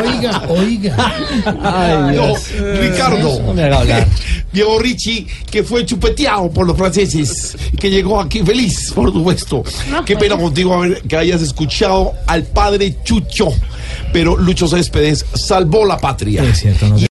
Oiga, 0.04 0.44
oiga. 0.50 1.14
Ay, 1.64 2.16
No, 2.16 2.28
Dios. 2.28 2.52
Ricardo. 2.80 3.54
Diego 4.52 4.80
Ricci, 4.82 5.28
que 5.50 5.64
fue 5.64 5.86
chupeteado 5.86 6.50
por 6.52 6.66
los 6.68 6.78
franceses, 6.78 7.56
que 7.80 7.90
llegó 7.90 8.20
aquí 8.20 8.42
feliz, 8.42 8.92
por 8.94 9.12
supuesto. 9.12 9.64
Qué 10.06 10.16
pena 10.16 10.38
contigo 10.38 10.74
haber- 10.76 11.02
que 11.04 11.18
hayas 11.18 11.42
escuchado 11.42 12.14
al 12.28 12.44
padre 12.44 12.98
Chucho. 13.04 13.48
Pero 14.14 14.38
Lucho 14.38 14.68
Céspedes 14.68 15.26
salvó 15.34 15.86
la 15.86 15.98
patria. 15.98 16.44
Es 16.44 16.60
cierto, 16.60 16.88
no 16.88 16.98